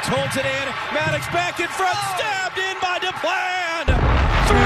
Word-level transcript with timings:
Mattocks 0.00 0.16
holds 0.16 0.36
it 0.36 0.46
in. 0.46 0.68
Mattocks 0.94 1.26
back 1.28 1.60
in 1.60 1.68
front, 1.68 1.94
oh. 1.94 2.16
stabbed 2.16 2.58
in 2.58 2.78
by 2.80 2.98
Deplagne. 3.00 3.86
3 4.48 4.56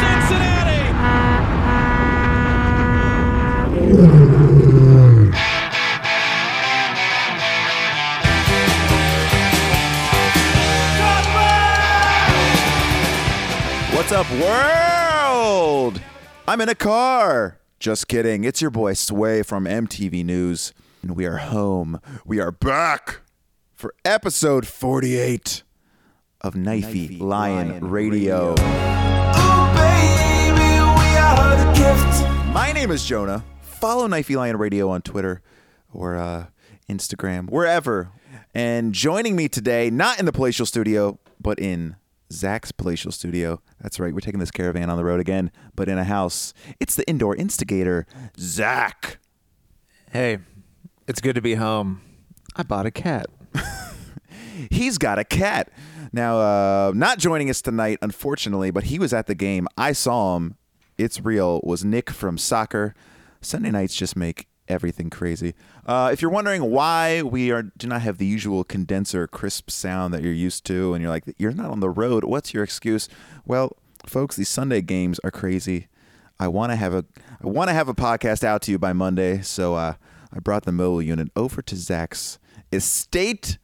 Cincinnati. 0.00 0.84
What's 13.94 14.12
up, 14.12 14.30
world? 14.40 16.00
I'm 16.48 16.60
in 16.62 16.68
a 16.70 16.74
car. 16.74 17.58
Just 17.78 18.08
kidding. 18.08 18.44
It's 18.44 18.62
your 18.62 18.70
boy 18.70 18.94
Sway 18.94 19.42
from 19.42 19.64
MTV 19.66 20.24
News, 20.24 20.72
and 21.02 21.14
we 21.14 21.26
are 21.26 21.36
home. 21.36 22.00
We 22.24 22.40
are 22.40 22.50
back 22.50 23.23
for 23.74 23.94
episode 24.04 24.66
48 24.66 25.62
of 26.40 26.54
Knifey, 26.54 27.20
Lion, 27.20 27.88
Radio. 27.88 28.54
My 32.52 32.72
name 32.72 32.90
is 32.90 33.04
Jonah. 33.04 33.44
Follow 33.62 34.06
Knifey 34.08 34.36
Lion 34.36 34.56
Radio 34.56 34.88
on 34.90 35.02
Twitter 35.02 35.42
or 35.92 36.16
uh, 36.16 36.46
Instagram, 36.88 37.50
wherever. 37.50 38.10
And 38.54 38.92
joining 38.92 39.34
me 39.34 39.48
today, 39.48 39.90
not 39.90 40.18
in 40.20 40.26
the 40.26 40.32
palatial 40.32 40.66
studio, 40.66 41.18
but 41.40 41.58
in 41.58 41.96
Zach's 42.32 42.72
palatial 42.72 43.10
studio. 43.10 43.60
That's 43.80 43.98
right, 43.98 44.14
we're 44.14 44.20
taking 44.20 44.40
this 44.40 44.50
caravan 44.50 44.88
on 44.88 44.96
the 44.96 45.04
road 45.04 45.20
again, 45.20 45.50
but 45.74 45.88
in 45.88 45.98
a 45.98 46.04
house. 46.04 46.54
It's 46.78 46.94
the 46.94 47.06
indoor 47.08 47.34
instigator, 47.34 48.06
Zach. 48.38 49.18
Hey, 50.12 50.38
it's 51.08 51.20
good 51.20 51.34
to 51.34 51.42
be 51.42 51.56
home. 51.56 52.00
I 52.56 52.62
bought 52.62 52.86
a 52.86 52.90
cat. 52.92 53.26
He's 54.70 54.98
got 54.98 55.18
a 55.18 55.24
cat. 55.24 55.70
Now, 56.12 56.38
uh, 56.38 56.92
not 56.94 57.18
joining 57.18 57.50
us 57.50 57.60
tonight, 57.60 57.98
unfortunately, 58.00 58.70
but 58.70 58.84
he 58.84 58.98
was 58.98 59.12
at 59.12 59.26
the 59.26 59.34
game. 59.34 59.66
I 59.76 59.92
saw 59.92 60.36
him. 60.36 60.56
It's 60.96 61.20
real. 61.20 61.60
Was 61.64 61.84
Nick 61.84 62.10
from 62.10 62.38
soccer. 62.38 62.94
Sunday 63.40 63.70
nights 63.70 63.96
just 63.96 64.16
make 64.16 64.46
everything 64.68 65.10
crazy. 65.10 65.54
Uh, 65.84 66.10
if 66.12 66.22
you're 66.22 66.30
wondering 66.30 66.70
why 66.70 67.22
we 67.22 67.50
are 67.50 67.62
do 67.62 67.86
not 67.86 68.02
have 68.02 68.18
the 68.18 68.26
usual 68.26 68.64
condenser 68.64 69.26
crisp 69.26 69.70
sound 69.70 70.14
that 70.14 70.22
you're 70.22 70.32
used 70.32 70.64
to, 70.66 70.94
and 70.94 71.02
you're 71.02 71.10
like, 71.10 71.24
you're 71.36 71.52
not 71.52 71.70
on 71.70 71.80
the 71.80 71.90
road. 71.90 72.24
What's 72.24 72.54
your 72.54 72.62
excuse? 72.62 73.08
Well, 73.44 73.76
folks, 74.06 74.36
these 74.36 74.48
Sunday 74.48 74.80
games 74.80 75.20
are 75.24 75.30
crazy. 75.30 75.88
I 76.38 76.48
want 76.48 76.72
to 76.72 76.76
have 76.76 76.94
a 76.94 77.04
I 77.42 77.46
want 77.46 77.68
to 77.68 77.74
have 77.74 77.88
a 77.88 77.94
podcast 77.94 78.42
out 78.42 78.62
to 78.62 78.70
you 78.70 78.78
by 78.78 78.92
Monday, 78.92 79.40
so 79.42 79.74
uh, 79.74 79.94
I 80.32 80.38
brought 80.38 80.64
the 80.64 80.72
mobile 80.72 81.02
unit 81.02 81.28
over 81.36 81.62
to 81.62 81.76
Zach's 81.76 82.38
estate, 82.74 83.58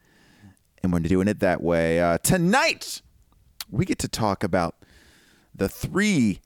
and 0.82 0.92
we're 0.92 1.00
doing 1.00 1.28
it 1.28 1.40
that 1.40 1.62
way. 1.62 2.00
Uh, 2.00 2.18
tonight, 2.18 3.02
we 3.70 3.84
get 3.84 3.98
to 3.98 4.08
talk 4.08 4.42
about 4.42 4.76
the 5.54 5.68
three 5.68 6.40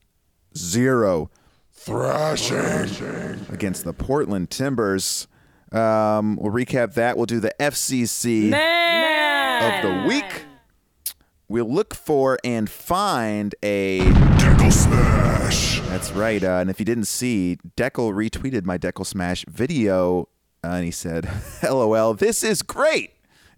zero 0.56 1.30
thrashing 1.72 3.46
against 3.50 3.84
the 3.84 3.92
Portland 3.92 4.50
Timbers. 4.50 5.28
Um, 5.72 6.36
we'll 6.36 6.52
recap 6.52 6.94
that. 6.94 7.16
We'll 7.16 7.26
do 7.26 7.40
the 7.40 7.54
FCC 7.58 8.46
of 8.46 9.82
the 9.82 10.08
week. 10.08 10.44
We'll 11.48 11.70
look 11.70 11.94
for 11.94 12.38
and 12.42 12.70
find 12.70 13.54
a 13.62 14.00
Dekel 14.00 14.72
Smash. 14.72 15.80
That's 15.80 16.10
right. 16.12 16.42
Uh, 16.42 16.58
and 16.58 16.70
if 16.70 16.78
you 16.78 16.86
didn't 16.86 17.04
see, 17.04 17.58
Dekel 17.76 18.12
retweeted 18.12 18.64
my 18.64 18.78
Dekel 18.78 19.04
Smash 19.04 19.44
video 19.48 20.28
and 20.72 20.84
he 20.84 20.90
said, 20.90 21.28
LOL, 21.62 22.14
this 22.14 22.42
is 22.42 22.62
great. 22.62 23.12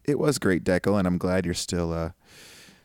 It 0.05 0.19
was 0.19 0.39
great, 0.39 0.65
Dekel, 0.65 0.99
and 0.99 1.07
I'm 1.07 1.19
glad 1.19 1.45
you're 1.45 1.55
still 1.55 1.93
uh, 1.93 2.11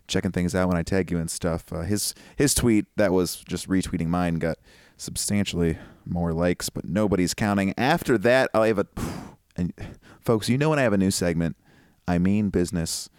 checking 0.08 0.32
things 0.32 0.56
out 0.56 0.68
when 0.68 0.78
I 0.78 0.84
tag 0.84 1.12
you 1.12 1.18
and 1.18 1.30
stuff. 1.30 1.72
Uh, 1.72 1.82
his 1.82 2.14
his 2.36 2.54
tweet 2.54 2.86
that 2.98 3.12
was 3.12 3.38
just 3.38 3.70
retweeting 3.70 4.08
mine 4.08 4.36
got 4.36 4.58
substantially 4.98 5.78
more 6.06 6.34
likes, 6.34 6.70
but 6.70 6.86
nobody's 6.86 7.34
counting. 7.34 7.74
After 7.78 8.18
that, 8.20 8.50
I 8.54 8.68
have 8.68 8.80
a 8.80 8.88
and 9.56 9.74
folks, 10.20 10.50
you 10.50 10.58
know 10.58 10.70
when 10.70 10.80
I 10.80 10.84
have 10.84 10.94
a 10.94 10.98
new 10.98 11.12
segment, 11.12 11.56
I 12.08 12.18
mean 12.18 12.50
business, 12.50 13.10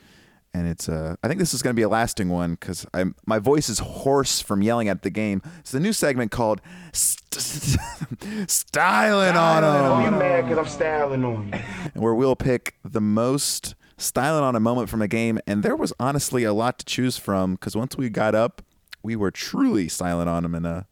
and 0.55 0.67
it's 0.69 0.89
uh 0.89 1.17
I 1.23 1.29
think 1.29 1.39
this 1.41 1.55
is 1.55 1.63
going 1.63 1.75
to 1.75 1.79
be 1.79 1.83
a 1.83 1.89
lasting 1.89 2.29
one 2.29 2.53
because 2.53 2.87
I'm 2.95 3.15
my 3.27 3.39
voice 3.39 3.69
is 3.69 3.79
hoarse 3.79 4.41
from 4.41 4.63
yelling 4.63 4.89
at 4.89 5.03
the 5.03 5.11
game. 5.11 5.43
It's 5.61 5.75
a 5.75 5.81
new 5.81 5.93
segment 5.93 6.31
called 6.31 6.61
St- 6.93 7.79
Styling 8.51 9.37
on 9.37 9.65
'em 9.65 9.71
Oh, 9.71 10.05
you 10.05 10.11
mad 10.11 10.43
because 10.49 10.59
I'm 10.59 10.67
styling 10.73 11.25
on 11.25 11.49
you. 11.53 12.01
where 12.01 12.15
we'll 12.15 12.37
pick 12.37 12.75
the 12.85 13.01
most 13.01 13.75
styling 13.97 14.43
on 14.43 14.57
a 14.57 14.61
moment 14.61 14.89
from 14.89 15.03
a 15.03 15.09
game. 15.09 15.39
And 15.47 15.63
there 15.63 15.77
was 15.77 15.93
honestly 16.01 16.45
a 16.45 16.53
lot 16.53 16.79
to 16.81 16.85
choose 16.85 17.17
from 17.17 17.53
because 17.55 17.77
once 17.77 17.97
we 17.97 18.09
got 18.11 18.35
up, 18.35 18.63
we 19.03 19.17
were 19.17 19.31
truly 19.31 19.89
styling 19.89 20.29
on 20.29 20.43
them. 20.43 20.55
And 20.55 20.67
uh, 20.67 20.83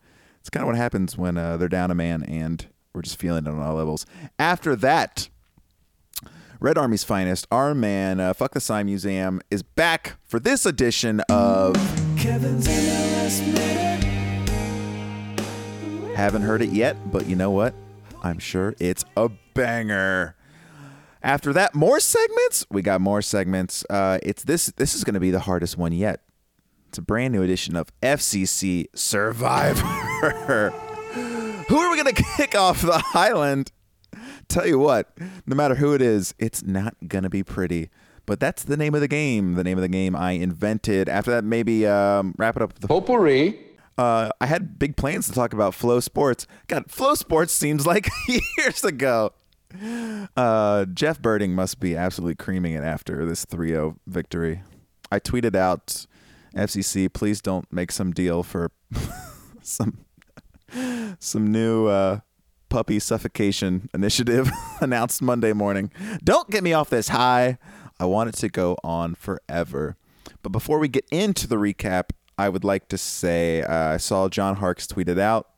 it's 0.40 0.50
kind 0.50 0.62
of 0.62 0.66
what 0.68 0.76
happens 0.76 1.16
when 1.18 1.36
uh, 1.36 1.56
they're 1.56 1.68
down 1.68 1.90
a 1.90 1.94
man 1.94 2.22
and 2.22 2.66
we're 2.94 3.02
just 3.02 3.18
feeling 3.18 3.46
it 3.46 3.50
on 3.50 3.58
all 3.60 3.74
levels. 3.74 4.06
After 4.38 4.74
that, 4.76 5.28
Red 6.62 6.76
Army's 6.76 7.04
finest, 7.04 7.46
our 7.50 7.74
man, 7.74 8.20
uh, 8.20 8.34
Fuck 8.34 8.52
the 8.52 8.60
Sign 8.60 8.84
Museum, 8.84 9.40
is 9.50 9.62
back 9.62 10.18
for 10.24 10.38
this 10.38 10.66
edition 10.66 11.20
of. 11.30 11.74
Haven't 16.14 16.42
heard 16.42 16.60
it 16.60 16.68
yet, 16.68 17.10
but 17.10 17.26
you 17.26 17.34
know 17.34 17.50
what? 17.50 17.72
I'm 18.22 18.38
sure 18.38 18.74
it's 18.78 19.06
a 19.16 19.30
banger. 19.54 20.36
After 21.22 21.54
that, 21.54 21.74
more 21.74 21.98
segments. 21.98 22.66
We 22.70 22.82
got 22.82 23.00
more 23.00 23.22
segments. 23.22 23.82
Uh, 23.88 24.18
it's 24.22 24.44
this. 24.44 24.66
This 24.66 24.94
is 24.94 25.02
going 25.02 25.14
to 25.14 25.20
be 25.20 25.30
the 25.30 25.40
hardest 25.40 25.78
one 25.78 25.92
yet. 25.92 26.20
It's 26.88 26.98
a 26.98 27.02
brand 27.02 27.32
new 27.32 27.42
edition 27.42 27.74
of 27.74 27.88
FCC 28.02 28.88
Survivor. 28.94 29.80
who 31.68 31.78
are 31.78 31.90
we 31.90 32.02
going 32.02 32.14
to 32.14 32.22
kick 32.36 32.54
off 32.54 32.82
the 32.82 33.02
island? 33.14 33.72
Tell 34.50 34.66
you 34.66 34.78
what, 34.80 35.08
no 35.46 35.54
matter 35.54 35.76
who 35.76 35.94
it 35.94 36.02
is, 36.02 36.34
it's 36.38 36.62
not 36.64 36.94
going 37.06 37.22
to 37.22 37.30
be 37.30 37.44
pretty. 37.44 37.88
But 38.26 38.40
that's 38.40 38.64
the 38.64 38.76
name 38.76 38.94
of 38.96 39.00
the 39.00 39.06
game. 39.08 39.54
The 39.54 39.62
name 39.64 39.78
of 39.78 39.82
the 39.82 39.88
game 39.88 40.14
I 40.16 40.32
invented. 40.32 41.08
After 41.08 41.30
that, 41.30 41.44
maybe 41.44 41.86
um, 41.86 42.34
wrap 42.36 42.56
it 42.56 42.62
up 42.62 42.72
with 42.72 42.82
the 42.82 42.88
Potpourri. 42.88 43.58
uh, 43.96 44.30
I 44.40 44.46
had 44.46 44.78
big 44.78 44.96
plans 44.96 45.26
to 45.28 45.32
talk 45.32 45.52
about 45.52 45.72
FloSports. 45.72 46.46
God, 46.66 46.88
FloSports 46.88 47.50
seems 47.50 47.86
like 47.86 48.08
years 48.58 48.82
ago. 48.84 49.32
Uh, 50.36 50.84
Jeff 50.86 51.22
Berding 51.22 51.50
must 51.50 51.78
be 51.78 51.96
absolutely 51.96 52.34
creaming 52.34 52.72
it 52.72 52.82
after 52.82 53.24
this 53.24 53.44
3 53.44 53.68
0 53.68 53.96
victory. 54.08 54.62
I 55.12 55.20
tweeted 55.20 55.54
out, 55.54 56.06
FCC, 56.56 57.12
please 57.12 57.40
don't 57.40 57.72
make 57.72 57.92
some 57.92 58.10
deal 58.12 58.42
for 58.42 58.72
some 59.62 59.98
some 61.20 61.50
new 61.52 61.86
uh, 61.86 62.20
puppy 62.70 62.98
suffocation 62.98 63.90
initiative 63.92 64.50
announced 64.80 65.20
Monday 65.20 65.52
morning. 65.52 65.90
Don't 66.24 66.48
get 66.48 66.64
me 66.64 66.72
off 66.72 66.88
this 66.88 67.08
high. 67.08 67.58
I 67.98 68.06
want 68.06 68.30
it 68.30 68.36
to 68.36 68.48
go 68.48 68.76
on 68.82 69.14
forever. 69.14 69.96
But 70.42 70.50
before 70.50 70.78
we 70.78 70.88
get 70.88 71.04
into 71.10 71.46
the 71.46 71.56
recap, 71.56 72.10
I 72.38 72.48
would 72.48 72.64
like 72.64 72.88
to 72.88 72.96
say 72.96 73.62
uh, 73.62 73.94
I 73.94 73.96
saw 73.98 74.30
John 74.30 74.56
Harkes 74.56 74.86
tweeted 74.86 75.18
out 75.18 75.50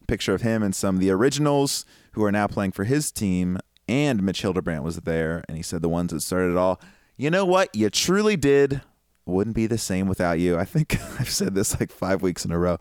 a 0.00 0.06
picture 0.06 0.32
of 0.32 0.40
him 0.40 0.62
and 0.62 0.74
some 0.74 0.94
of 0.94 1.00
the 1.02 1.10
originals 1.10 1.84
who 2.12 2.24
are 2.24 2.32
now 2.32 2.46
playing 2.46 2.72
for 2.72 2.84
his 2.84 3.12
team, 3.12 3.58
and 3.86 4.22
Mitch 4.22 4.40
Hildebrandt 4.40 4.82
was 4.82 4.96
there, 4.96 5.44
and 5.46 5.56
he 5.56 5.62
said 5.62 5.82
the 5.82 5.88
ones 5.88 6.12
that 6.12 6.22
started 6.22 6.52
it 6.52 6.56
all. 6.56 6.80
You 7.16 7.30
know 7.30 7.44
what? 7.44 7.74
You 7.74 7.90
truly 7.90 8.36
did. 8.36 8.80
Wouldn't 9.26 9.54
be 9.54 9.66
the 9.66 9.76
same 9.76 10.08
without 10.08 10.38
you. 10.38 10.56
I 10.56 10.64
think 10.64 10.98
I've 11.20 11.28
said 11.28 11.54
this 11.54 11.78
like 11.78 11.92
five 11.92 12.22
weeks 12.22 12.44
in 12.44 12.52
a 12.52 12.58
row. 12.58 12.78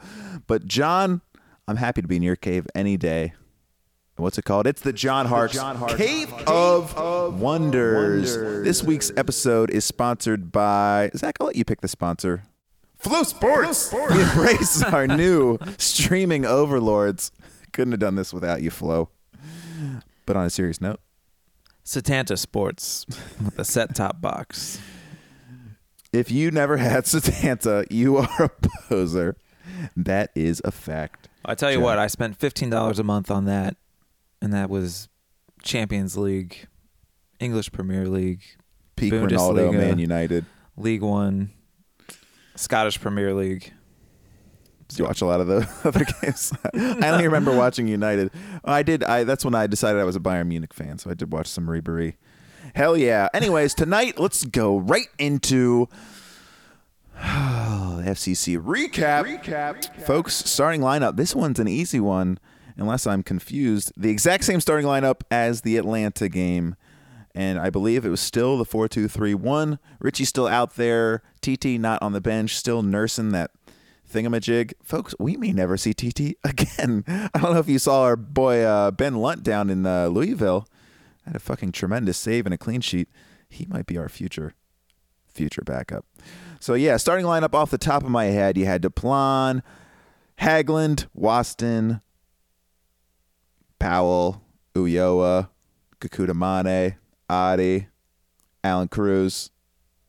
But 0.48 0.66
John, 0.66 1.22
I'm 1.68 1.76
happy 1.76 2.02
to 2.02 2.08
be 2.08 2.16
in 2.16 2.24
your 2.24 2.38
cave 2.38 2.66
any 2.74 2.96
day. 2.96 3.34
What's 4.19 4.38
it 4.38 4.44
called? 4.44 4.68
It's 4.68 4.81
the 4.81 4.91
John 4.91 5.25
Harkes 5.28 5.57
Cave, 5.96 6.34
of, 6.46 7.40
Wonders. 7.40 8.35
This 8.66 8.84
week's 8.84 9.12
episode 9.16 9.69
is 9.72 9.85
sponsored 9.85 10.52
by 10.52 11.10
Zach. 11.16 11.38
I'll 11.39 11.48
let 11.48 11.56
you 11.56 11.63
pick 11.63 11.80
the 11.80 11.88
sponsor. 11.88 12.44
FloSports. 13.01 13.94
We 14.13 14.21
embrace 14.21 14.83
our 14.83 15.07
new 15.07 15.57
streaming 15.77 16.45
overlords. 16.45 17.31
Couldn't 17.71 17.94
have 17.94 18.01
done 18.01 18.16
this 18.16 18.33
without 18.33 18.62
you, 18.62 18.69
Flow. 18.71 19.07
But 20.25 20.36
on 20.36 20.45
a 20.45 20.50
serious 20.50 20.81
note, 20.81 21.00
Setanta 21.86 22.38
Sports 22.38 23.06
with 23.44 23.57
a 23.57 23.63
set 23.63 23.95
top 23.95 24.19
box. 24.19 24.80
if 26.12 26.30
you 26.30 26.51
never 26.51 26.75
had 26.75 27.06
Setanta, 27.06 27.86
you 27.89 28.18
are 28.18 28.44
a 28.44 28.50
poser. 28.89 29.38
That 29.95 30.31
is 30.36 30.62
a 30.65 30.72
fact. 30.72 31.30
I 31.45 31.56
tell 31.56 31.72
you 31.72 31.77
Sure. 31.77 31.83
what, 31.86 32.00
I 32.00 32.07
spent 32.07 32.38
fifteen 32.38 32.69
dollars 32.69 33.00
a 33.00 33.04
month 33.04 33.31
on 33.31 33.45
that, 33.45 33.77
and 34.41 34.53
that 34.53 34.69
was 34.69 35.09
Champions 35.63 36.18
League, 36.18 36.68
English 37.39 37.71
Premier 37.71 38.07
League, 38.07 38.44
Peak 38.95 39.13
Ronaldo, 39.13 39.71
Bundesliga. 39.71 39.77
Man 39.77 40.00
United. 40.00 40.45
League 40.77 41.01
One, 41.01 41.51
Scottish 42.56 43.00
Premier 43.01 43.33
League. 43.33 43.74
Did 44.88 45.00
you 45.00 45.06
watch 45.06 45.21
a 45.21 45.25
lot 45.25 45.39
of 45.39 45.47
the 45.47 45.69
other 45.83 46.06
games? 46.21 46.51
I 46.74 47.09
only 47.09 47.25
remember 47.25 47.56
watching 47.56 47.88
United. 47.88 48.31
I 48.65 48.81
did. 48.83 49.03
I 49.03 49.24
that's 49.24 49.45
when 49.45 49.56
I 49.56 49.68
decided 49.68 50.01
I 50.01 50.03
was 50.03 50.15
a 50.15 50.19
Bayern 50.19 50.47
Munich 50.47 50.74
fan, 50.74 50.97
so 50.97 51.09
I 51.09 51.13
did 51.13 51.31
watch 51.31 51.47
some 51.47 51.68
Ribery. 51.68 52.15
Hell 52.74 52.97
yeah. 52.97 53.30
Anyways, 53.33 53.74
tonight 53.74 54.19
let's 54.19 54.44
go 54.45 54.77
right 54.77 55.07
into 55.18 55.88
FCC 57.19 58.57
recap. 58.62 59.25
Recap. 59.25 60.01
Folks, 60.06 60.36
starting 60.36 60.81
lineup. 60.81 61.18
This 61.18 61.36
one's 61.36 61.59
an 61.59 61.68
easy 61.68 62.00
one, 62.00 62.39
unless 62.80 63.06
I'm 63.06 63.24
confused. 63.24 63.92
The 63.98 64.10
exact 64.10 64.44
same 64.44 64.62
starting 64.62 64.86
lineup 64.86 65.22
as 65.30 65.62
the 65.62 65.78
Atlanta 65.78 66.30
game. 66.30 66.76
And 67.36 67.60
I 67.60 67.70
believe 67.70 68.06
it 68.06 68.10
was 68.10 68.22
still 68.22 68.58
the 68.58 68.66
4 68.66 68.88
2 68.88 69.08
3 69.08 69.34
1. 69.34 69.80
Richey's 70.00 70.30
still 70.30 70.48
out 70.48 70.76
there. 70.76 71.22
TT 71.42 71.80
not 71.80 72.02
on 72.02 72.14
the 72.14 72.22
bench, 72.22 72.56
still 72.56 72.81
nursing 72.81 73.30
that 73.30 73.52
thingamajig. 74.12 74.74
Folks, 74.84 75.14
we 75.20 75.38
may 75.38 75.52
never 75.52 75.78
see 75.78 75.94
TT 75.94 76.38
again. 76.44 77.04
I 77.08 77.40
don't 77.40 77.54
know 77.54 77.60
if 77.60 77.70
you 77.70 77.80
saw 77.80 78.04
our 78.04 78.16
boy 78.16 78.64
uh, 78.64 78.92
Ben 78.92 79.16
Lundt 79.16 79.44
down 79.44 79.70
in 79.70 79.86
uh, 79.86 80.08
Louisville. 80.08 80.68
Had 81.25 81.36
a 81.36 81.40
fucking 81.40 81.72
tremendous 81.72 82.18
save 82.18 82.46
and 82.46 82.54
a 82.54 82.58
clean 82.58 82.82
sheet. 82.82 83.08
He 83.50 83.66
might 83.68 83.86
be 83.86 83.98
our 83.98 84.10
future 84.10 84.54
future 85.28 85.62
backup. 85.64 86.06
So 86.60 86.74
yeah, 86.74 86.98
starting 86.98 87.25
lineup 87.25 87.54
off 87.54 87.72
the 87.72 87.78
top 87.78 88.04
of 88.04 88.10
my 88.10 88.25
head, 88.25 88.58
you 88.58 88.66
had 88.66 88.82
Deplagne, 88.82 89.62
Hagglund, 90.40 91.08
Waston, 91.18 92.02
Powell, 93.80 94.42
Ulloa, 94.76 95.50
Kakutamane, 96.00 96.96
Adi, 97.30 97.88
Allan 98.64 98.88
Cruz. 98.88 99.50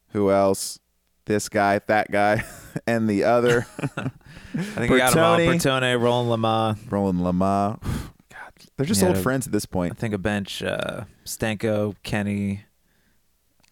Who 0.09 0.31
else? 0.31 0.79
This 1.27 1.49
guy, 1.49 1.79
that 1.87 2.11
guy, 2.11 2.43
and 2.87 3.09
the 3.09 3.25
other. 3.25 3.67
I 3.97 4.11
think 4.55 4.91
you 4.91 4.97
got 4.99 5.15
them 5.15 5.23
all. 5.25 5.39
Bertone, 5.39 6.01
Roland 6.01 6.43
Lamah. 6.45 6.77
Roland 6.91 7.21
Lamah. 7.21 7.81
God, 8.31 8.53
they're 8.77 8.87
just 8.87 9.01
Yeah. 9.03 9.09
old 9.09 9.19
friends 9.19 9.47
at 9.47 9.53
this 9.53 9.67
point. 9.67 9.93
I 9.93 9.95
think 9.95 10.13
a 10.13 10.19
bench. 10.19 10.61
Uh, 10.63 11.05
Stanko, 11.25 11.95
Kenny, 12.03 12.65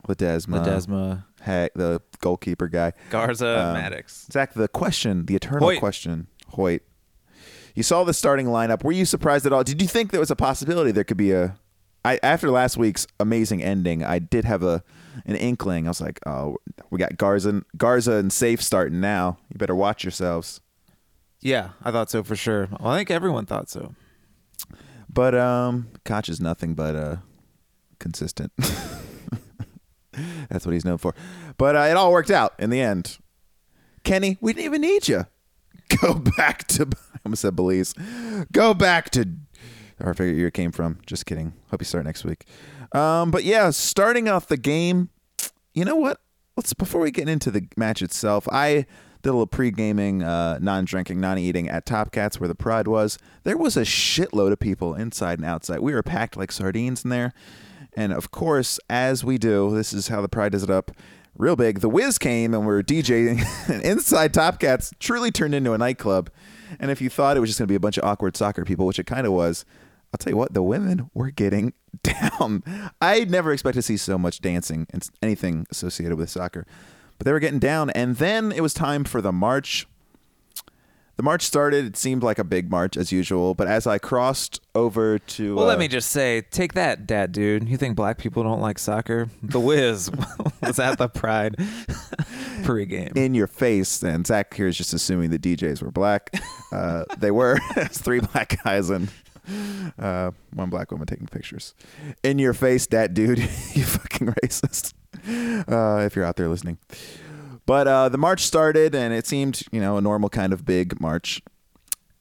Ledesma, 0.06 0.64
Ledesma, 0.64 1.24
Hag, 1.40 1.70
the 1.74 2.00
goalkeeper 2.20 2.68
guy. 2.68 2.92
Garza, 3.10 3.46
Um, 3.48 3.74
Mattocks. 3.74 4.28
Zach, 4.32 4.54
the 4.54 4.68
question, 4.68 5.26
the 5.26 5.34
eternal 5.34 5.64
Hoyt. 5.68 5.80
question, 5.80 6.28
Hoyt. 6.48 6.82
You 7.78 7.84
saw 7.84 8.02
the 8.02 8.12
starting 8.12 8.46
lineup. 8.46 8.82
Were 8.82 8.90
you 8.90 9.04
surprised 9.04 9.46
at 9.46 9.52
all? 9.52 9.62
Did 9.62 9.80
you 9.80 9.86
think 9.86 10.10
there 10.10 10.18
was 10.18 10.32
a 10.32 10.36
possibility 10.36 10.90
there 10.90 11.04
could 11.04 11.16
be 11.16 11.30
a? 11.30 11.56
I 12.04 12.18
after 12.24 12.50
last 12.50 12.76
week's 12.76 13.06
amazing 13.20 13.62
ending, 13.62 14.02
I 14.02 14.18
did 14.18 14.44
have 14.46 14.64
a 14.64 14.82
an 15.26 15.36
inkling. 15.36 15.86
I 15.86 15.90
was 15.90 16.00
like, 16.00 16.18
oh, 16.26 16.56
we 16.90 16.98
got 16.98 17.16
Garza, 17.16 17.62
Garza 17.76 18.14
and 18.14 18.32
Saief 18.32 18.60
starting 18.60 19.00
now. 19.00 19.38
You 19.52 19.58
better 19.58 19.76
watch 19.76 20.02
yourselves. 20.02 20.60
Yeah, 21.40 21.70
I 21.80 21.92
thought 21.92 22.10
so 22.10 22.24
for 22.24 22.34
sure. 22.34 22.68
Well, 22.80 22.90
I 22.90 22.96
think 22.96 23.12
everyone 23.12 23.46
thought 23.46 23.70
so. 23.70 23.94
But 25.08 25.36
um, 25.36 25.90
Koch 26.04 26.28
is 26.28 26.40
nothing 26.40 26.74
but 26.74 26.96
uh, 26.96 27.16
consistent. 28.00 28.50
That's 30.50 30.66
what 30.66 30.72
he's 30.72 30.84
known 30.84 30.98
for. 30.98 31.14
But 31.56 31.76
uh, 31.76 31.86
it 31.90 31.96
all 31.96 32.10
worked 32.10 32.32
out 32.32 32.54
in 32.58 32.70
the 32.70 32.80
end. 32.80 33.18
Kenny, 34.02 34.36
we 34.40 34.52
didn't 34.52 34.64
even 34.64 34.80
need 34.80 35.06
you. 35.06 35.26
Go 36.02 36.14
back 36.14 36.66
to. 36.68 36.88
I 37.18 37.20
almost 37.24 37.42
said 37.42 37.56
Belize. 37.56 37.94
Go 38.52 38.74
back 38.74 39.10
to. 39.10 39.28
Or 40.00 40.10
I 40.10 40.12
figured 40.12 40.38
you 40.38 40.50
came 40.50 40.72
from. 40.72 40.98
Just 41.06 41.26
kidding. 41.26 41.52
Hope 41.70 41.80
you 41.80 41.84
start 41.84 42.04
next 42.04 42.24
week. 42.24 42.44
Um, 42.92 43.30
but 43.30 43.44
yeah, 43.44 43.70
starting 43.70 44.28
off 44.28 44.46
the 44.46 44.56
game. 44.56 45.10
You 45.74 45.84
know 45.84 45.96
what? 45.96 46.20
Let's 46.56 46.72
before 46.72 47.00
we 47.00 47.10
get 47.10 47.28
into 47.28 47.50
the 47.50 47.68
match 47.76 48.02
itself. 48.02 48.48
I 48.50 48.86
did 49.22 49.30
a 49.30 49.32
little 49.32 49.46
pre-gaming, 49.46 50.22
uh, 50.22 50.58
non-drinking, 50.60 51.20
non-eating 51.20 51.68
at 51.68 51.86
Top 51.86 52.12
Cats 52.12 52.38
where 52.38 52.48
the 52.48 52.54
Pride 52.54 52.86
was. 52.86 53.18
There 53.42 53.56
was 53.56 53.76
a 53.76 53.82
shitload 53.82 54.52
of 54.52 54.60
people 54.60 54.94
inside 54.94 55.38
and 55.38 55.46
outside. 55.46 55.80
We 55.80 55.92
were 55.92 56.02
packed 56.02 56.36
like 56.36 56.52
sardines 56.52 57.04
in 57.04 57.10
there. 57.10 57.32
And 57.94 58.12
of 58.12 58.30
course, 58.30 58.78
as 58.88 59.24
we 59.24 59.38
do, 59.38 59.74
this 59.74 59.92
is 59.92 60.08
how 60.08 60.20
the 60.20 60.28
Pride 60.28 60.52
does 60.52 60.62
it 60.62 60.70
up. 60.70 60.92
Real 61.36 61.56
big. 61.56 61.80
The 61.80 61.88
Wiz 61.88 62.18
came 62.18 62.54
and 62.54 62.66
we 62.66 62.72
are 62.74 62.82
DJing 62.82 63.44
and 63.68 63.82
inside 63.84 64.34
Top 64.34 64.60
Cats 64.60 64.92
truly 64.98 65.30
turned 65.30 65.54
into 65.54 65.72
a 65.72 65.78
nightclub. 65.78 66.30
And 66.80 66.90
if 66.90 67.00
you 67.00 67.10
thought 67.10 67.36
it 67.36 67.40
was 67.40 67.50
just 67.50 67.58
going 67.58 67.66
to 67.66 67.72
be 67.72 67.76
a 67.76 67.80
bunch 67.80 67.98
of 67.98 68.04
awkward 68.04 68.36
soccer 68.36 68.64
people, 68.64 68.86
which 68.86 68.98
it 68.98 69.06
kind 69.06 69.26
of 69.26 69.32
was, 69.32 69.64
I'll 70.12 70.18
tell 70.18 70.32
you 70.32 70.36
what, 70.36 70.54
the 70.54 70.62
women 70.62 71.10
were 71.14 71.30
getting 71.30 71.72
down. 72.02 72.62
I 73.00 73.24
never 73.24 73.52
expected 73.52 73.78
to 73.80 73.82
see 73.82 73.96
so 73.96 74.16
much 74.18 74.40
dancing 74.40 74.86
and 74.90 75.06
anything 75.22 75.66
associated 75.70 76.16
with 76.16 76.30
soccer, 76.30 76.66
but 77.18 77.24
they 77.26 77.32
were 77.32 77.40
getting 77.40 77.58
down. 77.58 77.90
And 77.90 78.16
then 78.16 78.52
it 78.52 78.60
was 78.62 78.72
time 78.74 79.04
for 79.04 79.20
the 79.20 79.32
march. 79.32 79.86
The 81.16 81.24
march 81.24 81.42
started. 81.42 81.84
It 81.84 81.96
seemed 81.96 82.22
like 82.22 82.38
a 82.38 82.44
big 82.44 82.70
march 82.70 82.96
as 82.96 83.10
usual, 83.10 83.54
but 83.54 83.66
as 83.66 83.88
I 83.88 83.98
crossed 83.98 84.60
over 84.76 85.18
to, 85.18 85.56
Well, 85.56 85.64
uh, 85.64 85.68
let 85.68 85.80
me 85.80 85.88
just 85.88 86.10
say, 86.10 86.42
take 86.42 86.74
that, 86.74 87.08
dad, 87.08 87.32
dude. 87.32 87.68
You 87.68 87.76
think 87.76 87.96
black 87.96 88.18
people 88.18 88.44
don't 88.44 88.60
like 88.60 88.78
soccer? 88.78 89.28
The 89.42 89.58
Wiz 89.58 90.12
was 90.62 90.78
at 90.78 90.96
the 90.98 91.08
Pride 91.08 91.56
pregame. 92.64 93.16
in 93.16 93.34
your 93.34 93.46
face. 93.46 94.02
And 94.02 94.26
Zach 94.26 94.54
here 94.54 94.68
is 94.68 94.76
just 94.76 94.92
assuming 94.94 95.30
the 95.30 95.38
DJs 95.38 95.82
were 95.82 95.90
black. 95.90 96.30
Uh, 96.72 97.04
they 97.18 97.30
were. 97.30 97.58
It's 97.76 97.98
three 97.98 98.20
black 98.20 98.62
guys 98.64 98.90
and 98.90 99.08
uh, 99.98 100.30
one 100.52 100.70
black 100.70 100.90
woman 100.90 101.06
taking 101.06 101.26
pictures. 101.26 101.74
In 102.22 102.38
your 102.38 102.54
face, 102.54 102.86
that 102.88 103.14
dude. 103.14 103.38
you 103.38 103.84
fucking 103.84 104.28
racist. 104.42 104.94
Uh, 105.68 106.04
if 106.04 106.14
you're 106.16 106.24
out 106.24 106.36
there 106.36 106.48
listening. 106.48 106.78
But 107.66 107.86
uh, 107.86 108.08
the 108.08 108.18
march 108.18 108.46
started, 108.46 108.94
and 108.94 109.12
it 109.12 109.26
seemed, 109.26 109.62
you 109.72 109.80
know, 109.80 109.96
a 109.98 110.00
normal 110.00 110.30
kind 110.30 110.52
of 110.52 110.64
big 110.64 111.00
march. 111.00 111.42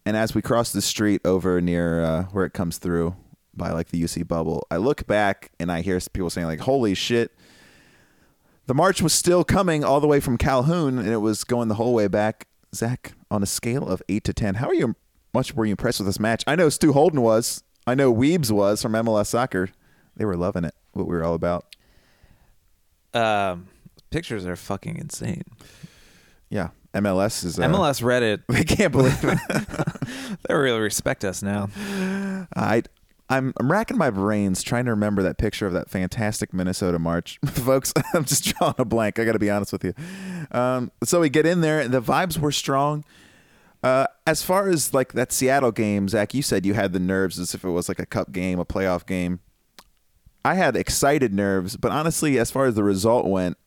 And 0.05 0.15
as 0.17 0.35
we 0.35 0.41
crossed 0.41 0.73
the 0.73 0.81
street 0.81 1.21
over 1.25 1.59
near 1.61 2.01
uh, 2.01 2.23
where 2.31 2.45
it 2.45 2.53
comes 2.53 2.77
through 2.77 3.15
by 3.53 3.71
like 3.71 3.89
the 3.89 4.01
UC 4.01 4.27
bubble, 4.27 4.65
I 4.71 4.77
look 4.77 5.07
back 5.07 5.51
and 5.59 5.71
I 5.71 5.81
hear 5.81 5.99
people 5.99 6.29
saying 6.29 6.47
like, 6.47 6.59
"Holy 6.59 6.93
shit!" 6.93 7.31
The 8.67 8.73
march 8.73 9.01
was 9.01 9.13
still 9.13 9.45
coming 9.45 9.85
all 9.85 10.01
the 10.01 10.07
way 10.07 10.19
from 10.19 10.37
Calhoun, 10.37 10.99
and 10.99 11.07
it 11.07 11.17
was 11.17 11.45
going 11.45 11.69
the 11.69 11.75
whole 11.75 11.93
way 11.93 12.07
back. 12.07 12.47
Zach, 12.75 13.13
on 13.31 13.41
a 13.41 13.45
scale 13.45 13.87
of 13.87 14.03
eight 14.09 14.25
to 14.25 14.33
ten, 14.33 14.55
how 14.55 14.67
are 14.67 14.73
you? 14.73 14.95
Much 15.33 15.53
were 15.53 15.65
you 15.65 15.71
impressed 15.71 15.99
with 15.99 16.07
this 16.07 16.19
match? 16.19 16.43
I 16.45 16.55
know 16.57 16.67
Stu 16.67 16.91
Holden 16.91 17.21
was. 17.21 17.63
I 17.87 17.95
know 17.95 18.13
Weebs 18.13 18.51
was 18.51 18.81
from 18.81 18.91
MLS 18.91 19.27
Soccer. 19.27 19.69
They 20.17 20.25
were 20.25 20.35
loving 20.35 20.65
it. 20.65 20.75
What 20.91 21.07
we 21.07 21.15
were 21.15 21.23
all 21.23 21.33
about. 21.33 21.65
Um, 23.13 23.67
pictures 24.09 24.45
are 24.45 24.57
fucking 24.57 24.97
insane. 24.97 25.43
Yeah, 26.49 26.69
MLS 26.93 27.45
is. 27.45 27.57
Uh, 27.57 27.63
MLS 27.63 28.01
Reddit, 28.01 28.43
They 28.49 28.65
can't 28.65 28.91
believe 28.91 29.17
it. 29.23 30.37
they 30.47 30.53
really 30.53 30.81
respect 30.81 31.23
us 31.23 31.41
now. 31.41 31.69
I. 32.53 32.83
I'm 33.29 33.53
I'm 33.59 33.71
racking 33.71 33.97
my 33.97 34.09
brains 34.09 34.63
trying 34.63 34.85
to 34.85 34.91
remember 34.91 35.21
that 35.24 35.38
picture 35.38 35.68
of 35.68 35.74
that 35.74 35.89
fantastic 35.89 36.53
Minnesota 36.53 36.97
march, 37.00 37.39
folks. 37.45 37.94
I'm 38.13 38.25
just 38.25 38.45
drawing 38.45 38.75
a 38.77 38.85
blank. 38.85 39.19
I 39.19 39.25
got 39.25 39.33
to 39.33 39.39
be 39.39 39.50
honest 39.50 39.71
with 39.71 39.83
you. 39.83 39.94
Um, 40.51 40.91
so 41.04 41.19
we 41.19 41.30
get 41.30 41.45
in 41.45 41.61
there, 41.61 41.80
and 41.80 41.94
the 41.94 42.01
vibes 42.01 42.37
were 42.37 42.51
strong. 42.51 43.04
Uh, 43.83 44.07
as 44.25 44.44
far 44.44 44.69
as 44.69 44.94
like 44.94 45.13
that 45.13 45.31
Seattle 45.31 45.71
game, 45.71 46.07
Zach, 46.07 46.33
you 46.33 46.42
said 46.42 46.66
you 46.66 46.73
had 46.73 46.94
the 46.94 46.99
nerves 46.99 47.40
as 47.40 47.54
if 47.54 47.63
it 47.63 47.69
was 47.69 47.87
like 47.87 47.99
a 47.99 48.06
cup 48.06 48.31
game, 48.31 48.59
a 48.59 48.66
playoff 48.66 49.06
game. 49.06 49.40
I 50.44 50.56
had 50.56 50.75
excited 50.75 51.33
nerves, 51.33 51.75
but 51.75 51.92
honestly, 51.92 52.40
as 52.40 52.49
far 52.49 52.66
as 52.66 52.75
the 52.75 52.83
result 52.83 53.25
went, 53.25 53.57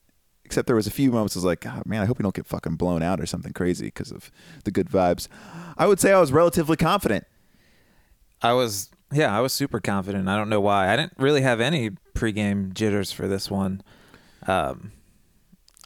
except 0.44 0.66
there 0.66 0.76
was 0.76 0.87
a 0.87 0.90
few 0.90 1.12
moments 1.12 1.37
I 1.37 1.38
was 1.38 1.44
like, 1.44 1.61
God, 1.61 1.84
man, 1.87 2.02
I 2.02 2.06
hope 2.06 2.18
we 2.18 2.23
don't 2.23 2.34
get 2.34 2.46
fucking 2.46 2.76
blown 2.76 3.02
out 3.02 3.20
or 3.20 3.26
something 3.26 3.52
crazy 3.52 3.87
because 3.87 4.11
of 4.11 4.32
the 4.64 4.70
good 4.70 4.88
vibes. 4.88 5.28
I 5.76 5.87
would 5.87 6.00
say 6.00 6.12
I 6.12 6.18
was 6.18 6.32
relatively 6.32 6.76
confident. 6.76 7.25
I 8.42 8.54
was, 8.54 8.90
yeah, 9.12 9.36
I 9.36 9.40
was 9.40 9.52
super 9.52 9.80
confident. 9.80 10.28
I 10.28 10.36
don't 10.36 10.48
know 10.48 10.60
why. 10.60 10.92
I 10.92 10.96
didn't 10.96 11.14
really 11.18 11.42
have 11.42 11.60
any 11.60 11.90
pregame 12.14 12.72
jitters 12.72 13.12
for 13.12 13.26
this 13.28 13.50
one. 13.50 13.82
Um, 14.46 14.92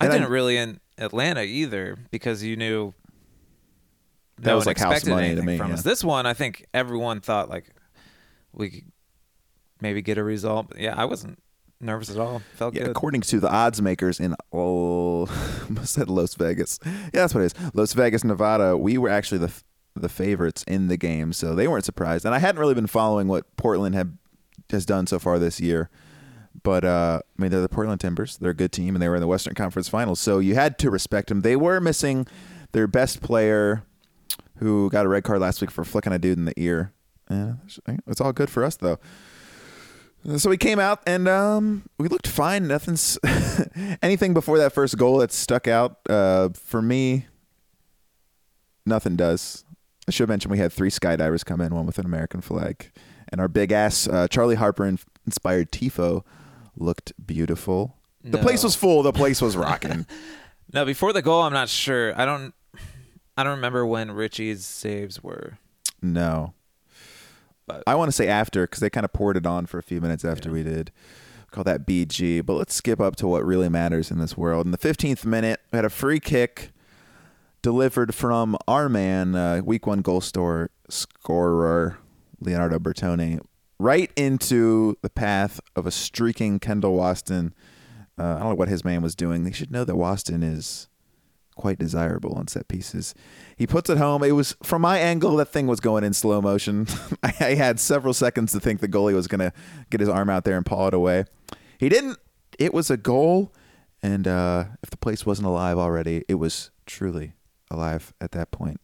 I 0.01 0.09
didn't 0.09 0.31
really 0.31 0.57
in 0.57 0.81
Atlanta 0.99 1.43
either 1.43 1.97
because 2.11 2.43
you 2.43 2.57
knew 2.57 2.93
That 4.39 4.51
no 4.51 4.57
was 4.57 4.67
like 4.67 4.79
house 4.79 4.93
expected 4.93 5.11
money 5.11 5.35
to 5.35 5.43
me, 5.43 5.57
from 5.57 5.69
yeah. 5.69 5.75
us. 5.75 5.83
This 5.83 6.03
one, 6.05 6.27
I 6.27 6.35
think 6.35 6.67
everyone 6.75 7.21
thought 7.21 7.49
like 7.49 7.71
we 8.53 8.71
could 8.71 8.85
maybe 9.81 10.03
get 10.03 10.19
a 10.19 10.25
result. 10.25 10.69
But 10.69 10.79
yeah, 10.81 10.95
I 10.97 11.05
wasn't 11.05 11.39
nervous 11.81 12.11
at 12.11 12.19
all. 12.19 12.43
Felt 12.55 12.75
Yeah, 12.75 12.83
good. 12.83 12.91
according 12.91 13.21
to 13.23 13.41
the 13.41 13.51
odds 13.51 13.81
makers 13.83 14.21
in 14.21 14.35
oh, 14.53 15.27
I 15.81 15.85
said 15.85 16.09
Las 16.09 16.35
Vegas. 16.35 16.79
Yeah, 16.85 16.93
that's 17.13 17.35
what 17.35 17.43
it 17.43 17.47
is. 17.57 17.75
Las 17.75 17.93
Vegas, 17.93 18.25
Nevada. 18.25 18.77
We 18.77 18.99
were 18.99 19.09
actually 19.09 19.39
the 19.39 19.53
the 19.95 20.09
favorites 20.09 20.65
in 20.67 20.89
the 20.89 20.97
game, 20.97 21.33
so 21.33 21.55
they 21.55 21.69
weren't 21.69 21.85
surprised. 21.85 22.25
And 22.25 22.35
I 22.35 22.39
hadn't 22.39 22.61
really 22.61 22.75
been 22.75 22.87
following 22.87 23.29
what 23.29 23.57
Portland 23.57 23.95
had 23.95 24.19
has 24.71 24.87
done 24.87 25.07
so 25.07 25.19
far 25.19 25.39
this 25.39 25.61
year. 25.61 25.91
But 26.63 26.85
uh, 26.85 27.21
I 27.39 27.43
mean, 27.43 27.51
they're 27.51 27.61
the 27.61 27.69
Portland 27.69 28.01
Timbers. 28.01 28.37
They're 28.37 28.51
a 28.51 28.55
good 28.55 28.73
team, 28.73 28.95
and 28.95 29.03
they 29.03 29.09
were 29.09 29.17
in 29.17 29.21
the 29.21 29.27
Western 29.27 29.55
Conference 29.55 29.89
Finals, 29.89 30.21
so 30.21 30.39
you 30.39 30.55
had 30.55 30.79
to 30.81 30.91
respect 30.91 31.29
them. 31.29 31.43
They 31.43 31.57
were 31.57 31.81
missing 31.81 32.27
their 32.73 32.87
best 32.87 33.21
player, 33.21 33.85
who 34.59 34.89
got 34.91 35.07
a 35.07 35.09
red 35.09 35.25
card 35.25 35.41
last 35.41 35.61
week 35.61 35.71
for 35.71 35.85
flicking 35.85 36.13
a 36.13 36.19
dude 36.19 36.39
in 36.39 36.45
the 36.45 36.59
ear. 36.59 36.93
It's 38.07 38.21
all 38.21 38.33
good 38.33 38.51
for 38.51 38.65
us 38.65 38.77
though. 38.77 38.99
So 40.37 40.49
we 40.49 40.57
came 40.57 40.79
out 40.79 41.03
and 41.07 41.29
um, 41.29 41.83
we 41.99 42.09
looked 42.09 42.27
fine. 42.27 42.67
Nothing's 42.67 43.19
anything 44.03 44.33
before 44.33 44.59
that 44.59 44.73
first 44.73 44.97
goal 44.97 45.19
that 45.19 45.33
stuck 45.33 45.69
out 45.69 45.99
uh, 46.09 46.49
for 46.55 46.81
me. 46.81 47.27
Nothing 48.87 49.17
does. 49.17 49.64
I 50.07 50.11
should 50.11 50.29
mention 50.29 50.51
we 50.51 50.59
had 50.59 50.73
three 50.73 50.91
skydivers 50.91 51.45
come 51.45 51.61
in, 51.61 51.75
one 51.75 51.87
with 51.87 51.99
an 51.99 52.05
American 52.07 52.41
flag, 52.41 52.91
and 53.31 53.41
our 53.41 53.49
big 53.49 53.73
ass 53.73 54.07
uh, 54.07 54.29
Charlie 54.29 54.57
Harper 54.57 54.85
in- 54.87 54.99
inspired 55.27 55.73
tifo 55.73 56.23
looked 56.77 57.13
beautiful. 57.25 57.97
The 58.23 58.39
place 58.39 58.63
was 58.65 58.75
full. 58.75 59.03
The 59.03 59.13
place 59.13 59.41
was 59.43 59.57
rocking. 59.57 60.07
No, 60.73 60.85
before 60.85 61.13
the 61.13 61.23
goal, 61.23 61.43
I'm 61.43 61.53
not 61.53 61.69
sure. 61.69 62.19
I 62.19 62.25
don't. 62.25 62.53
I 63.37 63.45
don't 63.45 63.57
remember 63.57 63.87
when 63.87 64.11
Richey's 64.11 64.65
saves 64.65 65.23
were. 65.23 65.59
no. 66.03 66.55
But- 67.67 67.83
I 67.87 67.95
want 67.95 68.09
to 68.09 68.13
say 68.13 68.27
after 68.29 68.63
because 68.67 68.81
they 68.81 68.91
kind 68.91 69.05
of 69.05 69.13
poured 69.13 69.37
it 69.37 69.47
on 69.47 69.67
for 69.67 69.79
a 69.79 69.83
few 69.83 70.01
minutes 70.01 70.25
after 70.25 70.51
we 70.51 70.63
did. 70.65 70.91
Call 71.51 71.63
that 71.65 71.87
BG. 71.87 72.45
But 72.45 72.55
let's 72.55 72.75
skip 72.75 72.99
up 73.01 73.15
to 73.17 73.29
what 73.29 73.45
really 73.45 73.69
matters 73.69 74.11
in 74.11 74.19
this 74.19 74.37
world. 74.37 74.67
In 74.67 74.73
the 74.73 74.79
15th 74.79 75.25
minute, 75.25 75.61
we 75.71 75.77
had 75.77 75.85
a 75.85 75.91
free 75.91 76.19
kick 76.19 76.73
delivered 77.65 78.15
from 78.15 78.59
our 78.69 78.91
man, 78.91 79.35
uh, 79.35 79.63
week 79.65 79.87
one 79.87 80.03
goal 80.03 80.21
store 80.21 80.69
scorer 80.91 81.97
Leonardo 82.39 82.79
Bertone, 82.79 83.41
right 83.79 84.13
into 84.17 84.99
the 85.01 85.09
path 85.09 85.61
of 85.75 85.87
a 85.87 85.91
streaking 85.91 86.59
Kendall 86.59 86.99
Waston. 86.99 87.53
Uh, 88.19 88.35
I 88.35 88.39
don't 88.41 88.51
know 88.51 88.55
what 88.55 88.69
his 88.69 88.85
man 88.85 89.01
was 89.01 89.15
doing. 89.15 89.45
They 89.45 89.51
should 89.51 89.71
know 89.71 89.83
that 89.83 89.97
Waston 89.97 90.45
is 90.45 90.89
quite 91.57 91.79
desirable 91.79 92.35
on 92.35 92.49
set 92.49 92.69
pieces. 92.69 93.15
He 93.57 93.67
puts 93.67 93.89
it 93.89 93.97
home. 93.97 94.23
It 94.23 94.33
was 94.33 94.55
from 94.63 94.83
my 94.83 94.99
angle 94.99 95.35
that 95.37 95.49
thing 95.49 95.67
was 95.67 95.81
going 95.81 96.05
in 96.05 96.13
slow 96.13 96.43
motion. 96.43 96.87
I, 97.23 97.55
had 97.55 97.81
several 97.81 98.13
seconds 98.13 98.53
to 98.53 98.61
think 98.61 98.81
the 98.81 98.89
goalie 98.89 99.15
was 99.15 99.27
going 99.27 99.39
to 99.39 99.55
get 99.89 100.01
his 100.01 100.09
arm 100.11 100.29
out 100.29 100.45
there 100.45 100.59
and 100.59 100.67
paw 100.67 100.89
it 100.89 100.95
away. 100.95 101.25
He 101.79 101.89
didn't. 101.89 102.19
It 102.59 102.75
was 102.75 102.91
a 102.91 102.99
goal, 102.99 103.55
and 104.03 104.29
uh, 104.29 104.65
if 104.83 104.91
the 104.91 104.99
place 104.99 105.25
wasn't 105.25 105.49
alive 105.49 105.79
already, 105.79 106.27
it 106.29 106.35
was 106.35 106.71
truly 106.85 107.33
alive 107.75 108.13
at 108.21 108.33
that 108.33 108.51
point. 108.51 108.81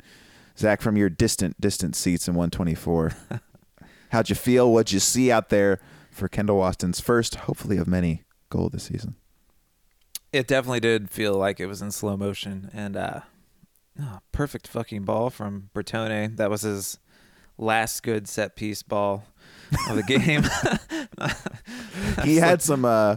Zach, 0.59 0.83
from 0.83 0.97
your 0.97 1.09
distant, 1.09 1.59
distant 1.61 1.97
seats 1.97 2.29
in 2.29 2.35
124, 2.35 3.13
how'd 4.11 4.29
you 4.29 4.35
feel? 4.35 4.71
What'd 4.73 4.93
you 4.93 5.01
see 5.01 5.33
out 5.33 5.49
there 5.49 5.81
for 6.11 6.29
Kendall 6.29 6.59
Waston's 6.59 7.01
first, 7.01 7.37
hopefully 7.37 7.79
of 7.79 7.87
many, 7.87 8.25
goal 8.51 8.69
this 8.69 8.85
season? 8.85 9.15
It 10.33 10.47
definitely 10.47 10.81
did 10.81 11.11
feel 11.11 11.35
like 11.35 11.59
it 11.59 11.67
was 11.67 11.81
in 11.81 11.91
slow 11.91 12.17
motion, 12.17 12.71
and 12.73 12.97
uh, 12.97 13.21
oh, 14.01 14.19
perfect 14.33 14.69
fucking 14.69 15.05
ball 15.05 15.31
from 15.31 15.71
Bertone. 15.75 16.37
That 16.37 16.51
was 16.51 16.63
his 16.63 16.99
last 17.59 18.03
good 18.03 18.29
set 18.29 18.57
piece 18.57 18.83
ball 18.83 19.25
of 19.89 19.97
the 19.97 20.03
game. 20.07 20.45
he 22.25 22.37
had 22.37 22.63
some 22.63 22.85
uh, 22.85 23.17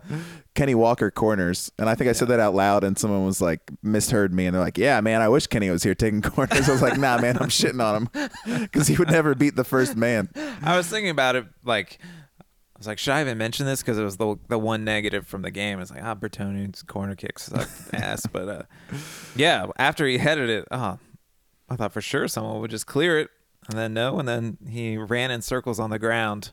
Kenny 0.56 0.76
Walker 0.76 1.10
corners, 1.10 1.72
and 1.80 1.90
I 1.90 1.96
think 1.96 2.10
I 2.10 2.14
said 2.14 2.28
that 2.28 2.40
out 2.40 2.54
loud, 2.54 2.84
and 2.84 2.98
someone 2.98 3.26
was 3.26 3.42
like 3.42 3.72
misheard 3.82 4.34
me, 4.34 4.46
and 4.46 4.54
they're 4.54 4.62
like, 4.62 4.78
"Yeah, 4.78 5.02
man, 5.02 5.22
I 5.22 5.30
wish 5.30 5.48
Kenny 5.48 5.70
was 5.70 5.84
here 5.84 5.96
taking 5.96 6.22
corners." 6.24 6.70
I 6.70 6.72
was 6.72 6.82
like, 6.82 6.98
"Nah, 6.98 7.18
man, 7.20 7.38
I'm 7.38 7.50
shitting 7.50 7.84
on 7.84 8.08
him 8.08 8.30
because 8.62 8.88
he 8.88 8.96
would 8.98 9.10
never 9.10 9.34
beat 9.36 9.56
the 9.56 9.64
first 9.64 9.96
man." 9.96 10.30
I 10.62 10.78
was 10.78 10.88
thinking 10.88 11.10
about 11.10 11.36
it 11.36 11.46
like 11.64 12.00
I 12.40 12.80
was 12.80 12.88
like, 12.88 12.98
should 12.98 13.14
I 13.14 13.22
even 13.22 13.38
mention 13.38 13.66
this? 13.66 13.82
Because 13.82 13.98
it 13.98 14.04
was 14.04 14.18
the 14.18 14.36
the 14.48 14.60
one 14.60 14.84
negative 14.84 15.28
from 15.28 15.42
the 15.42 15.52
game. 15.52 15.80
It's 15.80 15.92
like, 15.92 16.04
ah, 16.04 16.16
Bertone's 16.16 16.84
corner 16.84 17.16
kicks 17.16 17.44
suck 17.44 17.70
ass. 17.94 18.26
But 18.26 18.50
uh, 18.50 18.64
yeah, 19.36 19.68
after 19.78 20.06
he 20.06 20.18
headed 20.18 20.50
it, 20.50 20.68
oh, 20.72 21.00
I 21.70 21.76
thought 21.76 21.94
for 21.94 22.02
sure 22.02 22.28
someone 22.28 22.60
would 22.62 22.72
just 22.72 22.88
clear 22.88 23.20
it, 23.20 23.30
and 23.70 23.78
then 23.78 23.94
no, 23.94 24.20
and 24.20 24.28
then 24.28 24.58
he 24.70 24.98
ran 24.98 25.32
in 25.32 25.42
circles 25.42 25.80
on 25.80 25.90
the 25.90 26.00
ground 26.00 26.52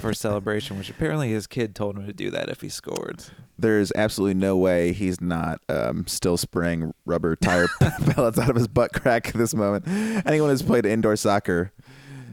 for 0.00 0.12
celebration, 0.12 0.78
which 0.78 0.90
apparently 0.90 1.30
his 1.30 1.46
kid 1.46 1.74
told 1.74 1.96
him 1.96 2.06
to 2.06 2.12
do 2.12 2.30
that 2.30 2.48
if 2.48 2.60
he 2.60 2.68
scored. 2.68 3.24
There's 3.58 3.92
absolutely 3.94 4.34
no 4.34 4.56
way 4.56 4.92
he's 4.92 5.20
not 5.20 5.60
um, 5.68 6.06
still 6.06 6.36
spraying 6.36 6.92
rubber 7.04 7.36
tire 7.36 7.68
pellets 7.80 8.38
out 8.38 8.50
of 8.50 8.56
his 8.56 8.66
butt 8.66 8.92
crack 8.92 9.28
at 9.28 9.34
this 9.34 9.54
moment. 9.54 9.86
Anyone 10.26 10.50
who's 10.50 10.62
played 10.62 10.86
indoor 10.86 11.16
soccer, 11.16 11.72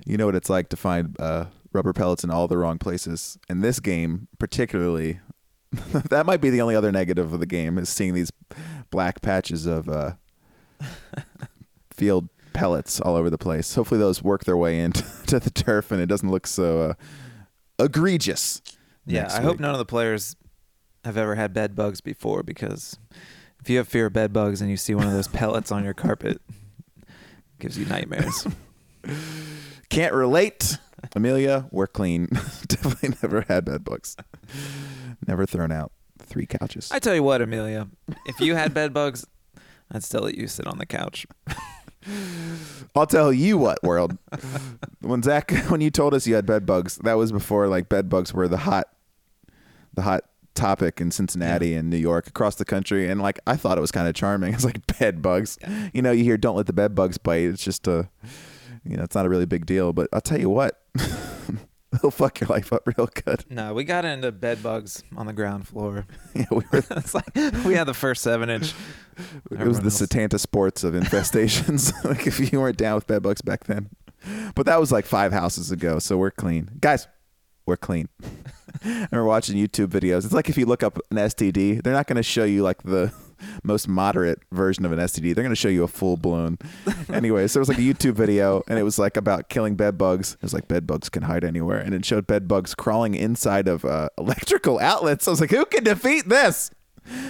you 0.06 0.18
know 0.18 0.26
what 0.26 0.36
it's 0.36 0.50
like 0.50 0.70
to 0.70 0.78
find 0.78 1.16
uh, 1.20 1.46
rubber 1.74 1.94
pellets 1.94 2.24
in 2.24 2.32
all 2.32 2.48
the 2.48 2.58
wrong 2.58 2.80
places. 2.80 3.38
In 3.50 3.62
this 3.62 3.80
game, 3.80 4.28
particularly, 4.40 5.20
that 6.10 6.26
might 6.26 6.42
be 6.42 6.50
the 6.50 6.62
only 6.62 6.76
other 6.76 6.92
negative 6.92 7.34
of 7.34 7.40
the 7.40 7.46
game 7.46 7.78
is 7.78 7.90
seeing 7.90 8.14
these 8.14 8.32
black 8.90 9.22
patches 9.22 9.68
of 9.68 9.88
uh, 9.88 10.14
field 11.92 12.30
pellets 12.54 13.00
all 13.00 13.16
over 13.16 13.30
the 13.30 13.38
place. 13.38 13.76
Hopefully, 13.76 14.00
those 14.00 14.24
work 14.24 14.46
their 14.46 14.58
way 14.58 14.80
into 14.80 15.04
the 15.40 15.52
turf 15.52 15.92
and 15.92 16.02
it 16.02 16.08
doesn't 16.08 16.30
look 16.30 16.48
so 16.48 16.82
uh, 16.82 16.94
egregious. 17.84 18.62
Yeah, 19.06 19.28
I 19.32 19.42
hope 19.42 19.60
none 19.60 19.72
of 19.72 19.80
the 19.80 19.86
players 19.86 20.36
have 21.04 21.18
ever 21.18 21.36
had 21.36 21.54
bed 21.54 21.76
bugs 21.76 22.02
before 22.02 22.44
because 22.44 22.98
if 23.62 23.70
you 23.70 23.78
have 23.78 23.88
fear 23.88 24.08
of 24.08 24.14
bed 24.14 24.32
bugs 24.32 24.62
and 24.62 24.70
you 24.70 24.78
see 24.78 24.94
one 24.96 25.08
of 25.08 25.14
those 25.14 25.28
pellets 25.40 25.72
on 25.72 25.84
your 25.84 25.94
carpet, 25.94 26.42
it 26.98 27.08
gives 27.60 27.78
you 27.78 27.86
nightmares. 27.86 28.48
Can't 29.90 30.14
relate. 30.14 30.78
Amelia, 31.16 31.68
we're 31.72 31.88
clean. 31.88 32.28
Definitely 32.68 33.10
never 33.22 33.42
had 33.48 33.66
bed 33.66 33.84
bugs. 33.84 34.16
Never 35.28 35.46
thrown 35.46 35.72
out 35.72 35.92
three 36.20 36.46
couches. 36.46 36.90
I 36.92 37.00
tell 37.00 37.16
you 37.16 37.24
what, 37.24 37.42
Amelia, 37.42 37.88
if 38.26 38.40
you 38.40 38.56
had 38.56 38.74
bed 38.74 38.94
bugs, 38.94 39.26
I'd 39.92 40.04
still 40.04 40.22
let 40.22 40.36
you 40.36 40.48
sit 40.48 40.68
on 40.68 40.78
the 40.78 40.86
couch. 40.86 41.26
I'll 42.96 43.08
tell 43.08 43.32
you 43.32 43.58
what, 43.58 43.82
world. 43.84 44.18
when 45.02 45.24
Zach, 45.24 45.52
when 45.70 45.82
you 45.82 45.92
told 45.92 46.14
us 46.14 46.28
you 46.28 46.36
had 46.36 46.46
bed 46.46 46.66
bugs, 46.66 46.98
that 47.04 47.14
was 47.14 47.32
before 47.32 47.68
like 47.68 47.90
bed 47.90 48.10
bugs 48.10 48.34
were 48.34 48.48
the 48.48 48.58
hot, 48.58 48.88
the 49.94 50.02
hot 50.02 50.24
topic 50.54 51.00
in 51.00 51.12
Cincinnati 51.12 51.74
and 51.74 51.90
New 51.90 51.98
York, 51.98 52.28
across 52.28 52.56
the 52.56 52.66
country. 52.66 53.10
And 53.10 53.22
like, 53.22 53.40
I 53.48 53.56
thought 53.56 53.78
it 53.78 53.82
was 53.82 53.92
kind 53.92 54.08
of 54.08 54.16
charming. 54.16 54.54
It's 54.62 54.66
like 54.66 54.86
bed 55.00 55.22
bugs. 55.22 55.58
You 55.94 56.02
know, 56.02 56.12
you 56.12 56.24
hear 56.24 56.38
"Don't 56.38 56.56
let 56.58 56.66
the 56.68 56.74
bed 56.74 56.96
bugs 56.96 57.18
bite." 57.18 57.44
It's 57.44 57.64
just 57.64 57.88
a, 57.88 58.10
you 58.84 58.98
know, 58.98 59.04
it's 59.04 59.16
not 59.16 59.26
a 59.26 59.30
really 59.30 59.46
big 59.46 59.66
deal. 59.66 59.94
But 59.94 60.10
I'll 60.12 60.22
tell 60.22 60.40
you 60.40 60.50
what, 60.50 60.82
it'll 61.96 62.12
fuck 62.12 62.40
your 62.40 62.48
life 62.48 62.72
up 62.74 62.88
real 62.98 63.08
good. 63.08 63.46
No, 63.50 63.74
we 63.74 63.84
got 63.84 64.06
into 64.06 64.32
bed 64.32 64.64
bugs 64.64 65.04
on 65.18 65.26
the 65.26 65.34
ground 65.34 65.68
floor. 65.68 66.06
Yeah, 66.34 66.46
we 66.52 66.64
were 66.72 66.84
it's 66.92 67.14
like 67.14 67.36
we 67.66 67.74
had 67.74 67.86
the 67.86 67.94
first 67.94 68.24
seven 68.24 68.50
inch. 68.50 68.74
It 69.52 69.60
was 69.68 69.80
the 69.80 69.86
else- 69.86 70.02
Setanta 70.02 70.40
sports 70.40 70.84
of 70.84 70.94
infestations. 70.94 71.92
like 72.06 72.26
if 72.28 72.52
you 72.52 72.60
weren't 72.62 72.78
down 72.78 72.96
with 72.96 73.08
bed 73.08 73.22
bugs 73.22 73.42
back 73.42 73.66
then, 73.66 73.90
but 74.56 74.66
that 74.66 74.80
was 74.80 74.92
like 74.92 75.06
five 75.06 75.34
houses 75.34 75.72
ago, 75.72 76.00
so 76.00 76.18
we're 76.18 76.32
clean, 76.32 76.70
guys. 76.80 77.08
We're 77.66 77.78
clean. 77.78 78.10
and 78.84 79.08
we're 79.12 79.24
watching 79.24 79.56
YouTube 79.56 79.88
videos. 79.88 80.24
It's 80.26 80.34
like 80.34 80.50
if 80.50 80.58
you 80.58 80.66
look 80.66 80.82
up 80.84 80.98
an 81.12 81.18
STD, 81.18 81.84
they're 81.84 81.94
not 81.94 82.08
going 82.08 82.16
to 82.18 82.24
show 82.24 82.44
you 82.44 82.64
like 82.64 82.82
the 82.84 83.14
most 83.64 83.88
moderate 83.88 84.40
version 84.52 84.86
of 84.86 84.92
an 84.92 85.00
STD. 85.00 85.34
They're 85.34 85.44
going 85.44 85.50
to 85.50 85.56
show 85.56 85.70
you 85.70 85.84
a 85.84 85.88
full 85.88 86.18
blown. 86.18 86.58
anyway, 87.14 87.48
so 87.48 87.60
it 87.60 87.62
was 87.62 87.70
like 87.70 87.78
a 87.78 87.82
YouTube 87.82 88.14
video, 88.14 88.64
and 88.68 88.78
it 88.80 88.84
was 88.84 89.00
like 89.00 89.18
about 89.18 89.50
killing 89.50 89.76
bed 89.76 89.98
bugs. 89.98 90.34
It 90.34 90.44
was 90.44 90.54
like 90.54 90.68
bed 90.68 90.88
bugs 90.88 91.10
can 91.10 91.24
hide 91.24 91.44
anywhere, 91.44 91.80
and 91.80 91.94
it 91.94 92.06
showed 92.06 92.28
bed 92.28 92.48
bugs 92.48 92.76
crawling 92.76 93.16
inside 93.16 93.68
of 93.68 93.86
uh, 93.86 94.10
electrical 94.18 94.80
outlets. 94.80 95.28
I 95.28 95.32
was 95.32 95.42
like, 95.42 95.52
who 95.52 95.66
can 95.66 95.84
defeat 95.84 96.28
this? 96.30 96.72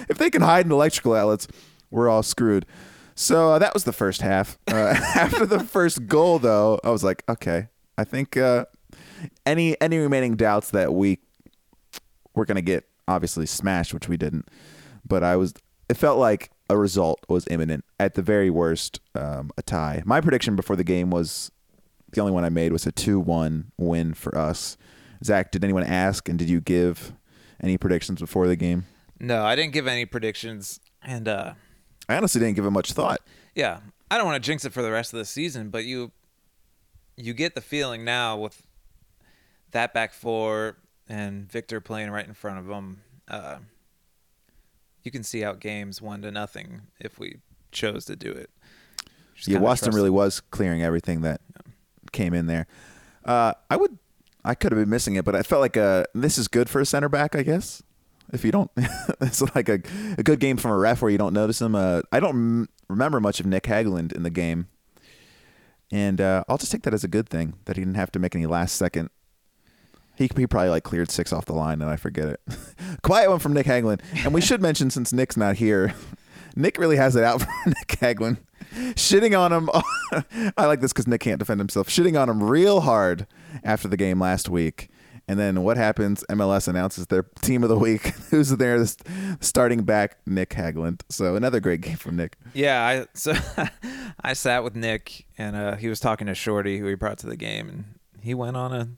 If 0.08 0.18
they 0.18 0.30
can 0.30 0.42
hide 0.42 0.66
in 0.66 0.72
electrical 0.72 1.14
outlets, 1.14 1.48
we're 1.90 2.08
all 2.08 2.22
screwed. 2.22 2.66
So 3.14 3.52
uh, 3.52 3.58
that 3.58 3.74
was 3.74 3.84
the 3.84 3.92
first 3.92 4.22
half. 4.22 4.58
Uh, 4.68 4.94
after 5.14 5.46
the 5.46 5.60
first 5.60 6.06
goal, 6.06 6.38
though, 6.38 6.80
I 6.82 6.90
was 6.90 7.04
like, 7.04 7.22
okay, 7.28 7.68
I 7.98 8.04
think 8.04 8.36
uh, 8.36 8.66
any 9.44 9.80
any 9.80 9.98
remaining 9.98 10.36
doubts 10.36 10.70
that 10.70 10.92
we 10.92 11.18
were 12.34 12.44
gonna 12.44 12.62
get 12.62 12.88
obviously 13.08 13.46
smashed, 13.46 13.92
which 13.94 14.08
we 14.08 14.16
didn't. 14.16 14.48
But 15.06 15.22
I 15.22 15.36
was, 15.36 15.54
it 15.88 15.96
felt 15.96 16.18
like 16.18 16.50
a 16.68 16.76
result 16.76 17.20
was 17.28 17.46
imminent. 17.48 17.84
At 17.98 18.14
the 18.14 18.22
very 18.22 18.50
worst, 18.50 19.00
um, 19.14 19.50
a 19.56 19.62
tie. 19.62 20.02
My 20.04 20.20
prediction 20.20 20.56
before 20.56 20.76
the 20.76 20.84
game 20.84 21.10
was 21.10 21.50
the 22.12 22.20
only 22.20 22.32
one 22.32 22.44
I 22.44 22.48
made 22.48 22.72
was 22.72 22.86
a 22.86 22.92
two-one 22.92 23.72
win 23.78 24.14
for 24.14 24.36
us. 24.36 24.76
Zach, 25.24 25.50
did 25.50 25.62
anyone 25.64 25.84
ask, 25.84 26.28
and 26.28 26.38
did 26.38 26.50
you 26.50 26.60
give 26.60 27.12
any 27.62 27.78
predictions 27.78 28.20
before 28.20 28.48
the 28.48 28.56
game? 28.56 28.86
No, 29.20 29.44
I 29.44 29.54
didn't 29.54 29.72
give 29.72 29.86
any 29.86 30.04
predictions, 30.04 30.80
and 31.02 31.28
uh, 31.28 31.54
I 32.08 32.16
honestly 32.16 32.40
didn't 32.40 32.56
give 32.56 32.66
it 32.66 32.70
much 32.70 32.92
thought. 32.92 33.20
yeah, 33.54 33.80
I 34.10 34.18
don't 34.18 34.26
want 34.26 34.42
to 34.42 34.46
jinx 34.46 34.64
it 34.64 34.72
for 34.72 34.82
the 34.82 34.90
rest 34.90 35.12
of 35.12 35.18
the 35.18 35.24
season, 35.24 35.70
but 35.70 35.84
you 35.84 36.10
you 37.16 37.34
get 37.34 37.54
the 37.54 37.60
feeling 37.60 38.04
now 38.04 38.36
with 38.36 38.66
that 39.70 39.94
back 39.94 40.12
four 40.12 40.76
and 41.08 41.50
Victor 41.50 41.80
playing 41.80 42.10
right 42.10 42.26
in 42.26 42.34
front 42.34 42.58
of 42.58 42.66
them. 42.66 43.02
Uh, 43.28 43.58
you 45.02 45.10
can 45.10 45.22
see 45.22 45.44
out 45.44 45.60
games 45.60 46.00
one 46.00 46.22
to 46.22 46.30
nothing 46.30 46.82
if 47.00 47.18
we 47.18 47.38
chose 47.70 48.04
to 48.06 48.16
do 48.16 48.30
it. 48.30 48.50
Just 49.34 49.48
yeah, 49.48 49.58
Waston 49.58 49.94
really 49.94 50.10
was 50.10 50.40
clearing 50.40 50.82
everything 50.82 51.22
that 51.22 51.40
came 52.12 52.34
in 52.34 52.46
there. 52.46 52.66
Uh, 53.24 53.54
I 53.70 53.76
would, 53.76 53.98
I 54.44 54.54
could 54.54 54.72
have 54.72 54.80
been 54.80 54.90
missing 54.90 55.16
it, 55.16 55.24
but 55.24 55.34
I 55.34 55.42
felt 55.42 55.60
like 55.60 55.76
uh 55.76 56.04
this 56.14 56.38
is 56.38 56.48
good 56.48 56.68
for 56.68 56.80
a 56.80 56.86
center 56.86 57.08
back, 57.08 57.34
I 57.34 57.42
guess. 57.42 57.82
If 58.32 58.44
you 58.44 58.52
don't, 58.52 58.70
it's 59.20 59.42
like 59.54 59.68
a, 59.68 59.80
a 60.16 60.22
good 60.22 60.40
game 60.40 60.56
from 60.56 60.70
a 60.70 60.76
ref 60.78 61.02
where 61.02 61.10
you 61.10 61.18
don't 61.18 61.34
notice 61.34 61.60
him. 61.60 61.74
Uh, 61.74 62.00
I 62.10 62.20
don't 62.20 62.30
m- 62.30 62.68
remember 62.88 63.20
much 63.20 63.40
of 63.40 63.46
Nick 63.46 63.64
Hagglund 63.64 64.12
in 64.12 64.22
the 64.22 64.30
game, 64.30 64.68
and 65.90 66.20
uh, 66.20 66.44
I'll 66.48 66.56
just 66.56 66.72
take 66.72 66.82
that 66.82 66.94
as 66.94 67.04
a 67.04 67.08
good 67.08 67.28
thing 67.28 67.54
that 67.66 67.76
he 67.76 67.82
didn't 67.82 67.96
have 67.96 68.10
to 68.12 68.18
make 68.18 68.34
any 68.34 68.46
last 68.46 68.76
second. 68.76 69.10
He, 70.16 70.30
he 70.36 70.46
probably 70.46 70.68
like 70.70 70.84
cleared 70.84 71.10
six 71.10 71.32
off 71.32 71.46
the 71.46 71.54
line 71.54 71.80
and 71.80 71.90
I 71.90 71.96
forget 71.96 72.28
it. 72.28 72.40
Quiet 73.02 73.30
one 73.30 73.38
from 73.38 73.52
Nick 73.54 73.66
Hagglund, 73.66 74.00
and 74.24 74.32
we 74.34 74.40
should 74.40 74.60
mention 74.60 74.90
since 74.90 75.12
Nick's 75.12 75.36
not 75.36 75.56
here, 75.56 75.94
Nick 76.56 76.78
really 76.78 76.96
has 76.96 77.16
it 77.16 77.24
out 77.24 77.40
for 77.42 77.48
Nick 77.66 77.88
Hagglund, 77.88 78.36
shitting 78.94 79.38
on 79.38 79.52
him. 79.52 79.70
I 80.56 80.66
like 80.66 80.80
this 80.80 80.92
because 80.92 81.06
Nick 81.06 81.22
can't 81.22 81.38
defend 81.38 81.60
himself. 81.60 81.88
Shitting 81.88 82.20
on 82.20 82.28
him 82.28 82.42
real 82.42 82.82
hard 82.82 83.26
after 83.64 83.88
the 83.88 83.96
game 83.96 84.20
last 84.20 84.48
week, 84.50 84.88
And 85.28 85.38
then 85.38 85.62
what 85.62 85.78
happens? 85.78 86.24
MLS 86.28 86.68
announces 86.68 87.06
their 87.06 87.22
team 87.40 87.62
of 87.62 87.70
the 87.70 87.78
week. 87.78 88.08
Who's 88.30 88.50
there? 88.50 88.84
Starting 89.40 89.82
back, 89.84 90.18
Nick 90.26 90.50
Hagglund. 90.50 91.00
So 91.08 91.36
another 91.36 91.60
great 91.60 91.80
game 91.80 91.96
from 91.96 92.16
Nick. 92.16 92.36
Yeah, 92.52 92.84
I 92.84 93.06
so 93.14 93.32
I 94.22 94.34
sat 94.34 94.62
with 94.62 94.76
Nick 94.76 95.26
and 95.38 95.56
uh, 95.56 95.76
he 95.76 95.88
was 95.88 96.00
talking 96.00 96.26
to 96.26 96.34
Shorty, 96.34 96.78
who 96.78 96.86
he 96.86 96.94
brought 96.94 97.16
to 97.18 97.26
the 97.26 97.36
game, 97.36 97.68
and 97.68 97.84
he 98.20 98.34
went 98.34 98.56
on 98.58 98.72
a 98.74 98.88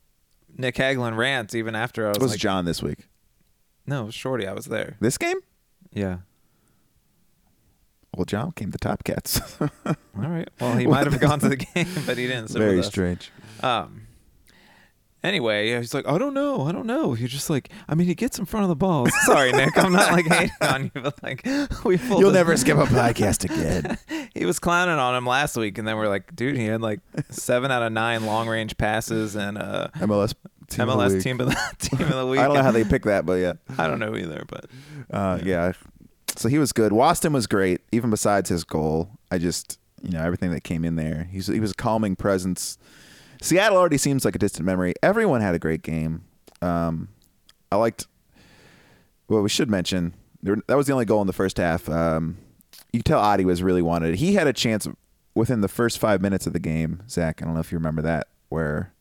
Nick 0.57 0.77
Hagglund 0.77 1.17
rant 1.17 1.55
even 1.55 1.75
after 1.75 2.07
I 2.07 2.09
was 2.11 2.17
It 2.19 2.23
was 2.23 2.31
like, 2.33 2.41
John 2.41 2.65
this 2.65 2.83
week. 2.83 3.09
"No, 3.87 4.03
it 4.03 4.07
was 4.07 4.15
Shorty. 4.15 4.47
I 4.47 4.53
was 4.53 4.67
there." 4.67 4.97
This 5.01 5.19
game? 5.19 5.39
Yeah. 5.93 6.19
Well, 8.17 8.25
John 8.25 8.53
came 8.53 8.71
to 8.71 8.79
Top 8.79 9.03
Cats. 9.05 9.41
All 9.61 9.69
right. 10.15 10.49
Well, 10.61 10.77
he 10.77 10.87
might 10.87 11.07
have 11.07 11.19
gone 11.21 11.41
to 11.41 11.49
the 11.49 11.57
game, 11.75 11.89
but 12.07 12.17
he 12.17 12.27
didn't. 12.29 12.51
Very 12.51 12.83
strange. 12.83 13.31
Um. 13.63 14.04
Anyway, 15.25 15.75
he's 15.79 15.95
like, 15.95 16.07
I 16.07 16.19
don't 16.19 16.35
know, 16.35 16.67
I 16.67 16.73
don't 16.73 16.87
know. 16.87 17.15
You're 17.15 17.29
just 17.29 17.49
like, 17.49 17.71
I 17.89 17.95
mean, 17.95 18.07
he 18.07 18.15
gets 18.15 18.39
in 18.39 18.45
front 18.45 18.65
of 18.65 18.69
the 18.69 18.77
ball. 18.77 19.09
Sorry, 19.25 19.53
Nick, 19.53 19.75
I'm 19.79 19.91
not 19.91 20.13
like 20.13 20.27
hating 20.27 20.51
on 20.61 20.91
you, 20.95 21.01
but 21.01 21.21
like, 21.23 21.43
we 21.85 21.97
pulled 21.97 22.21
You'll 22.21 22.31
never 22.31 22.55
skip 22.59 22.77
a 22.77 22.85
podcast 22.85 23.45
again. 23.45 23.97
he 24.35 24.45
was 24.45 24.59
clowning 24.59 24.99
on 24.99 25.15
him 25.17 25.25
last 25.27 25.57
week, 25.57 25.79
and 25.79 25.89
then 25.89 25.97
we're 25.97 26.09
like, 26.09 26.37
dude, 26.37 26.59
he 26.59 26.67
had 26.67 26.83
like 26.83 27.01
seven 27.31 27.71
out 27.71 27.83
of 27.83 27.91
nine 27.91 28.27
long 28.27 28.49
range 28.49 28.77
passes 28.77 29.35
and 29.35 29.57
uh, 29.57 29.89
MLS 29.95 30.35
team 30.69 30.89
of 30.91 30.99
the 30.99 31.05
MLS 31.05 31.13
week. 31.15 31.23
team 31.23 31.41
of 31.41 31.49
the 31.49 31.57
team 31.79 32.03
of 32.03 32.15
the 32.17 32.27
week. 32.27 32.41
I 32.41 32.45
don't 32.45 32.57
know 32.57 32.63
how 32.63 32.71
they 32.71 32.85
picked 32.85 33.07
that, 33.07 33.25
but 33.25 33.35
yeah. 33.35 33.55
I 33.79 33.87
don't 33.87 34.01
know 34.01 34.15
either, 34.15 34.45
but 34.47 34.67
Uh, 35.11 35.39
yeah. 35.43 35.73
So 36.37 36.51
he 36.51 36.59
was 36.59 36.73
good. 36.73 36.93
Waston 36.93 37.33
was 37.33 37.47
great, 37.47 37.81
even 37.93 38.11
besides 38.11 38.51
his 38.51 38.63
goal. 38.65 39.09
I 39.31 39.39
just, 39.39 39.79
you 40.03 40.11
know, 40.11 40.23
everything 40.23 40.51
that 40.51 40.65
came 40.65 40.85
in 40.85 40.97
there. 40.97 41.29
He's 41.31 41.47
he 41.47 41.61
was 41.61 41.71
a 41.71 41.75
calming 41.75 42.15
presence. 42.15 42.77
Seattle 43.45 43.77
already 43.77 43.99
seems 43.99 44.25
like 44.25 44.35
a 44.35 44.39
distant 44.39 44.65
memory. 44.65 44.95
Everyone 45.03 45.43
had 45.43 45.55
a 45.55 45.59
great 45.59 45.83
game. 45.83 46.23
Um, 46.63 47.09
I 47.71 47.77
liked. 47.77 48.07
Well, 49.29 49.43
we 49.43 49.51
should 49.51 49.69
mention 49.69 50.15
that 50.43 50.77
was 50.77 50.87
the 50.87 50.95
only 50.95 51.05
goal 51.05 51.21
in 51.21 51.27
the 51.27 51.35
first 51.35 51.59
half. 51.59 51.87
Um, 51.91 52.39
you 52.91 53.03
tell 53.03 53.21
Adi 53.21 53.45
was 53.45 53.63
really 53.63 53.83
wanted. 53.83 54.15
He 54.15 54.33
had 54.33 54.47
a 54.47 54.55
chance 54.55 54.89
within 55.35 55.61
the 55.61 55.69
first 55.69 55.99
five 55.99 56.23
minutes 56.23 56.47
of 56.47 56.55
the 56.55 56.59
game. 56.59 57.03
Zach, 57.07 57.43
I 57.43 57.45
don't 57.45 57.53
know 57.53 57.61
if 57.61 57.71
you 57.71 57.77
remember 57.77 58.01
that, 58.01 58.29
where 58.49 58.95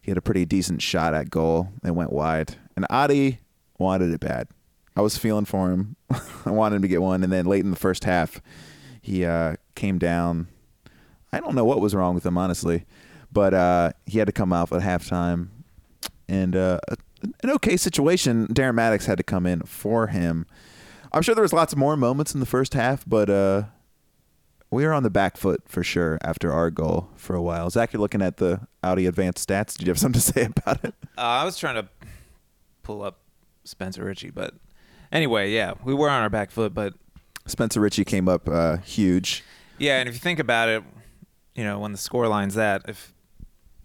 he 0.00 0.12
had 0.12 0.18
a 0.18 0.22
pretty 0.22 0.44
decent 0.44 0.80
shot 0.80 1.12
at 1.12 1.28
goal. 1.28 1.70
It 1.84 1.96
went 1.96 2.12
wide, 2.12 2.54
and 2.76 2.86
Adi 2.90 3.40
wanted 3.76 4.12
it 4.12 4.20
bad. 4.20 4.46
I 4.96 5.00
was 5.00 5.18
feeling 5.18 5.46
for 5.46 5.72
him. 5.72 5.96
I 6.46 6.50
wanted 6.50 6.76
him 6.76 6.82
to 6.82 6.88
get 6.88 7.02
one, 7.02 7.24
and 7.24 7.32
then 7.32 7.46
late 7.46 7.64
in 7.64 7.70
the 7.70 7.76
first 7.76 8.04
half, 8.04 8.40
he 9.02 9.24
uh, 9.24 9.56
came 9.74 9.98
down. 9.98 10.46
I 11.32 11.40
don't 11.40 11.56
know 11.56 11.64
what 11.64 11.80
was 11.80 11.92
wrong 11.92 12.14
with 12.14 12.24
him, 12.24 12.38
honestly, 12.38 12.84
but 13.34 13.52
uh, 13.52 13.90
he 14.06 14.18
had 14.18 14.26
to 14.26 14.32
come 14.32 14.52
out 14.52 14.72
at 14.72 14.80
halftime, 14.80 15.48
and 16.28 16.56
uh, 16.56 16.78
an 17.42 17.50
okay 17.50 17.76
situation. 17.76 18.46
Darren 18.46 18.74
Mattocks 18.74 19.04
had 19.06 19.18
to 19.18 19.24
come 19.24 19.44
in 19.44 19.60
for 19.62 20.06
him. 20.06 20.46
I'm 21.12 21.20
sure 21.22 21.34
there 21.34 21.42
was 21.42 21.52
lots 21.52 21.76
more 21.76 21.96
moments 21.96 22.32
in 22.32 22.40
the 22.40 22.46
first 22.46 22.72
half, 22.74 23.04
but 23.06 23.28
uh, 23.28 23.64
we 24.70 24.84
were 24.84 24.92
on 24.92 25.02
the 25.02 25.10
back 25.10 25.36
foot 25.36 25.62
for 25.66 25.84
sure 25.84 26.18
after 26.22 26.52
our 26.52 26.70
goal 26.70 27.10
for 27.16 27.36
a 27.36 27.42
while. 27.42 27.70
Zach, 27.70 27.92
you're 27.92 28.00
looking 28.00 28.22
at 28.22 28.38
the 28.38 28.60
Audi 28.82 29.06
advanced 29.06 29.46
stats. 29.48 29.76
Did 29.76 29.86
you 29.86 29.90
have 29.90 29.98
something 29.98 30.20
to 30.20 30.32
say 30.32 30.46
about 30.56 30.84
it? 30.84 30.94
uh, 31.16 31.20
I 31.20 31.44
was 31.44 31.58
trying 31.58 31.76
to 31.76 31.88
pull 32.82 33.02
up 33.02 33.20
Spencer 33.64 34.04
Richey, 34.04 34.30
but 34.30 34.54
anyway, 35.12 35.50
yeah, 35.52 35.74
we 35.84 35.94
were 35.94 36.08
on 36.10 36.22
our 36.22 36.30
back 36.30 36.50
foot, 36.50 36.74
but 36.74 36.94
Spencer 37.46 37.80
Richey 37.80 38.04
came 38.04 38.28
up 38.28 38.48
uh, 38.48 38.78
huge. 38.78 39.44
yeah, 39.78 40.00
and 40.00 40.08
if 40.08 40.14
you 40.14 40.20
think 40.20 40.38
about 40.40 40.68
it, 40.68 40.82
you 41.54 41.62
know, 41.62 41.78
when 41.78 41.92
the 41.92 41.98
score 41.98 42.26
line's 42.26 42.56
that, 42.56 42.82
if 42.88 43.13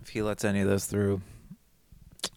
if 0.10 0.14
he 0.14 0.24
lets 0.24 0.44
any 0.44 0.60
of 0.62 0.68
those 0.68 0.86
through, 0.86 1.22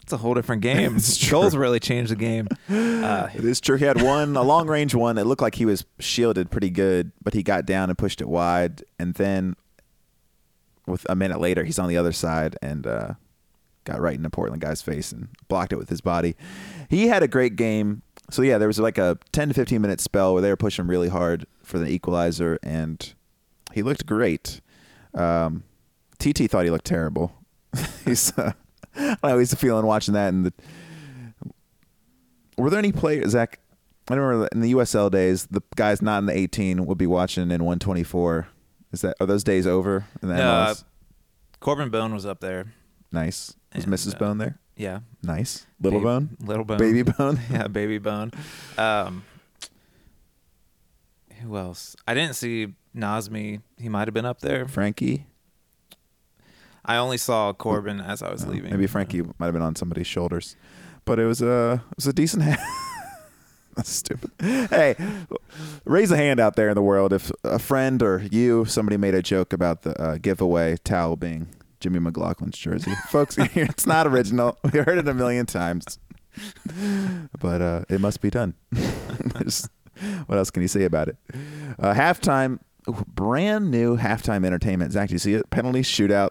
it's 0.02 0.12
a 0.12 0.19
whole 0.19 0.35
different 0.35 0.61
game. 0.61 0.99
Goals 1.31 1.57
really 1.57 1.81
change 1.81 2.11
the 2.11 2.17
game. 2.17 2.47
Uh, 2.69 3.29
It 3.35 3.45
is 3.47 3.62
true. 3.62 3.79
He 3.79 3.87
had 3.87 4.02
one, 4.02 4.37
a 4.37 4.43
long 4.43 4.67
range 4.69 4.95
one. 4.95 5.17
It 5.17 5.25
looked 5.25 5.41
like 5.41 5.55
he 5.55 5.64
was 5.64 5.87
shielded 5.99 6.50
pretty 6.50 6.69
good, 6.69 7.12
but 7.25 7.33
he 7.33 7.43
got 7.43 7.64
down 7.64 7.88
and 7.88 7.97
pushed 7.97 8.21
it 8.21 8.29
wide. 8.29 8.85
And 8.99 9.14
then, 9.14 9.57
with 10.87 11.07
a 11.09 11.16
minute 11.16 11.40
later, 11.40 11.64
he's 11.64 11.79
on 11.79 11.88
the 11.88 11.96
other 11.96 12.12
side 12.12 12.59
and 12.61 12.87
uh, 12.87 13.14
got 13.85 14.03
right 14.03 14.16
into 14.16 14.29
Portland 14.29 14.61
guy's 14.61 14.83
face 14.83 15.11
and 15.11 15.29
blocked 15.49 15.73
it 15.73 15.77
with 15.77 15.88
his 15.88 16.03
body. 16.03 16.37
He 16.90 17.09
had 17.09 17.23
a 17.23 17.29
great 17.29 17.57
game. 17.57 18.03
So 18.31 18.42
yeah, 18.42 18.59
there 18.59 18.68
was 18.68 18.79
like 18.79 18.99
a 18.99 19.16
10 19.33 19.49
to 19.49 19.55
15 19.55 19.81
minute 19.81 20.01
spell 20.01 20.35
where 20.35 20.42
they 20.42 20.51
were 20.51 20.57
pushing 20.57 20.87
really 20.88 21.09
hard 21.09 21.46
for 21.62 21.79
the 21.79 21.88
equalizer, 21.88 22.59
and 22.62 23.14
he 23.73 23.83
looked 23.83 24.05
great. 24.05 24.61
Um, 25.14 25.62
TT 26.18 26.51
thought 26.51 26.64
he 26.64 26.70
looked 26.70 26.85
terrible. 26.85 27.33
he's, 28.04 28.37
uh, 28.38 28.52
I 28.96 29.16
know, 29.28 29.38
he's 29.38 29.54
feeling 29.54 29.87
watching 29.87 30.14
that 30.14 30.28
and 30.32 30.46
the 30.46 30.52
were 32.58 32.68
there 32.70 32.78
any 32.78 32.92
players, 32.92 33.30
Zach? 33.30 33.58
I 34.11 34.14
remember 34.14 34.48
in 34.52 34.61
the 34.61 34.72
USL 34.74 35.11
days, 35.11 35.46
the 35.46 35.62
guys 35.76 36.02
not 36.02 36.18
in 36.18 36.26
the 36.26 36.37
18 36.37 36.85
would 36.87 36.98
be 36.98 37.06
watching 37.06 37.44
in 37.44 37.64
124. 37.64 38.48
Is 38.92 39.00
that 39.00 39.16
are 39.20 39.26
those 39.26 39.42
days 39.44 39.66
over? 39.66 40.04
In 40.22 40.28
the 40.28 40.35
Uh, 40.35 40.74
Corben 41.61 41.88
Bone 41.90 42.12
was 42.12 42.26
up 42.26 42.40
there. 42.40 42.72
nice. 43.11 43.54
Was 43.74 43.85
and, 43.85 43.92
Mrs. 43.94 44.14
uh, 44.14 44.18
Bone 44.18 44.38
there? 44.38 44.58
Yeah, 44.76 45.00
Nice. 45.22 45.66
Little 45.80 46.00
Baby- 46.00 46.04
Bone, 46.04 46.37
Little 46.40 46.64
Bone, 46.64 46.78
Baby 46.78 47.02
Bone. 47.02 47.40
yeah, 47.50 47.68
Baby 47.68 47.98
Bone. 47.98 48.32
Um, 48.76 49.22
who 51.40 51.56
else? 51.56 51.96
I 52.06 52.14
didn't 52.14 52.35
see 52.37 52.74
Nazmi. 52.96 53.62
He 53.78 53.88
might 53.88 54.08
have 54.08 54.14
been 54.14 54.24
up 54.26 54.40
there. 54.40 54.66
Frankie. 54.68 55.26
I 56.85 56.97
only 56.97 57.18
saw 57.18 57.53
Corben 57.53 58.01
as 58.01 58.23
I 58.23 58.31
was 58.31 58.47
leaving. 58.47 58.71
Maybe 58.71 58.87
Frankie 58.87 59.23
might 59.38 59.47
have 59.47 59.53
been 59.53 59.62
on 59.62 59.77
somebody's 59.77 60.07
shoulders, 60.07 60.57
but 61.05 61.18
it 61.18 61.27
was 61.27 61.40
a 61.42 61.83
it 61.90 61.97
was 61.97 62.07
a 62.07 62.12
decent. 62.12 62.42
Ha- 62.45 62.88
That's 63.77 63.88
stupid. 63.90 64.31
Hey, 64.38 64.97
raise 65.87 66.11
a 66.11 66.16
hand 66.16 66.38
out 66.40 66.57
there 66.57 66.68
in 66.68 66.75
the 66.75 66.83
world 66.83 67.12
if 67.12 67.33
a 67.42 67.59
friend 67.59 68.03
or 68.03 68.23
you 68.31 68.66
somebody 68.66 68.99
made 68.99 69.14
a 69.14 69.23
joke 69.23 69.53
about 69.55 69.83
the 69.83 69.99
uh, 69.99 70.18
giveaway 70.18 70.77
towel 70.85 71.16
being 71.16 71.49
Jimmy 71.81 71.99
McLaughlin's 71.99 72.59
jersey, 72.59 72.92
folks. 73.09 73.37
it's 73.38 73.87
not 73.87 74.07
original. 74.07 74.59
We 74.73 74.81
heard 74.81 74.99
it 74.99 75.09
a 75.09 75.14
million 75.14 75.47
times, 75.47 75.99
but 77.40 77.62
uh, 77.62 77.85
it 77.88 78.01
must 78.01 78.21
be 78.21 78.29
done. 78.31 78.55
What 80.27 80.37
else 80.38 80.51
can 80.51 80.62
you 80.62 80.68
say 80.68 80.85
about 80.85 81.09
it? 81.09 81.16
Uh, 81.79 81.95
halftime, 81.95 82.59
brand 82.87 83.71
new 83.71 83.97
halftime 83.97 84.45
entertainment. 84.45 84.92
Zach, 84.92 85.09
do 85.09 85.14
you 85.14 85.18
see 85.18 85.35
it? 85.35 85.49
Penalty 85.51 85.83
shootout. 85.83 86.31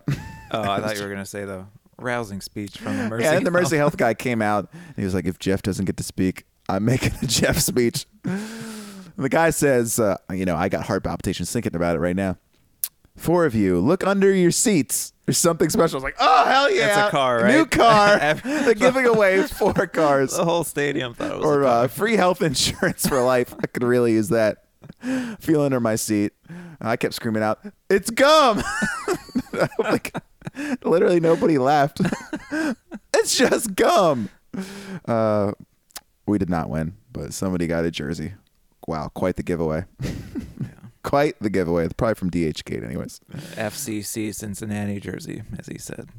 Oh, 0.51 0.61
I 0.61 0.79
thought 0.81 0.95
you 0.97 1.03
were 1.03 1.09
gonna 1.09 1.25
say 1.25 1.45
the 1.45 1.65
rousing 1.97 2.41
speech 2.41 2.77
from 2.77 2.97
the 2.97 3.09
Mercy. 3.09 3.23
Yeah, 3.25 3.33
and 3.33 3.45
the 3.45 3.51
Mercy 3.51 3.77
Health. 3.77 3.97
Guy 3.97 4.13
came 4.13 4.41
out 4.41 4.69
and 4.73 4.95
he 4.95 5.03
was 5.03 5.13
like, 5.13 5.25
if 5.25 5.39
Jeff 5.39 5.61
doesn't 5.61 5.85
get 5.85 5.97
to 5.97 6.03
speak, 6.03 6.45
I'm 6.67 6.85
making 6.85 7.13
a 7.21 7.25
Jeff 7.27 7.57
speech. 7.57 8.05
And 8.23 9.25
the 9.25 9.29
guy 9.29 9.49
says, 9.51 9.99
uh, 9.99 10.17
you 10.31 10.45
know, 10.45 10.55
I 10.55 10.69
got 10.69 10.85
heart 10.85 11.03
palpitations 11.03 11.51
thinking 11.51 11.75
about 11.75 11.95
it 11.95 11.99
right 11.99 12.15
now. 12.15 12.37
Four 13.17 13.45
of 13.45 13.53
you, 13.53 13.79
look 13.79 14.05
under 14.05 14.33
your 14.33 14.51
seats. 14.51 15.13
There's 15.25 15.37
something 15.37 15.69
special. 15.69 15.95
I 15.95 15.97
was 15.97 16.03
like, 16.03 16.15
oh, 16.19 16.45
hell 16.45 16.71
yeah. 16.71 16.87
It's 16.87 17.07
a 17.09 17.11
car, 17.11 17.47
New 17.47 17.65
car. 17.65 18.17
They're 18.43 18.73
giving 18.73 19.05
away 19.05 19.43
four 19.47 19.73
cars. 19.73 20.35
The 20.35 20.45
whole 20.45 20.63
stadium 20.63 21.13
thought 21.13 21.31
it 21.31 21.37
was. 21.37 21.45
Or 21.45 21.63
uh, 21.65 21.87
free 21.87 22.15
health 22.15 22.41
insurance 22.41 23.05
for 23.05 23.21
life. 23.21 23.53
I 23.61 23.67
could 23.67 23.83
really 23.83 24.13
use 24.13 24.29
that. 24.29 24.63
Feel 25.39 25.61
under 25.61 25.79
my 25.79 25.95
seat. 25.95 26.33
I 26.79 26.95
kept 26.97 27.13
screaming 27.13 27.43
out, 27.43 27.59
"It's 27.89 28.09
gum!" 28.09 28.61
like, 29.79 30.15
literally 30.83 31.19
nobody 31.19 31.57
laughed. 31.57 32.01
it's 33.13 33.37
just 33.37 33.75
gum. 33.75 34.29
Uh, 35.05 35.53
we 36.25 36.37
did 36.37 36.49
not 36.49 36.69
win, 36.69 36.95
but 37.11 37.33
somebody 37.33 37.67
got 37.67 37.85
a 37.85 37.91
jersey. 37.91 38.33
Wow, 38.87 39.09
quite 39.13 39.35
the 39.35 39.43
giveaway. 39.43 39.85
quite 41.03 41.35
the 41.39 41.49
giveaway. 41.49 41.87
Probably 41.95 42.15
from 42.15 42.29
DH 42.29 42.63
Gate, 42.65 42.83
anyways. 42.83 43.19
FCC 43.31 44.33
Cincinnati 44.33 44.99
jersey, 44.99 45.43
as 45.57 45.67
he 45.67 45.77
said. 45.77 46.09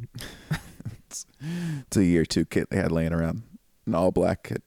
It's 1.86 1.96
a 1.96 2.04
year 2.04 2.24
two 2.24 2.44
kit 2.44 2.70
they 2.70 2.76
had 2.76 2.92
laying 2.92 3.12
around, 3.12 3.42
an 3.86 3.94
all 3.94 4.10
black 4.12 4.44
kit. 4.44 4.62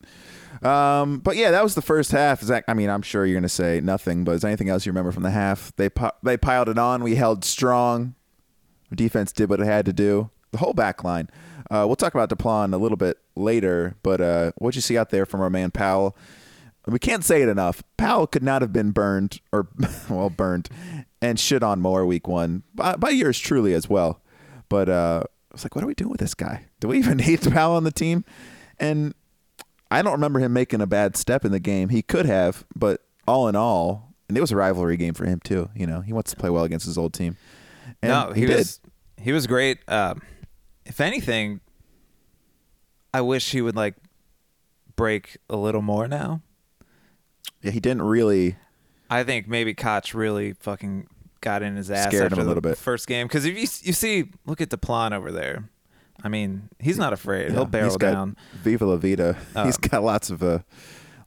Um, 0.65 1.19
but 1.19 1.35
yeah, 1.35 1.51
that 1.51 1.63
was 1.63 1.75
the 1.75 1.81
first 1.81 2.11
half. 2.11 2.41
Zach, 2.41 2.63
I 2.67 2.73
mean, 2.73 2.89
I'm 2.89 3.03
sure 3.03 3.25
you're 3.25 3.37
gonna 3.37 3.47
say 3.49 3.81
nothing, 3.81 4.23
but 4.23 4.31
is 4.31 4.43
anything 4.43 4.67
else 4.67 4.85
you 4.85 4.91
remember 4.91 5.11
from 5.11 5.23
the 5.23 5.29
half? 5.29 5.71
They 5.75 5.89
pi- 5.89 6.11
they 6.23 6.37
piled 6.37 6.69
it 6.69 6.79
on. 6.79 7.03
We 7.03 7.15
held 7.15 7.45
strong. 7.45 8.15
Our 8.91 8.95
defense 8.95 9.31
did 9.31 9.49
what 9.49 9.59
it 9.59 9.65
had 9.65 9.85
to 9.85 9.93
do. 9.93 10.31
The 10.51 10.57
whole 10.57 10.73
back 10.73 11.03
line. 11.03 11.29
Uh, 11.69 11.83
we'll 11.85 11.95
talk 11.95 12.15
about 12.15 12.29
Deplagne 12.29 12.73
a 12.73 12.77
little 12.77 12.97
bit 12.97 13.17
later, 13.35 13.95
but 14.01 14.21
uh, 14.21 14.51
what'd 14.57 14.75
you 14.75 14.81
see 14.81 14.97
out 14.97 15.09
there 15.09 15.25
from 15.25 15.41
our 15.41 15.49
man 15.49 15.71
Powell? 15.71 16.15
We 16.87 16.99
can't 16.99 17.23
say 17.23 17.41
it 17.41 17.49
enough. 17.49 17.83
Powell 17.97 18.27
could 18.27 18.43
not 18.43 18.61
have 18.61 18.71
been 18.71 18.91
burned 18.91 19.41
or 19.51 19.67
well 20.09 20.29
burned 20.29 20.69
and 21.21 21.39
shit 21.39 21.63
on 21.63 21.81
more 21.81 22.05
week 22.05 22.27
one 22.27 22.63
by, 22.73 22.95
by 22.95 23.09
yours 23.09 23.39
truly 23.39 23.73
as 23.73 23.89
well. 23.89 24.21
But 24.69 24.89
uh, 24.89 25.23
I 25.23 25.53
was 25.53 25.63
like, 25.63 25.75
what 25.75 25.83
are 25.83 25.87
we 25.87 25.95
doing 25.95 26.11
with 26.11 26.19
this 26.19 26.33
guy? 26.35 26.65
Do 26.79 26.87
we 26.87 26.97
even 26.97 27.17
need 27.25 27.41
Powell 27.51 27.75
on 27.75 27.83
the 27.83 27.91
team? 27.91 28.23
And 28.79 29.13
I 29.91 30.01
don't 30.01 30.13
remember 30.13 30.39
him 30.39 30.53
making 30.53 30.81
a 30.81 30.87
bad 30.87 31.15
step 31.15 31.45
in 31.45 31.51
the 31.51 31.59
game. 31.59 31.89
He 31.89 32.01
could 32.01 32.25
have, 32.25 32.65
but 32.75 33.01
all 33.27 33.47
in 33.47 33.55
all, 33.55 34.13
and 34.27 34.37
it 34.37 34.41
was 34.41 34.51
a 34.51 34.55
rivalry 34.55 34.97
game 34.97 35.13
for 35.13 35.25
him 35.25 35.39
too. 35.43 35.69
You 35.75 35.87
know, 35.87 36.01
he 36.01 36.13
wants 36.13 36.31
to 36.31 36.37
play 36.37 36.49
well 36.49 36.63
against 36.63 36.85
his 36.85 36.97
old 36.97 37.13
team. 37.13 37.37
And 38.01 38.11
no, 38.11 38.33
he, 38.33 38.45
did. 38.45 38.57
was 38.57 38.79
he 39.17 39.31
was 39.31 39.47
great. 39.47 39.79
Um, 39.87 40.21
if 40.85 40.99
anything, 40.99 41.61
I 43.13 43.21
wish 43.21 43.51
he 43.51 43.61
would 43.61 43.75
like 43.75 43.95
break 44.95 45.37
a 45.49 45.55
little 45.55 45.81
more 45.81 46.07
now. 46.07 46.41
Yeah, 47.61 47.71
he 47.71 47.79
didn't 47.79 48.03
really. 48.03 48.57
I 49.09 49.23
think 49.23 49.47
maybe 49.47 49.73
Koch 49.73 50.13
really 50.13 50.53
fucking 50.53 51.07
got 51.41 51.61
in 51.61 51.75
his 51.75 51.91
ass 51.91 52.07
Scared 52.07 52.31
him 52.31 52.39
after 52.39 52.41
a 52.41 52.43
little 52.43 52.61
the 52.61 52.69
bit. 52.69 52.77
first 52.77 53.07
game 53.07 53.27
because 53.27 53.45
if 53.45 53.53
you 53.53 53.61
you 53.61 53.93
see 53.93 54.31
look 54.45 54.61
at 54.61 54.69
Deplagne 54.69 55.13
over 55.13 55.31
there, 55.31 55.69
I 56.23 56.29
mean 56.29 56.69
he's 56.79 56.97
not 56.97 57.13
afraid. 57.13 57.51
He'll 57.51 57.65
barrel 57.65 57.89
he's 57.89 57.97
got 57.97 58.13
down. 58.13 58.37
Viva 58.63 58.85
la 58.85 58.95
vida. 58.97 59.37
He's 59.63 59.77
got 59.77 60.03
lots 60.03 60.29
of 60.29 60.41
uh, 60.41 60.59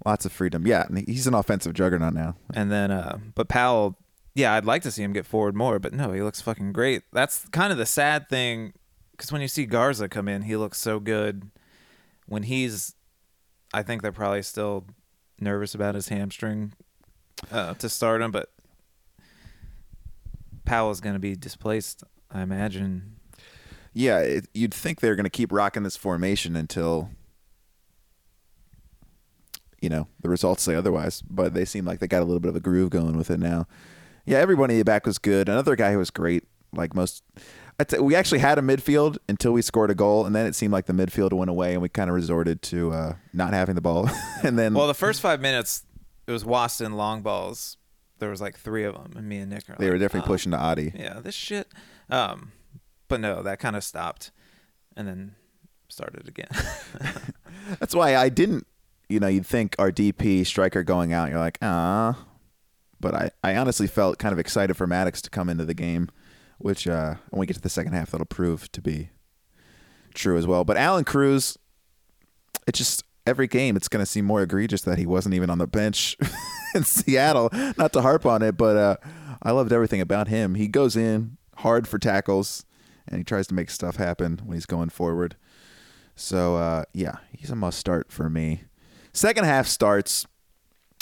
lots 0.05 0.25
of 0.25 0.33
freedom. 0.33 0.67
Yeah, 0.67 0.87
and 0.89 1.07
he's 1.07 1.27
an 1.27 1.35
offensive 1.35 1.75
juggernaut 1.75 2.15
now. 2.15 2.37
And 2.55 2.71
then, 2.71 2.91
uh, 2.91 3.19
but 3.35 3.49
Powell, 3.49 3.97
yeah, 4.35 4.55
I'd 4.55 4.65
like 4.65 4.83
to 4.83 4.91
see 4.91 5.03
him 5.03 5.13
get 5.13 5.27
forward 5.27 5.55
more, 5.55 5.79
but 5.79 5.93
no, 5.93 6.13
he 6.13 6.23
looks 6.23 6.41
fucking 6.41 6.73
great. 6.73 7.03
That's 7.13 7.47
kind 7.49 7.73
of 7.73 7.79
the 7.79 7.87
sad 7.87 8.29
thing, 8.29 8.73
because 9.13 9.31
when 9.31 9.41
you 9.41 9.49
see 9.49 9.67
Garza 9.67 10.09
come 10.09 10.29
in, 10.29 10.43
he 10.43 10.57
looks 10.57 10.79
so 10.79 11.01
good. 11.01 11.51
When 12.27 12.43
he's, 12.45 12.95
I 13.73 13.83
think 13.83 14.03
they're 14.03 14.13
probably 14.13 14.43
still 14.43 14.87
nervous 15.41 15.75
about 15.75 15.95
his 15.95 16.09
hamstring 16.09 16.73
uh, 17.51 17.75
to 17.75 17.89
start 17.89 18.21
him, 18.23 18.31
but 18.31 18.51
Powell's 20.65 21.01
going 21.01 21.15
to 21.15 21.21
be 21.21 21.35
displaced, 21.35 22.05
I 22.31 22.43
imagine. 22.43 23.17
Yeah, 23.93 24.19
it, 24.21 24.49
you'd 24.55 24.75
think 24.75 25.01
they're 25.01 25.17
going 25.17 25.25
to 25.25 25.31
keep 25.31 25.53
rocking 25.53 25.83
this 25.83 25.97
formation 25.97 26.55
until 26.57 27.11
you 29.81 29.89
know 29.89 30.09
the 30.21 30.29
results 30.29 30.63
say 30.63 30.75
otherwise. 30.75 31.23
But 31.23 31.55
they 31.55 31.65
seem 31.65 31.85
like 31.85 32.01
they 32.01 32.07
got 32.07 32.23
a 32.23 32.25
little 32.25 32.41
bit 32.41 32.49
of 32.51 32.57
a 32.57 32.61
groove 32.61 32.91
going 32.91 33.17
with 33.17 33.31
it 33.31 33.39
now. 33.41 33.67
Yeah, 34.25 34.39
everybody 34.39 34.83
back 34.83 35.07
was 35.07 35.19
good. 35.19 35.49
Another 35.49 35.75
guy 35.77 35.93
who 35.93 35.99
was 35.99 36.11
great, 36.11 36.45
like 36.73 36.95
most. 36.95 37.23
I'd 37.81 37.91
say 37.91 37.99
we 38.01 38.17
actually 38.17 38.41
had 38.41 38.59
a 38.59 38.63
midfield 38.63 39.19
until 39.29 39.53
we 39.53 39.63
scored 39.63 39.91
a 39.91 39.95
goal, 39.95 40.27
and 40.27 40.35
then 40.35 40.47
it 40.47 40.55
seemed 40.57 40.73
like 40.73 40.87
the 40.87 40.93
midfield 40.93 41.33
went 41.33 41.49
away, 41.49 41.73
and 41.75 41.81
we 41.81 41.89
kind 41.89 42.11
of 42.11 42.17
resorted 42.17 42.61
to 42.63 42.91
uh, 42.93 43.13
not 43.33 43.53
having 43.53 43.77
the 43.77 43.81
ball. 43.81 44.11
and 44.43 44.59
then, 44.59 44.75
Well, 44.75 44.89
the 44.89 44.95
first 44.95 45.21
five 45.21 45.41
minutes, 45.41 45.85
it 46.27 46.33
was 46.33 46.43
Waston 46.45 46.95
long 46.95 47.23
balls. 47.23 47.77
There 48.19 48.31
was 48.31 48.41
like 48.41 48.59
three 48.59 48.83
of 48.83 48.95
them, 48.95 49.13
and 49.17 49.29
me 49.29 49.39
and 49.39 49.51
Nick 49.51 49.71
are 49.71 49.77
they 49.79 49.89
were 49.91 49.97
definitely 49.97 50.27
"Oh, 50.27 50.33
pushing 50.33 50.51
to 50.51 50.59
Adi. 50.59 50.93
yeah, 50.95 51.21
this 51.21 51.37
shit. 51.37 51.69
Um, 52.11 52.51
but 53.09 53.21
no, 53.21 53.43
that 53.43 53.59
kind 53.59 53.77
of 53.77 53.85
stopped, 53.85 54.31
and 54.97 55.09
then 55.09 55.35
started 55.89 56.29
again. 56.29 56.49
That's 57.81 57.95
why 57.95 58.17
I 58.17 58.29
didn't. 58.29 58.67
You 59.09 59.21
know, 59.21 59.29
you'd 59.29 59.47
think 59.47 59.75
our 59.79 59.91
DP 59.91 60.47
striker 60.47 60.83
going 60.83 61.13
out, 61.13 61.31
you're 61.31 61.39
like, 61.39 61.59
ah. 61.63 62.27
But 63.01 63.15
I, 63.15 63.31
I 63.43 63.57
honestly 63.57 63.87
felt 63.87 64.19
kind 64.19 64.33
of 64.33 64.39
excited 64.39 64.77
for 64.77 64.87
Mattocks 64.87 65.23
to 65.23 65.31
come 65.31 65.49
into 65.49 65.65
the 65.65 65.75
game, 65.75 66.09
which 66.59 66.87
uh, 66.87 67.15
when 67.31 67.41
we 67.41 67.47
get 67.47 67.55
to 67.55 67.63
the 67.63 67.69
second 67.69 67.93
half, 67.93 68.11
that'll 68.11 68.27
prove 68.27 68.71
to 68.73 68.83
be 68.83 69.11
true 70.15 70.37
as 70.37 70.47
well. 70.47 70.65
But 70.65 70.77
Allan 70.77 71.05
Cruz, 71.05 71.57
it 72.67 72.75
just 72.75 73.05
every 73.27 73.47
game, 73.47 73.77
it's 73.77 73.89
going 73.89 74.03
to 74.03 74.11
seem 74.11 74.25
more 74.25 74.43
egregious 74.43 74.83
that 74.83 74.99
he 74.99 75.07
wasn't 75.07 75.35
even 75.35 75.49
on 75.49 75.59
the 75.59 75.67
bench 75.67 76.17
in 76.75 76.83
Seattle. 76.83 77.51
Not 77.77 77.93
to 77.93 78.03
harp 78.03 78.27
on 78.27 78.43
it, 78.43 78.57
but 78.57 78.77
uh, 78.77 78.97
I 79.43 79.53
loved 79.53 79.73
everything 79.73 80.01
about 80.01 80.29
him. 80.29 80.55
He 80.55 80.67
goes 80.67 80.97
in 80.97 81.37
hard 81.59 81.87
for 81.87 81.99
tackles, 81.99 82.65
and 83.09 83.19
he 83.19 83.25
tries 83.25 83.47
to 83.49 83.55
make 83.55 83.71
stuff 83.71 83.97
happen 83.97 84.41
when 84.45 84.57
he's 84.57 84.67
going 84.67 84.91
forward. 84.91 85.37
So 86.15 86.57
uh, 86.57 86.85
yeah, 86.93 87.17
he's 87.33 87.51
a 87.51 87.57
must 87.57 87.79
start 87.79 88.11
for 88.11 88.29
me. 88.29 88.63
Second 89.13 89.45
half 89.45 89.67
starts. 89.67 90.27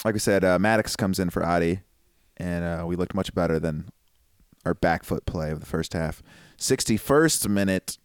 Like 0.04 0.14
we 0.14 0.20
said, 0.20 0.44
uh, 0.44 0.58
Mattocks 0.58 0.94
comes 0.94 1.18
in 1.18 1.30
for 1.30 1.44
Adi, 1.44 1.80
and 2.36 2.64
uh, 2.64 2.86
we 2.86 2.96
looked 2.96 3.14
much 3.14 3.34
better 3.34 3.58
than 3.58 3.88
our 4.64 4.74
back 4.74 5.04
foot 5.04 5.24
play 5.26 5.50
of 5.50 5.60
the 5.60 5.66
first 5.66 5.94
half. 5.94 6.22
61st 6.58 7.48
minute, 7.48 7.98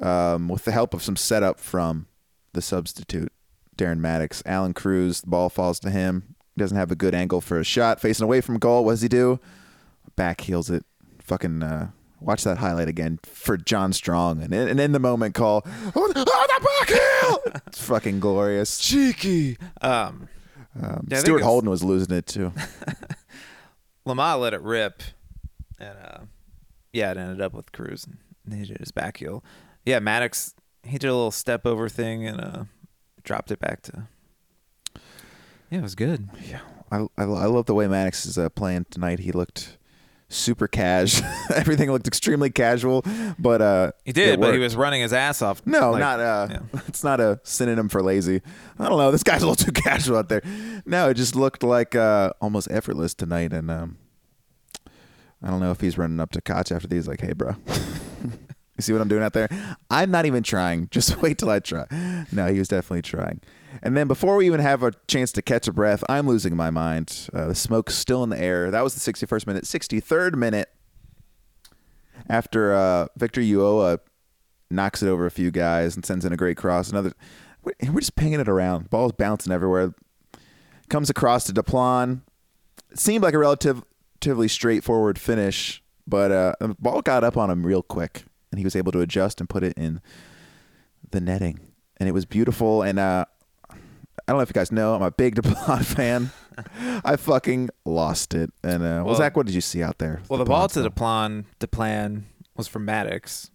um, 0.00 0.48
with 0.48 0.64
the 0.64 0.72
help 0.72 0.94
of 0.94 1.02
some 1.02 1.16
setup 1.16 1.58
from 1.58 2.06
the 2.52 2.62
substitute, 2.62 3.32
Darren 3.76 3.98
Mattocks. 3.98 4.42
Allan 4.46 4.74
Cruz, 4.74 5.22
the 5.22 5.28
ball 5.28 5.48
falls 5.48 5.80
to 5.80 5.90
him. 5.90 6.34
He 6.54 6.60
doesn't 6.60 6.76
have 6.76 6.90
a 6.90 6.96
good 6.96 7.14
angle 7.14 7.40
for 7.40 7.58
a 7.58 7.64
shot. 7.64 8.00
Facing 8.00 8.24
away 8.24 8.40
from 8.40 8.58
goal, 8.58 8.84
what 8.84 8.92
does 8.92 9.02
he 9.02 9.08
do? 9.08 9.40
Back 10.16 10.42
heels 10.42 10.70
it. 10.70 10.84
Fucking 11.22 11.62
uh, 11.62 11.90
watch 12.20 12.44
that 12.44 12.58
highlight 12.58 12.88
again 12.88 13.18
for 13.22 13.56
John 13.56 13.92
Strong. 13.92 14.42
And 14.42 14.52
in, 14.54 14.68
and 14.68 14.80
in 14.80 14.92
the 14.92 14.98
moment, 14.98 15.34
call, 15.34 15.62
oh, 15.94 16.12
the 16.12 16.24
back 16.24 16.88
heel! 16.88 17.60
it's 17.66 17.82
fucking 17.82 18.20
glorious. 18.20 18.78
Cheeky. 18.78 19.56
Um, 19.80 20.28
Um, 20.80 21.06
Yeah, 21.10 21.18
Stuart 21.18 21.42
Holden 21.42 21.68
was 21.70 21.82
losing 21.82 22.14
it 22.16 22.26
too. 22.26 22.52
Lamah 24.06 24.40
let 24.40 24.54
it 24.54 24.62
rip, 24.62 25.02
and 25.78 25.96
uh, 25.98 26.18
yeah, 26.92 27.10
it 27.10 27.16
ended 27.16 27.40
up 27.40 27.52
with 27.52 27.72
Cruz. 27.72 28.06
And 28.44 28.54
he 28.54 28.64
did 28.66 28.78
his 28.78 28.92
back 28.92 29.18
heel. 29.18 29.44
Yeah, 29.84 29.98
Mattocks 29.98 30.54
he 30.84 30.98
did 30.98 31.08
a 31.08 31.14
little 31.14 31.30
step 31.30 31.66
over 31.66 31.88
thing 31.88 32.26
and 32.26 32.40
uh, 32.40 32.64
dropped 33.22 33.50
it 33.50 33.60
back 33.60 33.82
to. 33.82 34.08
Yeah, 35.70 35.78
it 35.78 35.82
was 35.82 35.94
good. 35.94 36.28
I, 36.90 37.06
I, 37.16 37.22
I 37.22 37.46
love 37.46 37.66
the 37.66 37.74
way 37.74 37.86
Mattocks 37.86 38.26
is 38.26 38.36
uh, 38.36 38.48
playing 38.48 38.86
tonight. 38.90 39.20
He 39.20 39.30
looked 39.32 39.76
super 40.30 40.66
cash. 40.66 41.20
Everything 41.54 41.90
looked 41.92 42.06
extremely 42.06 42.48
casual, 42.50 43.04
but 43.38 43.60
uh, 43.60 43.92
He 44.04 44.12
did, 44.12 44.40
but 44.40 44.54
he 44.54 44.60
was 44.60 44.76
running 44.76 45.02
his 45.02 45.12
ass 45.12 45.42
off. 45.42 45.60
No, 45.66 45.90
like- 45.90 46.00
not 46.00 46.20
uh 46.20 46.46
yeah. 46.50 46.80
it's 46.88 47.04
not 47.04 47.20
a 47.20 47.40
synonym 47.42 47.88
for 47.90 48.02
lazy. 48.02 48.40
I 48.78 48.88
don't 48.88 48.96
know. 48.98 49.10
This 49.10 49.22
guy's 49.22 49.42
a 49.42 49.46
little 49.48 49.64
too 49.72 49.72
casual 49.72 50.16
out 50.16 50.28
there. 50.28 50.42
No, 50.86 51.10
it 51.10 51.14
just 51.14 51.36
looked 51.36 51.62
like 51.62 51.94
uh 51.94 52.32
almost 52.40 52.70
effortless 52.70 53.12
tonight 53.14 53.52
and 53.52 53.70
um 53.70 53.98
I 55.42 55.48
don't 55.48 55.60
know 55.60 55.70
if 55.70 55.80
he's 55.80 55.96
running 55.98 56.20
up 56.20 56.32
to 56.32 56.40
Koch 56.40 56.70
after 56.70 56.86
these 56.86 57.08
like, 57.08 57.20
"Hey, 57.22 57.32
bro. 57.32 57.56
you 57.66 58.80
see 58.80 58.92
what 58.92 59.00
I'm 59.00 59.08
doing 59.08 59.22
out 59.22 59.32
there? 59.32 59.48
I'm 59.90 60.10
not 60.10 60.26
even 60.26 60.42
trying. 60.42 60.88
Just 60.90 61.20
wait 61.22 61.38
till 61.38 61.48
I 61.50 61.60
try." 61.60 61.86
No, 62.30 62.46
he 62.52 62.58
was 62.58 62.68
definitely 62.68 63.02
trying. 63.02 63.40
And 63.82 63.96
then 63.96 64.08
before 64.08 64.36
we 64.36 64.46
even 64.46 64.60
have 64.60 64.82
a 64.82 64.92
chance 65.06 65.32
to 65.32 65.42
catch 65.42 65.68
a 65.68 65.72
breath, 65.72 66.02
I'm 66.08 66.26
losing 66.26 66.56
my 66.56 66.70
mind. 66.70 67.28
Uh, 67.32 67.48
the 67.48 67.54
smoke's 67.54 67.94
still 67.94 68.22
in 68.22 68.30
the 68.30 68.40
air. 68.40 68.70
That 68.70 68.82
was 68.82 68.94
the 68.94 69.12
61st 69.12 69.46
minute. 69.46 69.64
63rd 69.64 70.34
minute 70.34 70.68
after 72.28 72.74
uh, 72.74 73.06
Victor 73.16 73.40
Ulloa 73.40 73.98
knocks 74.70 75.02
it 75.02 75.08
over 75.08 75.26
a 75.26 75.30
few 75.30 75.50
guys 75.50 75.96
and 75.96 76.04
sends 76.04 76.24
in 76.24 76.32
a 76.32 76.36
great 76.36 76.56
cross. 76.56 76.90
Another, 76.90 77.12
we're 77.62 77.74
we're 77.92 78.00
just 78.00 78.16
pinging 78.16 78.40
it 78.40 78.48
around. 78.48 78.90
Ball's 78.90 79.12
bouncing 79.12 79.52
everywhere. 79.52 79.94
Comes 80.88 81.10
across 81.10 81.44
to 81.44 81.52
Deplagne. 81.52 82.22
It 82.90 82.98
seemed 82.98 83.22
like 83.22 83.34
a 83.34 83.38
relatively 83.38 84.48
straightforward 84.48 85.18
finish, 85.18 85.82
but 86.06 86.32
uh, 86.32 86.54
the 86.60 86.74
ball 86.78 87.02
got 87.02 87.22
up 87.22 87.36
on 87.36 87.50
him 87.50 87.64
real 87.64 87.82
quick, 87.82 88.24
and 88.50 88.58
he 88.58 88.64
was 88.64 88.74
able 88.74 88.92
to 88.92 89.00
adjust 89.00 89.40
and 89.40 89.48
put 89.48 89.62
it 89.62 89.76
in 89.76 90.00
the 91.10 91.20
netting, 91.20 91.60
and 91.98 92.08
it 92.08 92.12
was 92.12 92.24
beautiful. 92.24 92.82
And 92.82 92.98
uh, 92.98 93.26
I 94.18 94.32
don't 94.32 94.38
know 94.38 94.42
if 94.42 94.50
you 94.50 94.54
guys 94.54 94.70
know, 94.72 94.94
I'm 94.94 95.02
a 95.02 95.10
big 95.10 95.34
Deplagne 95.40 95.84
fan. 95.84 96.30
I 97.04 97.16
fucking 97.16 97.70
lost 97.84 98.34
it. 98.34 98.50
And 98.62 98.82
uh, 98.82 98.86
well, 98.86 99.04
Well- 99.06 99.14
Zach, 99.16 99.36
what 99.36 99.46
did 99.46 99.54
you 99.54 99.60
see 99.60 99.82
out 99.82 99.98
there? 99.98 100.20
Well, 100.28 100.38
the 100.38 100.44
ball 100.44 100.68
to 100.68 100.74
goal? 100.80 100.88
Deplagne, 100.90 101.44
Deplagne 101.58 102.24
was 102.56 102.68
from 102.68 102.84
Mattocks. 102.84 103.50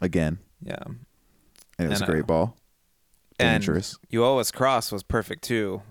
again, 0.00 0.38
Yeah, 0.62 0.76
and 0.86 0.96
it 1.78 1.88
was 1.88 2.00
And, 2.00 2.08
a 2.08 2.12
great 2.12 2.24
uh, 2.24 2.26
ball. 2.26 2.56
and 3.38 3.62
Dangerous. 3.62 3.98
Ulloa's 4.12 4.50
cross 4.50 4.92
was 4.92 5.02
perfect 5.02 5.42
too. 5.44 5.82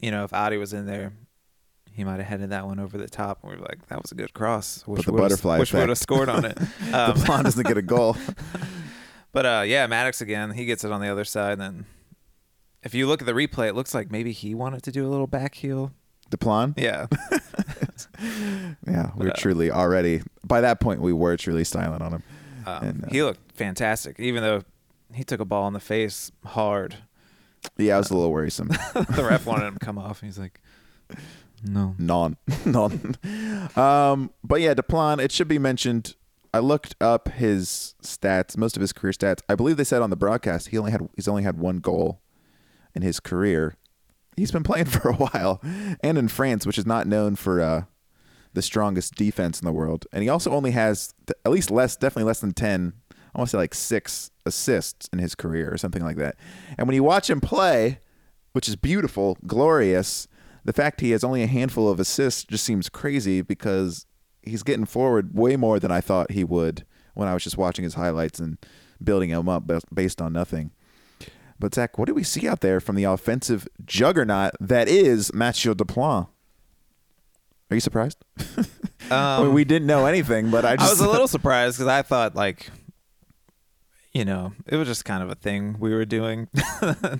You 0.00 0.10
know, 0.10 0.24
if 0.24 0.32
Adi 0.32 0.56
was 0.56 0.72
in 0.72 0.86
there, 0.86 1.12
he 1.92 2.04
might 2.04 2.18
have 2.18 2.26
headed 2.26 2.50
that 2.50 2.64
one 2.66 2.78
over 2.78 2.96
the 2.96 3.08
top. 3.08 3.40
And 3.42 3.50
we 3.50 3.58
were 3.58 3.64
like, 3.66 3.86
that 3.88 4.00
was 4.00 4.12
a 4.12 4.14
good 4.14 4.32
cross. 4.32 4.84
Wish 4.86 5.04
the 5.04 5.12
butterfly 5.12 5.58
which 5.58 5.72
would 5.72 5.88
have 5.88 5.98
scored 5.98 6.28
on 6.28 6.44
it. 6.44 6.56
Um, 6.94 7.14
Deplagne 7.14 7.42
doesn't 7.44 7.66
get 7.66 7.76
a 7.76 7.82
goal. 7.82 8.16
But 9.30 9.44
uh, 9.44 9.62
yeah, 9.66 9.86
Mattocks 9.86 10.20
again. 10.22 10.52
He 10.52 10.64
gets 10.64 10.84
it 10.84 10.90
on 10.90 11.02
the 11.02 11.08
other 11.08 11.24
side. 11.24 11.52
And 11.52 11.60
then, 11.60 11.86
if 12.82 12.94
you 12.94 13.06
look 13.06 13.20
at 13.22 13.26
the 13.26 13.32
replay, 13.32 13.68
it 13.68 13.74
looks 13.74 13.94
like 13.94 14.10
maybe 14.10 14.32
he 14.32 14.54
wanted 14.54 14.82
to 14.84 14.92
do 14.92 15.06
a 15.06 15.10
little 15.10 15.26
back 15.26 15.54
heel. 15.56 15.92
Deplagne? 16.30 16.74
Yeah, 16.76 17.06
Yeah, 18.86 19.10
we 19.16 19.26
were 19.26 19.32
Uh, 19.32 19.36
truly 19.36 19.70
already, 19.70 20.22
by 20.44 20.60
that 20.60 20.80
point, 20.80 21.00
we 21.00 21.12
were 21.12 21.36
truly 21.36 21.64
silent 21.64 22.02
on 22.02 22.12
him. 22.12 22.22
um, 22.66 22.84
And, 22.84 23.04
uh, 23.04 23.08
he 23.10 23.22
looked 23.22 23.52
fantastic. 23.52 24.18
Even 24.20 24.42
though 24.42 24.62
he 25.14 25.24
took 25.24 25.40
a 25.40 25.44
ball 25.44 25.66
in 25.68 25.72
the 25.72 25.80
face 25.80 26.30
hard, 26.44 26.96
Yeah, 27.76 27.94
it 27.96 27.98
was 27.98 28.10
a 28.10 28.14
little 28.14 28.32
worrisome. 28.32 28.68
the 28.94 29.26
ref 29.28 29.46
wanted 29.46 29.66
him 29.66 29.74
to 29.78 29.84
come 29.84 29.98
off. 29.98 30.22
And 30.22 30.28
he's 30.28 30.38
like, 30.38 30.60
no. 31.64 31.94
non 31.98 32.36
non 32.66 33.16
um 33.74 34.30
but 34.44 34.60
yeah 34.60 34.74
Deplagne 34.74 35.18
it 35.20 35.32
should 35.32 35.48
be 35.48 35.58
mentioned 35.58 36.14
I 36.54 36.60
looked 36.60 36.94
up 37.00 37.28
his 37.30 37.94
stats 38.02 38.56
most 38.56 38.76
of 38.76 38.80
his 38.82 38.92
career 38.92 39.12
stats 39.12 39.40
I 39.48 39.54
believe 39.56 39.76
they 39.76 39.82
said 39.84 40.02
on 40.02 40.10
the 40.10 40.16
broadcast 40.16 40.68
he 40.68 40.78
only 40.78 40.92
had 40.92 41.08
he's 41.16 41.26
only 41.26 41.42
had 41.42 41.58
one 41.58 41.78
goal 41.78 42.20
in 42.94 43.02
his 43.02 43.20
career 43.20 43.74
he's 44.36 44.52
been 44.52 44.62
playing 44.62 44.84
for 44.86 45.08
a 45.10 45.14
while 45.14 45.60
and 46.02 46.18
in 46.18 46.28
France 46.28 46.66
which 46.66 46.78
is 46.78 46.86
not 46.86 47.06
known 47.06 47.36
for 47.36 47.60
uh 47.60 47.82
the 48.54 48.62
strongest 48.62 49.14
defense 49.14 49.60
in 49.60 49.66
the 49.66 49.72
world 49.72 50.06
and 50.12 50.22
he 50.22 50.28
also 50.28 50.50
only 50.50 50.70
has 50.70 51.12
th- 51.26 51.38
at 51.44 51.52
least 51.52 51.70
less 51.70 51.96
definitely 51.96 52.24
less 52.24 52.40
than 52.40 52.52
10 52.52 52.94
I 53.34 53.38
want 53.38 53.48
to 53.48 53.52
say 53.52 53.58
like 53.58 53.74
6 53.74 54.30
assists 54.46 55.08
in 55.12 55.18
his 55.18 55.34
career 55.34 55.72
or 55.72 55.76
something 55.76 56.02
like 56.02 56.16
that 56.16 56.36
and 56.76 56.88
when 56.88 56.94
you 56.94 57.04
watch 57.04 57.28
him 57.28 57.40
play 57.40 58.00
which 58.58 58.68
is 58.68 58.74
beautiful, 58.74 59.38
glorious. 59.46 60.26
The 60.64 60.72
fact 60.72 61.00
he 61.00 61.12
has 61.12 61.24
only 61.24 61.44
a 61.44 61.46
handful 61.46 61.88
of 61.88 62.00
assists 62.00 62.44
just 62.44 62.64
seems 62.64 62.88
crazy 62.88 63.40
because 63.40 64.04
he's 64.42 64.64
getting 64.64 64.84
forward 64.84 65.32
way 65.32 65.56
more 65.56 65.78
than 65.78 65.92
I 65.92 66.00
thought 66.00 66.32
he 66.32 66.44
would 66.44 66.84
when 67.14 67.28
I 67.28 67.34
was 67.34 67.44
just 67.44 67.56
watching 67.56 67.84
his 67.84 67.94
highlights 67.94 68.40
and 68.40 68.58
building 69.02 69.30
him 69.30 69.48
up 69.48 69.70
based 69.94 70.20
on 70.20 70.32
nothing. 70.32 70.72
But 71.58 71.74
Zach, 71.74 71.98
what 71.98 72.06
do 72.06 72.14
we 72.14 72.22
see 72.22 72.46
out 72.48 72.60
there 72.60 72.80
from 72.80 72.94
the 72.96 73.04
offensive 73.04 73.66
juggernaut 73.84 74.52
that 74.60 74.88
is 74.88 75.32
Mathieu 75.34 75.74
Deplagne? 75.74 76.28
Are 77.70 77.74
you 77.74 77.80
surprised? 77.80 78.18
I 79.10 79.42
mean, 79.42 79.52
we 79.52 79.64
didn't 79.64 79.86
know 79.86 80.06
anything, 80.06 80.50
but 80.50 80.64
I 80.64 80.76
just 80.76 80.82
Um, 80.82 80.88
I 80.88 80.90
was 80.92 81.00
a 81.00 81.10
little 81.10 81.28
surprised 81.38 81.78
because 81.78 81.88
I 81.88 82.02
thought 82.02 82.34
like, 82.34 82.70
you 84.12 84.24
know, 84.24 84.52
it 84.66 84.76
was 84.76 84.88
just 84.88 85.04
kind 85.04 85.22
of 85.22 85.30
a 85.30 85.34
thing 85.34 85.76
we 85.78 85.94
were 85.94 86.04
doing, 86.04 86.48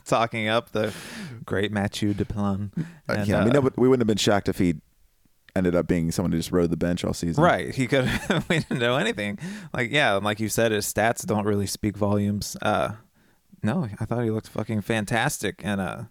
talking 0.05 0.48
up 0.48 0.72
the 0.72 0.92
great 1.44 1.70
Mathieu 1.70 2.14
Deplagne. 2.14 2.70
Uh, 3.09 3.24
yeah, 3.27 3.40
I 3.40 3.40
mean, 3.40 3.51
uh, 3.51 3.55
no, 3.55 3.62
but 3.62 3.77
we 3.77 3.88
wouldn't 3.88 4.03
have 4.03 4.09
been 4.09 4.16
shocked 4.16 4.48
if 4.48 4.59
he 4.59 4.77
ended 5.55 5.74
up 5.74 5.87
being 5.87 6.11
someone 6.11 6.33
who 6.33 6.38
just 6.38 6.53
rode 6.53 6.70
the 6.70 6.77
bench 6.77 7.05
all 7.05 7.12
season. 7.12 7.42
Right. 7.42 7.74
He 7.74 7.87
could 7.87 8.09
we 8.48 8.61
didn't 8.61 8.79
know 8.79 8.96
anything. 8.96 9.38
Like 9.72 9.90
yeah, 9.90 10.14
like 10.14 10.40
you 10.40 10.48
said, 10.48 10.72
his 10.72 10.90
stats 10.90 11.27
don't 11.27 11.44
really 11.44 11.66
speak 11.66 11.96
volumes. 11.96 12.57
Uh 12.62 12.92
no, 13.62 13.88
I 14.01 14.05
thought 14.05 14.25
he 14.25 14.31
looked 14.31 14.49
fucking 14.49 14.83
fantastic. 14.83 15.61
And 15.64 15.81
uh 15.81 16.03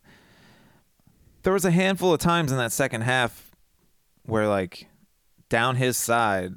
there 1.44 1.54
was 1.54 1.66
a 1.66 1.72
handful 1.72 2.14
of 2.14 2.20
times 2.20 2.52
in 2.52 2.58
that 2.58 2.72
second 2.72 3.02
half 3.02 3.52
where 4.24 4.48
like 4.48 4.88
down 5.50 5.78
his 5.78 5.96
side 5.98 6.54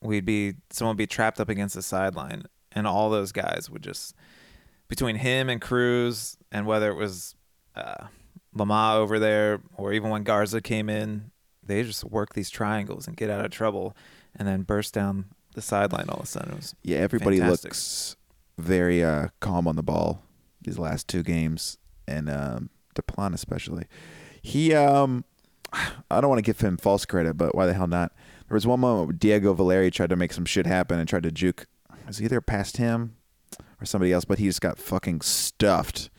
we'd 0.00 0.24
be 0.24 0.54
someone 0.70 0.92
would 0.94 0.98
be 0.98 1.06
trapped 1.06 1.38
up 1.40 1.48
against 1.48 1.74
the 1.76 1.82
sideline 1.82 2.42
and 2.72 2.86
all 2.86 3.08
those 3.10 3.30
guys 3.32 3.68
would 3.70 3.82
just 3.82 4.14
between 4.88 5.16
him 5.16 5.48
and 5.48 5.60
Cruz 5.60 6.36
and 6.50 6.66
whether 6.66 6.90
it 6.90 6.96
was 6.96 7.34
uh 7.76 8.06
Lamah 8.56 8.96
over 8.96 9.18
there 9.18 9.60
or 9.76 9.92
even 9.92 10.10
when 10.10 10.22
Garza 10.22 10.60
came 10.60 10.88
in, 10.88 11.30
they 11.62 11.82
just 11.82 12.04
work 12.04 12.34
these 12.34 12.50
triangles 12.50 13.08
and 13.08 13.16
get 13.16 13.28
out 13.30 13.44
of 13.44 13.50
trouble 13.50 13.96
and 14.36 14.46
then 14.46 14.62
burst 14.62 14.94
down 14.94 15.24
the 15.54 15.62
sideline 15.62 16.06
all 16.08 16.18
of 16.18 16.24
a 16.24 16.26
sudden. 16.26 16.52
It 16.52 16.56
was 16.56 16.74
Yeah, 16.82 16.98
everybody 16.98 17.38
fantastic. 17.38 17.70
looks 17.70 18.16
very 18.58 19.02
uh, 19.02 19.28
calm 19.40 19.66
on 19.66 19.76
the 19.76 19.82
ball 19.82 20.22
these 20.64 20.78
last 20.78 21.08
two 21.08 21.22
games, 21.22 21.78
and 22.08 22.28
um, 22.28 22.70
Deplagne 22.94 23.34
especially. 23.34 23.84
He, 24.42 24.74
um, 24.74 25.24
I 25.72 26.20
don't 26.20 26.28
want 26.28 26.38
to 26.38 26.42
give 26.42 26.60
him 26.60 26.76
false 26.76 27.04
credit, 27.04 27.36
but 27.36 27.54
why 27.54 27.66
the 27.66 27.74
hell 27.74 27.86
not? 27.86 28.12
There 28.48 28.54
was 28.54 28.66
one 28.66 28.80
moment 28.80 29.08
where 29.08 29.16
Diego 29.16 29.54
Valeri 29.54 29.90
tried 29.90 30.10
to 30.10 30.16
make 30.16 30.32
some 30.32 30.44
shit 30.44 30.66
happen 30.66 30.98
and 30.98 31.08
tried 31.08 31.22
to 31.22 31.30
juke. 31.30 31.66
It 31.90 32.06
was 32.06 32.20
either 32.20 32.40
past 32.40 32.76
him 32.76 33.16
or 33.80 33.86
somebody 33.86 34.12
else, 34.12 34.24
but 34.24 34.38
he 34.38 34.46
just 34.46 34.60
got 34.60 34.78
fucking 34.78 35.22
stuffed. 35.22 36.10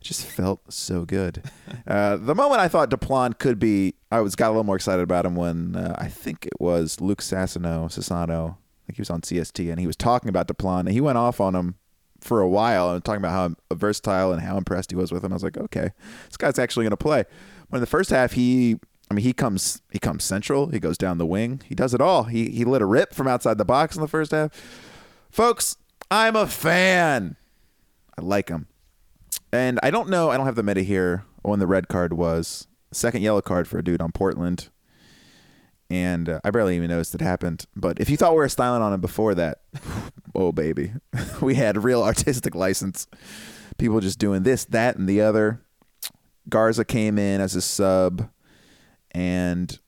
It 0.00 0.04
just 0.04 0.24
felt 0.26 0.72
so 0.72 1.04
good. 1.04 1.42
Uh, 1.86 2.16
the 2.16 2.34
moment 2.36 2.60
I 2.60 2.68
thought 2.68 2.90
Deplagne 2.90 3.36
could 3.38 3.58
be, 3.58 3.94
I 4.12 4.20
was 4.20 4.36
got 4.36 4.48
a 4.48 4.50
little 4.50 4.64
more 4.64 4.76
excited 4.76 5.02
about 5.02 5.26
him 5.26 5.34
when 5.34 5.74
uh, 5.74 5.96
I 5.98 6.06
think 6.06 6.46
it 6.46 6.60
was 6.60 7.00
Luke 7.00 7.20
Sassano, 7.20 7.86
Sassano. 7.86 8.58
Think 8.90 8.96
he 8.96 9.02
was 9.02 9.10
on 9.10 9.20
CST 9.20 9.70
and 9.70 9.78
he 9.78 9.86
was 9.86 9.94
talking 9.94 10.28
about 10.28 10.48
Deplagne 10.48 10.80
and 10.80 10.90
he 10.90 11.00
went 11.00 11.16
off 11.16 11.40
on 11.40 11.54
him 11.54 11.76
for 12.20 12.40
a 12.40 12.48
while 12.48 12.90
and 12.90 13.04
talking 13.04 13.20
about 13.20 13.30
how 13.30 13.54
versatile 13.72 14.32
and 14.32 14.42
how 14.42 14.56
impressed 14.56 14.90
he 14.90 14.96
was 14.96 15.12
with 15.12 15.24
him. 15.24 15.32
I 15.32 15.36
was 15.36 15.44
like, 15.44 15.56
okay, 15.56 15.90
this 16.26 16.36
guy's 16.36 16.58
actually 16.58 16.86
going 16.86 16.90
to 16.90 16.96
play. 16.96 17.22
When 17.68 17.78
in 17.78 17.80
the 17.82 17.86
first 17.86 18.10
half, 18.10 18.32
he, 18.32 18.80
I 19.08 19.14
mean, 19.14 19.22
he 19.22 19.32
comes, 19.32 19.80
he 19.92 20.00
comes 20.00 20.24
central. 20.24 20.70
He 20.70 20.80
goes 20.80 20.98
down 20.98 21.18
the 21.18 21.26
wing. 21.26 21.62
He 21.68 21.76
does 21.76 21.94
it 21.94 22.00
all. 22.00 22.24
He 22.24 22.50
he 22.50 22.64
lit 22.64 22.82
a 22.82 22.84
rip 22.84 23.14
from 23.14 23.28
outside 23.28 23.58
the 23.58 23.64
box 23.64 23.94
in 23.94 24.02
the 24.02 24.08
first 24.08 24.32
half. 24.32 24.50
Folks, 25.30 25.76
I'm 26.10 26.34
a 26.34 26.48
fan. 26.48 27.36
I 28.18 28.22
like 28.22 28.48
him. 28.48 28.66
And 29.52 29.78
I 29.84 29.92
don't 29.92 30.08
know. 30.08 30.30
I 30.30 30.36
don't 30.36 30.46
have 30.46 30.56
the 30.56 30.64
meta 30.64 30.82
here 30.82 31.26
when 31.42 31.60
the 31.60 31.68
red 31.68 31.86
card 31.86 32.12
was. 32.12 32.66
Second 32.90 33.22
yellow 33.22 33.40
card 33.40 33.68
for 33.68 33.78
a 33.78 33.84
dude 33.84 34.02
on 34.02 34.10
Portland. 34.10 34.68
And 35.90 36.28
uh, 36.28 36.40
I 36.44 36.50
barely 36.50 36.76
even 36.76 36.88
noticed 36.88 37.14
it 37.14 37.20
happened. 37.20 37.66
But 37.74 37.98
if 38.00 38.08
you 38.08 38.16
thought 38.16 38.32
we 38.32 38.38
were 38.38 38.48
styling 38.48 38.80
on 38.80 38.92
him 38.92 39.00
before 39.00 39.34
that, 39.34 39.62
oh, 40.34 40.52
baby. 40.52 40.92
we 41.40 41.56
had 41.56 41.82
real 41.82 42.02
artistic 42.02 42.54
license. 42.54 43.08
People 43.76 44.00
just 44.00 44.18
doing 44.18 44.44
this, 44.44 44.64
that, 44.66 44.96
and 44.96 45.08
the 45.08 45.20
other. 45.20 45.62
Garza 46.48 46.84
came 46.84 47.18
in 47.18 47.40
as 47.40 47.56
a 47.56 47.60
sub, 47.60 48.30
and 49.10 49.78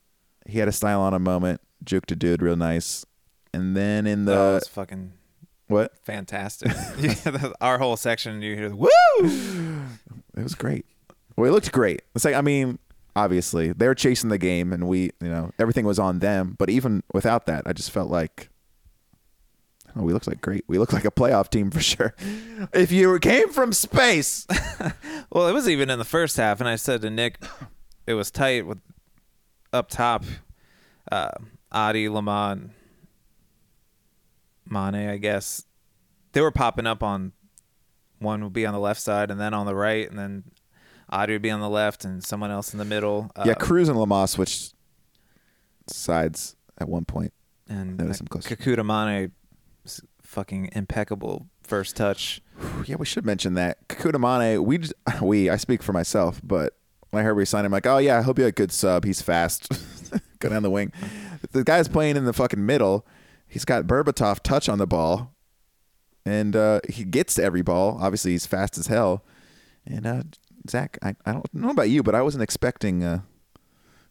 he 0.47 0.59
had 0.59 0.69
a 0.69 0.73
style 0.73 1.01
on 1.01 1.15
a 1.15 1.19
moment. 1.19 1.61
Juked 1.85 2.11
a 2.11 2.17
dude 2.17 2.43
real 2.43 2.57
nice. 2.57 3.05
And 3.55 3.77
then 3.77 4.07
in 4.07 4.25
the. 4.25 4.33
that 4.33 4.55
was 4.55 4.69
fucking 4.69 5.13
what? 5.69 5.93
fantastic. 6.05 6.73
Our 7.61 7.79
whole 7.79 7.97
section 7.97 8.43
you 8.43 8.57
hear 8.57 8.69
the 8.69 8.77
woo 8.77 8.91
It 10.37 10.43
was 10.43 10.55
great. 10.55 10.87
Well, 11.37 11.49
it 11.49 11.53
looked 11.53 11.73
great. 11.73 12.03
It's 12.15 12.25
like 12.25 12.35
I 12.35 12.41
mean, 12.41 12.79
obviously 13.15 13.73
they 13.73 13.87
were 13.87 13.95
chasing 13.95 14.31
the 14.31 14.39
game, 14.39 14.73
and 14.73 14.89
we, 14.89 15.11
you 15.21 15.29
know, 15.29 15.53
everything 15.59 15.85
was 15.87 15.99
on 15.99 16.21
them. 16.21 16.57
But 16.59 16.71
even 16.71 17.03
without 17.13 17.47
that, 17.47 17.63
I 17.67 17.73
just 17.73 17.91
felt 17.91 18.11
like, 18.11 18.49
oh, 19.97 20.03
we 20.03 20.13
looked 20.13 20.27
like 20.27 20.41
great. 20.41 20.65
We 20.69 20.79
looked 20.79 20.93
like 20.93 21.05
a 21.05 21.11
playoff 21.11 21.49
team 21.51 21.71
for 21.71 21.81
sure. 21.93 22.15
If 22.73 22.93
you 22.93 23.19
came 23.19 23.51
from 23.51 23.73
space, 23.73 24.47
Well, 25.33 25.49
it 25.49 25.53
was 25.53 25.67
even 25.67 25.89
in 25.89 25.99
the 25.99 26.05
first 26.05 26.37
half, 26.37 26.61
and 26.61 26.69
I 26.69 26.77
said 26.77 27.01
to 27.01 27.11
Nick, 27.11 27.43
it 28.07 28.13
was 28.13 28.31
tight 28.31 28.67
with 28.67 28.81
up 29.73 29.89
top, 29.89 30.25
uh, 31.11 31.31
Adi, 31.71 32.07
Lamah, 32.07 32.69
Manneh, 34.71 35.11
I 35.11 35.17
guess. 35.17 35.65
They 36.33 36.43
were 36.43 36.51
popping 36.51 36.87
up 36.87 37.03
on 37.03 37.33
one 38.19 38.45
would 38.45 38.53
be 38.53 38.67
on 38.67 38.75
the 38.75 38.79
left 38.79 39.01
side, 39.01 39.31
and 39.31 39.41
then 39.41 39.55
on 39.55 39.65
the 39.65 39.75
right, 39.75 40.09
and 40.09 40.19
then 40.19 40.45
Adi 41.13 41.35
would 41.35 41.43
be 41.43 41.51
on 41.51 41.61
the 41.61 41.69
left, 41.69 42.05
and 42.05 42.25
someone 42.25 42.51
else 42.51 42.73
in 42.73 42.79
the 42.79 42.85
middle. 42.85 43.31
Uh, 43.37 43.45
yeah, 43.47 43.55
Cruz 43.55 43.89
and 43.89 43.97
Lamah 43.99 44.29
switched 44.29 44.75
sides 45.87 46.57
at 46.79 46.89
one 46.89 47.05
point. 47.05 47.33
and 47.69 47.99
noticed 47.99 48.21
uh, 48.21 48.25
him 48.25 48.29
close. 48.29 48.47
Kakuta 48.47 48.81
Manneh, 48.85 49.31
s- 49.85 50.01
fucking 50.23 50.71
impeccable 50.73 51.47
first 51.63 51.97
touch. 51.97 52.41
Yeah, 52.87 52.97
we 52.97 53.07
should 53.07 53.25
mention 53.25 53.55
that 53.55 53.87
Kakuta 53.89 54.15
Manneh. 54.17 54.59
We 54.65 54.79
just, 54.79 54.95
we 55.23 55.49
I 55.51 55.57
speak 55.57 55.83
for 55.83 55.93
myself, 55.93 56.41
but 56.43 56.77
when 57.11 57.21
I 57.23 57.25
heard 57.25 57.35
we 57.37 57.45
signed 57.45 57.67
him, 57.67 57.73
like, 57.73 57.87
oh 57.87 57.99
yeah, 57.99 58.19
I 58.19 58.23
hope 58.23 58.39
you 58.39 58.45
had 58.45 58.51
a 58.51 58.53
good 58.53 58.73
sub. 58.73 59.05
He's 59.05 59.21
fast. 59.23 59.69
Go 60.41 60.49
down 60.49 60.63
the 60.63 60.71
wing. 60.71 60.93
The 61.53 61.63
guy's 61.65 61.87
playing 61.89 62.17
in 62.17 62.25
the 62.25 62.33
fucking 62.33 62.65
middle. 62.65 63.07
He's 63.47 63.65
got 63.65 63.85
Berbatov 63.87 64.41
touch 64.41 64.69
on 64.69 64.79
the 64.79 64.87
ball, 64.87 65.35
and 66.25 66.57
uh, 66.57 66.81
he 66.89 67.05
gets 67.05 67.35
to 67.35 67.45
every 67.45 67.63
ball. 67.63 67.99
Obviously, 68.01 68.31
he's 68.33 68.47
fast 68.47 68.79
as 68.79 68.87
hell. 68.87 69.25
And 69.87 70.07
uh, 70.07 70.23
Zach, 70.69 70.99
I, 71.03 71.15
I 71.27 71.33
don't 71.33 71.53
know 71.55 71.71
about 71.71 71.91
you, 71.91 72.03
but 72.03 72.15
I 72.15 72.23
wasn't 72.23 72.43
expecting 72.43 73.03
uh, 73.05 73.21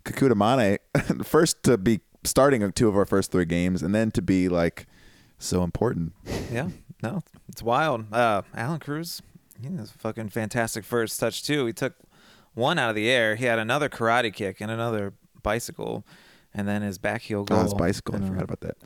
Kakuta 0.06 0.34
Manneh 0.34 1.26
first 1.26 1.64
to 1.64 1.78
be 1.78 2.02
starting 2.24 2.70
two 2.74 2.88
of 2.88 2.96
our 2.96 3.06
first 3.06 3.32
three 3.32 3.46
games, 3.46 3.82
and 3.84 3.94
then 3.96 4.12
to 4.12 4.22
be 4.22 4.50
like 4.50 4.86
so 5.40 5.64
important. 5.64 6.14
Yeah, 6.52 6.70
no, 7.02 7.22
it's 7.48 7.64
wild. 7.64 8.12
Uh, 8.14 8.42
Allan 8.54 8.80
Cruz, 8.80 9.22
he 9.62 9.76
has 9.76 9.92
a 9.92 9.98
fucking 9.98 10.30
fantastic 10.30 10.84
first 10.84 11.20
touch 11.20 11.44
too. 11.44 11.66
He 11.66 11.74
took 11.74 11.94
one 12.54 12.78
out 12.78 12.90
of 12.90 12.96
the 12.96 13.10
air. 13.10 13.36
He 13.36 13.46
had 13.46 13.60
another 13.60 13.90
karate 13.90 14.34
kick 14.34 14.60
and 14.62 14.70
another 14.70 15.14
bicycle, 15.44 16.06
and 16.54 16.68
then 16.68 16.82
his 16.82 16.98
back 16.98 17.22
heel 17.22 17.44
goal. 17.44 17.60
Oh, 17.60 17.64
his 17.64 17.74
bicycle. 17.74 18.16
I 18.16 18.18
And, 18.18 18.26
uh, 18.26 18.30
forgot 18.30 18.44
about 18.44 18.60
that. 18.62 18.78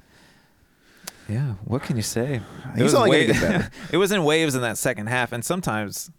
Yeah, 1.28 1.54
what 1.64 1.82
can 1.82 1.96
you 1.98 2.04
say? 2.04 2.42
He's 2.76 2.84
was 2.84 2.94
only 2.94 3.10
wa- 3.28 3.34
get 3.34 3.42
better. 3.42 3.72
it 3.92 3.98
was 3.98 4.12
in 4.12 4.24
waves 4.24 4.54
in 4.56 4.62
that 4.62 4.78
second 4.78 5.08
half, 5.08 5.32
and 5.32 5.44
sometimes 5.44 6.12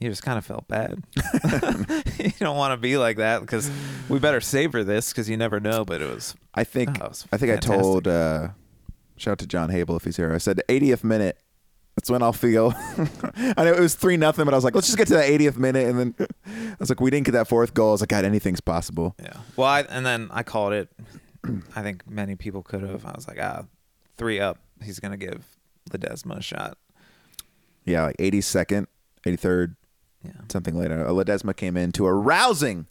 you 0.00 0.08
just 0.08 0.22
kind 0.22 0.38
of 0.38 0.44
felt 0.46 0.68
bad. 0.68 1.02
you 2.18 2.30
don't 2.38 2.56
want 2.56 2.72
to 2.72 2.76
be 2.76 2.96
like 2.96 3.16
that 3.16 3.40
because 3.40 3.70
we 4.08 4.18
better 4.18 4.40
savor 4.40 4.84
this 4.84 5.12
because 5.12 5.28
you 5.28 5.36
never 5.36 5.60
know. 5.60 5.84
But 5.84 6.02
it 6.02 6.12
was 6.12 6.34
I 6.54 6.64
think 6.64 7.02
Oh, 7.02 7.08
was 7.08 7.26
I 7.32 7.36
think 7.36 7.52
I 7.52 7.56
told 7.56 8.06
uh, 8.06 8.48
shout 9.16 9.32
out 9.32 9.38
to 9.38 9.46
John 9.46 9.70
Hable 9.70 9.96
if 9.96 10.04
he's 10.04 10.16
here. 10.16 10.32
I 10.32 10.38
said 10.38 10.60
80th 10.68 11.04
minute. 11.04 11.38
That's 11.96 12.10
when 12.10 12.22
I'll 12.22 12.32
feel. 12.32 12.72
I 13.36 13.64
know 13.64 13.72
it 13.72 13.80
was 13.80 13.96
three 13.96 14.16
nothing, 14.16 14.44
but 14.44 14.54
I 14.54 14.56
was 14.56 14.62
like, 14.62 14.72
let's 14.76 14.86
just 14.86 14.96
get 14.96 15.08
to 15.08 15.14
the 15.14 15.20
80th 15.20 15.56
minute, 15.56 15.88
and 15.88 15.98
then 15.98 16.14
I 16.46 16.76
was 16.78 16.90
like, 16.90 17.00
we 17.00 17.10
didn't 17.10 17.26
get 17.26 17.32
that 17.32 17.48
fourth 17.48 17.74
goal. 17.74 17.88
I 17.88 17.92
was 17.92 18.00
like, 18.02 18.10
God, 18.10 18.24
anything's 18.24 18.60
possible. 18.60 19.16
Yeah. 19.20 19.32
Well, 19.56 19.66
I, 19.66 19.80
and 19.80 20.06
then 20.06 20.28
I 20.30 20.44
called 20.44 20.74
it. 20.74 20.88
I 21.74 21.82
think 21.82 22.08
many 22.08 22.36
people 22.36 22.62
could 22.62 22.82
have. 22.82 23.04
I 23.04 23.10
was 23.16 23.26
like, 23.26 23.38
ah, 23.42 23.64
three 24.16 24.38
up. 24.38 24.60
He's 24.80 25.00
gonna 25.00 25.16
give 25.16 25.44
Ledesma 25.90 26.36
a 26.38 26.40
shot. 26.40 26.78
Yeah, 27.84 28.04
like 28.04 28.16
82nd, 28.18 28.86
83rd, 29.26 29.74
Yeah. 30.24 30.32
something 30.50 30.76
later. 30.76 31.04
Ledesma 31.06 31.54
came 31.56 31.76
in 31.76 31.92
to 31.92 32.06
a 32.06 32.12
rousing, 32.12 32.86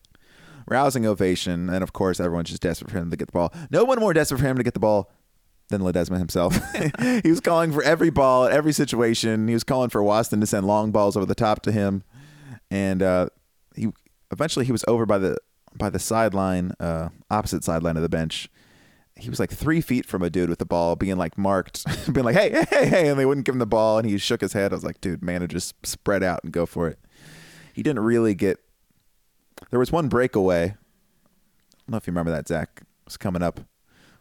rousing 0.67 1.05
ovation, 1.05 1.69
and 1.69 1.83
of 1.83 1.93
course, 1.93 2.19
everyone's 2.19 2.49
just 2.49 2.61
desperate 2.61 2.91
for 2.91 2.97
him 2.97 3.11
to 3.11 3.17
get 3.17 3.27
the 3.27 3.33
ball. 3.33 3.53
No 3.69 3.83
one 3.83 3.99
more 3.99 4.13
desperate 4.13 4.39
for 4.39 4.47
him 4.47 4.57
to 4.57 4.63
get 4.63 4.73
the 4.73 4.79
ball 4.79 5.11
than 5.69 5.81
Ledesma 5.81 6.17
himself. 6.17 6.57
he 7.23 7.29
was 7.29 7.39
calling 7.41 7.71
for 7.71 7.83
every 7.83 8.09
ball 8.09 8.45
every 8.45 8.71
situation. 8.73 9.47
He 9.47 9.53
was 9.53 9.63
calling 9.63 9.89
for 9.89 10.01
Waston 10.01 10.39
to 10.39 10.47
send 10.47 10.65
long 10.65 10.91
balls 10.91 11.17
over 11.17 11.25
the 11.25 11.35
top 11.35 11.61
to 11.63 11.71
him, 11.71 12.03
and 12.71 13.03
uh, 13.03 13.27
he 13.75 13.91
eventually 14.31 14.65
he 14.65 14.71
was 14.71 14.85
over 14.87 15.05
by 15.05 15.17
the 15.17 15.37
by 15.75 15.89
the 15.89 15.99
sideline, 15.99 16.71
uh, 16.79 17.09
opposite 17.29 17.63
sideline 17.63 17.97
of 17.97 18.03
the 18.03 18.09
bench. 18.09 18.49
He 19.15 19.29
was 19.29 19.39
like 19.39 19.51
three 19.51 19.81
feet 19.81 20.05
from 20.05 20.21
a 20.21 20.29
dude 20.29 20.49
with 20.49 20.59
the 20.59 20.65
ball, 20.65 20.95
being 20.95 21.17
like 21.17 21.37
marked, 21.37 21.85
being 22.13 22.23
like, 22.25 22.35
"Hey, 22.35 22.65
hey, 22.69 22.87
hey!" 22.87 23.07
And 23.09 23.19
they 23.19 23.25
wouldn't 23.25 23.45
give 23.45 23.55
him 23.55 23.59
the 23.59 23.65
ball, 23.65 23.97
and 23.97 24.07
he 24.07 24.17
shook 24.17 24.41
his 24.41 24.53
head. 24.53 24.71
I 24.71 24.75
was 24.75 24.83
like, 24.83 25.01
"Dude, 25.01 25.23
man, 25.23 25.45
just 25.47 25.73
spread 25.85 26.23
out 26.23 26.41
and 26.43 26.51
go 26.53 26.65
for 26.65 26.87
it." 26.87 26.99
He 27.77 27.83
didn't 27.83 28.01
really 28.01 28.33
get. 28.33 28.59
There 29.69 29.79
was 29.79 29.91
one 29.91 30.07
breakaway. 30.09 30.63
I 30.63 30.67
don't 30.67 31.89
know 31.89 31.97
if 31.97 32.07
you 32.07 32.11
remember 32.11 32.31
that. 32.31 32.47
Zach 32.47 32.81
was 33.05 33.17
coming 33.17 33.43
up 33.43 33.59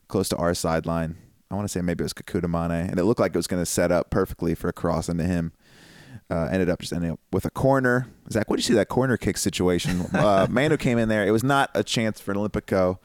close 0.09 0.29
to 0.29 0.37
our 0.37 0.53
sideline. 0.53 1.17
I 1.51 1.55
want 1.55 1.65
to 1.65 1.73
say 1.73 1.81
maybe 1.81 2.03
it 2.03 2.05
was 2.05 2.13
Kakuta 2.13 2.45
Manneh, 2.45 2.91
and 2.91 3.01
it 3.01 3.05
looked 3.05 3.19
like 3.19 3.35
it 3.35 3.39
was 3.39 3.47
going 3.47 3.63
to 3.63 3.67
set 3.67 3.91
up 3.91 4.11
perfectly 4.11 4.55
for 4.55 4.69
a 4.69 4.75
cross 4.75 5.09
into 5.09 5.25
him. 5.25 5.53
Uh, 6.29 6.49
ended 6.53 6.69
up 6.69 6.81
just 6.81 6.93
ending 6.93 7.13
up 7.13 7.21
with 7.33 7.47
a 7.47 7.51
corner. 7.51 8.09
Zach, 8.31 8.51
what 8.51 8.57
did 8.57 8.67
you 8.67 8.75
see 8.75 8.77
that 8.77 8.89
corner 8.89 9.17
kick 9.17 9.39
situation? 9.39 10.03
uh, 10.13 10.47
Manu 10.51 10.77
came 10.77 10.99
in 10.99 11.09
there. 11.09 11.27
It 11.27 11.31
was 11.31 11.43
not 11.43 11.71
a 11.73 11.83
chance 11.83 12.21
for 12.21 12.33
an 12.33 12.37
Olympico. 12.37 12.99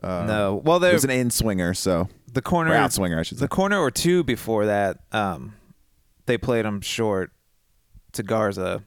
Uh, 0.00 0.24
no, 0.24 0.62
well, 0.64 0.76
it 0.76 0.80
there 0.80 0.92
was 0.92 1.02
an 1.02 1.10
in 1.10 1.30
swinger. 1.30 1.74
So 1.74 2.08
the 2.32 2.42
corner 2.42 2.70
or 2.70 2.76
out 2.76 2.92
swinger, 2.92 3.18
I 3.18 3.24
should 3.24 3.38
say. 3.38 3.44
The 3.44 3.48
corner 3.48 3.80
or 3.80 3.90
two 3.90 4.22
before 4.22 4.66
that, 4.66 5.00
um, 5.10 5.54
they 6.26 6.38
played 6.38 6.64
him 6.64 6.80
short 6.80 7.32
to 8.12 8.22
Garza, 8.22 8.84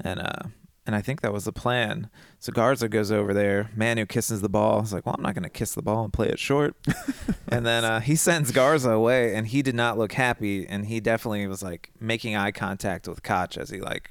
and 0.00 0.20
uh, 0.20 0.48
and 0.84 0.96
I 0.96 1.00
think 1.00 1.20
that 1.20 1.32
was 1.32 1.44
the 1.44 1.52
plan. 1.52 2.10
So 2.40 2.52
Garza 2.52 2.88
goes 2.88 3.12
over 3.12 3.32
there. 3.32 3.70
Manu 3.76 4.04
kisses 4.06 4.40
the 4.40 4.48
ball. 4.48 4.80
He's 4.80 4.92
like, 4.92 5.06
"Well, 5.06 5.14
I'm 5.16 5.22
not 5.22 5.34
going 5.34 5.44
to 5.44 5.50
kiss 5.50 5.74
the 5.74 5.82
ball 5.82 6.04
and 6.04 6.12
play 6.12 6.28
it 6.28 6.38
short." 6.38 6.74
and 7.48 7.64
then 7.64 7.84
uh, 7.84 8.00
he 8.00 8.16
sends 8.16 8.50
Garza 8.50 8.90
away, 8.90 9.34
and 9.34 9.46
he 9.46 9.62
did 9.62 9.74
not 9.76 9.96
look 9.96 10.12
happy. 10.12 10.66
And 10.66 10.86
he 10.86 10.98
definitely 11.00 11.46
was 11.46 11.62
like 11.62 11.90
making 12.00 12.34
eye 12.36 12.50
contact 12.50 13.06
with 13.06 13.22
Koch 13.22 13.56
as 13.56 13.70
he 13.70 13.80
like 13.80 14.10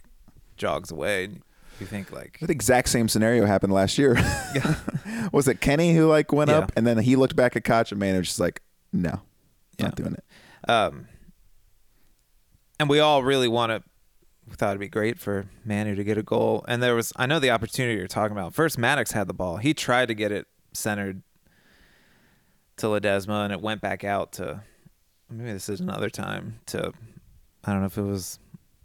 jogs 0.57 0.91
away. 0.91 1.29
You 1.79 1.87
think 1.87 2.11
like 2.11 2.37
the 2.39 2.51
exact 2.51 2.89
same 2.89 3.09
scenario 3.09 3.45
happened 3.47 3.73
last 3.73 3.97
year. 3.97 4.15
was 5.33 5.47
it 5.47 5.61
Kenny 5.61 5.95
who 5.95 6.07
like 6.07 6.31
went 6.31 6.51
Yeah. 6.51 6.59
up 6.59 6.71
and 6.75 6.85
then 6.85 6.99
he 6.99 7.15
looked 7.15 7.35
back 7.35 7.55
at 7.55 7.63
Koch 7.63 7.91
and 7.91 7.99
man 7.99 8.15
was 8.17 8.27
just 8.27 8.39
like, 8.39 8.61
no, 8.93 9.21
not 9.79 9.95
doing 9.95 10.13
it. 10.13 10.23
Um, 10.69 11.07
and 12.79 12.87
we 12.87 12.99
all 12.99 13.23
really 13.23 13.47
want 13.47 13.71
to. 13.71 13.83
Thought 14.57 14.71
it'd 14.71 14.79
be 14.79 14.89
great 14.89 15.17
for 15.17 15.47
Manu 15.65 15.95
to 15.95 16.03
get 16.03 16.17
a 16.17 16.23
goal, 16.23 16.63
and 16.67 16.83
there 16.83 16.93
was. 16.93 17.11
I 17.15 17.25
know 17.25 17.39
the 17.39 17.49
opportunity 17.49 17.97
you're 17.97 18.07
talking 18.07 18.37
about. 18.37 18.53
First, 18.53 18.77
Mattocks 18.77 19.11
had 19.11 19.27
the 19.27 19.33
ball. 19.33 19.57
He 19.57 19.73
tried 19.73 20.07
to 20.07 20.13
get 20.13 20.31
it 20.31 20.45
centered 20.73 21.23
to 22.77 22.87
Ledesma, 22.87 23.45
and 23.45 23.53
it 23.53 23.61
went 23.61 23.81
back 23.81 24.03
out 24.03 24.33
to. 24.33 24.61
Maybe 25.29 25.53
this 25.53 25.69
is 25.69 25.79
another 25.79 26.09
time 26.09 26.59
to. 26.67 26.91
I 27.63 27.71
don't 27.71 27.81
know 27.81 27.87
if 27.87 27.97
it 27.97 28.03
was 28.03 28.39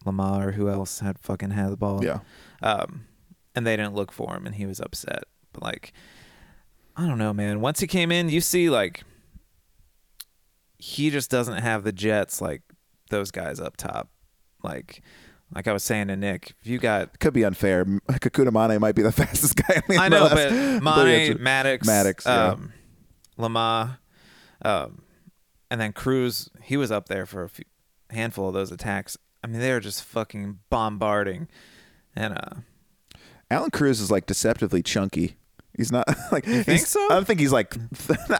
Lamah 0.04 0.46
or 0.46 0.52
who 0.52 0.68
else 0.68 1.00
had 1.00 1.18
fucking 1.18 1.50
had 1.50 1.72
the 1.72 1.76
ball. 1.76 2.04
Yeah. 2.04 2.20
Um, 2.62 3.06
and 3.54 3.66
they 3.66 3.76
didn't 3.76 3.94
look 3.94 4.12
for 4.12 4.34
him, 4.34 4.46
and 4.46 4.54
he 4.54 4.64
was 4.66 4.80
upset. 4.80 5.24
But 5.52 5.62
like, 5.62 5.92
I 6.96 7.06
don't 7.06 7.18
know, 7.18 7.32
man. 7.32 7.60
Once 7.60 7.80
he 7.80 7.86
came 7.86 8.12
in, 8.12 8.28
you 8.28 8.40
see 8.40 8.70
like 8.70 9.02
he 10.78 11.10
just 11.10 11.30
doesn't 11.30 11.58
have 11.58 11.84
the 11.84 11.92
jets 11.92 12.40
like 12.40 12.62
those 13.10 13.30
guys 13.30 13.60
up 13.60 13.76
top. 13.76 14.08
Like, 14.62 15.02
like 15.54 15.68
I 15.68 15.72
was 15.72 15.84
saying 15.84 16.08
to 16.08 16.16
Nick, 16.16 16.54
if 16.60 16.66
you 16.66 16.78
got 16.78 17.18
Could 17.20 17.32
be 17.32 17.44
unfair. 17.44 17.84
Kakuta 17.84 18.48
Manneh 18.50 18.78
might 18.80 18.94
be 18.94 19.02
the 19.02 19.12
fastest 19.22 19.56
guy. 19.56 19.76
In 19.88 19.96
the 19.96 20.02
I 20.02 20.08
know, 20.08 20.28
but 20.28 20.50
yeah, 20.52 20.78
Manneh, 20.80 21.30
it's- 21.30 21.38
Mattocks, 21.40 21.86
Mattocks, 21.86 22.26
yeah. 22.26 22.48
um, 22.52 22.72
Lamah, 23.38 23.98
um, 24.62 25.02
and 25.70 25.80
then 25.80 25.92
Cruz. 25.92 26.48
He 26.62 26.76
was 26.76 26.90
up 26.90 27.08
there 27.08 27.26
for 27.26 27.44
a 27.44 27.48
few, 27.48 27.64
handful 28.10 28.48
of 28.48 28.54
those 28.54 28.72
attacks. 28.72 29.16
I 29.44 29.46
mean, 29.46 29.60
they 29.60 29.70
were 29.72 29.80
just 29.80 30.02
fucking 30.04 30.58
bombarding, 30.70 31.48
and 32.16 32.34
uh, 32.34 33.18
Allan 33.50 33.70
Cruz 33.70 34.00
is 34.00 34.10
like 34.10 34.26
deceptively 34.26 34.82
chunky. 34.82 35.36
He's 35.76 35.92
not 35.92 36.08
like. 36.32 36.46
You 36.46 36.62
think 36.62 36.80
so? 36.86 36.98
I 37.06 37.10
don't 37.10 37.26
think 37.26 37.38
he's 37.40 37.52
like. 37.52 37.76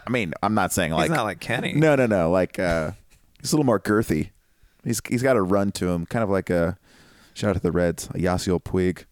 I 0.05 0.09
mean, 0.09 0.33
I'm 0.43 0.55
not 0.55 0.73
saying 0.73 0.91
like. 0.91 1.09
he's 1.09 1.15
not 1.15 1.23
like 1.25 1.39
Kenny. 1.39 1.73
No, 1.73 1.95
no, 1.95 2.05
no. 2.07 2.31
Like 2.31 2.57
uh, 2.59 2.91
he's 3.39 3.53
a 3.53 3.55
little 3.55 3.65
more 3.65 3.79
girthy. 3.79 4.31
He's 4.83 4.99
he's 5.07 5.21
got 5.23 5.37
a 5.37 5.41
run 5.41 5.71
to 5.73 5.89
him, 5.89 6.05
kind 6.07 6.23
of 6.23 6.29
like 6.29 6.49
a 6.49 6.77
shout 7.37 7.51
out 7.51 7.53
to 7.53 7.59
the 7.61 7.71
Reds, 7.71 8.07
Yasiel 8.09 8.61
Puig. 8.61 9.05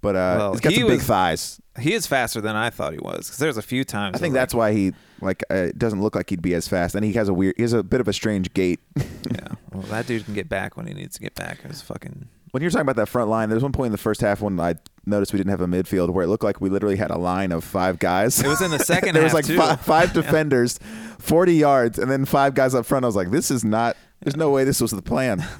But 0.00 0.14
uh, 0.14 0.36
Well, 0.38 0.52
he's 0.52 0.60
got 0.60 0.72
he 0.72 0.78
some 0.80 0.88
big 0.88 1.00
thighs. 1.00 1.60
he 1.80 1.92
is 1.94 2.06
faster 2.06 2.40
than 2.40 2.54
I 2.54 2.70
thought 2.70 2.92
he 2.92 2.98
was. 2.98 3.26
Because 3.26 3.38
there's 3.38 3.56
a 3.56 3.62
few 3.62 3.82
times 3.82 4.14
I 4.16 4.18
think 4.18 4.34
that's 4.34 4.54
why 4.54 4.72
he 4.72 4.92
like 5.20 5.42
uh, 5.50 5.54
it 5.54 5.78
doesn't 5.78 6.00
look 6.00 6.14
like 6.14 6.30
he'd 6.30 6.42
be 6.42 6.54
as 6.54 6.68
fast, 6.68 6.94
and 6.94 7.04
he 7.04 7.12
has 7.14 7.28
a 7.28 7.34
weird. 7.34 7.54
He 7.56 7.62
has 7.62 7.72
a 7.72 7.82
bit 7.82 8.00
of 8.00 8.06
a 8.08 8.12
strange 8.12 8.52
gait. 8.54 8.80
yeah. 8.96 9.48
Well, 9.72 9.82
that 9.84 10.06
dude 10.06 10.24
can 10.24 10.34
get 10.34 10.48
back 10.48 10.76
when 10.76 10.86
he 10.86 10.94
needs 10.94 11.16
to 11.16 11.20
get 11.20 11.34
back. 11.34 11.60
It 11.64 11.68
was 11.68 11.82
fucking. 11.82 12.28
when 12.52 12.62
you're 12.62 12.70
talking 12.70 12.82
about 12.82 12.96
that 12.96 13.08
front 13.08 13.30
line, 13.30 13.48
there's 13.48 13.62
one 13.62 13.72
point 13.72 13.86
in 13.86 13.92
the 13.92 13.98
first 13.98 14.20
half 14.20 14.40
when 14.42 14.60
I 14.60 14.74
noticed 15.06 15.32
we 15.32 15.38
didn't 15.38 15.50
have 15.50 15.60
a 15.62 15.66
midfield 15.66 16.10
where 16.10 16.24
it 16.24 16.28
looked 16.28 16.44
like 16.44 16.60
we 16.60 16.68
literally 16.68 16.96
had 16.96 17.10
a 17.10 17.18
line 17.18 17.50
of 17.50 17.64
five 17.64 17.98
guys. 17.98 18.38
It 18.40 18.46
was 18.46 18.60
in 18.60 18.70
the 18.70 18.78
second 18.92 19.14
there 19.14 19.24
was 19.24 19.34
like. 19.34 19.46
Five, 19.46 19.80
five 19.84 20.12
defenders, 20.12 20.78
40 21.18 21.54
yards, 21.54 21.98
and 21.98 22.10
then 22.10 22.26
five 22.26 22.54
guys 22.54 22.74
up 22.74 22.84
front. 22.86 23.04
I 23.04 23.08
was 23.08 23.16
like, 23.16 23.30
this 23.30 23.50
is 23.50 23.64
not. 23.64 23.96
There's 24.22 24.36
no 24.36 24.50
way 24.50 24.64
this 24.64 24.80
was 24.80 24.90
the 24.92 25.02
plan. 25.02 25.44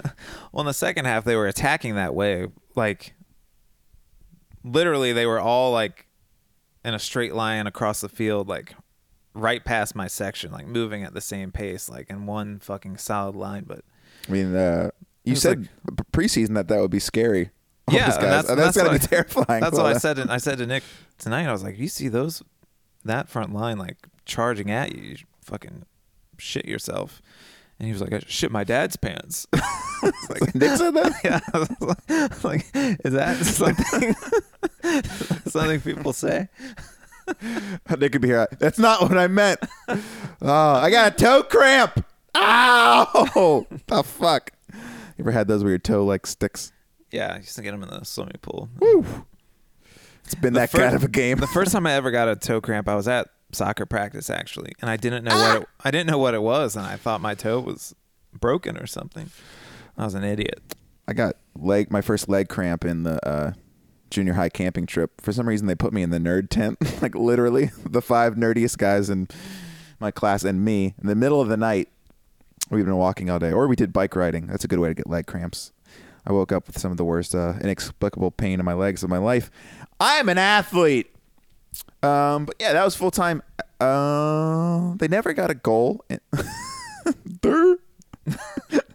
Well, 0.53 0.63
in 0.63 0.67
the 0.69 0.73
second 0.75 1.05
half, 1.05 1.25
they 1.25 1.37
were 1.37 1.47
attacking 1.47 1.97
that 1.97 2.15
way. 2.15 2.47
Like, 2.75 3.13
literally, 4.65 5.13
they 5.13 5.27
were 5.27 5.41
all 5.41 5.73
like 5.73 6.07
in 6.85 6.95
a 6.95 6.99
straight 6.99 7.35
line 7.35 7.67
across 7.67 8.01
the 8.01 8.09
field, 8.09 8.49
like 8.49 8.75
right 9.35 9.63
past 9.65 9.95
my 9.95 10.07
section, 10.07 10.51
like 10.53 10.67
moving 10.67 11.05
at 11.05 11.13
the 11.15 11.21
same 11.21 11.53
pace, 11.53 11.89
like 11.91 12.09
in 12.09 12.25
one 12.27 12.59
fucking 12.59 12.97
solid 12.97 13.37
line. 13.37 13.65
But 13.67 13.81
I 14.29 14.33
mean, 14.33 14.55
uh, 14.57 14.91
you 15.25 15.37
said 15.37 15.69
p- 15.89 16.05
preseason 16.13 16.55
that 16.55 16.69
that 16.69 16.81
would 16.81 16.91
be 16.91 17.01
scary. 17.01 17.51
All 17.89 17.95
yeah, 17.95 18.07
guys. 18.09 18.19
that's, 18.19 18.51
Uh, 18.51 18.55
that's 18.55 18.75
that's 18.75 18.77
gotta 18.77 18.99
be 18.99 19.05
I- 19.05 19.07
terrifying. 19.07 19.61
That's 19.61 19.77
what 19.77 19.87
I 19.87 19.93
uh, 19.93 19.99
said. 19.99 20.19
And 20.19 20.31
I 20.31 20.39
said 20.39 20.59
to 20.59 20.67
Nick 20.67 20.83
tonight, 21.19 21.47
I 21.47 21.53
was 21.53 21.63
like, 21.63 21.79
"You 21.79 21.89
see 21.89 22.09
those 22.09 22.43
that 23.05 23.29
front 23.29 23.53
line 23.53 23.79
like 23.79 23.99
charging 24.25 24.71
at 24.71 24.97
you, 24.97 25.03
you 25.03 25.17
fucking 25.43 25.85
shit 26.39 26.65
yourself." 26.65 27.21
And 27.79 27.87
he 27.87 27.93
was 27.93 28.01
like, 28.01 28.13
"I 28.13 28.21
shit 28.27 28.51
my 28.51 28.65
dad's 28.65 28.97
pants." 28.97 29.47
like, 29.53 30.55
Nick 30.55 30.77
said 30.77 30.95
that. 30.95 31.21
yeah, 31.23 31.41
I 31.53 31.59
was 31.59 31.71
like, 32.45 32.45
like, 32.45 32.67
is 33.05 33.13
that 33.13 33.37
something 33.45 34.15
something 35.47 35.81
people 35.83 36.13
say? 36.13 36.49
Nick 37.99 38.13
could 38.13 38.23
be 38.23 38.29
here. 38.29 38.47
That's 38.59 38.79
not 38.79 39.03
what 39.03 39.19
I 39.19 39.27
meant. 39.27 39.61
Oh, 39.89 40.75
I 40.75 40.91
got 40.91 41.13
a 41.13 41.17
toe 41.17 41.43
cramp. 41.43 42.05
Ow! 42.37 43.67
the 43.87 44.03
fuck. 44.05 44.53
You 44.73 44.79
ever 45.21 45.33
had 45.33 45.49
those 45.49 45.63
where 45.65 45.71
your 45.71 45.79
toe 45.79 46.05
like 46.05 46.27
sticks? 46.27 46.73
Yeah, 47.11 47.33
I 47.35 47.39
used 47.39 47.57
to 47.57 47.63
get 47.63 47.73
them 47.73 47.83
in 47.83 47.89
the 47.89 48.05
swimming 48.05 48.37
pool. 48.43 48.69
Woo. 48.79 49.05
It's 50.25 50.35
been 50.35 50.53
The 50.55 50.61
that 50.61 50.71
fir- 50.71 50.79
kind 50.79 50.95
of 50.97 51.05
a 51.05 51.09
game. 51.09 51.39
The 51.39 51.47
first 51.47 51.73
time 51.73 51.87
I 51.87 51.93
ever 51.93 52.11
got 52.11 52.29
a 52.29 52.37
toe 52.37 52.61
cramp, 52.61 52.89
I 52.89 52.95
was 52.95 53.09
at 53.09 53.29
soccer 53.57 53.87
practice 53.87 54.31
actually, 54.31 54.73
and 54.81 54.91
I 54.91 54.97
didn't 54.97 55.25
know 55.25 55.37
what 55.37 55.63
it, 55.63 55.69
I 55.85 55.91
didn't 55.91 56.11
know 56.11 56.19
what 56.19 56.35
it 56.35 56.43
was, 56.43 56.77
and 56.77 56.87
I 56.87 56.97
thought 56.97 57.21
my 57.21 57.35
toe 57.35 57.61
was 57.61 57.95
broken 58.33 58.77
or 58.77 58.87
something. 58.87 59.31
I 59.97 60.05
was 60.05 60.15
an 60.15 60.25
idiot. 60.25 60.75
I 61.09 61.13
got 61.13 61.37
leg 61.55 61.91
my 61.91 62.01
first 62.01 62.29
leg 62.29 62.49
cramp 62.49 62.85
in 62.85 63.03
the 63.05 63.27
uh, 63.27 63.53
junior 64.11 64.35
high 64.35 64.49
camping 64.49 64.87
trip. 64.87 65.21
For 65.21 65.33
some 65.33 65.49
reason, 65.49 65.67
they 65.67 65.75
put 65.75 65.93
me 65.93 66.03
in 66.03 66.11
the 66.11 66.19
nerd 66.19 66.49
tent, 66.51 66.79
like 67.03 67.15
literally 67.15 67.71
the 67.85 68.03
five 68.03 68.35
nerdiest 68.35 68.79
guys 68.79 69.11
in 69.11 69.29
my 69.99 70.11
class 70.11 70.45
and 70.45 70.65
me 70.65 70.95
in 71.01 71.07
the 71.07 71.15
middle 71.15 71.41
of 71.41 71.49
the 71.49 71.57
night. 71.57 71.89
We've 72.71 72.85
been 72.85 72.97
walking 72.97 73.31
all 73.31 73.39
day, 73.39 73.53
or 73.53 73.69
we 73.69 73.77
did 73.77 73.93
bike 73.93 74.17
riding. 74.17 74.49
That's 74.49 74.65
a 74.65 74.69
good 74.69 74.81
way 74.81 74.89
to 74.89 74.95
get 74.95 75.09
leg 75.09 75.27
cramps. 75.27 75.73
I 76.27 76.33
woke 76.33 76.51
up 76.51 76.67
with 76.67 76.79
some 76.79 76.91
of 76.91 76.97
the 76.97 77.05
worst 77.05 77.35
uh, 77.35 77.55
inexplicable 77.61 78.33
pain 78.33 78.59
in 78.59 78.67
my 78.67 78.75
legs 78.75 79.05
of 79.05 79.11
my 79.11 79.19
life. 79.19 79.51
I'm 80.01 80.29
an 80.29 80.39
athlete. 80.39 81.15
Um, 82.03 82.45
but 82.47 82.57
yeah, 82.61 82.73
that 82.73 82.85
was 82.85 82.95
full 82.95 83.11
time. 83.11 83.43
Uh, 83.81 84.95
they 84.97 85.09
never 85.09 85.33
got 85.33 85.51
a 85.51 85.55
goal. 85.55 86.05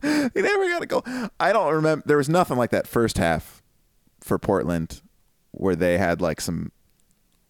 They 0.02 0.42
never 0.42 0.68
got 0.68 0.82
a 0.82 0.86
goal. 0.88 1.04
I 1.40 1.54
don't 1.54 1.74
remember. 1.74 2.04
There 2.06 2.18
was 2.18 2.28
nothing 2.30 2.58
like 2.58 2.72
that 2.72 2.88
first 2.88 3.18
half 3.18 3.62
for 4.20 4.38
Portland 4.40 5.02
where 5.52 5.76
they 5.76 5.98
had 5.98 6.22
like 6.22 6.42
some 6.42 6.72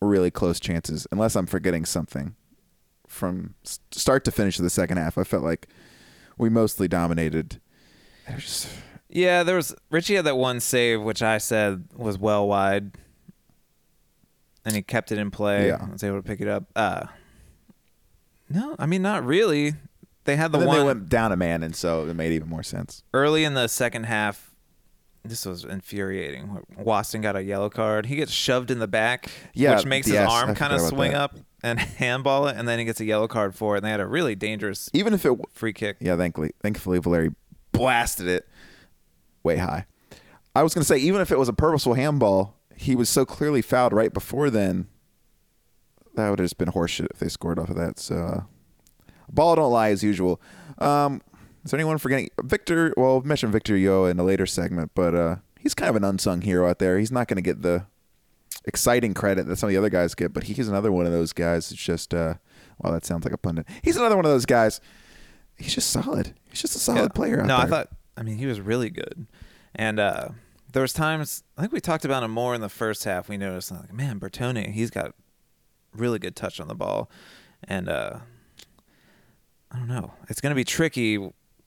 really 0.01 0.29
close 0.31 0.59
chances, 0.59 1.07
unless 1.11 1.35
I'm 1.35 1.45
forgetting 1.47 1.85
something 1.85 2.35
from 3.07 3.55
start 3.63 4.23
to 4.25 4.31
finish 4.31 4.57
of 4.59 4.63
the 4.63 4.69
second 4.69 4.97
half. 4.97 5.17
I 5.17 5.23
felt 5.23 5.43
like 5.43 5.67
we 6.37 6.49
mostly 6.49 6.87
dominated. 6.87 7.59
Just- 8.37 8.67
Yeah, 9.09 9.43
there 9.43 9.55
was 9.55 9.73
Richey 9.89 10.15
had 10.15 10.25
that 10.25 10.37
one 10.37 10.59
save 10.59 11.01
which 11.01 11.21
I 11.21 11.37
said 11.39 11.85
was 11.95 12.17
well 12.17 12.47
wide, 12.47 12.91
and 14.65 14.75
he 14.75 14.81
kept 14.81 15.11
it 15.11 15.17
in 15.17 15.31
play. 15.31 15.67
Yeah. 15.67 15.85
I 15.87 15.91
was 15.91 16.03
able 16.03 16.17
to 16.17 16.23
pick 16.23 16.41
it 16.41 16.47
up. 16.47 16.65
Uh, 16.75 17.05
no, 18.49 18.75
I 18.79 18.85
mean 18.85 19.01
not 19.01 19.25
really. 19.25 19.73
They 20.25 20.35
had 20.35 20.51
the 20.51 20.59
then 20.59 20.67
one 20.67 20.77
they 20.79 20.83
went 20.85 21.09
down 21.09 21.31
a 21.31 21.35
man, 21.37 21.63
and 21.63 21.75
so 21.75 22.07
it 22.07 22.13
made 22.15 22.31
even 22.33 22.47
more 22.47 22.63
sense. 22.63 23.03
early 23.13 23.43
in 23.43 23.53
the 23.53 23.67
second 23.67 24.03
half. 24.05 24.49
This 25.23 25.45
was 25.45 25.63
infuriating. 25.63 26.63
Waston 26.79 27.21
got 27.21 27.35
a 27.35 27.43
yellow 27.43 27.69
card. 27.69 28.07
He 28.07 28.15
gets 28.15 28.31
shoved 28.31 28.71
in 28.71 28.79
the 28.79 28.87
back, 28.87 29.29
Yeah, 29.53 29.75
which 29.75 29.85
makes 29.85 30.07
yes, 30.07 30.21
his 30.25 30.27
I 30.27 30.47
arm 30.47 30.55
kind 30.55 30.73
of 30.73 30.79
forgot 30.79 30.87
about 30.87 30.97
swing 30.97 31.11
that. 31.11 31.21
up 31.21 31.35
and 31.61 31.79
handball 31.79 32.47
it, 32.47 32.57
and 32.57 32.67
then 32.67 32.79
he 32.79 32.85
gets 32.85 32.99
a 33.01 33.05
yellow 33.05 33.27
card 33.27 33.53
for 33.53 33.75
it. 33.75 33.79
And 33.79 33.85
they 33.85 33.91
had 33.91 33.99
a 33.99 34.07
really 34.07 34.33
dangerous 34.33 34.89
Even 34.93 35.13
if 35.13 35.23
it, 35.23 35.37
free 35.53 35.73
kick. 35.73 35.97
yeah, 35.99 36.15
thankfully, 36.17 36.53
thankfully, 36.63 36.97
Valeri 36.97 37.29
blasted 37.71 38.27
it 38.27 38.47
way 39.43 39.57
high. 39.57 39.85
I 40.55 40.63
was 40.63 40.73
gonna 40.73 40.85
say, 40.85 40.97
even 40.97 41.21
if 41.21 41.31
it 41.31 41.37
was 41.37 41.49
a 41.49 41.53
purposeful 41.53 41.93
handball, 41.93 42.55
he 42.81 42.95
was 42.95 43.09
so 43.09 43.25
clearly 43.25 43.61
fouled 43.61 43.93
right 43.93 44.13
before 44.13 44.49
then. 44.49 44.87
That 46.15 46.29
would 46.29 46.39
have 46.39 46.45
just 46.45 46.57
been 46.57 46.69
horseshit 46.69 47.07
if 47.11 47.19
they 47.19 47.29
scored 47.29 47.57
off 47.59 47.69
of 47.69 47.75
that. 47.77 47.97
So, 47.99 48.15
uh, 48.15 48.41
ball 49.31 49.55
don't 49.55 49.71
lie 49.71 49.89
as 49.91 50.03
usual. 50.03 50.41
Um, 50.77 51.21
is 51.63 51.71
there 51.71 51.79
anyone 51.79 51.97
forgetting 51.99 52.29
Victor? 52.43 52.93
Well, 52.97 53.21
we 53.21 53.27
mentioned 53.27 53.53
Victor 53.53 53.75
Ulloa 53.75 54.11
in 54.11 54.19
a 54.19 54.23
later 54.23 54.45
segment, 54.45 54.91
but 54.95 55.15
uh, 55.15 55.35
he's 55.59 55.73
kind 55.73 55.89
of 55.89 55.95
an 55.95 56.03
unsung 56.03 56.41
hero 56.41 56.69
out 56.69 56.79
there. 56.79 56.97
He's 56.99 57.11
not 57.11 57.27
going 57.27 57.37
to 57.37 57.41
get 57.41 57.61
the 57.61 57.85
exciting 58.65 59.13
credit 59.13 59.47
that 59.47 59.55
some 59.57 59.67
of 59.67 59.71
the 59.71 59.77
other 59.77 59.89
guys 59.89 60.13
get, 60.15 60.33
but 60.33 60.43
he's 60.43 60.67
another 60.67 60.91
one 60.91 61.05
of 61.05 61.11
those 61.11 61.33
guys. 61.33 61.71
It's 61.71 61.81
just, 61.81 62.13
uh, 62.13 62.35
well, 62.79 62.91
that 62.93 63.05
sounds 63.05 63.23
like 63.23 63.33
a 63.33 63.37
pundit. 63.37 63.67
He's 63.83 63.95
another 63.95 64.15
one 64.15 64.25
of 64.25 64.31
those 64.31 64.45
guys. 64.45 64.81
He's 65.55 65.73
just 65.73 65.91
solid. 65.91 66.33
He's 66.49 66.61
just 66.61 66.75
a 66.75 66.79
solid 66.79 67.01
Yeah. 67.03 67.07
player 67.09 67.39
out 67.41 67.47
no, 67.47 67.57
there. 67.57 67.65
I 67.65 67.69
thought. 67.69 67.89
I 68.17 68.23
mean, 68.23 68.37
he 68.37 68.45
was 68.47 68.59
really 68.59 68.89
good, 68.89 69.27
And 69.75 69.99
uh, 69.99 70.29
there 70.71 70.81
was 70.81 70.93
times 70.93 71.43
I 71.57 71.61
think 71.61 71.73
we 71.73 71.79
talked 71.79 72.05
about 72.05 72.23
him 72.23 72.31
more 72.31 72.55
in 72.55 72.61
the 72.61 72.69
first 72.69 73.03
half. 73.03 73.29
We 73.29 73.37
noticed 73.37 73.71
like, 73.71 73.93
man, 73.93 74.19
Bertone, 74.19 74.71
he's 74.71 74.89
got 74.89 75.13
really 75.93 76.19
good 76.19 76.35
touch 76.35 76.59
on 76.59 76.67
the 76.67 76.75
ball, 76.75 77.09
and 77.63 77.89
uh, 77.89 78.19
I 79.71 79.77
don't 79.77 79.87
know, 79.87 80.13
it's 80.29 80.41
gonna 80.41 80.55
be 80.55 80.63
tricky 80.63 81.17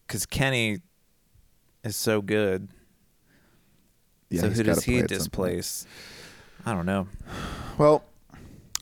because 0.07 0.27
Kenny 0.27 0.81
is 1.83 1.97
so 1.97 2.23
good. 2.23 2.69
Yeah, 4.31 4.43
so 4.43 4.51
who 4.51 4.63
does 4.63 4.85
he 4.85 4.99
at 4.99 5.01
some 5.01 5.09
point. 5.09 5.09
displace? 5.09 5.87
I 6.67 6.73
don't 6.73 6.87
know. 6.87 7.09
Well, 7.77 8.05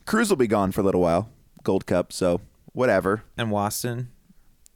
Cruz 0.05 0.29
will 0.29 0.37
be 0.37 0.47
gone 0.47 0.71
for 0.71 0.81
a 0.81 0.83
little 0.83 1.01
while. 1.01 1.29
Gold 1.63 1.85
Cup, 1.85 2.11
so 2.13 2.41
whatever. 2.71 3.23
And 3.37 3.49
Waston. 3.49 4.07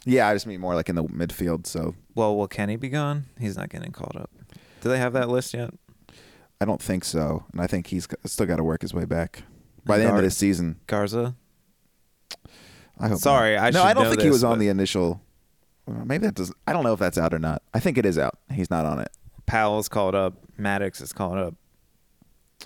Yeah, 0.05 0.27
I 0.27 0.33
just 0.33 0.45
mean 0.45 0.61
more 0.61 0.75
like 0.75 0.89
in 0.89 0.95
the 0.95 1.03
midfield. 1.03 1.67
So 1.67 1.95
Well, 2.15 2.35
will 2.37 2.47
Kenny 2.47 2.75
be 2.75 2.89
gone? 2.89 3.25
He's 3.39 3.57
not 3.57 3.69
getting 3.69 3.91
called 3.91 4.15
up. 4.15 4.29
Do 4.81 4.89
they 4.89 4.99
have 4.99 5.13
that 5.13 5.29
list 5.29 5.53
yet? 5.53 5.71
I 6.59 6.65
don't 6.65 6.81
think 6.81 7.03
so, 7.03 7.45
and 7.51 7.61
I 7.61 7.67
think 7.67 7.87
he's 7.87 8.07
still 8.25 8.45
got 8.45 8.57
to 8.57 8.63
work 8.63 8.81
his 8.81 8.93
way 8.93 9.05
back 9.05 9.43
by 9.85 9.97
the 9.97 10.03
end 10.03 10.11
of 10.11 10.15
Gar- 10.17 10.23
this 10.23 10.37
season. 10.37 10.79
Garza. 10.87 11.35
I 12.99 13.09
hope. 13.09 13.19
Sorry, 13.19 13.55
not. 13.55 13.63
I 13.63 13.69
no, 13.69 13.83
I 13.83 13.93
don't 13.93 14.05
think 14.05 14.21
he 14.21 14.27
this, 14.27 14.33
was 14.33 14.43
on 14.43 14.59
the 14.59 14.69
initial. 14.69 15.21
Maybe 15.85 16.25
that 16.25 16.35
does. 16.35 16.51
I 16.65 16.73
don't 16.73 16.83
know 16.83 16.93
if 16.93 16.99
that's 16.99 17.17
out 17.17 17.33
or 17.33 17.39
not. 17.39 17.61
I 17.73 17.79
think 17.79 17.97
it 17.97 18.05
is 18.05 18.17
out. 18.17 18.37
He's 18.51 18.69
not 18.69 18.85
on 18.85 18.99
it. 18.99 19.09
Powell's 19.45 19.87
called 19.87 20.15
up. 20.15 20.33
Mattocks 20.57 20.99
is 20.99 21.13
called 21.13 21.37
up. 21.37 21.53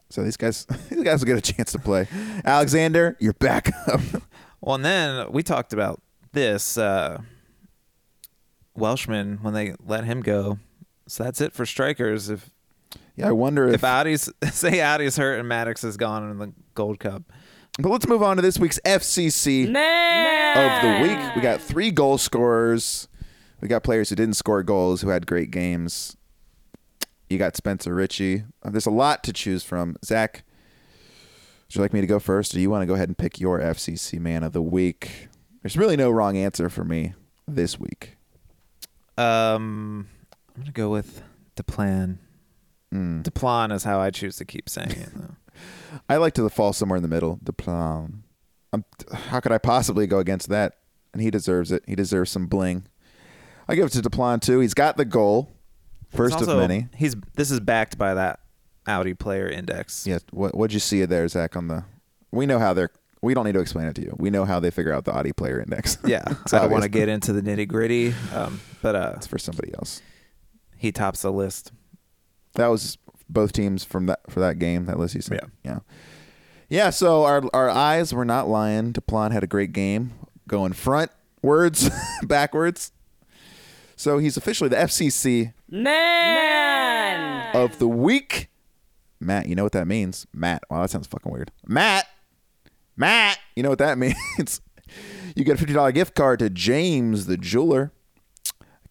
So 0.10 0.24
these 0.24 0.38
guys, 0.38 0.66
these 0.90 1.04
guys 1.04 1.20
will 1.20 1.28
get 1.28 1.38
a 1.38 1.54
chance 1.54 1.72
to 1.74 1.80
play. 1.80 2.08
Alexander, 2.46 3.18
you're 3.20 3.34
back 3.34 3.72
up. 3.88 4.02
Well, 4.64 4.76
and 4.76 4.86
then 4.86 5.32
we 5.32 5.42
talked 5.42 5.74
about 5.74 6.04
this 6.34 6.78
uh, 6.78 7.20
Welshman 8.76 9.40
when 9.42 9.56
they 9.56 9.74
let 9.84 10.04
him 10.04 10.22
go. 10.22 10.60
So 11.12 11.26
that's 11.26 11.42
it 11.42 11.52
for 11.52 11.66
strikers. 11.66 12.30
If 12.30 12.50
yeah, 13.18 13.28
I 13.28 13.32
wonder 13.34 13.68
if. 13.68 13.76
if 13.76 13.84
Adi's 13.84 14.32
say 14.54 14.80
Adi's 14.80 15.18
hurt 15.18 15.40
and 15.40 15.50
Mattocks 15.50 15.84
is 15.84 15.98
gone 15.98 16.32
in 16.32 16.38
the 16.38 16.54
Gold 16.74 17.00
Cup. 17.00 17.24
but 17.78 17.90
let's 17.90 18.08
move 18.08 18.24
on 18.24 18.38
to 18.38 18.42
this 18.42 18.58
week's 18.58 18.80
FCC 18.86 19.68
of 19.68 20.82
the 20.82 21.00
week. 21.02 21.36
We 21.36 21.42
got 21.42 21.60
three 21.60 21.92
goal 21.92 22.18
scorers. 22.18 23.10
We 23.60 23.68
got 23.68 23.84
players 23.84 24.08
who 24.08 24.16
didn't 24.16 24.36
score 24.36 24.64
goals 24.64 25.02
who 25.02 25.10
had 25.10 25.28
great 25.28 25.52
games. 25.52 26.16
You 27.30 27.38
got 27.38 27.58
Spencer 27.58 27.94
Richey. 27.94 28.46
Uh, 28.64 28.70
There's 28.70 28.86
a 28.86 28.90
lot 28.90 29.22
to 29.26 29.34
choose 29.34 29.66
from. 29.66 29.98
Zach, 30.06 30.44
would 31.68 31.76
you 31.76 31.82
like 31.82 31.92
me 31.92 32.00
to 32.00 32.08
go 32.08 32.20
first, 32.20 32.54
or 32.54 32.56
do 32.56 32.62
you 32.62 32.70
want 32.70 32.84
to 32.84 32.88
go 32.88 32.94
ahead 32.94 33.10
and 33.10 33.18
pick 33.18 33.38
your 33.38 33.60
FCC 33.60 34.18
man 34.18 34.44
of 34.44 34.54
the 34.54 34.62
week? 34.62 35.28
There's 35.62 35.76
really 35.76 35.98
no 35.98 36.10
wrong 36.10 36.38
answer 36.38 36.70
for 36.70 36.86
me 36.86 37.16
this 37.50 37.78
week. 37.78 38.16
Um, 39.18 40.08
I'm 40.56 40.62
gonna 40.64 40.72
go 40.72 40.90
with 40.90 41.24
Deplagne. 41.56 42.18
Mm. 42.94 43.24
Deplagne 43.24 43.72
is 43.72 43.84
how 43.84 44.00
I 44.00 44.12
choose 44.12 44.36
to 44.38 44.46
keep 44.46 44.70
saying 44.70 44.92
it. 44.92 45.10
Though. 45.16 45.36
I 46.10 46.18
like 46.18 46.34
to 46.36 46.50
fall 46.50 46.74
somewhere 46.74 46.98
in 46.98 47.04
the 47.04 47.10
middle. 47.10 47.40
The 47.42 47.54
plan. 47.54 48.24
Um, 48.74 48.86
how 49.14 49.40
could 49.40 49.52
I 49.52 49.58
possibly 49.58 50.08
go 50.08 50.20
against 50.20 50.50
that? 50.50 50.78
And 51.14 51.22
he 51.22 51.30
deserves 51.30 51.72
it. 51.72 51.84
He 51.86 51.96
deserves 51.96 52.32
some 52.32 52.48
bling. 52.48 52.88
I 53.68 53.76
give 53.76 53.86
it 53.86 53.92
to 53.94 54.02
Deplagne 54.02 54.42
too. 54.42 54.60
He's 54.60 54.74
got 54.74 54.98
the 54.98 55.06
goal, 55.06 55.50
first 56.10 56.40
It's 56.40 56.48
of 56.48 56.58
many. 56.58 56.88
He's 56.96 57.16
this 57.36 57.52
is 57.52 57.60
backed 57.60 57.98
by 57.98 58.14
that 58.14 58.40
Audi 58.88 59.14
player 59.14 59.48
index. 59.48 60.06
Yeah. 60.08 60.20
What 60.32 60.56
What'd 60.56 60.74
you 60.74 60.80
see 60.80 61.04
there, 61.06 61.28
Zach? 61.28 61.56
On 61.56 61.68
the, 61.68 61.84
we 62.32 62.46
know 62.46 62.60
how 62.60 62.74
they're. 62.74 62.92
We 63.22 63.36
don't 63.36 63.46
need 63.46 63.54
to 63.54 63.60
explain 63.60 63.86
it 63.86 63.96
to 63.96 64.02
you. 64.02 64.16
We 64.18 64.32
know 64.32 64.46
how 64.46 64.60
they 64.60 64.72
figure 64.72 64.92
out 64.92 65.06
the 65.06 65.16
Audi 65.16 65.32
player 65.32 65.62
index. 65.62 65.98
Yeah, 66.04 66.24
I 66.52 66.60
don't 66.60 66.72
want 66.72 66.84
to 66.84 66.90
get 66.90 67.08
into 67.08 67.34
the 67.34 67.42
nitty 67.42 67.68
gritty, 67.68 68.16
um, 68.34 68.60
but 68.82 68.96
uh, 68.96 69.14
It's 69.18 69.28
for 69.28 69.38
somebody 69.38 69.72
else. 69.76 70.02
He 70.82 70.92
tops 70.92 71.22
the 71.22 71.32
list. 71.32 71.72
That 72.56 72.66
was 72.68 72.98
both 73.30 73.54
teams 73.54 73.84
from 73.84 74.08
that 74.08 74.20
for 74.32 74.40
that 74.40 74.58
game. 74.58 74.86
That 74.88 74.98
list 74.98 75.14
you 75.14 75.22
said. 75.22 75.40
Yeah. 75.64 75.72
Yeah. 75.72 75.80
Yeah. 76.70 76.90
So 76.90 77.24
our 77.24 77.44
our 77.54 77.70
eyes 77.70 78.16
were 78.16 78.26
not 78.26 78.50
lying. 78.50 78.92
Deplagne 78.92 79.32
had 79.32 79.44
a 79.44 79.48
great 79.48 79.74
game, 79.74 80.14
going 80.48 80.74
front 80.74 81.12
words, 81.44 81.88
backwards. 82.24 82.92
So 83.96 84.18
he's 84.18 84.38
officially 84.38 84.70
the 84.70 84.78
FCC 84.78 85.54
Man. 85.70 87.56
of 87.56 87.78
the 87.78 87.88
week. 87.88 88.50
Matt, 89.20 89.46
you 89.46 89.54
know 89.54 89.62
what 89.62 89.74
that 89.74 89.86
means? 89.88 90.26
Matt. 90.34 90.64
Wow, 90.72 90.82
that 90.82 90.90
sounds 90.90 91.06
fucking 91.06 91.32
weird. 91.32 91.52
Matt. 91.68 92.08
Matt, 92.98 93.38
you 93.56 93.62
know 93.62 93.70
what 93.70 93.78
that 93.78 93.98
means? 94.00 94.62
you 95.36 95.44
get 95.44 95.62
a 95.62 95.66
$50 95.66 95.94
gift 95.94 96.16
card 96.16 96.40
to 96.40 96.50
James 96.50 97.28
the 97.28 97.38
jeweler. 97.38 97.92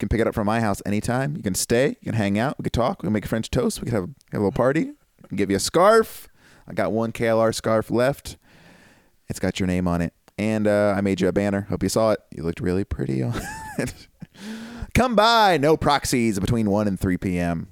You 0.01 0.09
can 0.09 0.17
pick 0.17 0.23
it 0.23 0.27
up 0.27 0.35
from 0.35 0.47
my 0.47 0.61
house 0.61 0.81
anytime. 0.87 1.37
You 1.37 1.43
can 1.43 1.55
stay, 1.55 1.89
you 1.89 2.05
can 2.05 2.15
hang 2.15 2.39
out, 2.39 2.57
we 2.59 2.63
can 2.63 2.71
talk, 2.71 3.03
we 3.03 3.09
can 3.09 3.13
make 3.13 3.27
French 3.27 3.51
toast, 3.51 3.83
we 3.83 3.85
can 3.85 3.95
have, 3.95 4.09
have 4.33 4.41
a 4.41 4.45
little 4.45 4.51
party, 4.51 4.93
I 5.23 5.29
can 5.29 5.37
give 5.37 5.51
you 5.51 5.59
a 5.59 5.61
scarf. 5.61 6.27
I 6.67 6.73
got 6.73 6.91
one 6.91 7.13
KLR 7.13 7.55
scarf 7.55 7.91
left. 7.91 8.39
It's 9.29 9.39
got 9.39 9.61
your 9.61 9.67
name 9.67 9.87
on 9.87 10.01
it. 10.01 10.15
And 10.39 10.67
uh, 10.67 10.95
I 10.97 11.03
made 11.03 11.21
you 11.21 11.29
a 11.29 11.33
banner. 11.33 11.67
Hope 11.69 11.83
you 11.83 11.91
saw 11.91 12.13
it. 12.13 12.21
You 12.35 12.45
looked 12.45 12.61
really 12.61 12.85
pretty 12.85 13.23
on 13.23 13.39
it. 13.79 13.93
Come 14.95 15.15
by. 15.15 15.59
No 15.59 15.77
proxies 15.77 16.41
between 16.41 16.71
1 16.71 16.89
and 16.89 16.99
3 16.99 17.19
p.m. 17.19 17.69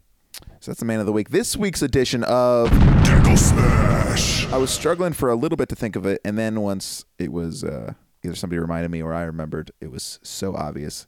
So 0.61 0.73
that's 0.73 0.81
the 0.81 0.87
man 0.87 1.01
of 1.01 1.07
the 1.07 1.13
week. 1.13 1.31
This 1.31 1.57
week's 1.57 1.81
edition 1.81 2.25
of 2.25 2.71
Tickle 3.05 3.39
Smash. 3.39 4.47
I 4.49 4.59
was 4.59 4.71
struggling 4.71 5.15
for 5.15 5.31
a 5.31 5.35
little 5.35 5.57
bit 5.57 5.71
to 5.71 5.77
think 5.77 5.97
of 5.97 6.05
it, 6.05 6.21
and 6.25 6.37
then 6.37 6.61
once 6.61 7.05
it 7.19 7.33
was 7.33 7.65
uh, 7.65 7.95
either 8.23 8.35
somebody 8.35 8.59
reminded 8.59 8.91
me 8.91 9.01
or 9.01 9.15
I 9.15 9.23
remembered, 9.23 9.71
it 9.81 9.91
was 9.91 10.19
so 10.23 10.55
obvious. 10.55 11.07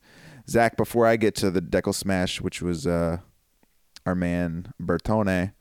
Zach, 0.51 0.77
before 0.77 1.07
I 1.07 1.17
get 1.17 1.37
to 1.37 1.51
the 1.51 1.63
Dekel 1.63 1.95
Smash, 1.95 2.41
which 2.41 2.61
was 2.61 2.85
uh, 2.85 3.19
our 4.05 4.17
man 4.17 4.73
Bertone, 4.83 5.53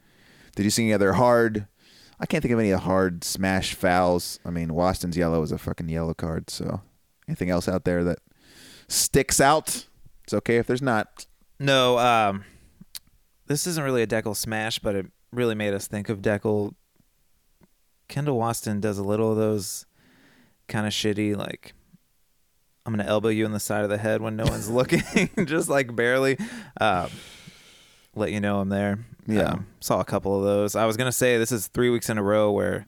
did 0.55 0.63
you 0.63 0.71
see 0.71 0.85
any 0.85 0.93
other 0.93 1.13
hard? 1.13 1.67
I 2.19 2.25
can't 2.25 2.41
think 2.41 2.53
of 2.53 2.59
any 2.59 2.71
hard 2.71 3.23
smash 3.23 3.75
fouls. 3.75 4.39
I 4.43 4.49
mean, 4.49 4.69
Waston's 4.69 5.15
yellow 5.15 5.41
is 5.43 5.51
a 5.51 5.57
fucking 5.57 5.89
yellow 5.89 6.13
card. 6.13 6.49
So, 6.49 6.81
anything 7.27 7.49
else 7.49 7.67
out 7.69 7.85
there 7.85 8.03
that 8.03 8.19
sticks 8.87 9.39
out? 9.39 9.85
It's 10.23 10.33
okay 10.33 10.57
if 10.57 10.67
there's 10.67 10.81
not. 10.81 11.27
No, 11.59 11.97
um, 11.99 12.43
this 13.45 13.67
isn't 13.67 13.83
really 13.83 14.01
a 14.01 14.07
Dekel 14.07 14.35
smash, 14.35 14.79
but 14.79 14.95
it 14.95 15.05
really 15.31 15.55
made 15.55 15.73
us 15.73 15.87
think 15.87 16.09
of 16.09 16.21
Dekel. 16.21 16.73
Kendall 18.07 18.39
Waston 18.39 18.81
does 18.81 18.97
a 18.97 19.03
little 19.03 19.31
of 19.31 19.37
those 19.37 19.85
kind 20.67 20.87
of 20.87 20.93
shitty, 20.93 21.37
like, 21.37 21.73
I'm 22.89 22.95
going 22.95 23.05
to 23.05 23.11
elbow 23.11 23.29
you 23.29 23.45
in 23.45 23.51
the 23.51 23.59
side 23.59 23.83
of 23.83 23.91
the 23.91 23.99
head 23.99 24.19
when 24.19 24.35
no 24.35 24.45
one's 24.45 24.67
looking, 24.71 25.29
just 25.45 25.69
like 25.69 25.95
barely. 25.95 26.39
Uh, 26.81 27.07
let 28.15 28.31
you 28.31 28.39
know 28.39 28.61
I'm 28.61 28.69
there. 28.69 28.97
Yeah. 29.27 29.43
Um, 29.43 29.67
saw 29.79 29.99
a 29.99 30.05
couple 30.05 30.35
of 30.35 30.43
those. 30.43 30.75
I 30.75 30.85
was 30.85 30.97
going 30.97 31.05
to 31.07 31.11
say 31.11 31.37
this 31.37 31.51
is 31.51 31.67
three 31.67 31.91
weeks 31.91 32.09
in 32.09 32.17
a 32.17 32.23
row 32.23 32.51
where 32.51 32.87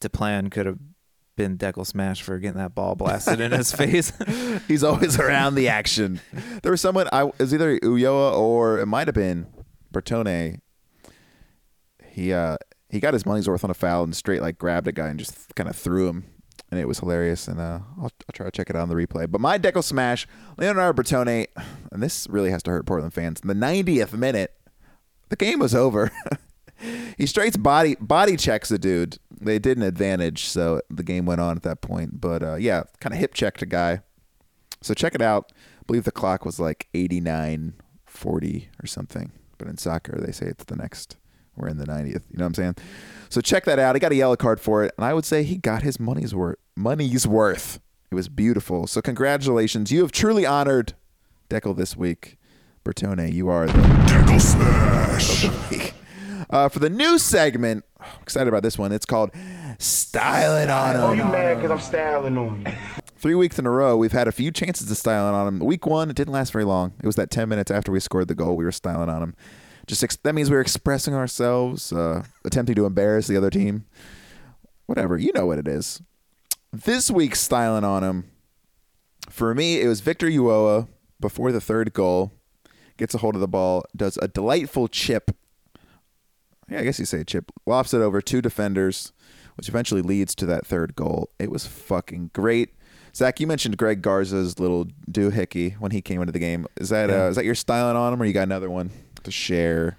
Deplagne 0.00 0.50
could 0.50 0.64
have 0.64 0.78
been 1.36 1.58
Dekel 1.58 1.86
smash 1.86 2.22
for 2.22 2.38
getting 2.38 2.56
that 2.56 2.74
ball 2.74 2.94
blasted 2.94 3.40
in 3.40 3.52
his 3.52 3.72
face. 3.76 4.10
He's 4.66 4.82
always 4.82 5.20
around 5.20 5.54
the 5.54 5.68
action. 5.68 6.22
There 6.62 6.72
was 6.72 6.80
someone 6.80 7.10
I 7.12 7.24
was 7.24 7.52
either 7.52 7.78
Ulloa 7.80 8.32
or 8.34 8.78
it 8.78 8.86
might 8.86 9.06
have 9.06 9.14
been 9.14 9.48
Bertone. 9.92 10.60
He 12.08 12.32
uh 12.32 12.56
he 12.88 13.00
got 13.00 13.12
his 13.12 13.26
money's 13.26 13.48
worth 13.48 13.64
on 13.64 13.70
a 13.70 13.74
foul 13.74 14.02
and 14.02 14.16
straight 14.16 14.40
like 14.40 14.56
grabbed 14.56 14.88
a 14.88 14.92
guy 14.92 15.08
and 15.08 15.18
just 15.18 15.54
kind 15.54 15.68
of 15.68 15.76
threw 15.76 16.08
him, 16.08 16.24
and 16.72 16.80
it 16.80 16.88
was 16.88 16.98
hilarious. 16.98 17.46
And 17.46 17.60
uh, 17.60 17.80
I'll, 17.98 18.04
I'll 18.04 18.32
try 18.32 18.46
to 18.46 18.50
check 18.50 18.70
it 18.70 18.74
out 18.74 18.82
on 18.82 18.88
the 18.88 18.94
replay. 18.94 19.30
But 19.30 19.42
my 19.42 19.58
Dekel 19.58 19.84
smash, 19.84 20.26
Leonardo 20.56 21.00
Bertone, 21.00 21.46
and 21.92 22.02
this 22.02 22.26
really 22.28 22.50
has 22.50 22.62
to 22.64 22.70
hurt 22.70 22.86
Portland 22.86 23.12
fans. 23.12 23.40
In 23.40 23.48
the 23.48 23.54
90th 23.54 24.14
minute, 24.14 24.54
the 25.28 25.36
game 25.36 25.58
was 25.58 25.74
over. 25.74 26.10
he 27.18 27.26
straight 27.26 27.62
body 27.62 27.94
body 28.00 28.36
checks 28.36 28.70
the 28.70 28.78
dude. 28.78 29.18
They 29.38 29.58
did 29.58 29.76
an 29.76 29.82
advantage, 29.82 30.46
so 30.46 30.80
the 30.88 31.02
game 31.02 31.26
went 31.26 31.42
on 31.42 31.56
at 31.56 31.62
that 31.64 31.82
point. 31.82 32.20
But 32.20 32.42
uh, 32.42 32.54
yeah, 32.54 32.84
kind 33.00 33.12
of 33.12 33.20
hip 33.20 33.34
checked 33.34 33.60
a 33.60 33.66
guy. 33.66 34.00
So 34.80 34.94
check 34.94 35.14
it 35.14 35.22
out. 35.22 35.52
I 35.54 35.82
believe 35.86 36.04
the 36.04 36.10
clock 36.10 36.44
was 36.44 36.58
like 36.58 36.88
89 36.94 37.74
40 38.06 38.68
or 38.82 38.86
something. 38.86 39.32
But 39.58 39.68
in 39.68 39.76
soccer, 39.76 40.18
they 40.18 40.32
say 40.32 40.46
it's 40.46 40.64
the 40.64 40.76
next. 40.76 41.16
We're 41.56 41.68
in 41.68 41.76
the 41.76 41.86
90th. 41.86 42.06
You 42.06 42.38
know 42.38 42.44
what 42.44 42.46
I'm 42.46 42.54
saying? 42.54 42.76
So 43.28 43.40
check 43.40 43.64
that 43.64 43.78
out. 43.78 43.94
He 43.94 44.00
got 44.00 44.12
a 44.12 44.16
yellow 44.16 44.36
card 44.36 44.60
for 44.60 44.84
it. 44.84 44.94
And 44.96 45.04
I 45.04 45.12
would 45.12 45.24
say 45.24 45.42
he 45.42 45.56
got 45.56 45.82
his 45.82 46.00
money's 46.00 46.34
worth. 46.34 46.58
Money's 46.76 47.26
worth. 47.26 47.80
It 48.10 48.14
was 48.14 48.28
beautiful. 48.28 48.86
So 48.86 49.00
congratulations. 49.00 49.90
You 49.90 50.00
have 50.02 50.12
truly 50.12 50.44
honored 50.46 50.94
Dekel 51.48 51.76
this 51.76 51.96
week. 51.96 52.38
Bertone, 52.84 53.32
you 53.32 53.48
are 53.48 53.66
the 53.66 53.72
Dekel 53.72 54.40
Smash 54.40 55.44
of 55.44 55.70
the 55.70 55.76
week. 55.76 55.94
Uh, 56.50 56.68
for 56.68 56.80
the 56.80 56.90
new 56.90 57.18
segment, 57.18 57.84
I'm 58.00 58.20
excited 58.22 58.48
about 58.48 58.62
this 58.62 58.76
one. 58.76 58.92
It's 58.92 59.06
called 59.06 59.30
Styling 59.78 60.68
on 60.68 60.96
Oh, 60.96 61.12
Him. 61.12 61.18
you 61.18 61.24
mad 61.24 61.54
because 61.56 61.70
I'm 61.70 61.80
styling 61.80 62.36
on 62.36 62.64
you. 62.66 62.72
Three 63.16 63.34
weeks 63.36 63.58
in 63.58 63.66
a 63.66 63.70
row, 63.70 63.96
we've 63.96 64.12
had 64.12 64.26
a 64.26 64.32
few 64.32 64.50
chances 64.50 64.88
to 64.88 64.94
styling 64.96 65.32
on 65.34 65.46
him. 65.46 65.58
Week 65.60 65.86
one, 65.86 66.10
it 66.10 66.16
didn't 66.16 66.32
last 66.32 66.52
very 66.52 66.64
long. 66.64 66.92
It 67.00 67.06
was 67.06 67.14
that 67.16 67.30
10 67.30 67.48
minutes 67.48 67.70
after 67.70 67.92
we 67.92 68.00
scored 68.00 68.26
the 68.26 68.34
goal, 68.34 68.56
we 68.56 68.64
were 68.64 68.72
styling 68.72 69.08
on 69.08 69.22
him. 69.22 69.36
Just 69.86 70.02
ex- 70.02 70.16
that 70.24 70.34
means 70.34 70.50
we 70.50 70.56
were 70.56 70.60
expressing 70.60 71.14
ourselves, 71.14 71.92
uh, 71.92 72.24
attempting 72.44 72.74
to 72.74 72.84
embarrass 72.84 73.28
the 73.28 73.36
other 73.36 73.48
team. 73.50 73.84
Whatever, 74.86 75.16
you 75.16 75.30
know 75.34 75.46
what 75.46 75.58
it 75.58 75.68
is. 75.68 76.02
This 76.72 77.10
week's 77.10 77.40
styling 77.40 77.84
on 77.84 78.02
him, 78.02 78.30
for 79.28 79.54
me, 79.54 79.80
it 79.80 79.88
was 79.88 80.00
Victor 80.00 80.28
Ulloa 80.28 80.88
before 81.20 81.52
the 81.52 81.60
third 81.60 81.92
goal. 81.92 82.32
gets 82.96 83.14
a 83.14 83.18
hold 83.18 83.34
of 83.34 83.40
the 83.40 83.48
ball, 83.48 83.84
does 83.94 84.16
a 84.22 84.28
delightful 84.28 84.88
chip. 84.88 85.36
Yeah, 86.68 86.80
I 86.80 86.84
guess 86.84 86.98
you 86.98 87.04
say 87.04 87.24
chip. 87.24 87.50
Lofts 87.66 87.92
it 87.92 88.00
over 88.00 88.22
two 88.22 88.40
defenders, 88.40 89.12
which 89.56 89.68
eventually 89.68 90.00
leads 90.00 90.34
to 90.36 90.46
that 90.46 90.66
third 90.66 90.96
goal. 90.96 91.28
It 91.38 91.50
was 91.50 91.66
fucking 91.66 92.30
great. 92.32 92.70
Zach, 93.14 93.38
you 93.38 93.46
mentioned 93.46 93.76
Greg 93.76 94.00
Garza's 94.00 94.58
little 94.58 94.86
doohickey 95.10 95.78
when 95.78 95.90
he 95.90 96.00
came 96.00 96.22
into 96.22 96.32
the 96.32 96.38
game. 96.38 96.66
Is 96.78 96.88
that 96.88 97.10
uh, 97.10 97.28
is 97.28 97.36
that 97.36 97.44
your 97.44 97.54
styling 97.54 97.96
on 97.96 98.14
him, 98.14 98.22
or 98.22 98.24
you 98.24 98.32
got 98.32 98.44
another 98.44 98.70
one 98.70 98.90
to 99.24 99.30
share? 99.30 99.98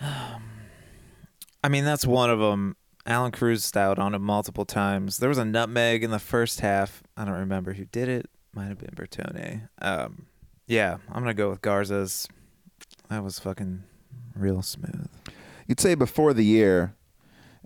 I 0.00 1.68
mean, 1.68 1.84
that's 1.84 2.04
one 2.04 2.30
of 2.30 2.40
them. 2.40 2.74
Allan 3.06 3.32
Cruz 3.32 3.64
styled 3.64 3.98
on 3.98 4.14
him 4.14 4.22
multiple 4.22 4.64
times. 4.64 5.18
There 5.18 5.28
was 5.28 5.38
a 5.38 5.44
nutmeg 5.44 6.04
in 6.04 6.10
the 6.10 6.18
first 6.18 6.60
half. 6.60 7.02
I 7.16 7.24
don't 7.24 7.34
remember 7.34 7.72
who 7.72 7.84
did 7.86 8.08
it. 8.08 8.30
Might 8.54 8.68
have 8.68 8.78
been 8.78 8.94
Bertone. 8.94 9.68
Um, 9.80 10.26
yeah, 10.66 10.98
I'm 11.08 11.22
gonna 11.22 11.34
go 11.34 11.50
with 11.50 11.62
Garza's. 11.62 12.28
That 13.08 13.24
was 13.24 13.38
fucking 13.38 13.82
real 14.34 14.62
smooth. 14.62 15.08
You'd 15.66 15.80
say 15.80 15.94
before 15.94 16.32
the 16.32 16.44
year, 16.44 16.94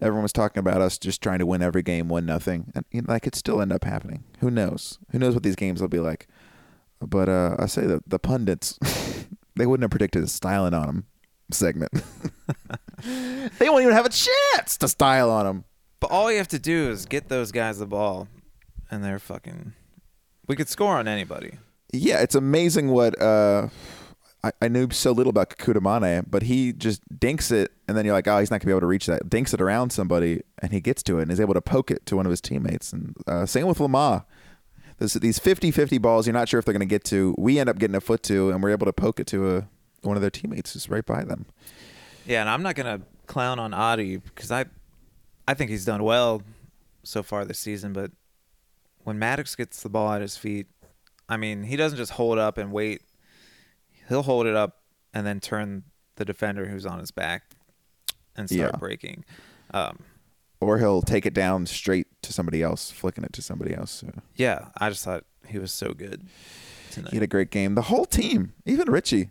everyone 0.00 0.22
was 0.22 0.32
talking 0.32 0.60
about 0.60 0.80
us 0.80 0.96
just 0.96 1.22
trying 1.22 1.40
to 1.40 1.46
win 1.46 1.62
every 1.62 1.82
game, 1.82 2.08
one 2.08 2.24
nothing, 2.24 2.72
and 2.74 2.84
you 2.90 3.02
know, 3.02 3.12
that 3.12 3.20
could 3.20 3.34
still 3.34 3.60
end 3.60 3.72
up 3.72 3.84
happening. 3.84 4.24
Who 4.38 4.50
knows? 4.50 4.98
Who 5.10 5.18
knows 5.18 5.34
what 5.34 5.42
these 5.42 5.56
games 5.56 5.80
will 5.80 5.88
be 5.88 6.00
like? 6.00 6.28
But 7.00 7.28
uh, 7.28 7.56
I 7.58 7.66
say 7.66 7.84
that 7.86 8.08
the 8.08 8.18
pundits, 8.18 8.78
they 9.56 9.66
wouldn't 9.66 9.84
have 9.84 9.90
predicted 9.90 10.24
a 10.24 10.28
styling 10.28 10.72
on 10.72 10.86
them 10.86 11.06
segment. 11.50 11.92
they 13.58 13.68
won't 13.68 13.82
even 13.82 13.94
have 13.94 14.06
a 14.06 14.10
chance 14.10 14.76
to 14.78 14.88
style 14.88 15.30
on 15.30 15.46
them. 15.46 15.64
But 16.00 16.10
all 16.10 16.30
you 16.30 16.38
have 16.38 16.48
to 16.48 16.58
do 16.58 16.90
is 16.90 17.06
get 17.06 17.28
those 17.28 17.52
guys 17.52 17.78
the 17.78 17.86
ball, 17.86 18.28
and 18.90 19.02
they're 19.02 19.18
fucking. 19.18 19.72
We 20.46 20.56
could 20.56 20.68
score 20.68 20.96
on 20.96 21.08
anybody. 21.08 21.58
Yeah, 21.92 22.20
it's 22.20 22.34
amazing 22.34 22.88
what 22.88 23.20
uh, 23.20 23.68
I, 24.44 24.52
I 24.62 24.68
knew 24.68 24.88
so 24.90 25.12
little 25.12 25.30
about 25.30 25.50
Kakuta 25.50 25.80
Manneh, 25.80 26.24
but 26.28 26.42
he 26.42 26.72
just 26.72 27.02
dinks 27.18 27.50
it, 27.50 27.72
and 27.88 27.96
then 27.96 28.04
you're 28.04 28.14
like, 28.14 28.28
oh, 28.28 28.38
he's 28.38 28.50
not 28.50 28.60
gonna 28.60 28.66
be 28.66 28.72
able 28.72 28.80
to 28.80 28.86
reach 28.86 29.06
that. 29.06 29.28
Dinks 29.30 29.54
it 29.54 29.60
around 29.60 29.90
somebody, 29.90 30.42
and 30.60 30.72
he 30.72 30.80
gets 30.80 31.02
to 31.04 31.18
it, 31.18 31.22
and 31.22 31.32
is 31.32 31.40
able 31.40 31.54
to 31.54 31.62
poke 31.62 31.90
it 31.90 32.04
to 32.06 32.16
one 32.16 32.26
of 32.26 32.30
his 32.30 32.40
teammates. 32.40 32.92
And 32.92 33.16
uh, 33.26 33.46
same 33.46 33.66
with 33.66 33.78
Lamah. 33.78 34.24
This, 34.98 35.12
these 35.14 35.38
50-50 35.38 36.00
balls, 36.00 36.26
you're 36.26 36.32
not 36.32 36.48
sure 36.48 36.58
if 36.58 36.64
they're 36.64 36.72
gonna 36.72 36.86
get 36.86 37.04
to. 37.04 37.34
We 37.38 37.58
end 37.58 37.68
up 37.68 37.78
getting 37.78 37.96
a 37.96 38.00
foot 38.00 38.22
to, 38.24 38.50
and 38.50 38.62
we're 38.62 38.70
able 38.70 38.86
to 38.86 38.92
poke 38.92 39.20
it 39.20 39.26
to 39.28 39.56
a 39.56 39.68
one 40.02 40.16
of 40.16 40.20
their 40.20 40.30
teammates 40.30 40.76
is 40.76 40.88
right 40.88 41.04
by 41.04 41.24
them. 41.24 41.46
Yeah, 42.26 42.40
and 42.40 42.50
I'm 42.50 42.62
not 42.62 42.74
gonna 42.74 43.02
clown 43.26 43.58
on 43.58 43.72
Adi 43.74 44.16
because 44.18 44.50
I, 44.50 44.66
I 45.48 45.54
think 45.54 45.70
he's 45.70 45.84
done 45.84 46.02
well 46.02 46.42
so 47.02 47.22
far 47.22 47.44
this 47.44 47.58
season. 47.58 47.92
But 47.92 48.10
when 49.04 49.18
Mattocks 49.18 49.54
gets 49.54 49.82
the 49.82 49.88
ball 49.88 50.12
at 50.12 50.20
his 50.22 50.36
feet, 50.36 50.66
I 51.28 51.36
mean, 51.36 51.64
he 51.64 51.76
doesn't 51.76 51.96
just 51.96 52.12
hold 52.12 52.38
up 52.38 52.58
and 52.58 52.72
wait. 52.72 53.02
He'll 54.08 54.22
hold 54.22 54.46
it 54.46 54.54
up 54.54 54.82
and 55.12 55.26
then 55.26 55.40
turn 55.40 55.84
the 56.16 56.24
defender 56.24 56.66
who's 56.66 56.86
on 56.86 56.98
his 57.00 57.10
back 57.10 57.42
and 58.36 58.48
start 58.48 58.72
Yeah. 58.74 58.78
breaking. 58.78 59.24
Um, 59.74 59.98
Or 60.60 60.78
he'll 60.78 61.02
take 61.02 61.26
it 61.26 61.34
down 61.34 61.66
straight 61.66 62.06
to 62.22 62.32
somebody 62.32 62.62
else, 62.62 62.90
flicking 62.90 63.24
it 63.24 63.32
to 63.34 63.42
somebody 63.42 63.74
else. 63.74 63.90
So 63.90 64.12
yeah, 64.36 64.68
I 64.78 64.88
just 64.88 65.04
thought 65.04 65.24
he 65.46 65.58
was 65.58 65.72
so 65.72 65.92
good 65.92 66.26
tonight. 66.90 67.10
he 67.10 67.16
had 67.16 67.22
a 67.22 67.26
great 67.28 67.50
game. 67.50 67.74
The 67.74 67.82
whole 67.82 68.04
team, 68.06 68.52
even 68.64 68.90
Richey, 68.90 69.30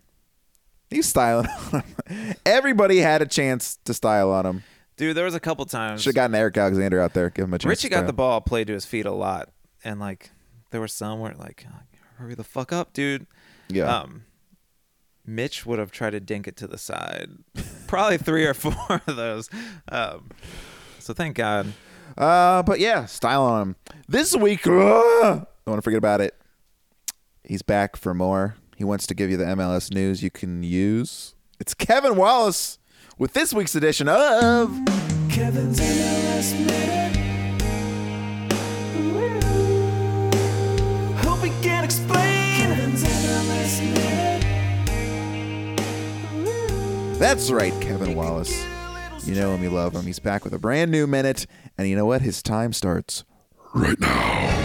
he's 0.95 1.07
styling 1.07 1.47
on 1.73 1.83
him. 2.07 2.35
Everybody 2.45 2.99
had 2.99 3.21
a 3.21 3.25
chance 3.25 3.77
to 3.85 3.93
style 3.93 4.31
on 4.31 4.45
him. 4.45 4.63
Dude, 4.97 5.15
there 5.15 5.25
was 5.25 5.35
a 5.35 5.39
couple 5.39 5.65
times. 5.65 6.01
Should 6.01 6.09
have 6.11 6.15
gotten 6.15 6.35
Eric 6.35 6.57
Alexander 6.57 7.01
out 7.01 7.13
there, 7.13 7.29
give 7.29 7.45
him 7.45 7.53
a 7.53 7.57
chance. 7.57 7.69
Richey 7.69 7.89
got 7.89 8.07
the 8.07 8.13
ball 8.13 8.39
played 8.39 8.67
to 8.67 8.73
his 8.73 8.85
feet 8.85 9.05
a 9.05 9.11
lot, 9.11 9.49
and 9.83 9.99
like 9.99 10.31
there 10.71 10.79
were 10.79 10.87
some 10.87 11.19
where 11.19 11.33
like, 11.33 11.65
hurry 12.17 12.33
the 12.33 12.43
fuck 12.43 12.71
up, 12.71 12.93
dude. 12.93 13.27
Yeah. 13.67 13.93
Um, 13.93 14.23
Mitch 15.25 15.65
would 15.65 15.79
have 15.79 15.91
tried 15.91 16.11
to 16.11 16.19
dink 16.19 16.47
it 16.47 16.55
to 16.57 16.67
the 16.67 16.77
side, 16.77 17.29
probably 17.87 18.17
three 18.17 18.45
or 18.45 18.53
four 18.53 19.01
of 19.07 19.15
those. 19.15 19.49
Um, 19.89 20.29
so 20.99 21.13
thank 21.13 21.35
God. 21.35 21.73
Uh, 22.17 22.63
but 22.63 22.79
yeah, 22.79 23.05
style 23.05 23.43
on 23.43 23.61
him. 23.61 23.75
This 24.07 24.35
week, 24.35 24.65
uh, 24.65 24.69
don't 24.71 25.47
want 25.65 25.77
to 25.79 25.81
forget 25.81 25.97
about 25.97 26.21
it. 26.21 26.35
He's 27.43 27.63
back 27.63 27.97
for 27.97 28.13
more. 28.13 28.55
He 28.75 28.83
wants 28.83 29.07
to 29.07 29.15
give 29.15 29.31
you 29.31 29.37
the 29.37 29.45
MLS 29.45 29.89
news 29.93 30.21
you 30.21 30.29
can 30.29 30.61
use. 30.61 31.33
It's 31.61 31.73
Kevin 31.73 32.17
Wallace 32.17 32.77
with 33.17 33.31
this 33.31 33.53
week's 33.53 33.73
edition 33.73 34.09
of 34.09 34.69
Kevin's 35.29 35.79
MLS 35.79 36.51
Minute. 36.59 37.15
Hope 41.23 41.39
he 41.39 41.51
can 41.63 41.85
explain. 41.85 42.57
Kevin's 42.57 43.01
MLS 43.05 43.81
Minute. 46.33 47.17
That's 47.17 47.49
right, 47.49 47.71
Kevin 47.79 48.13
Wallace. 48.13 48.65
You 49.25 49.35
know 49.35 49.55
him, 49.55 49.63
you 49.63 49.69
love 49.69 49.95
him. 49.95 50.05
He's 50.05 50.19
back 50.19 50.43
with 50.43 50.53
a 50.53 50.59
brand 50.59 50.91
new 50.91 51.07
minute, 51.07 51.47
and 51.77 51.87
you 51.87 51.95
know 51.95 52.05
what? 52.05 52.21
His 52.21 52.43
time 52.43 52.73
starts 52.73 53.23
right 53.73 53.97
now. 54.01 54.64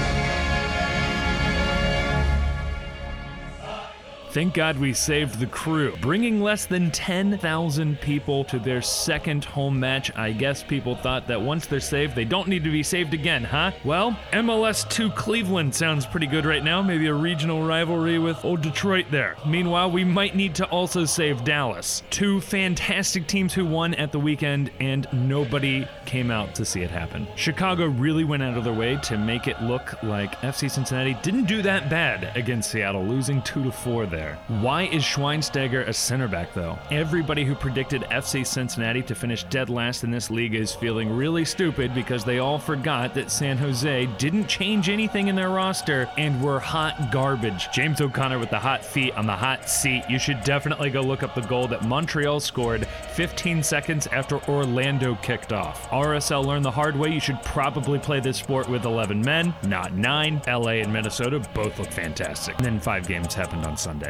Thank 4.31 4.55
God 4.55 4.79
we 4.79 4.93
saved 4.93 5.41
the 5.41 5.47
crew. 5.47 5.97
Bringing 6.01 6.41
less 6.41 6.65
than 6.65 6.93
10,000 6.93 8.01
people 8.01 8.45
to 8.45 8.61
their 8.61 8.81
second 8.81 9.45
home 9.45 9.81
match. 9.81 10.17
I 10.17 10.31
guess 10.31 10.63
people 10.63 10.95
thought 10.95 11.27
that 11.27 11.43
once 11.43 11.67
they're 11.67 11.81
saved, 11.81 12.15
they 12.15 12.25
don't 12.25 12.47
need 12.47 12.63
to 12.63 12.71
be 12.71 12.85
saved 12.85 13.13
again, 13.13 13.43
huh? 13.43 13.73
Well, 13.85 14.17
MLS 14.33 14.89
2 14.89 15.11
Cleveland 15.11 15.75
sounds 15.75 16.07
pretty 16.07 16.29
good 16.29 16.45
right 16.45 16.63
now. 16.63 16.81
Maybe 16.81 17.09
a 17.09 17.15
regional 17.15 17.67
rivalry 17.67 18.21
with 18.21 18.45
old 18.45 18.63
Detroit 18.63 19.07
there. 19.11 19.37
Meanwhile, 19.45 19.91
we 19.91 20.05
might 20.05 20.37
need 20.37 20.55
to 20.55 20.67
also 20.67 21.05
save 21.05 21.43
Dallas. 21.43 22.05
Two 22.11 22.41
fantastic 22.41 23.27
teams 23.27 23.53
who 23.53 23.67
won 23.67 23.95
at 23.95 24.13
the 24.13 24.21
weekend, 24.21 24.71
and 24.79 25.09
nobody 25.13 25.89
came 26.07 26.31
out 26.31 26.55
to 26.55 26.65
see 26.65 26.83
it 26.83 26.91
happen. 26.91 27.27
Chicago 27.35 27.87
really 27.87 28.23
went 28.23 28.45
out 28.45 28.57
of 28.57 28.63
their 28.63 28.73
way 28.73 28.97
to 29.03 29.19
make 29.19 29.49
it 29.49 29.61
look 29.61 30.01
like 30.05 30.37
FC 30.43 30.71
Cincinnati 30.71 31.15
didn't 31.23 31.47
do 31.47 31.63
that 31.63 31.91
bad 31.91 32.37
against 32.37 32.71
Seattle, 32.71 33.05
losing 33.05 33.43
2 33.43 33.65
to 33.65 33.73
4 33.73 34.07
there. 34.07 34.20
Why 34.49 34.85
is 34.85 35.03
Schweinsteiger 35.03 35.87
a 35.87 35.93
center 35.93 36.29
back 36.29 36.53
though? 36.55 36.79
Everybody 36.91 37.45
who 37.45 37.55
predicted 37.55 38.03
FC 38.03 38.47
Cincinnati 38.47 39.03
to 39.03 39.15
finish 39.15 39.45
dead 39.45 39.71
last 39.71 40.05
in 40.05 40.11
this 40.11 40.31
league 40.31 40.55
is 40.55 40.75
feeling 40.75 41.15
really 41.15 41.45
stupid 41.45 41.95
because 41.95 42.25
they 42.25 42.39
all 42.39 42.59
forgot 42.59 43.15
that 43.15 43.31
San 43.31 43.57
Jose 43.59 44.07
didn't 44.19 44.47
change 44.47 44.89
anything 44.89 45.29
in 45.29 45.37
their 45.37 45.51
roster 45.51 46.09
and 46.19 46.43
were 46.43 46.61
hot 46.61 47.11
garbage. 47.13 47.69
James 47.73 48.01
O'Connor 48.01 48.39
with 48.39 48.51
the 48.51 48.59
hot 48.59 48.85
feet 48.85 49.15
on 49.17 49.27
the 49.27 49.37
hot 49.37 49.69
seat. 49.69 50.05
You 50.09 50.19
should 50.19 50.43
definitely 50.45 50.91
go 50.91 51.01
look 51.01 51.23
up 51.23 51.35
the 51.35 51.41
goal 51.43 51.69
that 51.69 51.85
Montreal 51.85 52.41
scored 52.41 52.87
15 53.15 53.63
seconds 53.63 54.07
after 54.09 54.37
Orlando 54.49 55.15
kicked 55.17 55.53
off. 55.53 55.89
RSL 55.91 56.45
learned 56.45 56.65
the 56.65 56.71
hard 56.71 56.97
way. 56.97 57.11
You 57.11 57.21
should 57.21 57.43
probably 57.43 57.99
play 57.99 58.21
this 58.21 58.39
sport 58.39 58.69
with 58.69 58.85
11 58.85 59.21
men, 59.23 59.55
not 59.65 59.95
9. 59.95 60.43
LA 60.47 60.81
and 60.81 60.93
Minnesota 60.93 61.41
both 61.55 61.79
look 61.79 61.91
fantastic. 61.91 62.57
And 62.57 62.67
then 62.67 62.81
five 62.81 63.07
games 63.07 63.35
happened 63.35 63.65
on 63.65 63.77
Sunday. 63.77 64.10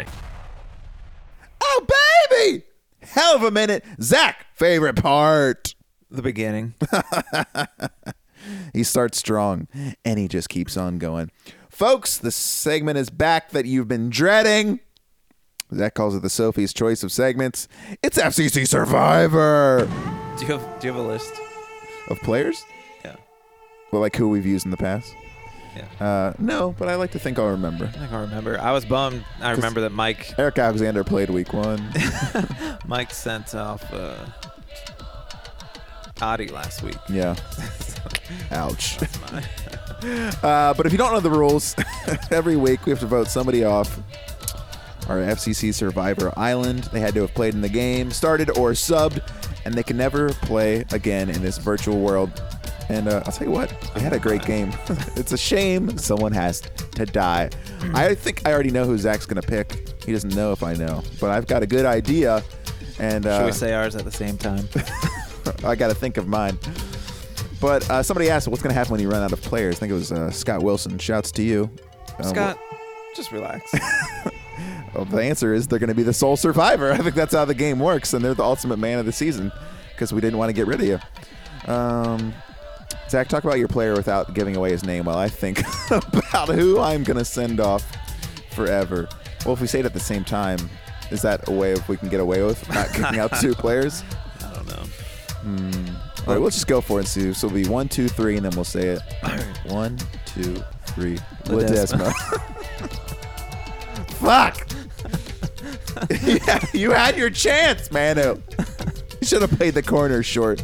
Oh, 1.60 1.86
baby! 2.30 2.64
Hell 3.02 3.36
of 3.36 3.42
a 3.42 3.50
minute. 3.50 3.84
Zach, 4.00 4.46
favorite 4.54 4.96
part. 4.96 5.74
The 6.10 6.22
beginning. 6.22 6.74
He 8.72 8.84
starts 8.84 9.18
strong 9.18 9.68
and 10.04 10.18
he 10.18 10.26
just 10.26 10.48
keeps 10.48 10.76
on 10.76 10.98
going. 10.98 11.30
Folks, 11.68 12.16
the 12.16 12.30
segment 12.30 12.96
is 12.98 13.10
back 13.10 13.50
that 13.50 13.66
you've 13.66 13.86
been 13.88 14.08
dreading. 14.10 14.80
Zach 15.74 15.94
calls 15.94 16.16
it 16.16 16.22
the 16.22 16.30
Sophie's 16.30 16.72
Choice 16.72 17.02
of 17.02 17.12
segments. 17.12 17.68
It's 18.02 18.18
FCC 18.18 18.66
Survivor 18.66 19.86
do 20.38 20.46
you 20.46 20.52
have 20.58 20.80
Do 20.80 20.86
you 20.86 20.92
have 20.94 21.04
a 21.04 21.06
list? 21.06 21.32
of 22.08 22.18
players. 22.22 22.64
Yeah. 23.04 23.16
Well, 23.92 24.00
like 24.00 24.16
who 24.16 24.28
we've 24.28 24.46
used 24.46 24.64
in 24.64 24.70
the 24.70 24.76
past. 24.78 25.14
Yeah. 25.76 26.04
Uh, 26.04 26.32
no, 26.38 26.74
but 26.78 26.88
I 26.88 26.96
like 26.96 27.12
to 27.12 27.18
think 27.18 27.38
I'll 27.38 27.50
remember. 27.50 27.84
I 27.84 27.90
think 27.90 28.12
I 28.12 28.20
remember. 28.20 28.60
I 28.60 28.72
was 28.72 28.84
bummed. 28.84 29.24
I 29.40 29.52
remember 29.52 29.82
that 29.82 29.92
Mike 29.92 30.34
Eric 30.38 30.58
Alexander 30.58 31.04
played 31.04 31.30
week 31.30 31.52
one. 31.52 31.92
Mike 32.86 33.12
sent 33.12 33.54
off 33.54 33.92
uh, 33.92 34.16
Adi 36.20 36.48
last 36.48 36.82
week. 36.82 36.98
Yeah. 37.08 37.36
Ouch. 38.50 38.98
uh, 40.42 40.74
but 40.74 40.86
if 40.86 40.92
you 40.92 40.98
don't 40.98 41.12
know 41.12 41.20
the 41.20 41.30
rules, 41.30 41.74
every 42.30 42.56
week 42.56 42.86
we 42.86 42.90
have 42.90 43.00
to 43.00 43.06
vote 43.06 43.28
somebody 43.28 43.64
off 43.64 43.98
our 45.08 45.18
FCC 45.18 45.74
Survivor 45.74 46.32
Island. 46.36 46.84
They 46.92 47.00
had 47.00 47.14
to 47.14 47.22
have 47.22 47.34
played 47.34 47.54
in 47.54 47.60
the 47.60 47.68
game, 47.68 48.10
started 48.10 48.50
or 48.50 48.72
subbed, 48.72 49.22
and 49.64 49.74
they 49.74 49.82
can 49.82 49.96
never 49.96 50.30
play 50.30 50.84
again 50.92 51.30
in 51.30 51.42
this 51.42 51.58
virtual 51.58 52.00
world. 52.00 52.30
And 52.90 53.06
uh, 53.06 53.22
I'll 53.24 53.30
tell 53.32 53.46
you 53.46 53.52
what, 53.52 53.70
they 53.94 54.00
had 54.00 54.12
a 54.12 54.18
great 54.18 54.44
game. 54.44 54.72
it's 55.14 55.30
a 55.30 55.38
shame 55.38 55.96
someone 55.96 56.32
has 56.32 56.60
to 56.96 57.06
die. 57.06 57.48
I 57.94 58.16
think 58.16 58.42
I 58.44 58.52
already 58.52 58.72
know 58.72 58.84
who 58.84 58.98
Zach's 58.98 59.26
going 59.26 59.40
to 59.40 59.46
pick. 59.46 60.02
He 60.04 60.10
doesn't 60.10 60.34
know 60.34 60.50
if 60.50 60.64
I 60.64 60.74
know, 60.74 61.04
but 61.20 61.30
I've 61.30 61.46
got 61.46 61.62
a 61.62 61.68
good 61.68 61.86
idea. 61.86 62.42
And 62.98 63.26
uh, 63.26 63.38
Should 63.38 63.46
we 63.46 63.52
say 63.52 63.74
ours 63.74 63.94
at 63.94 64.04
the 64.04 64.10
same 64.10 64.36
time? 64.36 64.68
I 65.64 65.76
got 65.76 65.86
to 65.88 65.94
think 65.94 66.16
of 66.16 66.26
mine. 66.26 66.58
But 67.60 67.88
uh, 67.88 68.02
somebody 68.02 68.28
asked, 68.28 68.48
"What's 68.48 68.62
going 68.62 68.74
to 68.74 68.78
happen 68.78 68.90
when 68.90 69.00
you 69.00 69.08
run 69.08 69.22
out 69.22 69.32
of 69.32 69.40
players?" 69.40 69.76
I 69.76 69.78
think 69.78 69.92
it 69.92 69.94
was 69.94 70.10
uh, 70.10 70.30
Scott 70.32 70.62
Wilson. 70.62 70.98
Shouts 70.98 71.30
to 71.32 71.42
you, 71.42 71.70
Uh, 72.18 72.22
Scott, 72.24 72.58
just 73.14 73.30
relax. 73.32 73.72
Well, 74.92 75.04
the 75.04 75.22
answer 75.22 75.54
is 75.54 75.68
they're 75.68 75.78
going 75.78 75.88
to 75.88 75.94
be 75.94 76.02
the 76.02 76.12
sole 76.12 76.36
survivor. 76.36 76.90
I 76.92 76.96
think 76.98 77.14
that's 77.14 77.32
how 77.32 77.44
the 77.44 77.54
game 77.54 77.78
works, 77.78 78.12
and 78.12 78.24
they're 78.24 78.34
the 78.34 78.42
ultimate 78.42 78.78
man 78.80 78.98
of 78.98 79.06
the 79.06 79.12
season 79.12 79.52
because 79.94 80.12
we 80.12 80.20
didn't 80.20 80.36
want 80.36 80.48
to 80.48 80.52
get 80.52 80.66
rid 80.66 80.80
of 80.80 80.86
you. 80.86 81.72
Um, 81.72 82.34
Zach, 83.10 83.26
talk 83.26 83.42
about 83.42 83.58
your 83.58 83.66
player 83.66 83.94
without 83.94 84.34
giving 84.34 84.54
away 84.54 84.70
his 84.70 84.84
name 84.84 85.06
while 85.06 85.18
I 85.18 85.28
think 85.28 85.62
about 85.90 86.48
who 86.48 86.78
I'm 86.78 87.02
going 87.02 87.16
to 87.16 87.24
send 87.24 87.58
off 87.58 87.84
forever. 88.52 89.08
Well, 89.44 89.54
if 89.54 89.60
we 89.60 89.66
say 89.66 89.80
it 89.80 89.86
at 89.86 89.94
the 89.94 89.98
same 89.98 90.22
time, 90.22 90.58
is 91.10 91.20
that 91.22 91.48
a 91.48 91.50
way 91.50 91.72
if 91.72 91.88
we 91.88 91.96
can 91.96 92.08
get 92.08 92.20
away 92.20 92.44
with 92.44 92.68
not 92.72 92.88
kicking 92.92 93.18
out 93.18 93.32
two 93.40 93.52
players? 93.56 94.04
I 94.44 94.52
don't 94.54 94.66
know. 94.68 94.84
Hmm. 95.42 95.88
All 96.20 96.34
right, 96.34 96.40
we'll 96.40 96.50
just 96.50 96.68
go 96.68 96.80
for 96.80 96.98
it 96.98 97.00
and 97.00 97.08
see. 97.08 97.32
So 97.32 97.48
it'll 97.48 97.56
be 97.56 97.66
one, 97.66 97.88
two, 97.88 98.06
three, 98.06 98.36
and 98.36 98.44
then 98.44 98.52
we'll 98.54 98.62
say 98.62 98.90
it. 98.90 99.00
One, 99.72 99.98
two, 100.26 100.62
three. 100.86 101.16
Ledesma. 101.46 102.12
Ledesma. 102.12 102.12
Fuck. 104.20 104.68
yeah, 106.46 106.64
you 106.72 106.92
had 106.92 107.16
your 107.16 107.30
chance, 107.30 107.90
Manu. 107.90 108.40
You 109.20 109.26
should 109.26 109.42
have 109.42 109.50
played 109.52 109.74
the 109.74 109.82
corner 109.82 110.22
short. 110.22 110.62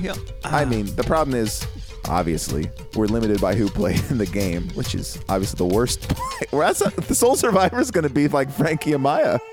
Yeah. 0.00 0.14
I 0.44 0.64
mean, 0.64 0.86
the 0.96 1.04
problem 1.04 1.36
is, 1.36 1.66
obviously, 2.08 2.70
we're 2.96 3.06
limited 3.06 3.40
by 3.40 3.54
who 3.54 3.68
played 3.68 4.02
in 4.10 4.18
the 4.18 4.26
game, 4.26 4.68
which 4.70 4.94
is 4.94 5.18
obviously 5.28 5.58
the 5.58 5.74
worst. 5.74 6.12
The 6.50 7.14
sole 7.14 7.36
survivor 7.36 7.80
is 7.80 7.90
going 7.90 8.04
to 8.04 8.12
be 8.12 8.26
like 8.28 8.50
Frankie 8.50 8.92
Amaya. 8.92 9.38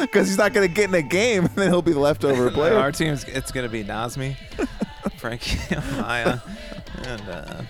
Because 0.00 0.28
he's 0.28 0.38
not 0.38 0.54
going 0.54 0.66
to 0.66 0.72
get 0.74 0.88
in 0.88 0.94
a 0.94 1.02
game, 1.02 1.44
and 1.46 1.54
then 1.54 1.68
he'll 1.68 1.82
be 1.82 1.92
the 1.92 1.98
leftover 2.00 2.50
player. 2.50 2.76
Our 2.76 2.92
team's 2.92 3.24
it's 3.24 3.52
gonna 3.52 3.68
be 3.68 3.84
Nazmi, 3.84 4.36
Frankie 5.18 5.58
Amaya, 5.74 6.40
and 7.04 7.28
uh, 7.28 7.62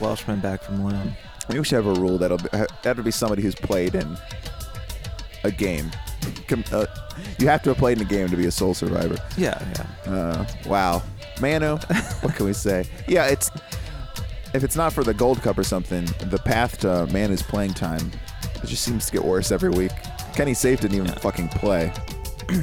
Welshman 0.00 0.40
back 0.40 0.62
from 0.62 0.84
loan. 0.84 1.14
Maybe 1.48 1.58
we 1.58 1.64
should 1.64 1.84
have 1.84 1.86
a 1.86 2.00
rule 2.00 2.16
that'll 2.16 2.38
be, 2.38 2.48
that 2.82 2.96
would 2.96 3.04
be 3.04 3.10
somebody 3.10 3.42
who's 3.42 3.54
played 3.54 3.94
in 3.94 4.16
a 5.44 5.50
game. 5.50 5.90
Uh, 6.72 6.86
you 7.38 7.48
have 7.48 7.62
to 7.62 7.70
have 7.70 7.78
played 7.78 8.00
in 8.00 8.06
the 8.06 8.14
game 8.14 8.28
to 8.28 8.36
be 8.36 8.46
a 8.46 8.50
soul 8.50 8.74
survivor. 8.74 9.16
Yeah, 9.36 9.62
yeah. 10.06 10.12
Uh, 10.12 10.46
wow, 10.66 11.02
Mano, 11.40 11.76
what 12.20 12.34
can 12.34 12.46
we 12.46 12.52
say? 12.52 12.86
Yeah, 13.06 13.26
it's 13.26 13.50
if 14.54 14.64
it's 14.64 14.76
not 14.76 14.92
for 14.92 15.04
the 15.04 15.14
Gold 15.14 15.42
Cup 15.42 15.58
or 15.58 15.64
something, 15.64 16.04
the 16.20 16.40
path 16.44 16.78
to 16.78 17.06
Manu's 17.12 17.42
playing 17.42 17.74
time 17.74 18.10
it 18.62 18.66
just 18.66 18.82
seems 18.82 19.06
to 19.06 19.12
get 19.12 19.24
worse 19.24 19.52
every 19.52 19.70
week. 19.70 19.92
Kenny 20.34 20.54
Saief 20.54 20.80
didn't 20.80 20.96
even 20.96 21.08
fucking 21.08 21.48
play. 21.48 21.92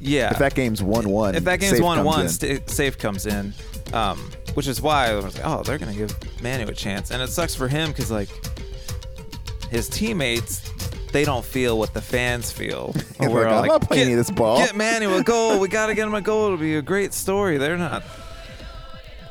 Yeah. 0.00 0.30
If 0.30 0.38
that 0.38 0.54
game's 0.54 0.80
one-one, 0.80 1.34
if 1.34 1.44
that 1.44 1.58
game's 1.58 1.72
Safe 1.72 1.82
one 1.82 1.96
comes 1.98 2.06
one, 2.06 2.28
st- 2.28 2.70
Saief 2.70 2.98
comes 2.98 3.26
in, 3.26 3.52
um, 3.92 4.30
which 4.54 4.68
is 4.68 4.80
why 4.80 5.08
I 5.10 5.14
was 5.16 5.36
like, 5.36 5.44
oh, 5.44 5.64
they're 5.64 5.76
gonna 5.76 5.92
give 5.92 6.16
Manu 6.40 6.68
a 6.68 6.72
chance, 6.72 7.10
and 7.10 7.20
it 7.20 7.28
sucks 7.28 7.56
for 7.56 7.66
him 7.66 7.88
because 7.88 8.08
like 8.08 8.28
his 9.70 9.88
teammates, 9.88 10.70
they 11.12 11.24
don't 11.24 11.44
feel 11.44 11.78
what 11.78 11.94
the 11.94 12.00
fans 12.00 12.50
feel. 12.52 12.94
We're 13.20 13.44
like, 13.44 13.52
all 13.52 13.62
"I'm 13.62 13.68
not 13.68 13.82
playing 13.82 14.00
"Get- 14.00 14.04
any 14.06 14.12
of 14.12 14.18
this 14.18 14.30
ball." 14.30 14.58
Get 14.58 14.74
Manu 14.76 15.14
a 15.16 15.22
goal. 15.22 15.58
We 15.60 15.68
gotta 15.68 15.94
get 15.94 16.06
him 16.06 16.14
a 16.14 16.20
goal. 16.20 16.46
It'll 16.46 16.56
be 16.58 16.76
a 16.76 16.82
great 16.82 17.12
story. 17.14 17.58
They're 17.58 17.76
not. 17.78 18.02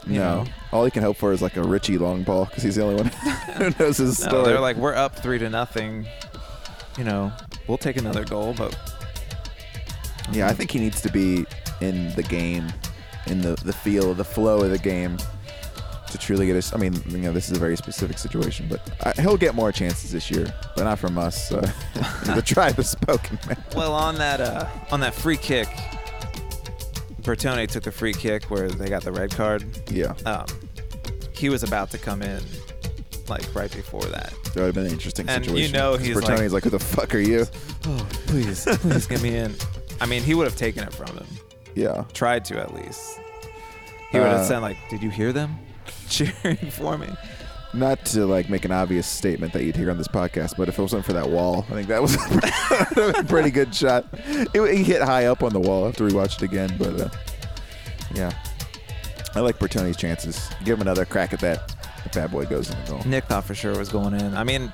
You 0.06 0.20
no, 0.20 0.44
know. 0.44 0.50
all 0.72 0.86
he 0.86 0.92
can 0.92 1.04
hope 1.04 1.18
for 1.18 1.34
is 1.34 1.42
like 1.42 1.58
a 1.58 1.62
Richey 1.64 1.98
long 1.98 2.24
ball 2.24 2.46
because 2.46 2.64
he's 2.64 2.76
the 2.76 2.84
only 2.84 2.96
one 2.96 3.06
who 3.58 3.72
knows 3.78 3.98
his 3.98 4.20
No, 4.22 4.28
story. 4.30 4.46
they're 4.46 4.60
like, 4.62 4.78
we're 4.78 4.96
up 4.96 5.18
three 5.20 5.38
to 5.40 5.50
nothing. 5.50 6.08
You 6.98 7.04
know, 7.04 7.32
we'll 7.68 7.78
take 7.78 7.98
another 7.98 8.24
goal, 8.24 8.54
but 8.58 8.74
Yeah, 10.32 10.48
I 10.48 10.54
think 10.54 10.72
he 10.72 10.80
needs 10.80 11.02
to 11.02 11.12
be 11.12 11.46
in 11.82 12.14
the 12.16 12.24
game, 12.24 12.72
in 13.28 13.42
the, 13.42 13.56
the 13.64 13.74
feel, 13.74 14.14
the 14.14 14.24
flow 14.24 14.62
of 14.62 14.72
the 14.72 14.78
game 14.80 15.18
to 16.12 16.18
truly 16.18 16.46
get 16.48 16.56
us. 16.56 16.74
I 16.74 16.78
mean, 16.78 16.94
you 17.08 17.18
know, 17.18 17.32
this 17.34 17.50
is 17.50 17.58
a 17.58 17.60
very 17.60 17.76
specific 17.78 18.18
situation, 18.18 18.68
but 18.70 18.82
I, 19.06 19.22
he'll 19.22 19.38
get 19.38 19.56
more 19.56 19.72
chances 19.72 20.12
this 20.12 20.30
year, 20.32 20.54
but 20.76 20.84
not 20.84 21.00
from 21.00 21.18
us. 21.18 21.52
Uh, 21.52 21.62
the 22.36 22.42
tribe 22.44 22.76
has 22.76 22.90
spoken, 22.90 23.38
man. 23.48 23.64
Well, 23.76 23.94
on 23.94 24.16
that 24.16 24.40
uh, 24.42 24.68
on 24.92 25.00
that 25.02 25.14
free 25.14 25.38
kick, 25.38 25.68
Bertone 27.22 27.68
took 27.70 27.84
the 27.84 27.92
free 27.92 28.14
kick 28.14 28.46
where 28.46 28.70
they 28.70 28.90
got 28.90 29.04
the 29.04 29.12
red 29.12 29.32
card. 29.32 29.64
Yeah, 29.92 30.14
Um, 30.26 30.46
he 31.34 31.50
was 31.50 31.64
about 31.64 31.92
to 31.92 31.98
come 31.98 32.22
in, 32.22 32.42
like 33.28 33.54
right 33.54 33.72
before 33.74 34.04
that. 34.06 34.34
that 34.44 34.56
would 34.56 34.66
have 34.68 34.76
been 34.76 34.86
an 34.86 34.92
interesting 34.92 35.28
And 35.30 35.46
you 35.46 35.68
know 35.72 35.92
know 35.92 35.98
'cause 35.98 36.06
he's 36.08 36.16
Bertone's 36.18 36.54
like, 36.54 36.64
"Who 36.64 36.70
the 36.70 36.80
fuck 36.80 37.14
are 37.14 37.20
you?" 37.20 37.46
Oh, 37.86 38.08
please, 38.28 38.66
please 38.66 39.08
get 39.08 39.22
me 39.22 39.36
in. 39.36 39.56
I 40.00 40.06
mean, 40.06 40.24
he 40.24 40.34
would 40.36 40.46
have 40.46 40.56
taken 40.56 40.84
it 40.84 40.94
from 40.94 41.16
him. 41.18 41.28
Yeah, 41.76 42.06
Tried 42.14 42.46
to 42.46 42.60
at 42.60 42.74
least. 42.74 43.20
He 44.12 44.18
would 44.20 44.28
have 44.28 44.40
Uh, 44.42 44.46
said 44.46 44.60
like, 44.60 44.78
"Did 44.90 45.04
you 45.04 45.10
hear 45.10 45.34
them 45.34 45.58
cheering 46.10 46.58
for 46.72 46.98
me?" 46.98 47.08
not 47.74 48.04
to 48.06 48.26
like 48.26 48.50
make 48.50 48.66
an 48.66 48.72
obvious 48.72 49.08
statement 49.08 49.54
that 49.54 49.64
you'd 49.64 49.76
hear 49.76 49.92
on 49.92 49.98
this 49.98 50.08
podcast, 50.08 50.58
but 50.58 50.70
if 50.70 50.80
it 50.80 50.82
wasn't 50.82 51.06
for 51.06 51.14
that 51.14 51.30
wall, 51.30 51.66
I 51.70 51.74
think 51.74 51.88
that 51.88 52.02
was 52.02 52.16
a 53.20 53.24
pretty 53.24 53.52
good 53.52 53.74
shot. 53.74 54.06
It, 54.26 54.76
he 54.76 54.84
hit 54.84 55.02
high 55.02 55.26
up 55.26 55.44
on 55.44 55.54
the 55.54 55.60
wall 55.60 55.88
after 55.88 56.04
we 56.04 56.14
watched 56.14 56.42
it 56.42 56.46
again, 56.46 56.76
but 56.78 57.00
uh, 57.00 57.10
yeah, 58.14 58.32
I 59.36 59.42
like 59.42 59.60
Bertone's 59.60 59.98
chances. 59.98 60.50
Give 60.64 60.78
him 60.78 60.82
another 60.82 61.06
crack 61.06 61.34
at 61.34 61.40
that. 61.42 61.76
If 62.06 62.14
bad 62.14 62.32
boy 62.32 62.46
goes 62.46 62.70
in 62.70 62.80
the 62.86 62.92
goal. 62.92 63.02
Nick 63.06 63.26
thought 63.26 63.44
for 63.44 63.54
sure 63.54 63.74
it 63.74 63.78
was 63.78 63.90
going 63.90 64.14
in. 64.14 64.34
I 64.34 64.44
mean, 64.44 64.72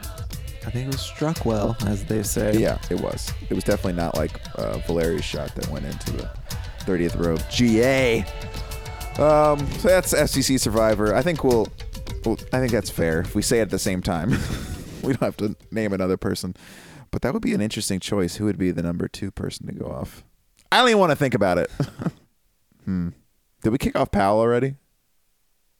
I 0.66 0.70
think 0.70 0.88
it 0.88 0.92
was 0.92 1.02
struck 1.02 1.46
well, 1.46 1.76
as 1.88 2.06
they 2.06 2.22
say. 2.22 2.56
Yeah, 2.58 2.78
it 2.90 3.02
was. 3.02 3.34
It 3.50 3.56
was 3.56 3.64
definitely 3.64 3.94
not 3.94 4.16
like 4.16 4.40
uh, 4.58 4.78
Valeri's 4.80 5.26
shot 5.26 5.54
that 5.56 5.68
went 5.70 5.86
into 5.86 6.14
the 6.14 6.30
30th 6.82 7.20
row. 7.20 7.38
GA. 7.50 8.24
Um, 9.20 9.60
so 9.74 9.88
that's 9.90 10.14
FCC 10.14 10.60
Survivor. 10.60 11.14
I 11.14 11.22
think 11.22 11.44
we'll, 11.44 11.68
well. 12.26 12.38
I 12.52 12.60
think 12.60 12.72
that's 12.72 12.90
fair. 12.90 13.22
If 13.22 13.36
we 13.36 13.42
say 13.42 13.60
it 13.60 13.64
at 13.64 13.70
the 13.70 13.80
same 13.80 14.02
time, 14.02 14.30
we 15.04 15.14
don't 15.14 15.22
have 15.22 15.38
to 15.38 15.56
name 15.72 15.94
another 15.94 16.18
person. 16.18 16.56
But 17.12 17.22
that 17.22 17.32
would 17.34 17.44
be 17.44 17.54
an 17.54 17.62
interesting 17.62 18.00
choice. 18.00 18.38
Who 18.38 18.46
would 18.46 18.58
be 18.58 18.72
the 18.72 18.82
number 18.82 19.08
two 19.08 19.30
person 19.30 19.68
to 19.68 19.74
go 19.74 19.86
off? 19.86 20.24
I 20.72 20.80
don't 20.80 20.90
even 20.90 21.00
want 21.00 21.12
to 21.12 21.16
think 21.16 21.36
about 21.36 21.60
it. 21.60 21.70
hmm. 22.86 23.10
Did 23.62 23.70
we 23.70 23.78
kick 23.78 23.96
off 23.96 24.10
Powell 24.12 24.40
already? 24.40 24.76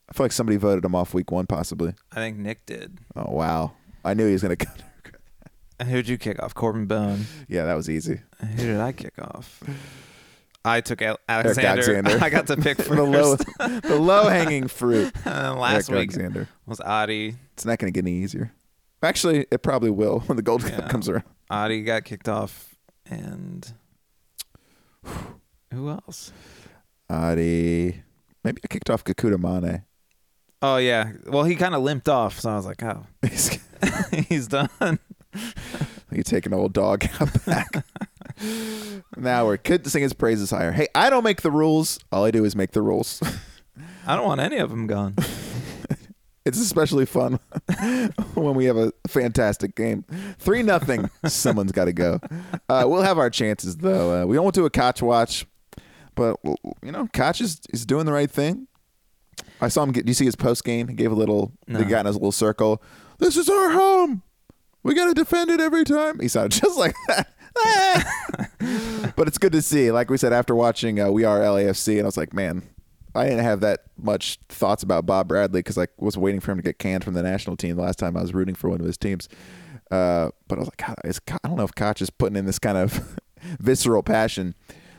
I 0.08 0.14
feel 0.14 0.26
like 0.26 0.32
somebody 0.32 0.58
voted 0.58 0.86
him 0.86 0.94
off 0.94 1.16
week 1.16 1.32
one, 1.32 1.48
possibly. 1.48 1.96
I 2.12 2.16
think 2.18 2.38
Nick 2.38 2.68
did. 2.68 3.00
Oh 3.16 3.32
wow! 3.32 3.72
I 4.06 4.14
knew 4.14 4.28
he 4.28 4.34
was 4.34 4.44
gonna. 4.44 4.58
And 5.80 5.90
who'd 5.90 6.08
you 6.08 6.20
kick 6.20 6.42
off? 6.42 6.54
Corben 6.54 6.86
Bone. 6.86 7.26
yeah, 7.48 7.66
that 7.66 7.74
was 7.74 7.90
easy. 7.90 8.22
Who 8.40 8.56
did 8.56 8.80
I 8.80 8.92
kick 8.92 9.16
off? 9.20 9.62
I 10.66 10.82
took 10.82 11.02
Alexander. 11.02 11.68
Alexander. 11.68 12.18
I 12.22 12.30
got 12.30 12.48
to 12.48 12.56
pick 12.58 12.78
first. 12.78 12.90
the 12.90 13.04
low, 13.04 13.36
the 13.82 14.00
low 14.00 14.30
hanging 14.30 14.68
fruit. 14.68 15.12
Uh, 15.26 15.56
last 15.56 15.90
Eric 15.90 16.10
week 16.10 16.18
Alexander. 16.18 16.48
was 16.66 16.80
Adi. 16.80 17.36
It's 17.54 17.66
not 17.66 17.80
going 17.80 17.92
to 17.92 17.96
get 17.98 18.08
any 18.08 18.18
easier. 18.18 18.54
Actually, 19.02 19.46
it 19.52 19.62
probably 19.62 19.90
will 19.90 20.22
when 20.22 20.38
the 20.38 20.42
Gold 20.42 20.64
Cup 20.64 20.90
comes 20.90 21.10
around. 21.10 21.26
Adi 21.50 21.82
got 21.84 22.06
kicked 22.06 22.30
off, 22.30 22.76
and 23.06 23.74
who 25.74 25.90
else? 25.90 26.32
Adi. 27.10 28.02
Maybe 28.46 28.62
I 28.64 28.68
kicked 28.68 28.90
off 28.90 29.04
Kakuta 29.04 29.36
Manneh. 29.36 29.84
Oh 30.62 30.78
yeah. 30.78 31.12
Well, 31.28 31.44
he 31.44 31.56
kind 31.58 31.76
of 31.76 31.84
limped 31.84 32.08
off, 32.08 32.40
so 32.40 32.50
I 32.52 32.56
was 32.56 32.66
like, 32.66 32.82
oh, 32.84 33.06
He's 33.22 33.60
he's 34.30 34.48
done. 34.48 34.70
you 36.10 36.24
take 36.24 36.46
an 36.46 36.54
old 36.54 36.72
dog 36.72 37.06
out 37.20 37.46
back. 37.46 37.86
Now 39.18 39.46
we're 39.46 39.58
could 39.58 39.86
sing 39.88 40.04
his 40.04 40.14
praises 40.14 40.52
higher. 40.52 40.72
Hey, 40.72 40.88
I 40.96 41.10
don't 41.10 41.24
make 41.24 41.42
the 41.42 41.52
rules. 41.52 42.00
All 42.12 42.26
I 42.26 42.32
do 42.32 42.46
is 42.46 42.56
make 42.56 42.72
the 42.72 42.82
rules. 42.82 43.22
I 44.08 44.16
don't 44.16 44.26
want 44.26 44.42
any 44.42 44.58
of 44.58 44.70
them 44.70 44.88
gone. 44.88 45.16
It's 46.46 46.60
especially 46.60 47.06
fun 47.06 47.40
when 48.34 48.56
we 48.56 48.66
have 48.66 48.76
a 48.76 48.92
fantastic 49.08 49.76
game. 49.76 50.04
Three 50.40 50.62
nothing. 50.62 51.10
Someone's 51.26 51.72
got 51.72 51.86
to 51.86 51.94
go. 51.94 52.20
Uh, 52.68 52.84
we'll 52.86 53.02
have 53.02 53.18
our 53.18 53.30
chances 53.30 53.78
though. 53.78 54.24
Uh, 54.24 54.26
we 54.26 54.36
don't 54.36 54.54
do 54.54 54.66
a 54.66 54.70
Koch 54.70 55.02
watch, 55.02 55.46
but 56.16 56.38
you 56.44 56.92
know, 56.92 57.08
Koch 57.14 57.40
is, 57.40 57.62
is 57.72 57.86
doing 57.86 58.06
the 58.06 58.12
right 58.12 58.30
thing. 58.30 58.68
I 59.62 59.70
saw 59.70 59.84
him 59.84 59.94
get. 59.94 60.06
Do 60.06 60.10
you 60.10 60.16
see 60.16 60.26
his 60.26 60.36
post 60.36 60.66
game? 60.66 60.90
He 60.90 60.96
gave 60.96 61.12
a 61.12 61.16
little. 61.16 61.54
No. 61.66 61.80
They 61.80 61.86
got 61.86 62.02
in 62.02 62.08
his 62.08 62.16
little 62.16 62.34
circle. 62.34 62.84
This 63.20 63.38
is 63.38 63.48
our 63.48 63.72
home. 63.72 64.22
We 64.84 64.94
got 64.96 65.06
to 65.06 65.14
defend 65.14 65.50
it 65.50 65.62
every 65.62 65.86
time. 65.86 66.20
He 66.20 66.28
sounded 66.28 66.60
just 66.62 66.78
like 66.78 66.96
that. 67.08 67.34
but 69.16 69.28
it's 69.28 69.38
good 69.38 69.52
to 69.54 69.62
see. 69.62 69.92
Like 69.92 70.10
we 70.10 70.18
said 70.18 70.34
after 70.34 70.56
watching 70.56 71.00
uh, 71.00 71.10
We 71.12 71.24
Are 71.24 71.40
LAFC, 71.40 71.94
and 71.94 72.02
I 72.02 72.06
was 72.06 72.18
like, 72.18 72.34
man, 72.34 72.64
I 73.16 73.26
didn't 73.26 73.44
have 73.44 73.60
that 73.62 73.82
much 73.98 74.40
thoughts 74.50 74.84
about 74.84 75.06
Bob 75.06 75.28
Bradley 75.28 75.60
because 75.60 75.78
I 75.78 75.88
was 75.98 76.18
waiting 76.18 76.40
for 76.40 76.52
him 76.52 76.58
to 76.58 76.64
get 76.64 76.80
canned 76.80 77.04
from 77.04 77.14
the 77.14 77.24
national 77.24 77.58
team 77.58 77.76
the 77.76 77.82
last 77.84 78.00
time 78.00 78.18
I 78.18 78.22
was 78.22 78.34
rooting 78.34 78.56
for 78.56 78.70
one 78.70 78.80
of 78.80 78.86
his 78.86 78.98
teams. 78.98 79.30
Uh, 79.92 80.30
but 80.48 80.58
I 80.58 80.60
was 80.60 80.68
like, 80.68 80.78
God, 80.78 80.96
is, 81.04 81.22
I 81.28 81.48
don't 81.48 81.58
know 81.58 81.64
if 81.64 81.76
Koch 81.76 82.02
is 82.02 82.10
putting 82.10 82.36
in 82.36 82.46
this 82.46 82.58
kind 82.60 82.78
of 82.78 83.20
visceral 83.60 84.02
passion. 84.02 84.56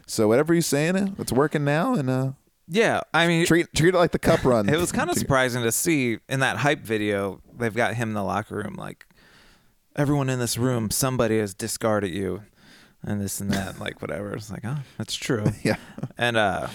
So 0.06 0.28
whatever 0.28 0.54
he's 0.54 0.66
saying, 0.66 0.96
uh, 0.96 1.08
it's 1.18 1.32
working 1.32 1.64
now, 1.64 1.94
and 1.94 2.08
uh, 2.08 2.32
Yeah, 2.68 3.00
I 3.12 3.26
mean, 3.26 3.46
treat 3.46 3.66
treat 3.74 3.94
it 3.94 3.98
like 3.98 4.12
the 4.12 4.18
cup 4.18 4.44
run. 4.44 4.68
it 4.68 4.76
was 4.78 4.92
kind 4.92 5.10
of 5.10 5.16
surprising 5.16 5.62
to 5.62 5.72
see 5.72 6.18
in 6.28 6.40
that 6.40 6.58
hype 6.58 6.80
video. 6.80 7.40
They've 7.56 7.74
got 7.74 7.94
him 7.94 8.10
in 8.10 8.14
the 8.14 8.22
locker 8.22 8.56
room, 8.56 8.74
like 8.74 9.06
everyone 9.96 10.28
in 10.28 10.38
this 10.38 10.56
room, 10.58 10.90
somebody 10.90 11.38
has 11.38 11.54
discarded 11.54 12.10
you, 12.10 12.42
and 13.02 13.20
this 13.20 13.40
and 13.40 13.50
that, 13.52 13.78
like 13.78 14.00
whatever. 14.00 14.34
It's 14.34 14.50
like, 14.50 14.64
oh, 14.64 14.78
that's 14.98 15.14
true. 15.14 15.44
Yeah. 15.62 15.76
and 16.18 16.36
uh, 16.36 16.68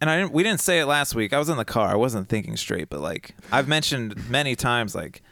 and 0.00 0.10
I 0.10 0.18
didn't. 0.18 0.32
We 0.32 0.42
didn't 0.42 0.60
say 0.60 0.80
it 0.80 0.86
last 0.86 1.14
week. 1.14 1.32
I 1.32 1.38
was 1.38 1.48
in 1.48 1.56
the 1.56 1.64
car. 1.64 1.88
I 1.90 1.96
wasn't 1.96 2.28
thinking 2.28 2.56
straight, 2.56 2.88
but 2.88 3.00
like 3.00 3.34
I've 3.50 3.68
mentioned 3.68 4.28
many 4.28 4.56
times, 4.56 4.94
like 4.94 5.22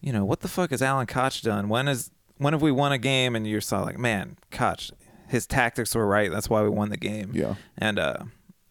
you 0.00 0.12
know, 0.12 0.24
what 0.24 0.40
the 0.40 0.48
fuck 0.48 0.70
has 0.70 0.82
Alan 0.82 1.06
Koch 1.06 1.42
done? 1.42 1.68
When 1.68 1.88
is 1.88 2.10
when 2.36 2.52
have 2.52 2.62
we 2.62 2.72
won 2.72 2.92
a 2.92 2.98
game 2.98 3.34
and 3.34 3.46
you're 3.46 3.60
so 3.60 3.82
like, 3.82 3.98
man, 3.98 4.36
Koch, 4.50 4.90
his 5.28 5.46
tactics 5.46 5.94
were 5.94 6.06
right. 6.06 6.30
That's 6.30 6.48
why 6.48 6.62
we 6.62 6.68
won 6.68 6.88
the 6.90 6.96
game. 6.96 7.32
Yeah. 7.34 7.56
And 7.76 7.98
uh, 7.98 8.24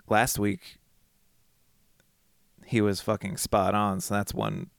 last 0.09 0.39
week, 0.39 0.77
he 2.65 2.81
was 2.81 3.01
fucking 3.01 3.37
spot 3.37 3.75
on. 3.75 3.99
So 4.01 4.13
that's 4.13 4.33
one. 4.33 4.69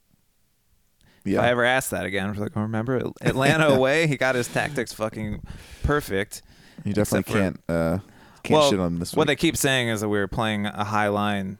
Yeah. 1.28 1.38
If 1.38 1.44
I 1.44 1.48
ever 1.50 1.64
asked 1.64 1.90
that 1.90 2.04
again, 2.06 2.26
I 2.26 2.30
was 2.30 2.38
like, 2.38 2.52
oh, 2.56 2.62
remember 2.62 3.00
Atlanta 3.20 3.68
away? 3.68 4.06
He 4.06 4.16
got 4.16 4.34
his 4.34 4.48
tactics 4.48 4.92
fucking 4.92 5.42
perfect. 5.82 6.42
you 6.84 6.92
definitely 6.92 7.30
for- 7.32 7.38
can't 7.38 7.60
uh, 7.68 7.98
can't 8.42 8.60
well, 8.60 8.70
shit 8.70 8.80
on 8.80 8.98
this 8.98 9.12
one. 9.14 9.18
what 9.22 9.26
they 9.28 9.36
keep 9.36 9.56
saying 9.56 9.88
is 9.88 10.00
that 10.00 10.08
we 10.08 10.18
were 10.18 10.28
playing 10.28 10.66
a 10.66 10.84
high 10.84 11.08
line 11.08 11.58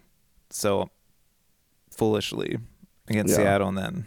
so 0.50 0.90
foolishly 1.90 2.58
against 3.08 3.30
Yeah. 3.32 3.36
Seattle, 3.44 3.68
and 3.68 3.78
then 3.78 4.06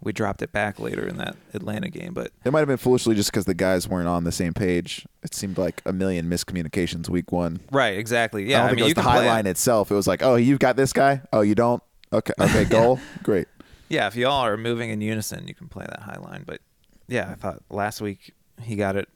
we 0.00 0.12
dropped 0.12 0.42
it 0.42 0.52
back 0.52 0.78
later 0.78 1.06
in 1.06 1.16
that 1.16 1.34
Atlanta 1.54 1.88
game. 1.88 2.12
But 2.12 2.30
It 2.44 2.52
might 2.52 2.58
have 2.60 2.68
been 2.68 2.76
foolishly 2.76 3.14
just 3.14 3.30
because 3.30 3.46
the 3.46 3.54
guys 3.54 3.88
weren't 3.88 4.08
on 4.08 4.24
the 4.24 4.32
same 4.32 4.52
page. 4.52 5.06
It 5.22 5.34
seemed 5.34 5.56
like 5.56 5.80
a 5.86 5.92
million 5.94 6.28
miscommunications 6.28 7.08
week 7.08 7.32
one. 7.32 7.60
right, 7.72 7.96
exactly. 7.96 8.44
I 8.44 8.48
Yeah, 8.48 8.56
don't 8.58 8.64
I, 8.66 8.68
think 8.70 8.76
mean, 8.76 8.84
it 8.84 8.88
was 8.88 8.94
the 8.96 9.02
high 9.10 9.16
play 9.18 9.26
it. 9.26 9.30
line 9.30 9.46
itself. 9.46 9.90
It 9.90 9.94
was 9.94 10.06
like, 10.06 10.22
oh, 10.22 10.36
you've 10.36 10.58
got 10.58 10.76
this 10.76 10.92
guy. 10.92 11.22
Oh, 11.32 11.40
you 11.40 11.54
don't. 11.54 11.82
Okay, 12.12 12.34
okay, 12.38 12.64
goal. 12.68 13.00
Great. 13.22 13.48
Yeah, 13.94 14.08
if 14.08 14.16
y'all 14.16 14.44
are 14.44 14.56
moving 14.56 14.90
in 14.90 15.00
unison, 15.00 15.46
you 15.46 15.54
can 15.54 15.68
play 15.68 15.86
that 15.88 16.00
high 16.00 16.18
line. 16.18 16.42
But 16.44 16.60
yeah, 17.06 17.30
I 17.30 17.34
thought 17.36 17.62
last 17.70 18.00
week 18.00 18.34
he 18.60 18.74
got 18.74 18.96
it, 18.96 19.08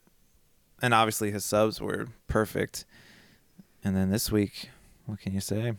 and 0.81 0.93
obviously 0.93 1.31
his 1.31 1.43
subs 1.43 1.81
were 1.81 2.07
perfect. 2.29 2.85
And 3.83 3.93
then 3.93 4.09
this 4.09 4.31
week, 4.31 4.69
what 5.05 5.19
can 5.19 5.33
you 5.33 5.41
say? 5.41 5.73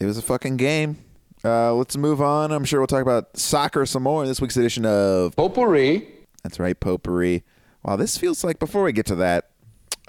It 0.00 0.04
was 0.04 0.18
a 0.18 0.22
fucking 0.22 0.56
game. 0.56 0.98
Uh, 1.44 1.74
let's 1.74 1.96
move 1.96 2.20
on. 2.20 2.50
I'm 2.50 2.64
sure 2.64 2.80
we'll 2.80 2.88
talk 2.88 3.02
about 3.02 3.36
soccer 3.36 3.86
some 3.86 4.02
more 4.02 4.24
in 4.24 4.28
this 4.28 4.40
week's 4.40 4.56
edition 4.56 4.84
of 4.84 5.36
Potpourri. 5.36 6.08
That's 6.42 6.58
right, 6.58 6.78
Potpourri. 6.78 7.44
Wow, 7.84 7.94
this 7.94 8.18
feels 8.18 8.42
like 8.42 8.58
before 8.58 8.82
we 8.82 8.90
get 8.90 9.06
to 9.06 9.14
that, 9.14 9.50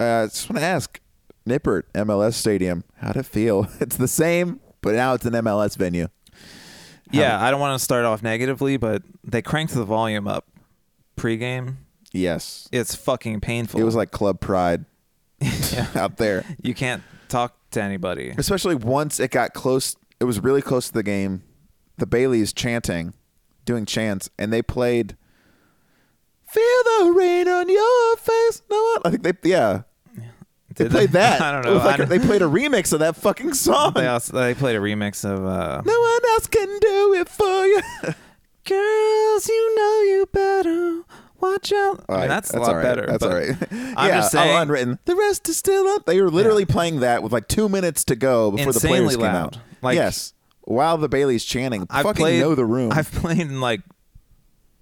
uh, 0.00 0.04
I 0.04 0.26
just 0.26 0.50
want 0.50 0.58
to 0.58 0.64
ask 0.64 1.00
Nippert, 1.48 1.84
MLS 1.94 2.34
Stadium, 2.34 2.82
how'd 2.96 3.16
it 3.16 3.26
feel? 3.26 3.68
It's 3.80 3.96
the 3.96 4.08
same, 4.08 4.58
but 4.80 4.94
now 4.96 5.14
it's 5.14 5.24
an 5.24 5.34
MLS 5.34 5.76
venue. 5.76 6.08
Yeah, 7.12 7.42
I 7.42 7.50
don't 7.50 7.60
want 7.60 7.78
to 7.78 7.84
start 7.84 8.04
off 8.04 8.22
negatively, 8.22 8.76
but 8.76 9.02
they 9.24 9.42
cranked 9.42 9.74
the 9.74 9.84
volume 9.84 10.28
up 10.28 10.46
pregame. 11.16 11.76
Yes. 12.12 12.68
It's 12.72 12.94
fucking 12.94 13.40
painful. 13.40 13.80
It 13.80 13.84
was 13.84 13.94
like 13.94 14.10
Club 14.10 14.40
Pride 14.40 14.84
out 15.94 16.16
there. 16.16 16.44
you 16.62 16.74
can't 16.74 17.02
talk 17.28 17.56
to 17.72 17.82
anybody. 17.82 18.34
Especially 18.36 18.74
once 18.74 19.20
it 19.20 19.30
got 19.30 19.54
close, 19.54 19.96
it 20.18 20.24
was 20.24 20.40
really 20.40 20.62
close 20.62 20.88
to 20.88 20.94
the 20.94 21.02
game. 21.02 21.42
The 21.98 22.06
Baileys 22.06 22.52
chanting, 22.52 23.12
doing 23.64 23.84
chants, 23.86 24.30
and 24.38 24.52
they 24.52 24.62
played 24.62 25.16
Feel 26.50 26.82
the 26.84 27.12
rain 27.16 27.46
on 27.46 27.68
your 27.68 28.16
face. 28.16 28.62
No. 28.68 28.98
I 29.04 29.10
think 29.10 29.22
they, 29.22 29.48
yeah. 29.48 29.82
They 30.80 30.84
Did 30.88 30.92
played 30.92 31.10
that. 31.12 31.40
I 31.40 31.52
don't 31.52 31.64
It 31.64 31.68
know. 31.68 31.74
was 31.74 31.84
like- 31.84 31.94
I 31.94 31.96
don't- 31.98 32.08
they 32.08 32.18
played 32.18 32.42
a 32.42 32.46
remix 32.46 32.92
of 32.92 33.00
that 33.00 33.16
fucking 33.16 33.54
song. 33.54 33.92
They 33.94 34.06
also 34.06 34.32
they 34.36 34.54
played 34.54 34.76
a 34.76 34.80
remix 34.80 35.24
of 35.24 35.44
uh, 35.44 35.82
No 35.84 36.00
one 36.00 36.20
else 36.32 36.46
can 36.46 36.68
do 36.80 37.14
it 37.14 37.28
for 37.28 37.66
you. 37.66 37.80
"Girls, 38.64 39.48
You 39.48 39.74
Know 39.76 40.00
You 40.02 40.28
Better 40.32 41.02
Watch 41.40 41.72
Out." 41.72 42.04
I 42.08 42.18
mean, 42.20 42.28
that's, 42.28 42.52
a 42.52 42.58
lot 42.60 42.74
right, 42.76 42.82
better. 42.82 43.06
That's 43.06 43.24
but 43.24 43.32
all 43.32 43.38
right. 43.38 43.56
I'm 43.96 44.08
yeah, 44.08 44.16
just 44.18 44.32
saying, 44.32 44.56
oh, 44.56 44.60
unwritten. 44.62 44.98
The 45.06 45.16
rest 45.16 45.48
is 45.48 45.56
still 45.56 45.86
up. 45.88 46.04
They 46.06 46.20
were 46.20 46.30
literally 46.30 46.66
playing 46.66 47.00
that 47.00 47.22
with 47.22 47.32
like 47.32 47.48
two 47.48 47.68
minutes 47.68 48.04
to 48.04 48.16
go 48.16 48.50
before 48.50 48.72
the 48.72 48.76
Insanely 48.78 48.98
players 48.98 49.16
came 49.16 49.22
loud. 49.22 49.56
out. 49.56 49.58
Like- 49.82 49.96
yes, 49.96 50.34
while 50.62 50.98
the 50.98 51.08
Bailey's 51.08 51.44
chanting, 51.44 51.86
I've 51.90 52.04
fucking 52.04 52.20
played, 52.22 52.40
know 52.40 52.54
the 52.54 52.66
room. 52.66 52.92
I've 52.92 53.10
played 53.10 53.40
in 53.40 53.60
like 53.60 53.80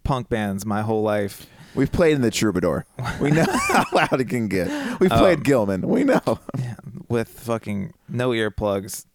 punk 0.04 0.28
bands 0.28 0.66
my 0.66 0.82
whole 0.82 1.02
life. 1.02 1.46
We've 1.78 1.92
played 1.92 2.16
in 2.16 2.22
the 2.22 2.30
Troubadour. 2.32 2.86
We 3.20 3.30
know 3.30 3.46
how 3.68 3.84
loud 3.92 4.20
it 4.20 4.28
can 4.28 4.48
get. 4.48 4.68
Um, 4.68 4.98
We've 5.00 5.10
played 5.10 5.44
Gilman. 5.44 5.86
We 5.86 6.02
know. 6.02 6.40
with 7.08 7.28
fucking 7.28 7.94
no 8.08 8.30
earplugs. 8.30 9.06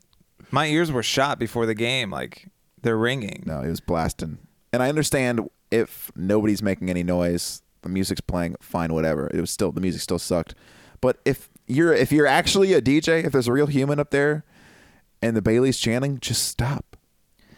My 0.49 0.68
ears 0.68 0.89
were 0.89 1.03
shot 1.03 1.39
before 1.39 1.66
the 1.66 1.76
game. 1.76 2.09
Like 2.09 2.47
they're 2.82 2.97
ringing. 2.97 3.43
No, 3.45 3.59
it 3.59 3.68
was 3.68 3.82
blasting. 3.82 4.38
And 4.72 4.82
I 4.82 4.88
understand 4.88 5.49
if 5.72 6.09
nobody's 6.16 6.64
making 6.64 6.89
any 6.89 7.03
noise, 7.03 7.61
the 7.82 7.89
music's 7.89 8.22
playing, 8.22 8.55
fine, 8.61 8.93
whatever. 8.93 9.30
It 9.34 9.41
was 9.41 9.51
still 9.51 9.74
the 9.74 9.82
music 9.82 10.01
still 10.01 10.18
sucked. 10.18 10.55
But 11.01 11.20
if 11.26 11.49
you're 11.68 11.93
if 11.93 12.14
you're 12.14 12.28
actually 12.28 12.72
a 12.72 12.82
DJ, 12.82 13.26
if 13.26 13.34
there's 13.34 13.49
a 13.49 13.51
real 13.51 13.68
human 13.68 13.99
up 13.99 14.11
there, 14.11 14.45
and 15.22 15.36
the 15.36 15.41
Bailey's 15.41 15.80
chanting, 15.80 16.18
just 16.22 16.47
stop. 16.47 16.95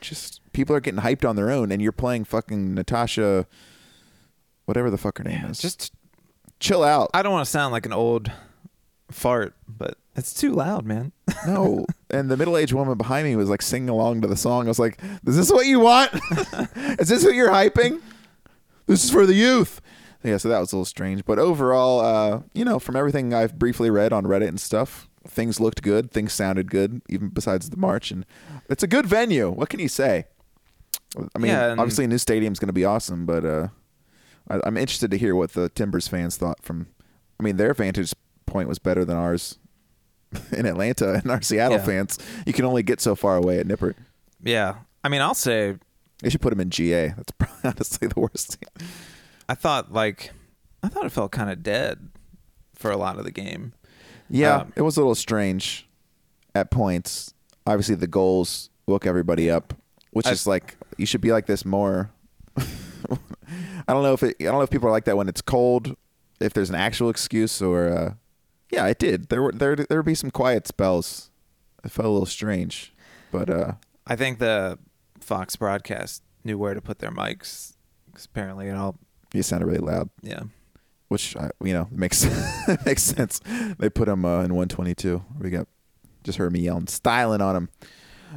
Just 0.01 0.41
people 0.51 0.76
are 0.76 0.80
getting 0.80 1.01
hyped 1.01 1.30
on 1.30 1.36
their 1.36 1.51
own, 1.51 1.72
and 1.72 1.80
you're 1.80 1.91
playing 1.91 2.24
fucking 2.24 2.74
Natasha, 2.74 3.45
whatever 4.66 4.89
the 4.89 4.97
fuck 4.97 5.18
her 5.18 5.24
name 5.24 5.45
is. 5.45 5.59
Just 5.59 5.93
chill 6.59 6.84
out. 6.84 7.09
I 7.13 7.22
don't 7.22 7.32
want 7.34 7.45
to 7.45 7.51
sound 7.51 7.72
like 7.72 7.86
an 7.86 7.93
old 7.93 8.32
fart, 9.11 9.55
but 9.68 9.97
it's 10.16 10.34
too 10.34 10.51
loud, 10.51 10.86
man. 10.86 11.11
No. 11.47 11.86
and 12.09 12.30
the 12.30 12.38
middle 12.38 12.57
aged 12.57 12.74
woman 12.74 12.97
behind 12.97 13.26
me 13.26 13.36
was 13.36 13.49
like 13.49 13.61
singing 13.61 13.89
along 13.89 14.22
to 14.22 14.28
the 14.28 14.38
song. 14.38 14.66
I 14.66 14.70
was 14.70 14.80
like, 14.80 14.99
Is 15.26 15.36
this 15.36 15.51
what 15.51 15.66
you 15.66 15.80
want? 15.80 16.11
is 16.99 17.09
this 17.09 17.24
what 17.24 17.36
you're 17.36 17.49
hyping? 17.49 18.01
This 18.88 19.03
is 19.03 19.11
for 19.11 19.26
the 19.26 19.34
youth. 19.34 19.82
Yeah, 20.24 20.38
so 20.38 20.49
that 20.49 20.59
was 20.59 20.72
a 20.72 20.76
little 20.76 20.86
strange. 20.86 21.24
But 21.26 21.38
overall, 21.38 21.99
uh, 21.99 22.41
you 22.53 22.66
know, 22.66 22.80
from 22.80 22.95
everything 22.95 23.34
I've 23.34 23.59
briefly 23.59 23.91
read 23.91 24.11
on 24.11 24.24
Reddit 24.26 24.47
and 24.47 24.59
stuff, 24.59 25.07
things 25.28 25.59
looked 25.59 25.84
good. 25.84 26.11
Things 26.11 26.34
sounded 26.34 26.72
good, 26.72 27.01
even 27.09 27.30
besides 27.30 27.70
the 27.70 27.78
march. 27.78 28.09
And 28.09 28.26
it's 28.70 28.82
a 28.84 28.88
good 28.88 29.05
venue. 29.05 29.51
What 29.51 29.70
can 29.70 29.80
you 29.80 29.88
say? 29.88 30.26
I 31.36 31.39
mean, 31.39 31.51
Yeah, 31.51 31.76
obviously, 31.78 32.05
a 32.05 32.07
new 32.07 32.18
stadium's 32.18 32.57
going 32.59 32.68
to 32.68 32.74
be 32.74 32.86
awesome, 32.86 33.26
but 33.26 33.45
uh, 33.45 33.68
I, 34.50 34.60
I'm 34.66 34.78
interested 34.78 35.12
to 35.12 35.18
hear 35.18 35.36
what 35.36 35.54
the 35.54 35.70
Timbers 35.70 36.08
fans 36.08 36.38
thought 36.38 36.64
from. 36.64 36.88
I 37.39 37.43
mean, 37.43 37.58
their 37.58 37.74
vantage 37.74 38.14
point 38.46 38.70
was 38.70 38.80
better 38.80 39.04
than 39.04 39.18
ours 39.18 39.58
in 40.52 40.66
Atlanta, 40.66 41.14
and 41.16 41.30
our 41.32 41.41
Seattle 41.41 41.78
Yeah. 41.78 41.86
fans. 41.86 42.18
You 42.46 42.54
can 42.54 42.66
only 42.66 42.84
get 42.84 43.02
so 43.02 43.16
far 43.16 43.36
away 43.38 43.60
at 43.60 43.68
Nippert. 43.68 43.96
Yeah. 44.43 44.76
I 45.04 45.10
mean, 45.10 45.22
I'll 45.22 45.34
say 45.34 45.76
They 46.22 46.30
should 46.30 46.41
put 46.41 46.52
them 46.52 46.60
in 46.62 46.70
GA. 46.70 47.10
That's 47.10 47.32
probably 47.38 47.58
honestly 47.64 48.08
the 48.08 48.20
worst. 48.20 48.58
Thing. 48.58 48.88
I 49.50 49.56
thought 49.56 49.91
like 49.91 50.32
I 50.84 50.88
thought 50.88 51.06
it 51.06 51.12
felt 51.12 51.32
kind 51.32 51.50
of 51.50 51.62
dead 51.64 52.10
for 52.76 52.91
a 52.91 52.98
lot 52.98 53.18
of 53.18 53.24
the 53.26 53.32
game. 53.32 53.74
Yeah, 54.30 54.58
Um, 54.62 54.74
it 54.76 54.82
was 54.82 54.98
a 54.98 55.02
little 55.02 55.16
strange 55.16 55.88
at 56.56 56.72
points. 56.72 57.34
Obviously, 57.68 57.96
the 57.96 58.08
goals 58.08 58.70
woke 58.88 59.06
everybody 59.06 59.50
up, 59.52 59.74
which 60.12 60.26
I- 60.28 60.32
is 60.32 60.48
like 60.48 60.78
you 60.98 61.06
should 61.06 61.22
be 61.22 61.32
like 61.32 61.46
this 61.48 61.66
more. 61.66 62.12
I 63.88 63.93
don't 63.93 64.04
know 64.04 64.14
if 64.14 64.24
it, 64.24 64.36
I 64.39 64.46
don't 64.46 64.56
know 64.56 64.62
if 64.62 64.70
people 64.70 64.88
are 64.88 64.91
like 64.91 65.06
that 65.06 65.18
when 65.18 65.28
it's 65.30 65.41
cold. 65.41 65.96
If 66.39 66.54
there's 66.54 66.70
an 66.70 66.76
actual 66.76 67.10
excuse, 67.10 67.62
or 67.62 67.88
uh, 67.88 68.14
yeah, 68.70 68.88
it 68.88 69.00
did. 69.00 69.30
There 69.30 69.41
were 69.41 69.52
there 69.52 69.76
there 69.76 69.98
would 70.00 70.06
be 70.06 70.16
some 70.16 70.32
quiet 70.32 70.68
spells. 70.68 71.32
It 71.84 71.91
felt 71.91 72.08
a 72.08 72.12
little 72.12 72.26
strange, 72.26 72.93
but 73.32 73.50
uh, 73.50 73.74
I 74.08 74.16
think 74.16 74.39
the 74.39 74.78
Fox 75.20 75.56
broadcast 75.56 76.24
knew 76.43 76.58
where 76.58 76.74
to 76.74 76.82
put 76.82 77.00
their 77.00 77.12
mics. 77.12 77.74
'cause 78.14 78.26
apparently, 78.26 78.68
it 78.68 78.76
all 78.76 78.98
you 79.34 79.43
sounded 79.43 79.66
really 79.68 79.80
loud, 79.80 80.10
yeah. 80.22 80.43
which 81.10 81.36
uh, 81.36 81.50
you 81.64 81.74
know 81.74 81.88
makes 81.91 82.26
makes 82.86 83.04
sense. 83.04 83.39
They 83.78 83.89
put 83.89 84.08
him 84.08 84.26
uh, 84.26 84.39
in 84.43 84.54
122. 84.56 85.24
We 85.39 85.50
got 85.50 85.68
just 86.24 86.38
heard 86.38 86.52
me 86.52 86.60
yelling, 86.62 86.88
styling 86.88 87.41
on 87.41 87.56
him. 87.56 87.70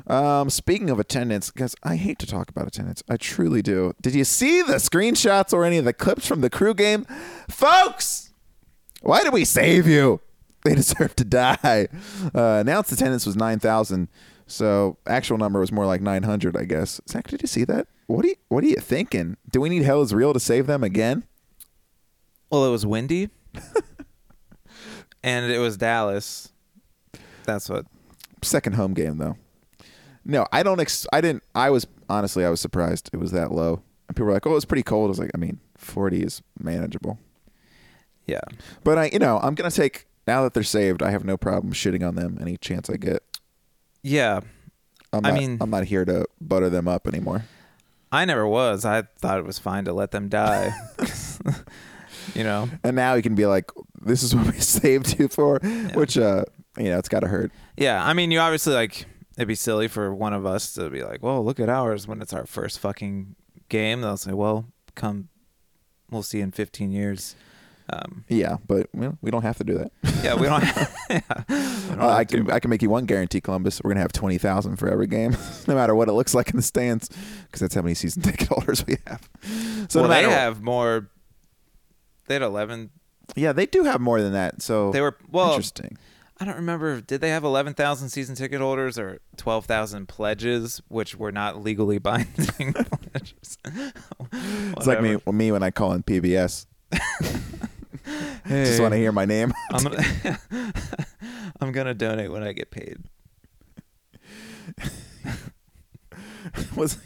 Um, 0.07 0.51
speaking 0.51 0.91
of 0.91 0.99
attendance, 1.01 1.51
guys, 1.51 1.75
I 1.83 1.97
hate 1.97 2.19
to 2.21 2.27
talk 2.27 2.49
about 2.51 2.67
attendance. 2.67 3.03
I 3.09 3.17
truly 3.17 3.63
do. 3.63 3.95
Did 4.01 4.15
you 4.15 4.25
see 4.25 4.63
the 4.63 4.75
screenshots 4.75 5.53
or 5.53 5.65
any 5.65 5.79
of 5.79 5.85
the 5.85 5.93
clips 5.93 6.27
from 6.27 6.41
the 6.41 6.51
crew 6.51 6.75
game, 6.75 7.05
folks? 7.49 8.33
Why 9.03 9.23
did 9.23 9.33
we 9.33 9.45
save 9.45 9.87
you? 9.87 10.21
They 10.65 10.75
deserve 10.75 11.15
to 11.17 11.25
die. 11.25 11.87
Uh, 12.35 12.59
announced 12.61 12.91
attendance 12.91 13.25
was 13.25 13.37
nine 13.37 13.61
thousand, 13.61 14.09
so 14.49 14.99
actual 15.07 15.39
number 15.39 15.61
was 15.61 15.71
more 15.71 15.87
like 15.87 16.03
nine 16.03 16.25
hundred, 16.25 16.57
I 16.57 16.65
guess. 16.65 17.01
Zach, 17.09 17.29
did 17.29 17.41
you 17.43 17.47
see 17.49 17.63
that? 17.65 17.87
What 18.09 18.25
are 18.25 18.29
you 18.29 18.35
What 18.49 18.65
are 18.65 18.67
you 18.67 18.77
thinking? 18.77 19.37
Do 19.51 19.61
we 19.61 19.69
need 19.69 19.85
Hell 19.85 20.03
is 20.03 20.13
Real 20.13 20.33
to 20.33 20.41
save 20.41 20.67
them 20.67 20.83
again? 20.83 21.23
Well, 22.51 22.65
it 22.67 22.71
was 22.71 22.85
windy, 22.85 23.31
and 25.23 25.51
it 25.51 25.59
was 25.59 25.77
Dallas. 25.77 26.51
That's 27.45 27.69
what. 27.71 27.87
Second 28.43 28.75
home 28.75 28.95
game 28.95 29.19
though. 29.19 29.37
No, 30.31 30.47
I 30.53 30.63
don't. 30.63 30.79
Ex- 30.79 31.07
I 31.13 31.21
didn't. 31.23 31.43
I 31.55 31.71
was 31.71 31.87
honestly, 32.09 32.45
I 32.45 32.51
was 32.51 32.61
surprised 32.61 33.09
it 33.13 33.17
was 33.17 33.33
that 33.33 33.51
low. 33.51 33.83
And 34.09 34.15
people 34.17 34.27
were 34.27 34.33
like, 34.33 34.47
"Oh, 34.47 34.55
it's 34.55 34.67
pretty 34.67 34.83
cold." 34.83 35.09
I 35.09 35.11
was 35.11 35.19
like, 35.19 35.31
"I 35.35 35.39
mean, 35.39 35.59
forty 35.77 36.23
is 36.23 36.43
manageable." 36.61 37.19
Yeah. 38.27 38.43
But 38.85 38.99
I, 38.99 39.07
you 39.11 39.19
know, 39.19 39.41
I'm 39.43 39.55
gonna 39.55 39.71
take 39.71 40.07
now 40.27 40.43
that 40.43 40.53
they're 40.53 40.63
saved. 40.63 41.03
I 41.03 41.11
have 41.11 41.25
no 41.25 41.39
problem 41.39 41.73
shitting 41.73 42.07
on 42.07 42.15
them 42.15 42.37
any 42.41 42.59
chance 42.59 42.91
I 42.91 42.99
get. 42.99 43.23
Yeah. 44.03 44.41
I'm 45.15 45.25
I 45.25 45.33
mean- 45.33 45.57
I'm 45.63 45.71
not 45.71 45.85
here 45.85 46.05
to 46.05 46.27
butter 46.41 46.69
them 46.69 46.87
up 46.87 47.07
anymore. 47.09 47.47
I 48.13 48.27
never 48.27 48.47
was. 48.47 48.85
I 48.85 49.03
thought 49.19 49.39
it 49.39 49.45
was 49.47 49.59
fine 49.59 49.87
to 49.87 49.93
let 49.95 50.11
them 50.11 50.29
die. 50.29 50.73
you 52.35 52.45
know. 52.45 52.69
And 52.85 52.97
now 52.97 53.15
you 53.15 53.23
can 53.23 53.35
be 53.35 53.47
like, 53.47 53.71
"This 54.03 54.23
is 54.23 54.35
what 54.35 54.53
we 54.53 54.61
saved 54.61 55.19
you 55.19 55.29
for," 55.29 55.59
which, 55.95 56.19
uh, 56.19 56.45
you 56.77 56.91
know, 56.91 56.99
it's 56.99 57.09
got 57.09 57.21
to 57.21 57.29
hurt. 57.29 57.51
Yeah, 57.79 58.05
I 58.05 58.13
mean, 58.13 58.31
you 58.31 58.41
obviously 58.41 58.75
like 58.75 59.07
it'd 59.39 59.49
be 59.49 59.55
silly 59.55 59.89
for 59.89 60.13
one 60.15 60.35
of 60.35 60.45
us 60.45 60.75
to 60.75 60.91
be 60.91 61.03
like, 61.03 61.23
"Well, 61.23 61.43
look 61.43 61.59
at 61.59 61.71
ours" 61.71 62.07
when 62.07 62.21
it's 62.21 62.35
our 62.35 62.45
first 62.45 62.79
fucking 62.81 63.37
game, 63.71 64.03
they'll 64.03 64.17
say, 64.19 64.33
"Well, 64.33 64.67
come, 64.95 65.29
we'll 66.11 66.23
see 66.23 66.41
in 66.41 66.51
15 66.53 66.91
years." 66.91 67.35
Um, 67.91 68.25
Yeah, 68.29 68.59
but 68.67 68.89
well, 68.93 69.17
we 69.23 69.31
don't 69.31 69.45
have 69.45 69.57
to 69.59 69.65
do 69.65 69.79
that. 69.79 69.93
yeah, 70.23 70.35
we 70.35 70.47
don't. 70.47 70.63
yeah, 71.11 71.21
we 71.49 71.95
don't 71.95 72.01
Uh, 72.03 72.09
I 72.09 72.19
have 72.19 72.27
to, 72.27 72.37
can 72.45 72.51
I 72.51 72.59
can 72.61 72.69
make 72.69 72.83
you 72.83 72.91
one 72.91 73.07
guarantee, 73.07 73.41
Columbus. 73.41 73.81
We're 73.83 73.91
gonna 73.93 74.01
have 74.03 74.13
twenty 74.13 74.37
thousand 74.37 74.77
for 74.77 74.91
every 74.91 75.07
game, 75.07 75.35
no 75.67 75.75
matter 75.75 75.95
what 75.95 76.09
it 76.09 76.13
looks 76.13 76.35
like 76.35 76.51
in 76.51 76.57
the 76.57 76.63
stands, 76.63 77.09
because 77.47 77.61
that's 77.61 77.75
how 77.75 77.81
many 77.81 77.95
season 77.95 78.21
ticket 78.23 78.49
holders 78.49 78.85
we 78.87 78.97
have. 79.07 79.27
So 79.89 80.01
well, 80.03 80.09
no 80.11 80.15
they 80.15 80.23
matter, 80.27 80.29
have 80.35 80.61
more. 80.63 81.09
They 82.27 82.35
had 82.35 82.43
11. 82.43 82.91
yeah, 83.37 83.53
they 83.53 83.65
do 83.65 83.85
have 83.85 84.03
more 84.03 84.21
than 84.21 84.35
that. 84.35 84.61
So 84.61 84.91
They 84.93 85.01
were 85.01 85.17
well. 85.31 85.53
interesting. 85.53 85.97
I 86.41 86.45
don't 86.45 86.57
remember. 86.57 87.01
Did 87.01 87.21
they 87.21 87.31
have 87.31 87.43
11,000 87.43 88.11
season 88.11 88.37
ticket 88.37 88.61
holders 88.61 88.99
or 88.99 89.21
12,000 89.37 90.07
pledges, 90.07 90.81
which 90.89 91.17
were 91.17 91.33
not 91.33 91.63
legally 91.63 91.99
binding 91.99 92.75
pledges? 92.75 93.59
It's 94.77 94.87
like 94.87 95.01
me 95.01 95.17
me 95.33 95.51
when 95.51 95.63
I 95.63 95.71
call 95.71 95.93
in 95.93 96.03
PBS. 96.03 96.67
Just 98.47 98.81
want 98.81 98.93
to 98.93 98.99
hear 98.99 99.11
my 99.11 99.25
name. 99.25 99.53
I'm 99.73 99.83
gonna, 99.83 100.39
I'm 101.61 101.73
gonna 101.73 101.95
donate 101.95 102.31
when 102.31 102.43
I 102.43 102.53
get 102.53 102.71
paid. 102.71 102.99
was 106.77 106.99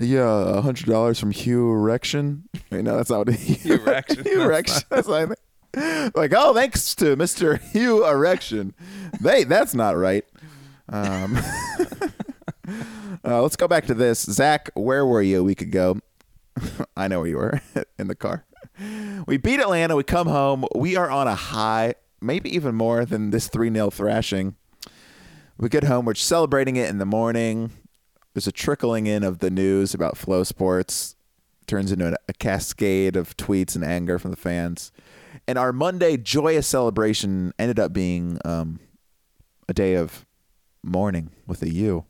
yeah, 0.00 0.58
a 0.58 0.62
hundred 0.62 0.86
dollars 0.86 1.20
from 1.20 1.30
Hugh 1.32 1.70
Erection. 1.70 2.48
Wait, 2.70 2.82
no, 2.84 2.96
that's 2.96 3.10
not 3.10 3.26
what 3.26 3.34
Hugh 3.34 3.74
Erection. 3.74 4.24
Hugh 4.24 4.42
Erection. 4.42 4.82
That's 4.88 5.08
think. 5.08 5.34
Like, 6.14 6.32
oh, 6.34 6.52
thanks 6.52 6.94
to 6.96 7.14
Mister 7.16 7.56
Hugh 7.72 8.06
Erection. 8.06 8.74
They, 9.20 9.44
that's 9.44 9.74
not 9.74 9.96
right. 9.96 10.24
Um, 10.88 11.36
uh, 13.24 13.42
let's 13.42 13.56
go 13.56 13.68
back 13.68 13.86
to 13.86 13.94
this. 13.94 14.22
Zach, 14.22 14.70
where 14.74 15.06
were 15.06 15.22
you 15.22 15.40
a 15.40 15.44
week 15.44 15.62
ago? 15.62 15.98
I 16.96 17.06
know 17.08 17.20
where 17.20 17.28
you 17.28 17.36
were 17.36 17.60
in 17.98 18.08
the 18.08 18.16
car. 18.16 18.44
We 19.26 19.36
beat 19.36 19.60
Atlanta. 19.60 19.94
We 19.94 20.02
come 20.02 20.26
home. 20.26 20.64
We 20.74 20.96
are 20.96 21.10
on 21.10 21.28
a 21.28 21.34
high, 21.34 21.94
maybe 22.20 22.54
even 22.54 22.74
more 22.74 23.04
than 23.04 23.30
this 23.30 23.48
3 23.48 23.72
0 23.72 23.90
thrashing. 23.90 24.56
We 25.58 25.68
get 25.68 25.84
home. 25.84 26.04
We're 26.06 26.14
celebrating 26.14 26.76
it 26.76 26.88
in 26.88 26.98
the 26.98 27.06
morning. 27.06 27.70
There's 28.34 28.46
a 28.46 28.52
trickling 28.52 29.06
in 29.06 29.22
of 29.22 29.40
the 29.40 29.50
news 29.50 29.94
about 29.94 30.14
FloSports. 30.14 31.14
Turns 31.66 31.92
into 31.92 32.16
a 32.28 32.32
cascade 32.32 33.14
of 33.14 33.36
tweets 33.36 33.74
and 33.74 33.84
anger 33.84 34.18
from 34.18 34.30
the 34.30 34.36
fans. 34.36 34.90
And 35.50 35.58
our 35.58 35.72
Monday 35.72 36.16
joyous 36.16 36.68
celebration 36.68 37.52
ended 37.58 37.80
up 37.80 37.92
being 37.92 38.38
um, 38.44 38.78
a 39.68 39.74
day 39.74 39.94
of 39.94 40.24
mourning 40.84 41.32
with 41.44 41.60
a 41.62 41.68
U. 41.68 42.04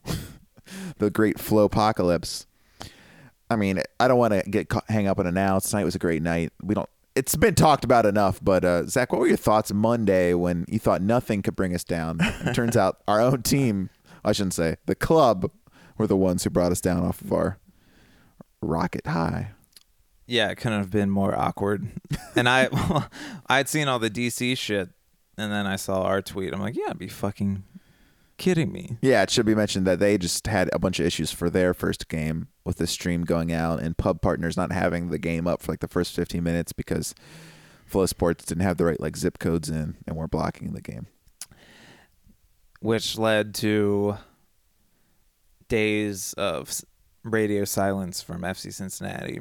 the 0.99 1.09
great 1.09 1.41
Flo 1.41 1.65
apocalypse. 1.65 2.47
I 3.49 3.57
mean, 3.57 3.81
I 3.99 4.09
don't 4.09 4.19
want 4.19 4.35
to 4.35 4.43
get 4.43 4.69
ca- 4.69 4.83
hang 4.91 5.07
up 5.07 5.19
on 5.19 5.27
it 5.27 5.33
now. 5.33 5.59
Tonight 5.59 5.85
was 5.85 5.95
a 5.95 5.99
great 5.99 6.21
night. 6.21 6.53
We 6.63 6.75
don't. 6.75 6.87
It's 7.17 7.35
been 7.35 7.55
talked 7.55 7.83
about 7.83 8.05
enough. 8.05 8.41
But 8.43 8.63
uh, 8.63 8.85
Zach, 8.85 9.11
what 9.11 9.23
were 9.23 9.27
your 9.27 9.39
thoughts 9.39 9.73
Monday 9.73 10.35
when 10.35 10.67
you 10.69 10.79
thought 10.79 11.01
nothing 11.01 11.41
could 11.41 11.57
bring 11.57 11.75
us 11.75 11.83
down? 11.83 12.19
It 12.21 12.53
turns 12.53 12.77
out 12.77 12.99
our 13.09 13.23
own 13.23 13.41
team, 13.43 13.89
I 14.23 14.33
shouldn't 14.33 14.53
say, 14.53 14.77
the 14.85 14.95
club, 14.95 15.51
were 15.97 16.07
the 16.07 16.15
ones 16.15 16.45
who 16.45 16.51
brought 16.51 16.73
us 16.73 16.83
down 16.83 17.07
off 17.07 17.23
of 17.23 17.33
our 17.33 17.59
rocket 18.61 19.07
high. 19.07 19.53
Yeah, 20.31 20.49
it 20.51 20.57
couldn't 20.57 20.79
have 20.79 20.91
been 20.91 21.11
more 21.11 21.37
awkward. 21.37 21.89
And 22.37 22.49
I, 22.49 22.69
I'd 23.49 23.69
seen 23.69 23.89
all 23.89 23.99
the 23.99 24.09
DC 24.09 24.57
shit, 24.57 24.89
and 25.37 25.51
then 25.51 25.67
I 25.67 25.75
saw 25.75 26.03
our 26.03 26.23
tweet. 26.23 26.55
I'm 26.55 26.61
like, 26.61 26.77
yeah, 26.77 26.93
be 26.93 27.09
fucking 27.09 27.65
kidding 28.39 28.71
me. 28.71 28.99
Yeah, 29.03 29.23
it 29.23 29.31
should 29.31 29.45
be 29.47 29.55
mentioned 29.57 29.85
that 29.89 29.99
they 29.99 30.17
just 30.17 30.47
had 30.47 30.71
a 30.73 30.79
bunch 30.79 31.01
of 31.01 31.07
issues 31.07 31.33
for 31.33 31.51
their 31.51 31.75
first 31.75 32.09
game 32.09 32.47
with 32.65 32.77
the 32.77 32.87
stream 32.87 33.25
going 33.25 33.53
out 33.53 33.81
and 33.83 33.97
pub 33.99 34.23
partners 34.23 34.57
not 34.57 34.71
having 34.71 35.11
the 35.11 35.19
game 35.19 35.49
up 35.49 35.61
for 35.61 35.73
like 35.73 35.81
the 35.81 35.89
first 35.89 36.15
15 36.15 36.41
minutes 36.43 36.73
because 36.73 37.15
FloSports 37.91 38.47
didn't 38.47 38.63
have 38.63 38.77
the 38.77 38.85
right 38.85 39.01
like 39.01 39.17
zip 39.17 39.41
codes 39.41 39.69
in 39.69 39.97
and 40.07 40.17
were 40.17 40.29
blocking 40.29 40.73
the 40.73 40.81
game. 40.81 41.09
which 42.81 43.19
led 43.19 43.55
to 43.57 44.17
days 45.69 46.33
of 46.35 46.81
radio 47.25 47.65
silence 47.65 48.23
from 48.23 48.43
FC 48.43 48.73
Cincinnati, 48.73 49.41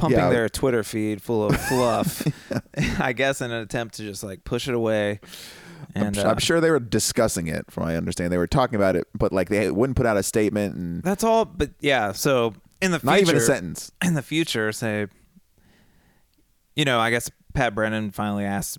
pumping 0.00 0.18
Yeah. 0.18 0.30
their 0.30 0.48
Twitter 0.48 0.82
feed 0.82 1.22
full 1.22 1.44
of 1.44 1.60
fluff. 1.60 2.26
I 3.00 3.12
guess 3.12 3.40
in 3.40 3.50
an 3.50 3.62
attempt 3.62 3.96
to 3.96 4.02
just 4.02 4.22
like 4.22 4.44
push 4.44 4.66
it 4.68 4.74
away. 4.74 5.20
And 5.94 6.16
I'm, 6.18 6.26
uh, 6.26 6.30
I'm 6.30 6.38
sure 6.38 6.60
they 6.60 6.70
were 6.70 6.78
discussing 6.80 7.46
it, 7.48 7.70
from 7.70 7.84
what 7.84 7.92
I 7.92 7.96
understand. 7.96 8.32
They 8.32 8.38
were 8.38 8.46
talking 8.46 8.76
about 8.76 8.96
it, 8.96 9.06
but 9.14 9.32
like 9.32 9.48
they 9.48 9.70
wouldn't 9.70 9.96
put 9.96 10.06
out 10.06 10.16
a 10.16 10.22
statement 10.22 10.74
and 10.74 11.02
that's 11.02 11.24
all. 11.24 11.44
But 11.44 11.70
yeah, 11.80 12.12
so 12.12 12.54
in 12.80 12.90
the 12.92 12.98
future, 12.98 13.10
not 13.10 13.20
even 13.20 13.36
a 13.36 13.40
sentence. 13.40 13.92
in 14.04 14.14
the 14.14 14.22
future, 14.22 14.72
say, 14.72 15.06
you 16.76 16.84
know, 16.84 16.98
I 16.98 17.10
guess 17.10 17.30
Pat 17.54 17.74
Brennan 17.74 18.10
finally 18.10 18.44
asked 18.44 18.78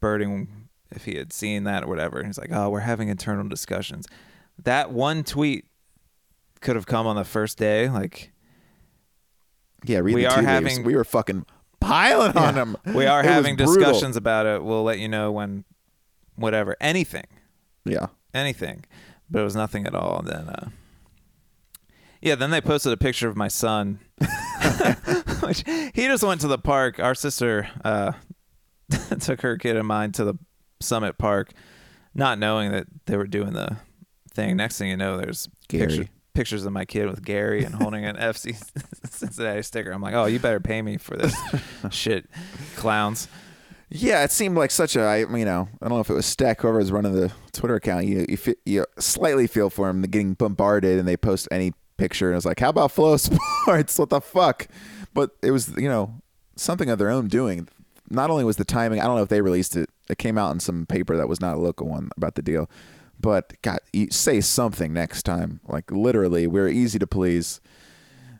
Berding 0.00 0.48
if 0.90 1.04
he 1.04 1.16
had 1.16 1.32
seen 1.32 1.64
that 1.64 1.84
or 1.84 1.86
whatever. 1.86 2.18
And 2.18 2.26
he's 2.26 2.38
like, 2.38 2.50
oh, 2.52 2.70
we're 2.70 2.80
having 2.80 3.08
internal 3.08 3.46
discussions. 3.48 4.06
That 4.64 4.90
one 4.90 5.22
tweet 5.24 5.66
could 6.60 6.74
have 6.76 6.86
come 6.86 7.06
on 7.06 7.16
the 7.16 7.24
first 7.24 7.58
day. 7.58 7.88
Like, 7.88 8.32
Yeah, 9.84 9.98
read 9.98 10.14
We 10.14 10.22
the 10.22 10.26
are 10.28 10.30
tea 10.30 10.36
leaves. 10.40 10.46
having- 10.48 10.82
we 10.84 10.94
were 10.96 11.04
fucking 11.04 11.46
piling 11.80 12.36
on 12.36 12.54
them. 12.54 12.76
we 12.84 13.06
are 13.06 13.20
It 13.20 13.26
having 13.26 13.56
discussions 13.56 14.16
about 14.16 14.46
it. 14.46 14.62
We'll 14.62 14.82
let 14.84 14.98
you 14.98 15.08
know 15.08 15.32
when, 15.32 15.64
whatever, 16.36 16.76
anything, 16.80 17.26
Yeah. 17.84 18.06
anything. 18.34 18.84
But 19.30 19.40
it 19.40 19.44
was 19.44 19.56
nothing 19.56 19.86
at 19.86 19.94
all. 19.94 20.18
And 20.20 20.28
then, 20.28 20.48
uh, 20.48 20.68
yeah, 22.20 22.34
then 22.34 22.50
they 22.50 22.60
posted 22.60 22.92
a 22.92 22.96
picture 22.96 23.28
of 23.28 23.36
my 23.36 23.48
son, 23.48 24.00
which 25.40 25.62
he 25.94 26.06
just 26.06 26.22
went 26.22 26.40
to 26.42 26.48
the 26.48 26.58
park. 26.58 26.98
Our 26.98 27.14
sister 27.14 27.68
uh, 27.84 28.12
took 29.20 29.40
her 29.42 29.56
kid 29.56 29.76
and 29.76 29.86
mine 29.88 30.12
to 30.12 30.24
the 30.24 30.34
Summit 30.80 31.16
Park, 31.18 31.52
not 32.14 32.38
knowing 32.38 32.72
that 32.72 32.86
they 33.06 33.16
were 33.16 33.26
doing 33.26 33.52
the 33.52 33.76
thing. 34.34 34.56
Next 34.56 34.78
thing 34.78 34.88
you 34.90 34.96
know, 34.96 35.16
there's 35.16 35.48
Gary. 35.68 35.86
picture, 35.86 36.12
pictures 36.34 36.64
of 36.64 36.72
my 36.72 36.84
kid 36.84 37.06
with 37.06 37.24
Gary 37.24 37.64
and 37.64 37.74
holding 37.74 38.04
an 38.04 38.16
FC 38.16 38.56
Cincinnati 39.10 39.62
sticker. 39.62 39.90
I'm 39.90 40.02
like, 40.02 40.14
oh, 40.14 40.26
you 40.26 40.38
better 40.38 40.60
pay 40.60 40.82
me 40.82 40.96
for 40.96 41.16
this 41.16 41.34
shit, 41.90 42.28
clowns. 42.76 43.28
Yeah, 43.92 44.22
it 44.22 44.30
seemed 44.30 44.56
like 44.56 44.70
such 44.70 44.94
a, 44.94 45.02
I, 45.02 45.16
you 45.18 45.44
know, 45.44 45.68
I 45.82 45.88
don't 45.88 45.96
know 45.96 46.00
if 46.00 46.10
it 46.10 46.14
was 46.14 46.26
Stack 46.26 46.60
whoever 46.60 46.78
was 46.78 46.92
running 46.92 47.12
the 47.12 47.32
Twitter 47.52 47.74
account. 47.74 48.06
You, 48.06 48.24
you, 48.28 48.54
you 48.64 48.86
slightly 48.98 49.48
feel 49.48 49.68
for 49.68 49.88
him 49.88 50.02
getting 50.02 50.34
bombarded, 50.34 50.98
and 50.98 51.08
they 51.08 51.16
post 51.16 51.48
any 51.50 51.72
picture, 51.96 52.28
and 52.28 52.36
it's 52.36 52.46
like, 52.46 52.60
how 52.60 52.68
about 52.68 52.92
Flow 52.92 53.16
Sports? 53.16 53.98
What 53.98 54.10
the 54.10 54.20
fuck? 54.20 54.68
But 55.12 55.30
it 55.42 55.50
was, 55.50 55.76
you 55.76 55.88
know, 55.88 56.20
something 56.54 56.88
of 56.88 57.00
their 57.00 57.10
own 57.10 57.26
doing. 57.26 57.68
Not 58.08 58.30
only 58.30 58.44
was 58.44 58.56
the 58.56 58.64
timing, 58.64 59.00
I 59.00 59.06
don't 59.06 59.16
know 59.16 59.22
if 59.22 59.28
they 59.28 59.40
released 59.40 59.76
it. 59.76 59.90
It 60.08 60.18
came 60.18 60.38
out 60.38 60.52
in 60.52 60.60
some 60.60 60.86
paper 60.86 61.16
that 61.16 61.28
was 61.28 61.40
not 61.40 61.56
a 61.56 61.60
local 61.60 61.88
one 61.88 62.10
about 62.16 62.36
the 62.36 62.42
deal. 62.42 62.70
But 63.20 63.60
God, 63.62 63.78
say 64.10 64.40
something 64.40 64.92
next 64.92 65.22
time. 65.24 65.60
Like 65.68 65.90
literally, 65.90 66.46
we're 66.46 66.68
easy 66.68 66.98
to 66.98 67.06
please. 67.06 67.60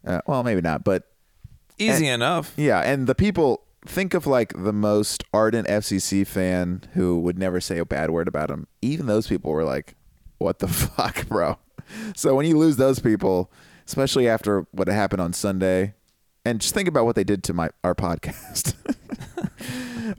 Uh, 0.06 0.20
well, 0.26 0.42
maybe 0.42 0.60
not, 0.62 0.82
but 0.84 1.04
Easy 1.78 2.08
enough. 2.08 2.52
yeah, 2.56 2.80
and 2.80 3.06
the 3.06 3.14
people 3.14 3.62
think 3.86 4.12
of 4.14 4.26
like 4.26 4.52
the 4.54 4.72
most 4.72 5.24
ardent 5.32 5.66
FCC 5.68 6.26
fan 6.26 6.82
who 6.94 7.18
would 7.20 7.38
never 7.38 7.60
say 7.60 7.78
a 7.78 7.84
bad 7.84 8.10
word 8.10 8.28
about 8.28 8.50
him. 8.50 8.66
Even 8.82 9.06
those 9.06 9.26
people 9.26 9.50
were 9.52 9.64
like, 9.64 9.94
"What 10.38 10.58
the 10.60 10.68
fuck, 10.68 11.26
bro?" 11.28 11.58
So 12.14 12.34
when 12.34 12.46
you 12.46 12.56
lose 12.58 12.76
those 12.76 12.98
people, 13.00 13.50
especially 13.86 14.28
after 14.28 14.66
what 14.72 14.88
happened 14.88 15.20
on 15.20 15.32
Sunday, 15.32 15.94
and 16.44 16.60
just 16.60 16.72
think 16.74 16.88
about 16.88 17.04
what 17.04 17.16
they 17.16 17.24
did 17.24 17.42
to 17.44 17.52
my 17.54 17.70
our 17.84 17.94
podcast. 17.94 18.74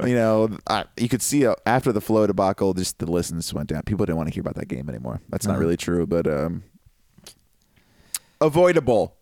you 0.06 0.16
know, 0.16 0.58
I, 0.68 0.86
you 0.98 1.10
could 1.10 1.22
see 1.22 1.46
uh, 1.46 1.56
after 1.66 1.92
the 1.92 2.02
Flo 2.02 2.28
debacle, 2.28 2.74
just 2.74 3.00
the 3.00 3.06
listens 3.10 3.54
went 3.54 3.70
down. 3.70 3.84
People 3.84 4.06
didn't 4.06 4.18
want 4.18 4.30
to 4.30 4.34
hear 4.34 4.42
about 4.42 4.56
that 4.56 4.68
game 4.68 4.90
anymore. 4.90 5.22
That's 5.30 5.46
not 5.46 5.58
really 5.60 5.78
true, 5.78 6.06
but 6.08 6.28
um, 6.28 6.64
avoidable 8.40 9.16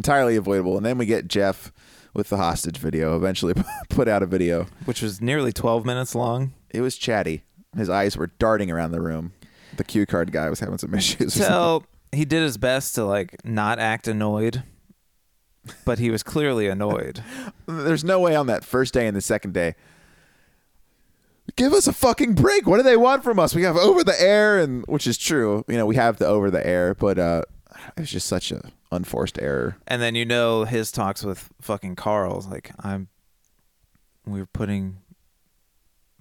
entirely 0.00 0.36
avoidable. 0.36 0.76
And 0.78 0.86
then 0.86 0.96
we 0.96 1.04
get 1.04 1.28
Jeff 1.28 1.72
with 2.14 2.28
the 2.30 2.38
hostage 2.38 2.78
video. 2.78 3.16
Eventually, 3.16 3.54
put 3.90 4.08
out 4.08 4.22
a 4.22 4.26
video. 4.26 4.66
which 4.84 5.02
was 5.02 5.20
nearly 5.20 5.52
12 5.52 5.84
minutes 5.84 6.14
long. 6.14 6.52
It 6.70 6.80
was 6.80 6.96
chatty. 6.96 7.42
His 7.76 7.90
eyes 7.90 8.16
were 8.16 8.28
darting 8.38 8.70
around 8.70 8.92
the 8.92 9.00
room. 9.00 9.32
The 9.76 9.84
cue 9.84 10.06
card 10.06 10.32
guy 10.32 10.48
was 10.48 10.60
having 10.60 10.78
some 10.78 10.94
issues. 10.96 11.36
or 11.36 11.44
something. 11.44 11.52
So 11.52 11.84
he 12.12 12.24
did 12.24 12.42
his 12.42 12.56
best 12.56 12.94
to 12.96 13.04
like 13.04 13.44
not 13.44 13.78
act 13.78 14.08
annoyed, 14.08 14.62
but 15.84 15.98
he 15.98 16.10
was 16.10 16.22
clearly 16.22 16.68
annoyed. 16.68 17.22
There's 17.66 18.04
no 18.04 18.20
way 18.20 18.34
on 18.34 18.46
that 18.46 18.64
first 18.64 18.94
day 18.94 19.06
and 19.06 19.16
the 19.16 19.20
second 19.20 19.54
day. 19.54 19.74
Give 21.56 21.72
us 21.72 21.86
a 21.86 21.92
fucking 21.92 22.34
break. 22.34 22.66
What 22.66 22.76
do 22.76 22.82
they 22.82 22.96
want 22.96 23.24
from 23.24 23.38
us? 23.38 23.54
We 23.54 23.62
have 23.62 23.76
over 23.76 24.04
the 24.04 24.20
air, 24.20 24.58
and 24.58 24.84
which 24.86 25.06
is 25.06 25.18
true. 25.18 25.64
You 25.68 25.76
know, 25.76 25.86
we 25.86 25.96
have 25.96 26.18
the 26.18 26.26
over 26.26 26.50
the 26.50 26.64
air, 26.64 26.94
but 26.94 27.18
uh, 27.18 27.42
it 27.96 28.00
was 28.00 28.10
just 28.10 28.28
such 28.28 28.52
a 28.52 28.70
unforced 28.92 29.38
error. 29.40 29.76
And 29.86 30.00
then 30.00 30.14
you 30.14 30.24
know 30.24 30.64
his 30.64 30.92
talks 30.92 31.22
with 31.24 31.48
fucking 31.60 31.96
Carl's 31.96 32.46
like 32.46 32.70
I'm. 32.80 33.08
We 34.26 34.40
are 34.40 34.46
putting. 34.46 34.98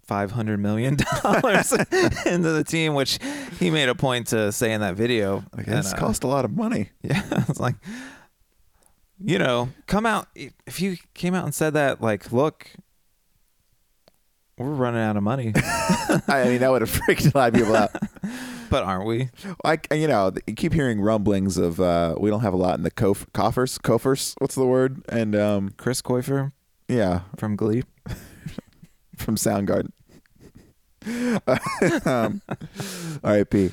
Five 0.04 0.32
hundred 0.32 0.60
million 0.60 0.98
dollars 1.22 1.72
into 2.26 2.50
the 2.52 2.64
team, 2.68 2.96
which 2.96 3.20
he 3.60 3.70
made 3.70 3.90
a 3.90 3.94
point 3.94 4.26
to 4.30 4.52
say 4.52 4.74
in 4.74 4.82
that 4.82 4.96
video. 4.96 5.44
Like, 5.56 5.68
this 5.68 5.94
uh, 5.94 5.98
cost 5.98 6.24
a 6.24 6.28
lot 6.28 6.46
of 6.46 6.52
money. 6.58 6.90
Yeah, 7.04 7.22
it's 7.48 7.60
like 7.60 7.76
you 9.24 9.40
know, 9.40 9.70
come 9.88 10.06
out 10.06 10.28
if 10.36 10.82
you 10.82 10.98
came 11.14 11.34
out 11.36 11.46
and 11.46 11.54
said 11.54 11.74
that, 11.74 12.02
like, 12.02 12.32
look, 12.32 12.72
we're 14.58 14.70
running 14.70 15.02
out 15.02 15.18
of 15.18 15.24
money, 15.24 15.54
I 16.28 16.46
mean, 16.46 16.60
that 16.60 16.72
would 16.72 16.82
have 16.82 16.90
freaked 16.90 17.26
a 17.26 17.38
lot 17.38 17.50
of 17.50 17.56
people 17.56 17.76
out. 17.76 17.92
but 18.70 18.84
aren't 18.84 19.06
we? 19.06 19.30
Like, 19.64 19.88
you 19.92 20.08
know, 20.08 20.32
you 20.46 20.54
keep 20.54 20.74
hearing 20.74 21.02
rumblings 21.02 21.58
of 21.58 21.80
uh, 21.80 22.16
we 22.20 22.30
don't 22.30 22.42
have 22.42 22.54
a 22.54 22.58
lot 22.58 22.78
in 22.78 22.84
the 22.84 22.92
cof- 22.92 23.32
coffers, 23.34 23.78
coffers. 23.78 24.36
What's 24.40 24.56
the 24.56 24.68
word? 24.68 25.04
And 25.10 25.36
um, 25.36 25.70
Chris 25.78 26.02
Coifer 26.02 26.52
yeah, 26.90 27.22
from 27.38 27.56
Glee. 27.56 27.84
from 29.16 29.36
Soundgarden. 29.36 29.92
um, 32.06 32.42
R.I.P. 33.24 33.72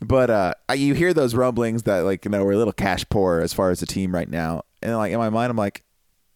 But 0.00 0.30
uh, 0.30 0.54
you 0.74 0.94
hear 0.94 1.12
those 1.12 1.34
rumblings 1.34 1.84
that 1.84 2.00
like 2.00 2.24
you 2.24 2.30
know 2.30 2.44
we're 2.44 2.52
a 2.52 2.56
little 2.56 2.72
cash 2.72 3.04
poor 3.08 3.40
as 3.40 3.52
far 3.52 3.70
as 3.70 3.80
the 3.80 3.86
team 3.86 4.14
right 4.14 4.28
now, 4.28 4.62
and 4.82 4.96
like 4.96 5.12
in 5.12 5.18
my 5.18 5.30
mind 5.30 5.50
I'm 5.50 5.56
like, 5.56 5.82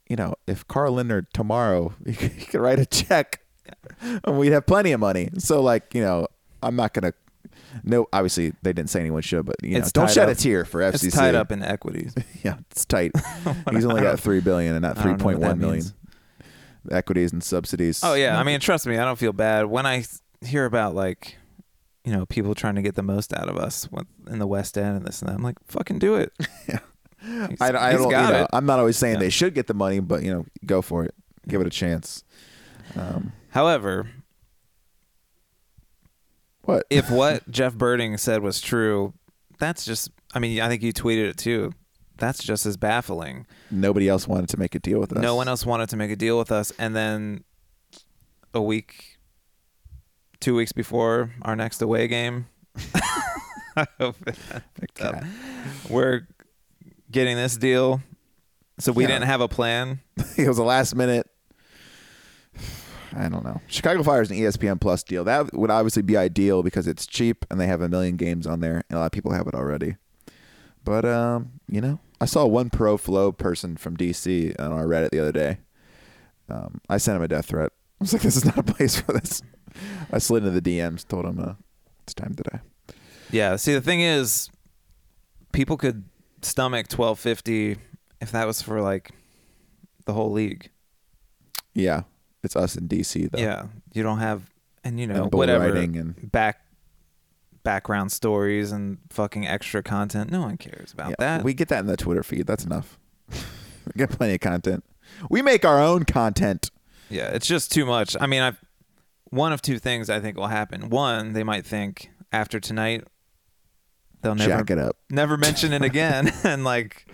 you 0.08 0.16
know, 0.16 0.34
if 0.46 0.66
Carl 0.68 0.94
Lindner 0.94 1.26
tomorrow 1.32 1.94
he 2.06 2.14
could, 2.14 2.60
write 2.60 2.78
a 2.78 2.86
check, 2.86 3.40
and 4.00 4.38
we'd 4.38 4.52
have 4.52 4.66
plenty 4.66 4.92
of 4.92 5.00
money. 5.00 5.30
So 5.38 5.60
like 5.62 5.94
you 5.94 6.02
know, 6.02 6.26
I'm 6.62 6.76
not 6.76 6.92
gonna. 6.94 7.12
No, 7.84 8.06
obviously 8.12 8.52
they 8.62 8.72
didn't 8.74 8.90
say 8.90 9.00
anyone 9.00 9.22
should, 9.22 9.46
but 9.46 9.56
you 9.62 9.70
know, 9.72 9.78
It's 9.78 9.92
don't 9.92 10.10
shed 10.10 10.28
up- 10.28 10.36
a 10.36 10.38
tear 10.38 10.64
for 10.66 10.80
FCC. 10.82 11.04
It's 11.04 11.16
tied 11.16 11.34
up 11.34 11.50
in 11.52 11.62
equities. 11.62 12.14
Yeah, 12.44 12.56
it's 12.70 12.84
tight. 12.84 13.12
He's 13.70 13.84
only 13.86 14.02
got 14.02 14.18
three 14.20 14.40
billion 14.40 14.74
and 14.74 14.82
not 14.82 14.96
three 14.96 15.12
don't 15.12 15.20
know 15.20 15.24
what 15.26 15.32
point 15.34 15.38
one 15.38 15.58
million 15.58 15.76
means. 15.84 15.94
equities 16.90 17.32
and 17.32 17.42
subsidies. 17.42 18.02
Oh 18.04 18.14
yeah, 18.14 18.38
I 18.38 18.42
mean, 18.42 18.58
trust 18.60 18.86
me, 18.86 18.98
I 18.98 19.04
don't 19.04 19.18
feel 19.18 19.32
bad 19.32 19.66
when 19.66 19.86
I 19.86 20.04
hear 20.44 20.64
about 20.66 20.94
like, 20.94 21.36
you 22.04 22.12
know, 22.12 22.26
people 22.26 22.54
trying 22.54 22.74
to 22.74 22.82
get 22.82 22.94
the 22.96 23.02
most 23.02 23.32
out 23.32 23.48
of 23.48 23.56
us 23.56 23.88
in 24.28 24.38
the 24.40 24.46
West 24.46 24.76
End 24.76 24.96
and 24.96 25.06
this 25.06 25.22
and 25.22 25.28
that. 25.28 25.34
I'm 25.36 25.42
like, 25.42 25.56
fucking 25.66 25.98
do 26.00 26.16
it. 26.16 26.32
Yeah. 26.68 26.80
I, 27.24 27.46
I 27.60 27.92
don't. 27.92 28.04
You 28.04 28.10
know. 28.10 28.46
I'm 28.52 28.66
not 28.66 28.78
always 28.78 28.96
saying 28.96 29.14
Yeah. 29.14 29.20
they 29.20 29.30
should 29.30 29.54
get 29.54 29.66
the 29.66 29.74
money, 29.74 30.00
but 30.00 30.22
you 30.22 30.32
know, 30.32 30.46
go 30.66 30.82
for 30.82 31.04
it. 31.04 31.14
Give 31.48 31.60
it 31.60 31.66
a 31.66 31.70
chance. 31.70 32.24
Um, 32.96 33.32
However, 33.50 34.08
what? 36.62 36.84
if 36.90 37.10
what 37.10 37.48
Jeff 37.50 37.74
Berding 37.74 38.18
said 38.18 38.42
was 38.42 38.60
true, 38.60 39.12
that's 39.58 39.84
just. 39.84 40.10
I 40.34 40.38
mean, 40.38 40.60
I 40.60 40.68
think 40.68 40.82
you 40.82 40.92
tweeted 40.92 41.28
it 41.28 41.36
too. 41.36 41.72
That's 42.18 42.42
just 42.42 42.66
as 42.66 42.76
baffling. 42.76 43.46
Nobody 43.70 44.08
else 44.08 44.28
wanted 44.28 44.48
to 44.50 44.56
make 44.56 44.74
a 44.74 44.78
deal 44.78 45.00
with 45.00 45.12
us. 45.12 45.20
No 45.22 45.34
one 45.34 45.48
else 45.48 45.66
wanted 45.66 45.88
to 45.90 45.96
make 45.96 46.10
a 46.10 46.16
deal 46.16 46.38
with 46.38 46.52
us, 46.52 46.72
and 46.78 46.94
then 46.94 47.44
a 48.54 48.62
week, 48.62 49.18
two 50.40 50.54
weeks 50.54 50.72
before 50.72 51.30
our 51.42 51.56
next 51.56 51.82
away 51.82 52.06
game, 52.06 52.46
I 53.76 53.86
hope 53.98 54.16
it 54.26 54.36
picked 54.78 55.00
up. 55.00 55.24
We're 55.88 56.26
getting 57.12 57.36
this 57.36 57.56
deal, 57.56 58.00
so 58.78 58.90
we 58.92 59.04
Yeah. 59.04 59.08
didn't 59.08 59.26
have 59.26 59.40
a 59.40 59.48
plan. 59.48 60.00
it 60.36 60.48
was 60.48 60.58
a 60.58 60.64
last 60.64 60.94
minute. 60.96 61.28
I 63.14 63.28
don't 63.28 63.44
know. 63.44 63.60
Chicago 63.66 64.02
Fire 64.02 64.22
is 64.22 64.30
an 64.30 64.38
ESPN 64.38 64.80
Plus 64.80 65.02
deal. 65.02 65.22
That 65.24 65.52
would 65.54 65.70
obviously 65.70 66.02
be 66.02 66.16
ideal 66.16 66.62
because 66.62 66.86
it's 66.86 67.06
cheap 67.06 67.44
and 67.50 67.60
they 67.60 67.66
have 67.66 67.82
a 67.82 67.88
million 67.88 68.16
games 68.16 68.46
on 68.46 68.60
there, 68.60 68.82
and 68.88 68.96
a 68.96 69.00
lot 69.00 69.06
of 69.06 69.12
people 69.12 69.32
have 69.32 69.46
it 69.46 69.54
already. 69.54 69.96
But 70.84 71.04
um, 71.04 71.60
you 71.68 71.80
know, 71.80 72.00
I 72.20 72.24
saw 72.24 72.46
one 72.46 72.70
pro 72.70 72.96
Flo 72.96 73.30
person 73.30 73.76
from 73.76 73.96
DC 73.96 74.58
on 74.58 74.72
our 74.72 74.86
Reddit 74.86 75.10
the 75.10 75.20
other 75.20 75.32
day. 75.32 75.58
Um, 76.48 76.80
I 76.88 76.96
sent 76.96 77.16
him 77.16 77.22
a 77.22 77.28
death 77.28 77.46
threat. 77.46 77.70
I 78.00 78.04
was 78.04 78.12
like, 78.14 78.22
"This 78.22 78.36
is 78.36 78.44
not 78.44 78.58
a 78.58 78.62
place 78.62 78.98
for 79.00 79.12
this." 79.12 79.42
I 80.10 80.18
slid 80.18 80.44
into 80.44 80.58
the 80.58 80.78
DMs, 80.78 81.06
told 81.06 81.26
him, 81.26 81.38
uh, 81.38 81.54
"It's 82.04 82.14
time 82.14 82.34
to 82.34 82.42
die." 82.42 82.60
Yeah. 83.30 83.56
See, 83.56 83.74
the 83.74 83.80
thing 83.82 84.00
is, 84.00 84.48
people 85.52 85.76
could 85.76 86.04
stomach 86.42 86.88
twelve 86.88 87.18
fifty 87.18 87.76
if 88.20 88.32
that 88.32 88.46
was 88.46 88.62
for 88.62 88.80
like 88.80 89.10
the 90.04 90.12
whole 90.12 90.30
league. 90.32 90.70
Yeah, 91.74 92.02
it's 92.42 92.56
us 92.56 92.76
in 92.76 92.88
DC 92.88 93.30
though. 93.30 93.38
Yeah, 93.38 93.66
you 93.94 94.02
don't 94.02 94.18
have, 94.18 94.50
and 94.84 95.00
you 95.00 95.06
know 95.06 95.24
And 95.24 95.32
whatever 95.32 95.74
and- 95.74 96.30
back 96.30 96.60
background 97.62 98.10
stories 98.10 98.72
and 98.72 98.98
fucking 99.10 99.46
extra 99.46 99.82
content. 99.82 100.30
No 100.30 100.40
one 100.40 100.56
cares 100.56 100.92
about 100.92 101.10
Yeah, 101.10 101.14
that. 101.20 101.44
We 101.44 101.54
get 101.54 101.68
that 101.68 101.80
in 101.80 101.86
the 101.86 101.96
Twitter 101.96 102.22
feed. 102.24 102.46
That's 102.46 102.64
enough. 102.64 102.98
we 103.30 103.92
get 103.96 104.10
plenty 104.10 104.34
of 104.34 104.40
content. 104.40 104.84
We 105.30 105.42
make 105.42 105.64
our 105.64 105.80
own 105.80 106.04
content. 106.04 106.70
yeah, 107.08 107.28
it's 107.28 107.46
just 107.46 107.70
too 107.72 107.86
much. 107.86 108.16
I 108.20 108.26
mean, 108.26 108.42
I 108.42 108.52
one 109.30 109.52
of 109.52 109.62
two 109.62 109.78
things 109.78 110.10
I 110.10 110.20
think 110.20 110.36
will 110.36 110.48
happen. 110.48 110.90
One, 110.90 111.32
they 111.32 111.44
might 111.44 111.64
think 111.64 112.10
after 112.32 112.58
tonight 112.60 113.04
they'll 114.22 114.34
never 114.34 114.50
Jack 114.50 114.70
it 114.70 114.78
up. 114.78 114.96
never 115.10 115.36
mention 115.36 115.72
it 115.72 115.82
again 115.92 116.32
and 116.44 116.64
like 116.64 117.06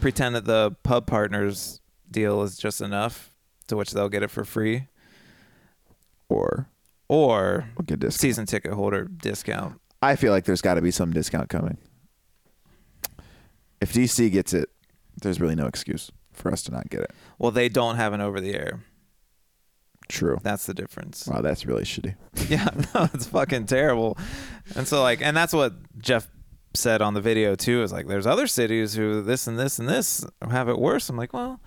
pretend 0.00 0.34
that 0.34 0.44
the 0.44 0.74
pub 0.82 1.06
partners 1.06 1.80
deal 2.10 2.42
is 2.42 2.56
just 2.56 2.80
enough 2.80 3.30
to 3.68 3.76
which 3.76 3.92
they'll 3.92 4.08
get 4.08 4.22
it 4.22 4.30
for 4.30 4.44
free 4.44 4.88
Or 6.28 6.68
or 7.08 7.68
we'll 7.76 7.84
get 7.84 8.00
discount. 8.00 8.20
season 8.20 8.46
ticket 8.46 8.72
holder 8.72 9.04
discount. 9.04 9.80
I 10.02 10.16
feel 10.16 10.32
like 10.32 10.44
there's 10.44 10.60
got 10.60 10.74
to 10.74 10.82
be 10.82 10.90
some 10.90 11.12
discount 11.12 11.48
coming. 11.48 11.78
If 13.80 13.92
DC 13.92 14.30
gets 14.32 14.52
it, 14.54 14.68
there's 15.22 15.40
really 15.40 15.54
no 15.54 15.66
excuse 15.66 16.10
for 16.32 16.50
us 16.52 16.62
to 16.64 16.72
not 16.72 16.88
get 16.90 17.00
it. 17.02 17.12
Well, 17.38 17.50
they 17.50 17.68
don't 17.68 17.96
have 17.96 18.12
an 18.12 18.20
over 18.20 18.40
the 18.40 18.54
air. 18.54 18.80
True. 20.08 20.38
That's 20.42 20.66
the 20.66 20.74
difference. 20.74 21.26
Wow, 21.26 21.40
that's 21.42 21.66
really 21.66 21.82
shitty. 21.84 22.14
yeah, 22.48 22.68
no, 22.94 23.08
it's 23.14 23.26
fucking 23.26 23.66
terrible. 23.66 24.16
And 24.74 24.86
so 24.86 25.02
like 25.02 25.20
and 25.22 25.36
that's 25.36 25.52
what 25.52 25.74
Jeff 25.98 26.28
said 26.76 27.02
on 27.02 27.14
the 27.14 27.20
video 27.20 27.54
too 27.56 27.82
is 27.82 27.92
like 27.92 28.06
there's 28.06 28.26
other 28.26 28.46
cities 28.46 28.94
who 28.94 29.22
this 29.22 29.46
and 29.46 29.58
this 29.58 29.78
and 29.78 29.88
this 29.88 30.24
have 30.48 30.68
it 30.68 30.78
worse. 30.78 31.08
I'm 31.08 31.16
like, 31.16 31.32
well, 31.32 31.60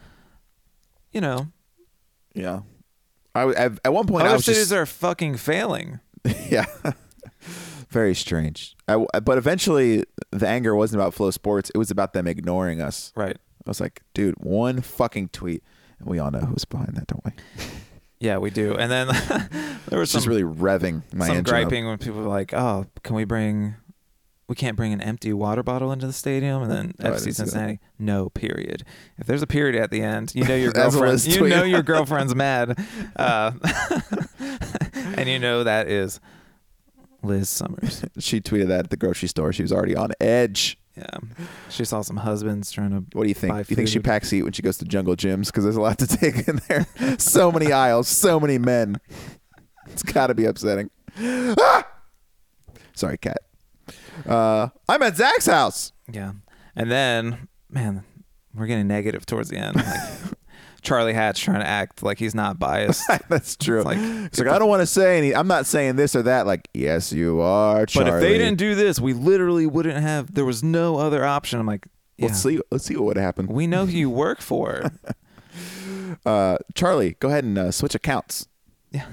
you 1.12 1.22
know, 1.22 1.48
Yeah. 2.34 2.62
I, 3.36 3.48
at, 3.54 3.80
at 3.86 3.94
one 3.94 4.08
point 4.08 4.24
I 4.24 4.28
other 4.28 4.36
was 4.38 4.46
cities 4.46 4.62
just, 4.70 4.74
are 4.74 4.86
fucking 4.86 5.38
failing. 5.38 6.00
yeah. 6.50 6.66
Very 7.90 8.14
strange. 8.14 8.76
I 8.88 8.98
but 9.20 9.38
eventually, 9.38 10.04
the 10.32 10.48
anger 10.48 10.76
wasn't 10.76 11.02
about 11.02 11.16
FloSports. 11.16 11.72
It 11.74 11.78
was 11.78 11.90
about 11.92 12.14
them 12.14 12.28
ignoring 12.28 12.82
us. 12.82 13.12
Right. 13.16 13.36
I 13.36 13.70
was 13.70 13.80
like, 13.82 14.02
dude, 14.14 14.36
one 14.38 14.82
fucking 14.82 15.30
tweet, 15.30 15.64
and 16.00 16.08
we 16.08 16.20
all 16.20 16.30
know 16.32 16.40
who's 16.40 16.66
behind 16.66 16.96
that, 16.96 17.08
don't 17.08 17.24
we? 17.26 17.32
Yeah, 18.22 18.38
we 18.40 18.50
do. 18.50 18.76
And 18.76 18.92
then 18.92 19.08
there 19.88 19.98
was 19.98 20.10
It's 20.10 20.12
just 20.12 20.28
really 20.28 20.44
revving 20.44 21.04
my 21.14 21.28
some 21.28 21.38
engine 21.38 21.56
up. 21.56 21.62
griping 21.62 21.88
when 21.88 21.98
people 22.00 22.20
were 22.22 22.28
like, 22.28 22.54
"Oh, 22.54 22.86
can 23.02 23.16
we 23.16 23.24
bring? 23.24 23.76
We 24.50 24.56
can't 24.56 24.76
bring 24.76 24.92
an 24.92 25.00
empty 25.00 25.32
water 25.32 25.64
bottle 25.64 25.92
into 25.94 26.08
the 26.08 26.14
stadium." 26.14 26.64
And 26.64 26.72
then 26.72 26.94
Oh, 27.00 27.12
FC. 27.12 27.34
Cincinnati, 27.34 27.80
no. 27.98 28.30
Period. 28.30 28.84
If 29.18 29.28
there's 29.28 29.42
a 29.42 29.48
period 29.48 29.82
at 29.82 29.92
the 29.92 30.02
end, 30.02 30.34
you 30.36 30.44
know 30.44 30.56
your 30.56 30.72
girlfriend. 30.74 31.26
You 31.26 31.48
know 31.48 31.64
your 31.64 31.84
girlfriend's 31.84 32.36
mad, 32.36 32.78
uh, 33.16 33.52
and 35.16 35.30
you 35.30 35.40
know 35.40 35.64
that 35.64 35.88
is 35.88 36.20
Liz 37.24 37.48
Summers. 37.50 38.04
She 38.18 38.42
tweeted 38.42 38.68
that 38.68 38.86
at 38.86 38.90
the 38.90 38.98
grocery 38.98 39.28
store. 39.30 39.54
She 39.54 39.62
was 39.62 39.72
already 39.72 39.96
on 39.96 40.12
edge. 40.20 40.78
Yeah, 40.98 41.06
she 41.70 41.86
saw 41.86 42.02
some 42.02 42.18
husbands 42.18 42.72
trying 42.72 42.90
to. 42.90 43.06
What 43.14 43.24
do 43.24 43.30
you 43.30 43.36
think? 43.36 43.54
Do 43.54 43.60
you 43.70 43.76
think 43.76 43.88
she 43.88 44.00
packs 44.00 44.30
heat 44.30 44.44
when 44.44 44.52
she 44.52 44.62
goes 44.62 44.78
to 44.80 44.86
Jungle 44.86 45.16
Jim's? 45.16 45.50
Because 45.50 45.64
there's 45.64 45.78
a 45.78 45.82
lot 45.82 45.98
to 46.00 46.08
take 46.08 46.48
in 46.48 46.60
there. 46.68 46.86
so 47.18 47.52
many 47.52 47.72
aisles, 47.72 48.08
so 48.10 48.40
many 48.40 48.58
men. 48.58 49.00
It's 49.88 50.04
got 50.04 50.28
to 50.28 50.34
be 50.34 50.46
upsetting. 50.46 50.90
Ah! 51.18 51.88
Sorry, 52.94 53.18
cat. 53.18 53.38
Uh, 54.28 54.70
I'm 54.88 55.02
at 55.04 55.16
Zach's 55.18 55.46
house. 55.46 55.92
Yeah, 56.12 56.34
and 56.76 56.90
then 56.92 57.48
man, 57.70 58.04
we're 58.54 58.68
getting 58.68 58.88
negative 58.88 59.26
towards 59.26 59.50
the 59.50 59.58
end. 59.58 59.76
Like, 59.78 59.86
Charlie 60.82 61.14
Hatch 61.14 61.42
trying 61.42 61.60
to 61.60 61.68
act 61.68 62.02
like 62.04 62.20
he's 62.20 62.34
not 62.34 62.58
biased. 62.58 63.06
That's 63.30 63.56
true. 63.58 63.80
It's 63.80 63.86
like- 63.86 63.98
It's 64.00 64.40
like, 64.40 64.48
I 64.48 64.58
don't 64.58 64.70
want 64.70 64.82
to 64.82 64.86
say 64.88 65.18
any. 65.18 65.36
I'm 65.36 65.48
not 65.48 65.66
saying 65.66 65.98
this 65.98 66.16
or 66.16 66.22
that. 66.24 66.48
Like, 66.48 66.70
yes, 66.74 67.12
you 67.12 67.42
are. 67.42 67.86
Charlie. 67.86 68.12
But 68.12 68.16
if 68.18 68.22
they 68.22 68.38
didn't 68.38 68.58
do 68.60 68.76
this, 68.76 69.00
we 69.00 69.12
literally 69.14 69.68
wouldn't 69.68 70.00
have. 70.02 70.34
There 70.34 70.46
was 70.46 70.64
no 70.64 70.98
other 70.98 71.26
option. 71.26 71.60
I'm 71.60 71.66
like, 71.68 71.86
yeah, 72.18 72.28
let's 72.28 72.42
see. 72.42 72.60
Let's 72.72 72.86
see 72.86 72.96
what 72.96 73.06
would 73.06 73.18
happen. 73.18 73.48
we 73.48 73.68
know 73.68 73.86
who 73.86 73.92
you 73.98 74.10
work 74.10 74.42
for. 74.42 74.92
Uh, 76.26 76.58
Charlie, 76.76 77.16
go 77.20 77.30
ahead 77.30 77.44
and 77.44 77.58
uh, 77.58 77.72
switch 77.72 77.94
accounts. 77.96 78.48
Yeah. 78.92 79.06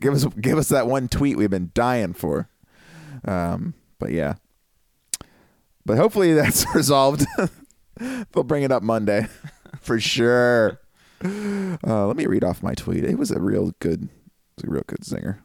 give 0.00 0.14
us 0.14 0.24
give 0.40 0.58
us 0.58 0.68
that 0.68 0.86
one 0.86 1.08
tweet 1.08 1.36
we've 1.36 1.50
been 1.50 1.70
dying 1.74 2.12
for. 2.14 2.48
Um, 3.24 3.74
but 3.98 4.12
yeah. 4.12 4.34
But 5.86 5.98
hopefully 5.98 6.34
that's 6.34 6.66
resolved. 6.74 7.24
They'll 7.98 8.42
bring 8.44 8.64
it 8.64 8.72
up 8.72 8.82
Monday 8.82 9.28
for 9.80 9.98
sure. 10.00 10.80
Uh, 11.24 12.06
let 12.06 12.16
me 12.16 12.26
read 12.26 12.44
off 12.44 12.62
my 12.62 12.74
tweet. 12.74 13.04
It 13.04 13.18
was 13.18 13.30
a 13.30 13.40
real 13.40 13.72
good, 13.78 14.08
a 14.62 14.68
real 14.68 14.82
good 14.86 15.00
zinger. 15.00 15.38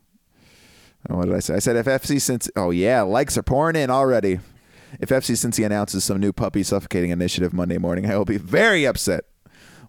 Uh, 1.10 1.16
what 1.16 1.26
did 1.26 1.36
I 1.36 1.40
say? 1.40 1.56
I 1.56 1.60
said 1.60 1.76
if 1.78 1.86
FC 1.86 2.20
since 2.20 2.50
oh 2.56 2.72
yeah, 2.72 3.02
likes 3.02 3.38
are 3.38 3.44
pouring 3.44 3.76
in 3.76 3.90
already. 3.90 4.40
If 5.00 5.08
FC 5.08 5.36
Cincy 5.38 5.66
announces 5.66 6.04
some 6.04 6.20
new 6.20 6.34
puppy 6.34 6.64
suffocating 6.64 7.12
initiative 7.12 7.54
Monday 7.54 7.78
morning, 7.78 8.12
I 8.12 8.18
will 8.18 8.26
be 8.26 8.38
very 8.38 8.86
upset. 8.86 9.24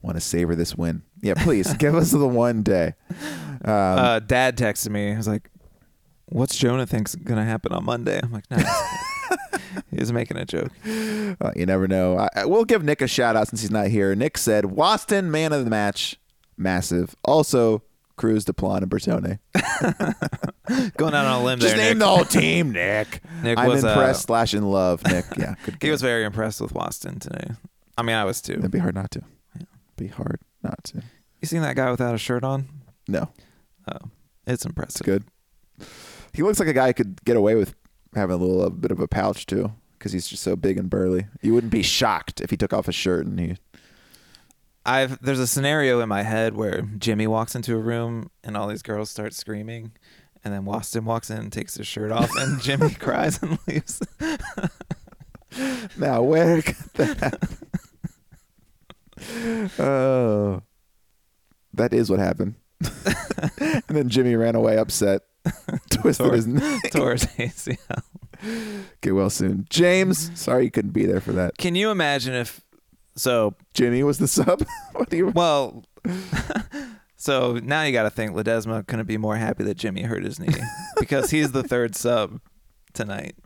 Want 0.01 0.17
to 0.17 0.21
savor 0.21 0.55
this 0.55 0.77
win? 0.77 1.03
Yeah, 1.23 1.35
please 1.35 1.75
give 1.79 1.97
us 1.97 2.13
the 2.13 2.29
one 2.29 2.63
day. 2.63 2.95
Um, 3.11 3.19
uh, 3.65 4.19
Dad 4.21 4.57
texted 4.57 4.91
me. 4.91 5.11
He 5.11 5.17
was 5.17 5.27
like, 5.27 5.51
"What's 6.27 6.57
Jonah 6.57 6.87
thinks 6.87 7.17
gonna 7.17 7.45
happen 7.45 7.73
on 7.73 7.85
Monday?" 7.85 8.21
I'm 8.23 8.31
like, 8.31 8.49
"No." 8.49 8.63
he 9.91 9.97
was 9.99 10.13
making 10.13 10.37
a 10.37 10.45
joke. 10.45 10.71
Uh, 10.87 11.51
you 11.57 11.67
never 11.67 11.87
know. 11.89 12.19
I, 12.19 12.29
I- 12.37 12.47
we'll 12.47 12.65
give 12.65 12.83
Nick 12.85 13.01
a 13.03 13.07
shout 13.07 13.37
out 13.37 13.49
since 13.49 13.61
he's 13.63 13.71
not 13.71 13.89
here. 13.89 14.15
Nick 14.15 14.39
said, 14.39 14.65
Waston, 14.65 15.27
man 15.27 15.53
of 15.53 15.65
the 15.65 15.71
match. 15.71 16.17
Massive. 16.57 17.17
Also, 17.25 17.83
Cruz, 18.17 18.45
Deplagne, 18.45 18.83
and 18.83 18.91
Bertone. 18.91 19.39
Going 20.97 21.15
out 21.15 21.27
on 21.27 21.41
a 21.43 21.45
limb 21.45 21.59
Just 21.59 21.75
there. 21.77 21.85
name 21.85 21.99
Nick. 21.99 22.07
the 22.07 22.09
whole 22.09 22.25
team, 22.25 22.71
Nick. 22.73 23.21
Nick 23.43 23.59
I'm 23.59 23.69
was, 23.69 23.85
uh, 23.85 23.89
impressed 23.89 24.23
slash 24.23 24.55
in 24.55 24.63
love, 24.71 25.05
Nick. 25.07 25.25
Yeah, 25.37 25.55
good 25.65 25.77
He 25.81 25.91
was 25.91 26.01
very 26.03 26.25
impressed 26.25 26.61
with 26.61 26.73
Waston 26.73 27.19
today. 27.21 27.53
I 27.99 28.03
mean, 28.03 28.17
I 28.17 28.25
was 28.25 28.41
too. 28.41 28.55
It'd 28.55 28.71
be 28.71 28.79
hard 28.79 28.95
not 28.95 29.11
to. 29.13 29.23
Yeah. 29.59 29.67
Be 29.97 30.07
hard 30.09 30.41
not 30.63 30.83
to. 30.85 31.03
You 31.41 31.47
seen 31.49 31.63
that 31.63 31.77
guy 31.77 31.91
without 31.91 32.15
a 32.15 32.19
shirt 32.19 32.45
on? 32.45 32.69
No, 33.09 33.29
Oh, 33.91 33.99
it's 34.47 34.65
impressive. 34.65 35.01
it's 35.01 35.07
good. 35.07 35.25
He 36.33 36.43
looks 36.43 36.61
like 36.61 36.69
a 36.69 36.73
guy 36.73 36.87
who 36.89 36.95
could 36.95 37.25
get 37.25 37.37
away 37.37 37.57
with 37.57 37.75
having 38.15 38.35
a 38.35 38.39
little 38.39 38.63
a 38.63 38.71
bit 38.71 38.91
of 38.91 39.01
a 39.01 39.09
pouch 39.09 39.47
too, 39.47 39.73
because 39.99 40.13
he's 40.13 40.27
just 40.27 40.43
so 40.43 40.57
big 40.57 40.79
and 40.79 40.91
burly. 40.91 41.27
You 41.41 41.55
wouldn't 41.55 41.73
be 41.73 41.83
shocked 41.83 42.41
if 42.41 42.51
he 42.51 42.57
took 42.57 42.73
off 42.73 42.87
his 42.87 42.95
shirt 42.95 43.27
and 43.27 43.39
he. 43.39 43.57
I've 44.85 45.23
there's 45.23 45.39
a 45.39 45.47
scenario 45.47 46.01
in 46.01 46.09
my 46.09 46.23
head 46.23 46.55
where 46.55 46.83
Jimmy 46.83 47.29
walks 47.29 47.55
into 47.55 47.75
a 47.75 47.79
room 47.79 48.31
and 48.43 48.57
all 48.57 48.67
these 48.67 48.83
girls 48.83 49.11
start 49.11 49.33
screaming, 49.33 49.93
and 50.45 50.53
then 50.53 50.65
Waston 50.65 51.05
walks 51.05 51.31
in 51.31 51.39
and 51.39 51.53
takes 51.53 51.77
his 51.77 51.87
shirt 51.87 52.11
off, 52.11 52.31
and 52.37 52.61
Jimmy 52.63 52.91
cries 52.95 53.41
and 53.43 53.59
leaves. 53.67 54.03
Now 55.97 56.23
where 56.23 56.63
could 56.63 56.77
that? 56.95 57.49
Oh, 59.79 60.63
that 61.75 61.93
is 61.93 62.11
what 62.11 62.19
happened. 62.19 62.57
and 63.61 63.83
then 63.89 64.09
Jimmy 64.09 64.35
ran 64.35 64.55
away 64.55 64.77
upset, 64.79 65.23
twisted 65.91 66.27
Tore- 66.27 66.35
his 66.35 66.47
knee. 66.47 66.61
ACL. 66.93 68.03
Get 69.01 69.15
well 69.15 69.31
soon, 69.31 69.67
James. 69.71 70.31
Sorry 70.39 70.65
you 70.65 70.71
couldn't 70.71 70.91
be 70.93 71.07
there 71.07 71.21
for 71.21 71.33
that. 71.33 71.59
Can 71.59 71.75
you 71.75 71.91
imagine 71.91 72.35
if 72.35 72.61
so? 73.15 73.55
Jimmy 73.75 74.03
was 74.03 74.19
the 74.19 74.29
sub. 74.29 74.65
what 74.93 75.11
do 75.11 75.17
you? 75.17 75.29
Well, 75.29 75.85
so 77.17 77.61
now 77.63 77.83
you 77.83 77.93
got 77.93 78.03
to 78.05 78.11
think 78.11 78.35
Ledesma 78.35 78.87
couldn't 78.87 79.07
be 79.07 79.19
more 79.19 79.37
happy 79.37 79.65
that 79.65 79.77
Jimmy 79.77 80.03
hurt 80.03 80.25
his 80.25 80.41
knee 80.41 80.55
because 80.99 81.31
he's 81.31 81.53
the 81.53 81.63
third 81.63 81.95
sub 81.95 82.41
tonight. 82.93 83.37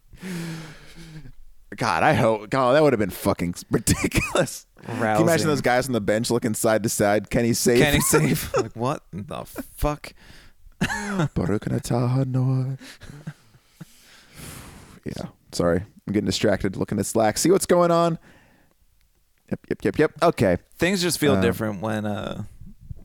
God, 1.77 2.03
I 2.03 2.15
hope. 2.15 2.49
God, 2.49 2.73
that 2.73 2.83
would 2.83 2.93
have 2.93 3.01
been 3.01 3.11
fucking 3.11 3.55
ridiculous. 3.71 4.67
Can 4.87 5.17
you 5.17 5.23
imagine 5.23 5.49
those 5.49 5.61
guys 5.61 5.87
on 5.89 5.93
the 5.93 6.01
bench 6.01 6.31
looking 6.31 6.55
side 6.55 6.83
to 6.85 6.89
side? 6.89 7.29
Can 7.29 7.45
he 7.45 7.53
save? 7.53 7.83
Can 7.83 7.95
he 7.95 8.01
save? 8.01 8.55
like 8.57 8.75
what 8.75 9.03
the 9.13 9.45
fuck? 9.45 10.13
Baruch 11.35 11.65
Atah 11.65 12.27
Noah. 12.27 12.77
Yeah, 15.05 15.27
sorry. 15.53 15.85
I'm 16.07 16.13
getting 16.13 16.27
distracted 16.27 16.77
looking 16.77 16.99
at 16.99 17.07
Slack. 17.07 17.39
See 17.39 17.51
what's 17.51 17.67
going 17.67 17.91
on? 17.91 18.19
Yep, 19.51 19.61
yep, 19.71 19.85
yep, 19.85 19.99
yep. 19.99 20.13
Okay. 20.23 20.59
Things 20.79 21.01
just 21.03 21.19
feel 21.19 21.35
Uh, 21.35 21.41
different 21.41 21.81
when 21.81 22.05
uh 22.05 22.45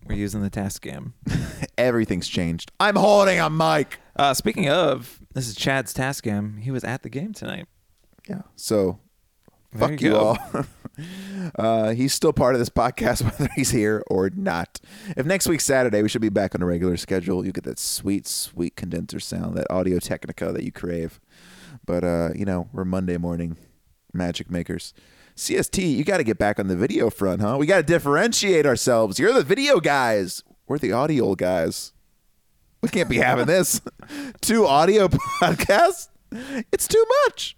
we're 0.08 0.16
using 0.16 0.42
the 0.42 0.50
Tascam. 0.50 1.14
Everything's 1.78 2.28
changed. 2.28 2.72
I'm 2.80 2.96
holding 2.96 3.40
a 3.40 3.50
mic. 3.50 4.00
Uh, 4.16 4.34
speaking 4.34 4.68
of, 4.70 5.20
this 5.34 5.48
is 5.48 5.56
Chad's 5.56 5.94
Tascam. 5.94 6.60
He 6.60 6.72
was 6.72 6.84
at 6.84 7.04
the 7.04 7.10
game 7.10 7.34
tonight. 7.34 7.68
Yeah. 8.28 8.42
So 8.56 9.00
There 9.72 9.88
fuck 9.90 10.02
you 10.02 10.08
you, 10.10 10.14
go. 10.14 10.20
all. 10.20 10.38
uh, 11.56 11.92
he's 11.92 12.14
still 12.14 12.34
part 12.34 12.56
of 12.56 12.60
this 12.60 12.70
podcast, 12.70 13.24
whether 13.40 13.50
he's 13.56 13.72
here 13.72 14.04
or 14.08 14.30
not. 14.30 14.80
If 15.18 15.26
next 15.26 15.48
week's 15.48 15.64
Saturday, 15.64 16.02
we 16.02 16.10
should 16.10 16.22
be 16.22 16.30
back 16.30 16.56
on 16.56 16.62
a 16.62 16.66
regular 16.66 16.98
schedule. 16.98 17.46
You 17.46 17.52
get 17.52 17.64
that 17.66 17.80
sweet, 17.80 18.28
sweet 18.28 18.76
condenser 18.76 19.20
sound, 19.20 19.56
that 19.58 19.70
Audio 19.70 20.00
Technica 20.00 20.52
that 20.52 20.64
you 20.64 20.72
crave. 20.72 21.20
But 21.86 22.04
uh, 22.04 22.30
you 22.36 22.46
know, 22.46 22.70
we're 22.74 22.86
Monday 22.86 23.18
morning 23.18 23.58
magic 24.14 24.52
makers. 24.52 24.94
CST, 25.36 25.96
you 25.96 26.04
got 26.04 26.18
to 26.18 26.24
get 26.24 26.38
back 26.38 26.60
on 26.60 26.68
the 26.68 26.76
video 26.76 27.10
front, 27.10 27.42
huh? 27.42 27.56
We 27.58 27.66
got 27.66 27.78
to 27.78 27.84
differentiate 27.84 28.66
ourselves. 28.66 29.18
You're 29.18 29.34
the 29.34 29.44
video 29.44 29.80
guys. 29.80 30.44
We're 30.68 30.78
the 30.78 30.92
audio 30.92 31.36
guys. 31.36 31.94
We 32.82 32.90
can't 32.90 33.10
be 33.10 33.18
having 33.18 33.46
this. 33.46 33.82
Two 34.42 34.66
audio 34.66 35.08
podcasts? 35.42 36.10
It's 36.72 36.88
too 36.88 37.06
much. 37.26 37.58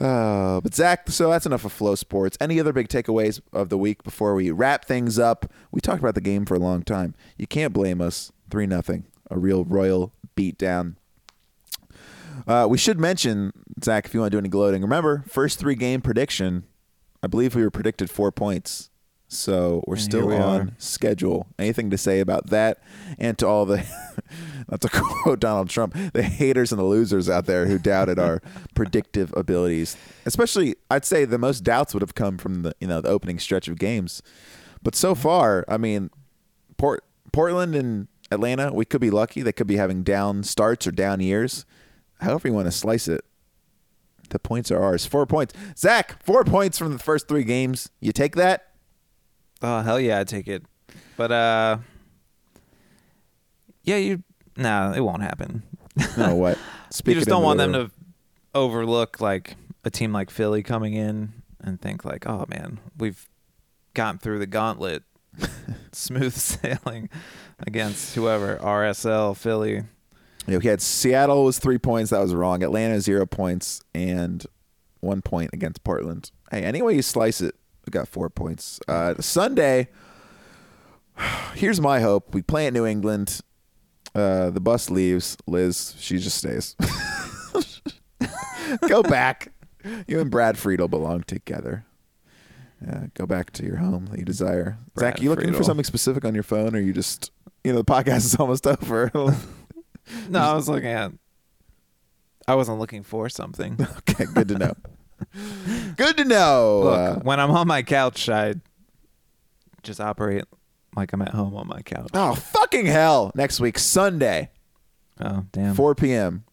Uh, 0.00 0.60
but 0.60 0.74
Zach, 0.74 1.10
so 1.10 1.30
that's 1.30 1.46
enough 1.46 1.64
of 1.64 1.76
FloSports. 1.76 2.36
Any 2.40 2.58
other 2.58 2.72
big 2.72 2.88
takeaways 2.88 3.40
of 3.52 3.68
the 3.68 3.78
week 3.78 4.02
before 4.02 4.34
we 4.34 4.50
wrap 4.50 4.86
things 4.86 5.18
up? 5.18 5.52
We 5.70 5.80
talked 5.80 6.00
about 6.00 6.14
the 6.14 6.20
game 6.20 6.46
for 6.46 6.54
a 6.54 6.58
long 6.58 6.82
time. 6.82 7.14
You 7.36 7.46
can't 7.46 7.72
blame 7.72 8.00
us. 8.00 8.32
Three 8.50 8.66
nothing, 8.66 9.06
a 9.30 9.38
real 9.38 9.64
royal 9.64 10.14
beatdown. 10.36 10.96
Uh, 12.46 12.66
we 12.68 12.78
should 12.78 12.98
mention 12.98 13.52
Zach, 13.84 14.06
if 14.06 14.14
you 14.14 14.20
want 14.20 14.30
to 14.30 14.36
do 14.36 14.38
any 14.38 14.48
gloating. 14.48 14.80
Remember, 14.82 15.24
first 15.28 15.58
three 15.58 15.74
game 15.74 16.00
prediction. 16.00 16.64
I 17.22 17.26
believe 17.26 17.54
we 17.54 17.62
were 17.62 17.70
predicted 17.70 18.10
four 18.10 18.32
points, 18.32 18.90
so 19.28 19.84
we're 19.86 19.94
And 19.96 20.02
still 20.02 20.26
we 20.26 20.36
on 20.36 20.60
are. 20.60 20.68
schedule. 20.78 21.46
Anything 21.58 21.90
to 21.90 21.98
say 21.98 22.20
about 22.20 22.46
that? 22.48 22.82
And 23.18 23.36
to 23.38 23.46
all 23.46 23.66
the, 23.66 23.84
not 24.70 24.80
to 24.80 24.88
quote 24.92 25.38
Donald 25.40 25.68
Trump, 25.68 25.94
the 26.12 26.22
haters 26.22 26.72
and 26.72 26.78
the 26.78 26.84
losers 26.84 27.28
out 27.28 27.44
there 27.46 27.66
who 27.66 27.78
doubted 27.78 28.18
our 28.18 28.40
predictive 28.74 29.32
abilities. 29.36 29.96
Especially, 30.24 30.76
I'd 30.90 31.04
say 31.04 31.24
the 31.24 31.38
most 31.38 31.62
doubts 31.62 31.92
would 31.94 32.00
have 32.02 32.14
come 32.14 32.38
from 32.38 32.62
the 32.62 32.74
you 32.80 32.86
know 32.88 33.00
the 33.00 33.10
opening 33.10 33.38
stretch 33.38 33.68
of 33.68 33.78
games. 33.78 34.22
But 34.82 34.94
so 34.94 35.14
far, 35.14 35.64
I 35.68 35.76
mean, 35.76 36.10
Port 36.78 37.04
Portland 37.32 37.74
and 37.74 38.08
Atlanta, 38.30 38.72
we 38.72 38.84
could 38.84 39.00
be 39.00 39.10
lucky. 39.10 39.42
They 39.42 39.52
could 39.52 39.66
be 39.66 39.76
having 39.76 40.02
down 40.02 40.42
starts 40.42 40.86
or 40.86 40.90
down 40.92 41.20
years. 41.20 41.66
However 42.20 42.48
you 42.48 42.54
want 42.54 42.66
to 42.66 42.72
slice 42.72 43.08
it. 43.08 43.24
The 44.30 44.38
points 44.38 44.70
are 44.70 44.82
ours. 44.82 45.06
Four 45.06 45.24
points. 45.26 45.54
Zach, 45.76 46.22
four 46.22 46.44
points 46.44 46.78
from 46.78 46.92
the 46.92 46.98
first 46.98 47.28
three 47.28 47.44
games. 47.44 47.90
You 48.00 48.12
take 48.12 48.36
that? 48.36 48.67
Oh 49.62 49.80
hell 49.80 50.00
yeah, 50.00 50.20
I'd 50.20 50.28
take 50.28 50.48
it. 50.48 50.64
But 51.16 51.32
uh, 51.32 51.78
yeah, 53.82 53.96
you. 53.96 54.22
Nah, 54.56 54.92
it 54.92 55.00
won't 55.00 55.22
happen. 55.22 55.62
No, 56.16 56.34
what? 56.34 56.58
you 57.06 57.14
just 57.14 57.28
don't 57.28 57.42
want 57.42 57.58
the 57.58 57.68
them 57.68 57.88
to 57.88 57.90
overlook 58.54 59.20
like 59.20 59.56
a 59.84 59.90
team 59.90 60.12
like 60.12 60.30
Philly 60.30 60.62
coming 60.62 60.94
in 60.94 61.32
and 61.60 61.80
think 61.80 62.04
like, 62.04 62.26
oh 62.26 62.44
man, 62.48 62.78
we've 62.96 63.28
gotten 63.94 64.18
through 64.18 64.38
the 64.38 64.46
gauntlet, 64.46 65.02
smooth 65.92 66.32
sailing 66.36 67.08
against 67.66 68.14
whoever 68.14 68.56
RSL 68.56 69.36
Philly. 69.36 69.84
Yeah, 70.46 70.54
know, 70.54 70.60
he 70.60 70.68
had 70.68 70.80
Seattle 70.80 71.44
was 71.44 71.58
three 71.58 71.78
points. 71.78 72.10
That 72.10 72.20
was 72.20 72.34
wrong. 72.34 72.62
Atlanta 72.62 73.00
zero 73.00 73.26
points 73.26 73.82
and 73.94 74.44
one 75.00 75.20
point 75.20 75.50
against 75.52 75.84
Portland. 75.84 76.30
Hey, 76.50 76.62
any 76.62 76.80
way 76.80 76.94
you 76.94 77.02
slice 77.02 77.40
it, 77.40 77.54
we 77.88 77.90
got 77.90 78.06
four 78.06 78.28
points. 78.28 78.80
Uh, 78.86 79.14
Sunday. 79.18 79.88
Here's 81.54 81.80
my 81.80 82.00
hope. 82.00 82.34
We 82.34 82.42
play 82.42 82.66
at 82.66 82.74
New 82.74 82.84
England. 82.84 83.40
Uh, 84.14 84.50
the 84.50 84.60
bus 84.60 84.90
leaves. 84.90 85.38
Liz, 85.46 85.94
she 85.98 86.18
just 86.18 86.36
stays. 86.36 86.76
go 88.88 89.02
back. 89.02 89.52
You 90.06 90.20
and 90.20 90.30
Brad 90.30 90.58
Friedel 90.58 90.88
belong 90.88 91.22
together. 91.22 91.86
Uh, 92.86 93.06
go 93.14 93.24
back 93.26 93.52
to 93.52 93.64
your 93.64 93.76
home 93.76 94.06
that 94.06 94.18
you 94.18 94.24
desire. 94.24 94.78
Brad 94.94 95.14
Zach, 95.14 95.22
you 95.22 95.30
looking 95.30 95.54
for 95.54 95.64
something 95.64 95.84
specific 95.84 96.26
on 96.26 96.34
your 96.34 96.42
phone, 96.42 96.76
or 96.76 96.80
you 96.80 96.92
just, 96.92 97.32
you 97.64 97.72
know, 97.72 97.78
the 97.78 97.84
podcast 97.84 98.18
is 98.18 98.34
almost 98.38 98.66
over. 98.66 99.10
No, 100.30 100.38
I 100.40 100.54
was 100.54 100.70
looking 100.70 100.88
at. 100.88 101.12
I 102.46 102.54
wasn't 102.54 102.78
looking 102.78 103.02
for 103.02 103.28
something. 103.28 103.76
Okay, 104.08 104.24
good 104.32 104.48
to 104.48 104.54
know. 104.54 104.72
Good 105.96 106.16
to 106.16 106.24
know. 106.24 106.80
Look, 106.84 106.98
Uh, 106.98 107.20
when 107.20 107.40
I'm 107.40 107.50
on 107.50 107.66
my 107.66 107.82
couch, 107.82 108.28
I 108.28 108.54
just 109.82 110.00
operate 110.00 110.44
like 110.96 111.12
I'm 111.12 111.22
at 111.22 111.30
home 111.34 111.54
on 111.56 111.66
my 111.68 111.82
couch. 111.82 112.10
oh, 112.14 112.34
fucking 112.34 112.86
hell. 112.86 113.32
Next 113.34 113.60
week, 113.60 113.78
Sunday, 113.78 114.50
Oh, 115.20 115.44
damn. 115.52 115.74
4 115.74 115.94
p.m. 115.96 116.44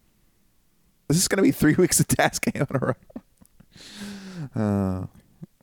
This 1.07 1.17
is 1.17 1.27
going 1.27 1.37
to 1.37 1.43
be 1.43 1.51
three 1.51 1.73
weeks 1.77 1.99
of 1.99 2.07
tasking 2.07 2.53
in 2.55 2.67
a 2.71 2.79
row. 2.79 2.93
Uh, 4.55 5.05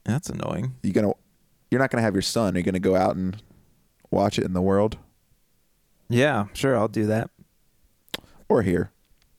That's 0.04 0.28
annoying. 0.30 0.74
you 0.82 0.92
gonna, 0.92 1.12
you're 1.70 1.80
not 1.80 1.90
going 1.90 1.98
to 2.00 2.04
have 2.04 2.14
your 2.14 2.22
son. 2.22 2.54
Are 2.54 2.58
you 2.58 2.62
going 2.64 2.74
to 2.74 2.78
go 2.80 2.94
out 2.96 3.16
and 3.16 3.42
watch 4.10 4.38
it 4.38 4.44
in 4.44 4.52
the 4.52 4.62
world 4.62 4.98
Yeah, 6.08 6.46
sure, 6.52 6.76
I'll 6.76 6.86
do 6.88 7.06
that. 7.06 7.30
or 8.48 8.62
here? 8.62 8.91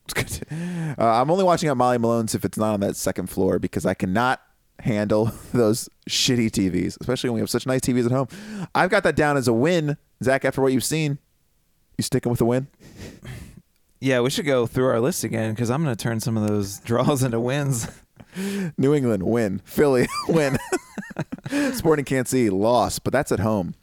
It's 0.04 0.14
good 0.14 0.28
to- 0.28 0.94
Uh, 0.98 1.20
I'm 1.20 1.30
only 1.30 1.44
watching 1.44 1.68
at 1.68 1.76
Molly 1.76 1.98
Malone's 1.98 2.34
if 2.34 2.44
it's 2.44 2.58
not 2.58 2.74
on 2.74 2.80
that 2.80 2.96
second 2.96 3.28
floor 3.28 3.58
because 3.58 3.86
I 3.86 3.94
cannot 3.94 4.40
handle 4.80 5.32
those 5.52 5.88
shitty 6.08 6.50
TVs, 6.50 6.96
especially 7.00 7.30
when 7.30 7.34
we 7.36 7.40
have 7.40 7.50
such 7.50 7.66
nice 7.66 7.80
TVs 7.80 8.06
at 8.06 8.12
home. 8.12 8.28
I've 8.74 8.90
got 8.90 9.02
that 9.04 9.16
down 9.16 9.36
as 9.36 9.48
a 9.48 9.52
win. 9.52 9.96
Zach, 10.22 10.44
after 10.44 10.60
what 10.60 10.72
you've 10.72 10.84
seen, 10.84 11.18
you 11.98 12.02
sticking 12.02 12.30
with 12.30 12.40
a 12.40 12.44
win? 12.44 12.68
Yeah, 14.00 14.20
we 14.20 14.28
should 14.30 14.44
go 14.46 14.66
through 14.66 14.86
our 14.88 15.00
list 15.00 15.24
again 15.24 15.52
because 15.54 15.70
I'm 15.70 15.82
going 15.82 15.94
to 15.96 16.02
turn 16.02 16.20
some 16.20 16.36
of 16.36 16.46
those 16.46 16.78
draws 16.84 17.22
into 17.22 17.40
wins. 17.40 17.88
New 18.76 18.92
England 18.94 19.22
win. 19.22 19.62
Philly 19.64 20.06
win. 20.28 20.58
Sporting 21.72 22.04
can't 22.04 22.28
see 22.28 22.50
loss, 22.50 22.98
but 22.98 23.12
that's 23.12 23.32
at 23.32 23.40
home. 23.40 23.74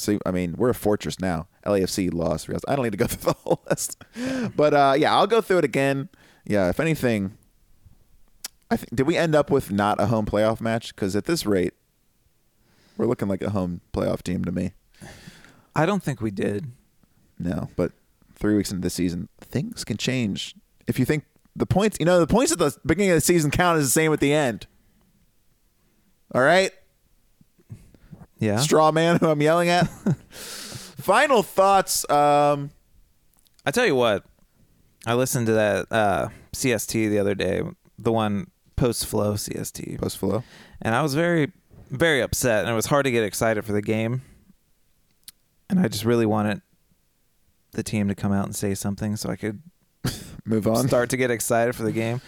So 0.00 0.18
I 0.24 0.30
mean, 0.30 0.54
we're 0.56 0.70
a 0.70 0.74
fortress 0.74 1.20
now. 1.20 1.46
LAFC 1.66 2.12
loss. 2.12 2.48
I 2.66 2.74
don't 2.74 2.84
need 2.84 2.92
to 2.92 2.98
go 2.98 3.06
through 3.08 3.32
the 3.32 3.38
whole 3.38 3.62
list, 3.68 4.02
but 4.56 4.74
uh, 4.74 4.94
yeah, 4.96 5.14
I'll 5.14 5.26
go 5.26 5.40
through 5.40 5.58
it 5.58 5.64
again. 5.64 6.08
Yeah, 6.44 6.68
if 6.68 6.80
anything, 6.80 7.36
I 8.70 8.76
think 8.76 8.94
did 8.94 9.06
we 9.06 9.16
end 9.16 9.34
up 9.34 9.50
with 9.50 9.70
not 9.70 10.00
a 10.00 10.06
home 10.06 10.26
playoff 10.26 10.60
match? 10.60 10.94
Because 10.94 11.14
at 11.14 11.26
this 11.26 11.44
rate, 11.44 11.74
we're 12.96 13.06
looking 13.06 13.28
like 13.28 13.42
a 13.42 13.50
home 13.50 13.80
playoff 13.92 14.22
team 14.22 14.44
to 14.44 14.52
me. 14.52 14.72
I 15.74 15.86
don't 15.86 16.02
think 16.02 16.20
we 16.20 16.30
did. 16.30 16.72
No, 17.38 17.70
but 17.76 17.92
three 18.34 18.56
weeks 18.56 18.70
into 18.70 18.82
the 18.82 18.90
season, 18.90 19.28
things 19.40 19.84
can 19.84 19.96
change. 19.96 20.54
If 20.86 20.98
you 20.98 21.04
think 21.04 21.24
the 21.56 21.66
points, 21.66 21.96
you 22.00 22.06
know, 22.06 22.20
the 22.20 22.26
points 22.26 22.52
at 22.52 22.58
the 22.58 22.76
beginning 22.84 23.10
of 23.10 23.16
the 23.16 23.20
season 23.20 23.50
count 23.50 23.78
as 23.78 23.84
the 23.84 23.90
same 23.90 24.12
at 24.12 24.20
the 24.20 24.32
end. 24.32 24.66
All 26.34 26.42
right, 26.42 26.70
Yeah. 28.40 28.56
straw 28.58 28.90
man, 28.90 29.16
who 29.18 29.28
I'm 29.28 29.40
yelling 29.40 29.68
at. 29.68 29.84
Final 30.30 31.42
thoughts. 31.42 32.08
Um, 32.10 32.70
I 33.64 33.70
tell 33.70 33.86
you 33.86 33.94
what, 33.94 34.24
I 35.06 35.14
listened 35.14 35.46
to 35.46 35.52
that 35.52 35.86
uh, 35.90 36.28
CST 36.54 37.08
the 37.10 37.18
other 37.18 37.34
day, 37.34 37.62
the 37.98 38.10
one 38.12 38.50
post 38.76 39.06
Flo 39.06 39.34
CST, 39.34 40.00
post 40.00 40.18
Flo. 40.18 40.42
and 40.82 40.94
I 40.94 41.02
was 41.02 41.14
very, 41.14 41.52
very 41.90 42.20
upset, 42.22 42.60
and 42.64 42.70
it 42.72 42.74
was 42.74 42.86
hard 42.86 43.04
to 43.04 43.10
get 43.10 43.22
excited 43.24 43.64
for 43.64 43.72
the 43.72 43.82
game. 43.82 44.22
And 45.68 45.78
I 45.78 45.88
just 45.88 46.04
really 46.04 46.26
wanted 46.26 46.62
the 47.72 47.82
team 47.82 48.08
to 48.08 48.14
come 48.14 48.32
out 48.32 48.44
and 48.46 48.56
say 48.56 48.74
something 48.74 49.16
so 49.16 49.30
I 49.30 49.36
could 49.36 49.62
Move 50.44 50.66
on. 50.66 50.88
start 50.88 51.10
to 51.10 51.16
get 51.16 51.30
excited 51.30 51.76
for 51.76 51.82
the 51.84 51.92
game. 51.92 52.20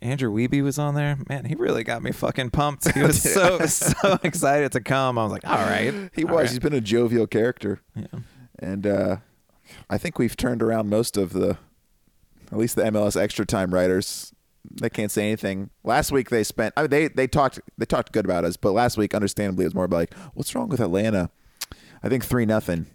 Andrew 0.00 0.32
Wiebe 0.32 0.62
was 0.62 0.78
on 0.78 0.94
there. 0.94 1.16
Man, 1.28 1.44
he 1.44 1.54
really 1.56 1.82
got 1.82 2.02
me 2.02 2.12
fucking 2.12 2.50
pumped. 2.50 2.92
He 2.94 3.02
was 3.04 3.20
so 3.20 3.58
so 3.66 4.18
excited 4.22 4.72
to 4.72 4.80
come. 4.80 5.18
I 5.18 5.24
was 5.24 5.32
like, 5.32 5.46
all 5.46 5.56
right. 5.56 6.10
He 6.14 6.24
all 6.24 6.30
was. 6.30 6.36
right. 6.36 6.50
He's 6.50 6.58
been 6.60 6.72
a 6.72 6.80
jovial 6.80 7.26
character. 7.26 7.80
Yeah. 7.96 8.06
And 8.60 8.86
uh, 8.86 9.16
I 9.90 9.98
think 9.98 10.18
we've 10.18 10.36
turned 10.36 10.62
around 10.62 10.88
most 10.88 11.16
of 11.16 11.32
the, 11.32 11.58
at 12.50 12.58
least 12.58 12.76
the 12.76 12.82
MLS 12.82 13.20
extra 13.20 13.44
time 13.44 13.74
writers. 13.74 14.32
They 14.70 14.90
can't 14.90 15.10
say 15.10 15.26
anything. 15.26 15.70
Last 15.82 16.12
week 16.12 16.30
they 16.30 16.44
spent. 16.44 16.74
I 16.76 16.82
mean, 16.82 16.90
they 16.90 17.08
they 17.08 17.26
talked 17.26 17.58
they 17.78 17.86
talked 17.86 18.12
good 18.12 18.24
about 18.24 18.44
us, 18.44 18.56
but 18.56 18.72
last 18.72 18.96
week, 18.98 19.14
understandably, 19.14 19.64
it 19.64 19.68
was 19.68 19.74
more 19.74 19.84
about 19.84 19.96
like, 19.96 20.14
what's 20.34 20.54
wrong 20.54 20.68
with 20.68 20.80
Atlanta? 20.80 21.30
I 22.02 22.08
think 22.08 22.24
three 22.24 22.44
nothing. 22.46 22.86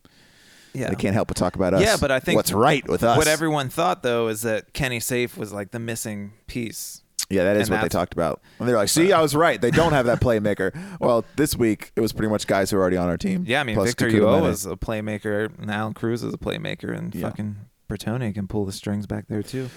Yeah. 0.73 0.89
They 0.89 0.95
can't 0.95 1.13
help 1.13 1.27
but 1.27 1.37
talk 1.37 1.55
about 1.55 1.73
us. 1.73 1.81
Yeah, 1.83 1.97
but 1.99 2.11
I 2.11 2.19
think 2.19 2.35
what's 2.35 2.51
right 2.51 2.87
with 2.87 3.03
us. 3.03 3.17
What 3.17 3.27
everyone 3.27 3.69
thought 3.69 4.01
though 4.03 4.27
is 4.27 4.41
that 4.41 4.73
Kenny 4.73 4.99
Saief 4.99 5.37
was 5.37 5.53
like 5.53 5.71
the 5.71 5.79
missing 5.79 6.33
piece. 6.47 7.01
Yeah, 7.29 7.45
that 7.45 7.57
is 7.57 7.69
what 7.69 7.81
they 7.81 7.89
talked 7.89 8.13
about. 8.13 8.41
And 8.59 8.67
they're 8.67 8.75
like, 8.75 8.89
"See, 8.89 9.11
I 9.13 9.21
was 9.21 9.33
right. 9.35 9.59
They 9.59 9.71
don't 9.71 9.93
have 9.93 10.05
that 10.07 10.19
playmaker." 10.21 10.75
well, 10.99 11.25
this 11.35 11.55
week 11.55 11.91
it 11.95 12.01
was 12.01 12.11
pretty 12.11 12.29
much 12.29 12.45
guys 12.47 12.69
who 12.69 12.77
are 12.77 12.81
already 12.81 12.97
on 12.97 13.07
our 13.09 13.17
team. 13.17 13.45
Yeah, 13.47 13.61
I 13.61 13.63
mean 13.63 13.81
Victor 13.81 14.07
Ulloa 14.09 14.49
is 14.49 14.65
a 14.65 14.75
playmaker, 14.75 15.49
and 15.59 15.71
Allan 15.71 15.93
Cruz 15.93 16.21
is 16.23 16.33
a 16.33 16.37
playmaker, 16.37 16.95
and 16.95 17.13
Yeah. 17.15 17.21
fucking 17.29 17.55
Bertone 17.89 18.33
can 18.33 18.47
pull 18.47 18.65
the 18.65 18.71
strings 18.71 19.07
back 19.07 19.27
there 19.29 19.41
too. 19.41 19.69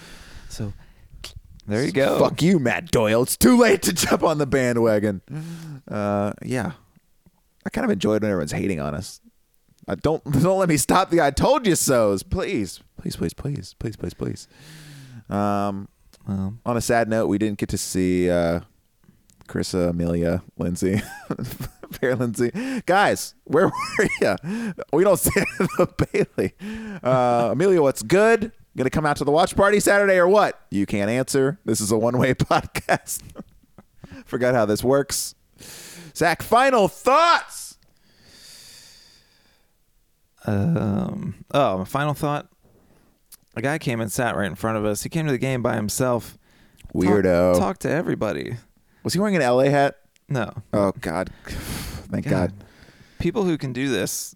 So 0.48 0.72
there 1.66 1.84
you 1.84 1.92
go. 1.92 2.18
Fuck 2.18 2.42
you, 2.42 2.58
Matt 2.58 2.90
Doyle. 2.90 3.22
It's 3.22 3.36
too 3.36 3.56
late 3.56 3.82
to 3.82 3.92
jump 3.92 4.22
on 4.22 4.38
the 4.38 4.46
bandwagon. 4.46 5.20
Uh, 5.88 6.32
yeah, 6.44 6.72
I 7.64 7.70
kind 7.70 7.84
of 7.84 7.90
enjoyed 7.90 8.22
when 8.22 8.30
everyone's 8.30 8.52
hating 8.52 8.80
on 8.80 8.94
us. 8.94 9.20
I 9.88 9.94
don't 9.94 10.22
don't 10.42 10.58
let 10.58 10.68
me 10.68 10.76
stop 10.76 11.10
the 11.10 11.20
"I 11.20 11.30
told 11.30 11.66
you 11.66 11.76
so"s, 11.76 12.22
please, 12.22 12.80
please, 13.00 13.16
please, 13.16 13.34
please, 13.34 13.74
please, 13.78 13.96
please, 13.96 14.14
please. 14.14 14.48
Um, 15.28 15.88
Well, 16.26 16.54
on 16.66 16.76
a 16.76 16.80
sad 16.80 17.08
note, 17.08 17.26
we 17.28 17.38
didn't 17.38 17.58
get 17.58 17.68
to 17.70 17.78
see 17.78 18.28
uh, 18.30 18.60
Carissa, 19.48 19.90
Amelia, 19.90 20.42
Lindsay, 20.58 21.00
Fair 21.92 22.16
Lindsay. 22.16 22.50
Guys, 22.84 23.34
where 23.44 23.68
were 23.98 24.08
you? 24.20 24.74
We 24.92 25.04
don't 25.04 25.18
see 25.18 25.30
the 25.78 25.88
Bailey. 26.12 26.52
Uh, 27.02 27.50
Amelia, 27.52 27.80
what's 27.82 28.02
good? 28.02 28.52
Gonna 28.76 28.90
come 28.90 29.06
out 29.06 29.16
to 29.18 29.24
the 29.24 29.30
watch 29.32 29.56
party 29.56 29.80
Saturday 29.80 30.16
or 30.16 30.28
what? 30.28 30.60
You 30.70 30.84
can't 30.84 31.10
answer. 31.10 31.58
This 31.64 31.80
is 31.80 31.90
a 31.92 31.96
one 31.98 32.18
way 32.18 32.34
podcast. 32.34 33.22
Forgot 34.26 34.54
how 34.54 34.66
this 34.66 34.82
works. 34.84 35.34
Zach, 36.14 36.42
final 36.42 36.86
thoughts. 36.88 37.65
Um, 40.46 41.44
oh, 41.52 41.78
my 41.78 41.84
final 41.84 42.14
thought. 42.14 42.48
A 43.56 43.62
guy 43.62 43.78
came 43.78 44.00
and 44.00 44.12
sat 44.12 44.36
right 44.36 44.46
in 44.46 44.54
front 44.54 44.76
of 44.78 44.84
us. 44.84 45.02
He 45.02 45.08
came 45.08 45.26
to 45.26 45.32
the 45.32 45.38
game 45.38 45.62
by 45.62 45.76
himself. 45.76 46.36
Talk- 46.92 47.02
Weirdo. 47.02 47.58
Talked 47.58 47.80
to 47.82 47.90
everybody. 47.90 48.56
Was 49.02 49.12
he 49.14 49.18
wearing 49.18 49.36
an 49.36 49.42
LA 49.42 49.64
hat? 49.64 49.96
No, 50.28 50.52
Oh 50.72 50.92
God. 51.00 51.30
Thank 51.44 52.28
God. 52.28 52.52
people 53.18 53.44
who 53.44 53.56
can 53.56 53.72
do 53.72 53.88
this. 53.88 54.34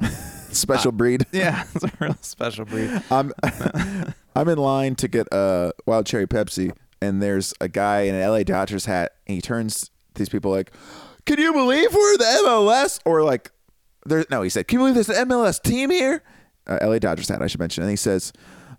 Special 0.50 0.92
breed. 0.92 1.26
Yeah, 1.32 1.64
it's 1.74 1.84
a 1.84 1.92
real 2.00 2.16
special 2.22 2.64
breed. 2.64 2.90
I'm 3.10 3.32
I'm 4.34 4.48
in 4.48 4.58
line 4.58 4.94
to 4.96 5.08
get 5.08 5.28
a 5.32 5.72
wild 5.86 6.06
cherry 6.06 6.26
Pepsi, 6.26 6.72
and 7.02 7.22
there's 7.22 7.54
a 7.60 7.68
guy 7.68 8.02
in 8.02 8.14
an 8.14 8.28
LA 8.28 8.42
Dodgers 8.42 8.86
hat, 8.86 9.12
and 9.26 9.34
he 9.34 9.40
turns 9.40 9.82
to 9.84 9.90
these 10.14 10.28
people 10.28 10.50
like, 10.50 10.72
"Can 11.26 11.38
you 11.38 11.52
believe 11.52 11.92
we're 11.94 12.16
the 12.16 12.24
MLS?" 12.46 12.98
Or 13.04 13.22
like, 13.22 13.50
there. 14.08 14.24
No, 14.30 14.42
he 14.42 14.50
said, 14.50 14.68
"Can 14.68 14.76
you 14.76 14.80
believe 14.80 14.94
there's 14.94 15.08
an 15.08 15.28
MLS 15.28 15.60
team 15.60 15.90
here?" 15.90 16.22
Uh, 16.66 16.78
LA 16.82 16.98
Dodgers 16.98 17.28
hat, 17.28 17.42
I 17.42 17.46
should 17.46 17.60
mention, 17.60 17.82
and 17.82 17.90
he 17.90 17.96
says, 17.96 18.32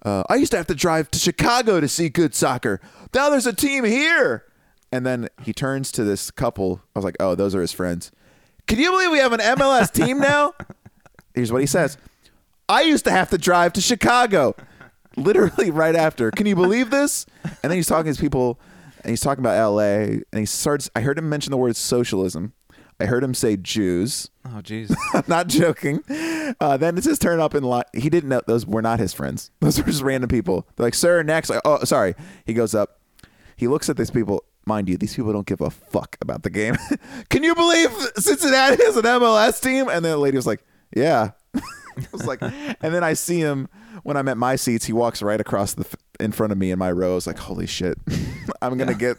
uh, 0.03 0.23
"I 0.29 0.35
used 0.35 0.51
to 0.51 0.57
have 0.57 0.67
to 0.67 0.75
drive 0.75 1.09
to 1.11 1.19
Chicago 1.19 1.79
to 1.79 1.87
see 1.87 2.09
good 2.09 2.35
soccer. 2.35 2.79
Now 3.13 3.29
there's 3.29 3.47
a 3.47 3.53
team 3.53 3.83
here." 3.83 4.45
And 4.91 5.05
then 5.05 5.29
he 5.43 5.53
turns 5.53 5.91
to 5.93 6.03
this 6.03 6.31
couple. 6.31 6.81
I 6.95 6.99
was 6.99 7.05
like, 7.05 7.17
"Oh, 7.19 7.35
those 7.35 7.55
are 7.55 7.61
his 7.61 7.71
friends." 7.71 8.11
Can 8.67 8.77
you 8.77 8.91
believe 8.91 9.09
we 9.11 9.17
have 9.17 9.33
an 9.33 9.39
MLS 9.39 9.91
team 9.91 10.19
now? 10.19 10.53
Here's 11.33 11.51
what 11.51 11.61
he 11.61 11.67
says. 11.67 11.97
I 12.67 12.81
used 12.81 13.03
to 13.05 13.11
have 13.11 13.31
to 13.31 13.37
drive 13.39 13.73
to 13.73 13.81
Chicago. 13.81 14.55
Literally 15.17 15.71
right 15.71 15.95
after. 15.95 16.29
Can 16.29 16.45
you 16.45 16.55
believe 16.55 16.91
this? 16.91 17.25
And 17.43 17.71
then 17.71 17.71
he's 17.71 17.87
talking 17.87 18.05
to 18.05 18.09
his 18.09 18.19
people 18.19 18.59
and 19.03 19.09
he's 19.09 19.21
talking 19.21 19.43
about 19.43 19.73
LA 19.73 19.81
and 19.81 20.23
he 20.33 20.45
starts 20.45 20.89
I 20.95 21.01
heard 21.01 21.17
him 21.17 21.27
mention 21.29 21.49
the 21.51 21.57
word 21.57 21.75
socialism. 21.75 22.53
I 22.99 23.05
heard 23.05 23.23
him 23.23 23.33
say 23.33 23.55
Jews. 23.55 24.29
Oh, 24.45 24.61
jeez. 24.61 24.93
I'm 25.13 25.23
not 25.27 25.47
joking. 25.47 26.03
Uh, 26.59 26.75
then 26.77 26.97
it's 26.97 27.05
his 27.07 27.19
turn 27.19 27.39
up 27.39 27.55
in 27.55 27.63
line. 27.63 27.83
He 27.93 28.09
didn't 28.09 28.29
know 28.29 28.41
those 28.45 28.65
were 28.65 28.81
not 28.81 28.99
his 28.99 29.13
friends. 29.13 29.51
Those 29.61 29.77
were 29.77 29.85
just 29.85 30.01
random 30.01 30.27
people. 30.27 30.67
They're 30.75 30.87
like, 30.87 30.95
sir, 30.95 31.23
next. 31.23 31.49
Like, 31.49 31.61
oh, 31.63 31.83
sorry. 31.85 32.15
He 32.45 32.53
goes 32.53 32.75
up. 32.75 32.99
He 33.55 33.67
looks 33.67 33.89
at 33.89 33.97
these 33.97 34.11
people. 34.11 34.43
Mind 34.65 34.89
you, 34.89 34.97
these 34.97 35.15
people 35.15 35.31
don't 35.33 35.47
give 35.47 35.61
a 35.61 35.69
fuck 35.69 36.17
about 36.21 36.43
the 36.43 36.49
game. 36.49 36.75
Can 37.29 37.43
you 37.43 37.55
believe 37.55 37.91
Cincinnati 38.17 38.83
is 38.83 38.97
an 38.97 39.03
MLS 39.03 39.61
team? 39.61 39.87
And 39.87 40.03
then 40.03 40.11
the 40.11 40.17
lady 40.17 40.35
was 40.35 40.45
like, 40.45 40.63
yeah. 40.95 41.31
I 41.55 41.61
was 42.11 42.25
like, 42.25 42.41
and 42.41 42.93
then 42.93 43.03
I 43.03 43.13
see 43.13 43.39
him 43.39 43.67
when 44.03 44.17
I'm 44.17 44.27
at 44.27 44.37
my 44.37 44.55
seats. 44.55 44.85
He 44.85 44.93
walks 44.93 45.21
right 45.21 45.39
across 45.39 45.73
the 45.73 45.85
in 46.19 46.31
front 46.31 46.51
of 46.51 46.57
me 46.57 46.71
in 46.71 46.79
my 46.79 46.91
row. 46.91 47.13
I 47.13 47.15
was 47.15 47.27
like, 47.27 47.37
holy 47.37 47.67
shit, 47.67 47.97
I'm 48.61 48.77
gonna 48.77 48.93
get 48.93 49.17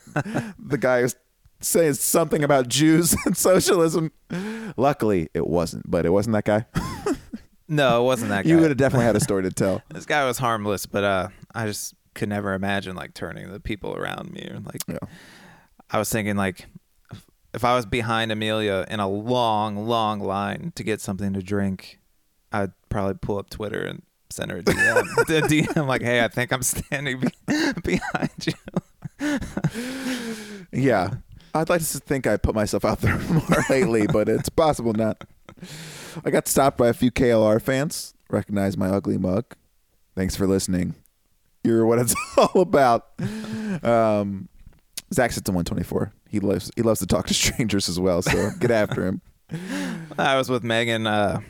the 0.59 0.79
guy 0.79 1.03
who's 1.03 1.17
saying 1.61 1.95
something 1.95 2.43
about 2.45 2.69
Jews 2.69 3.15
and 3.27 3.37
socialism. 3.37 4.13
Luckily, 4.77 5.29
it 5.35 5.47
wasn't, 5.47 5.91
but 5.91 6.07
it 6.07 6.11
wasn't 6.11 6.35
that 6.35 6.45
guy. 6.45 6.67
No, 7.69 8.03
it 8.03 8.05
wasn't 8.05 8.31
that 8.31 8.45
guy. 8.45 8.51
you 8.51 8.59
would 8.59 8.71
have 8.71 8.77
definitely 8.79 9.07
had 9.07 9.17
a 9.17 9.21
story 9.21 9.43
to 9.45 9.51
tell. 9.51 9.83
This 9.95 10.07
guy 10.07 10.25
was 10.25 10.39
harmless, 10.39 10.87
but 10.87 11.05
uh, 11.05 11.29
I 11.55 11.67
just 11.67 11.95
could 12.15 12.29
never 12.29 12.55
imagine 12.55 12.97
like 12.97 13.15
turning 13.15 13.53
the 13.53 13.61
people 13.61 13.95
around 13.97 14.33
me 14.33 14.49
or 14.51 14.59
like. 14.61 14.83
Yeah. 14.89 14.99
I 15.91 15.99
was 15.99 16.09
thinking 16.11 16.37
like, 16.37 16.67
if- 17.13 17.25
if 17.55 17.65
I 17.65 17.75
was 17.75 17.85
behind 17.87 18.31
Amelia 18.33 18.85
in 18.89 19.01
a 19.01 19.09
long, 19.09 19.77
long 19.87 20.21
line 20.21 20.73
to 20.77 20.83
get 20.85 21.01
something 21.01 21.33
to 21.33 21.43
drink, 21.43 21.99
I'd 22.53 22.73
probably 22.89 23.15
pull 23.15 23.39
up 23.39 23.51
Twitter 23.51 23.81
and 23.83 24.03
send 24.31 24.51
her 24.53 24.59
a 24.59 24.63
DM. 24.63 25.03
a 25.19 25.25
DM 25.49 25.87
like, 25.89 26.03
"Hey, 26.03 26.23
I 26.25 26.29
think 26.29 26.53
I'm 26.53 26.63
standing 26.63 27.21
be- 27.21 27.73
behind 27.83 28.31
you." 28.47 29.39
Yeah, 30.73 31.15
I'd 31.55 31.69
like 31.69 31.81
to 31.81 31.87
think 32.01 32.27
I 32.27 32.37
put 32.37 32.55
myself 32.55 32.85
out 32.85 33.01
there 33.01 33.19
more 33.31 33.65
lately, 33.69 34.07
but 34.07 34.29
it's 34.29 34.49
possible 34.49 34.93
not. 34.93 35.25
I 36.25 36.31
got 36.31 36.49
stopped 36.49 36.79
by 36.79 36.89
a 36.89 36.93
few 36.93 37.11
KLR 37.11 37.61
fans. 37.61 38.15
Recognize 38.31 38.77
my 38.77 38.89
ugly 38.89 39.19
mug. 39.19 39.45
Thanks 40.15 40.37
for 40.37 40.47
listening. 40.47 40.95
You're 41.65 41.85
what 41.87 41.99
it's 41.99 42.15
all 42.37 42.63
about. 42.63 43.09
Um, 43.83 44.49
Zach 45.13 45.33
sits 45.33 45.49
in 45.49 45.55
124. 45.55 46.13
He 46.29 46.41
loves 46.41 46.71
he 46.77 46.83
loves 46.83 47.01
to 47.01 47.07
talk 47.07 47.27
to 47.27 47.35
strangers 47.35 47.89
as 47.89 47.99
well. 47.99 48.23
So 48.23 48.51
get 48.59 48.71
after 48.71 49.07
him. 49.07 49.21
I 50.19 50.37
was 50.37 50.49
with 50.49 50.63
Megan. 50.63 51.07
Uh, 51.07 51.41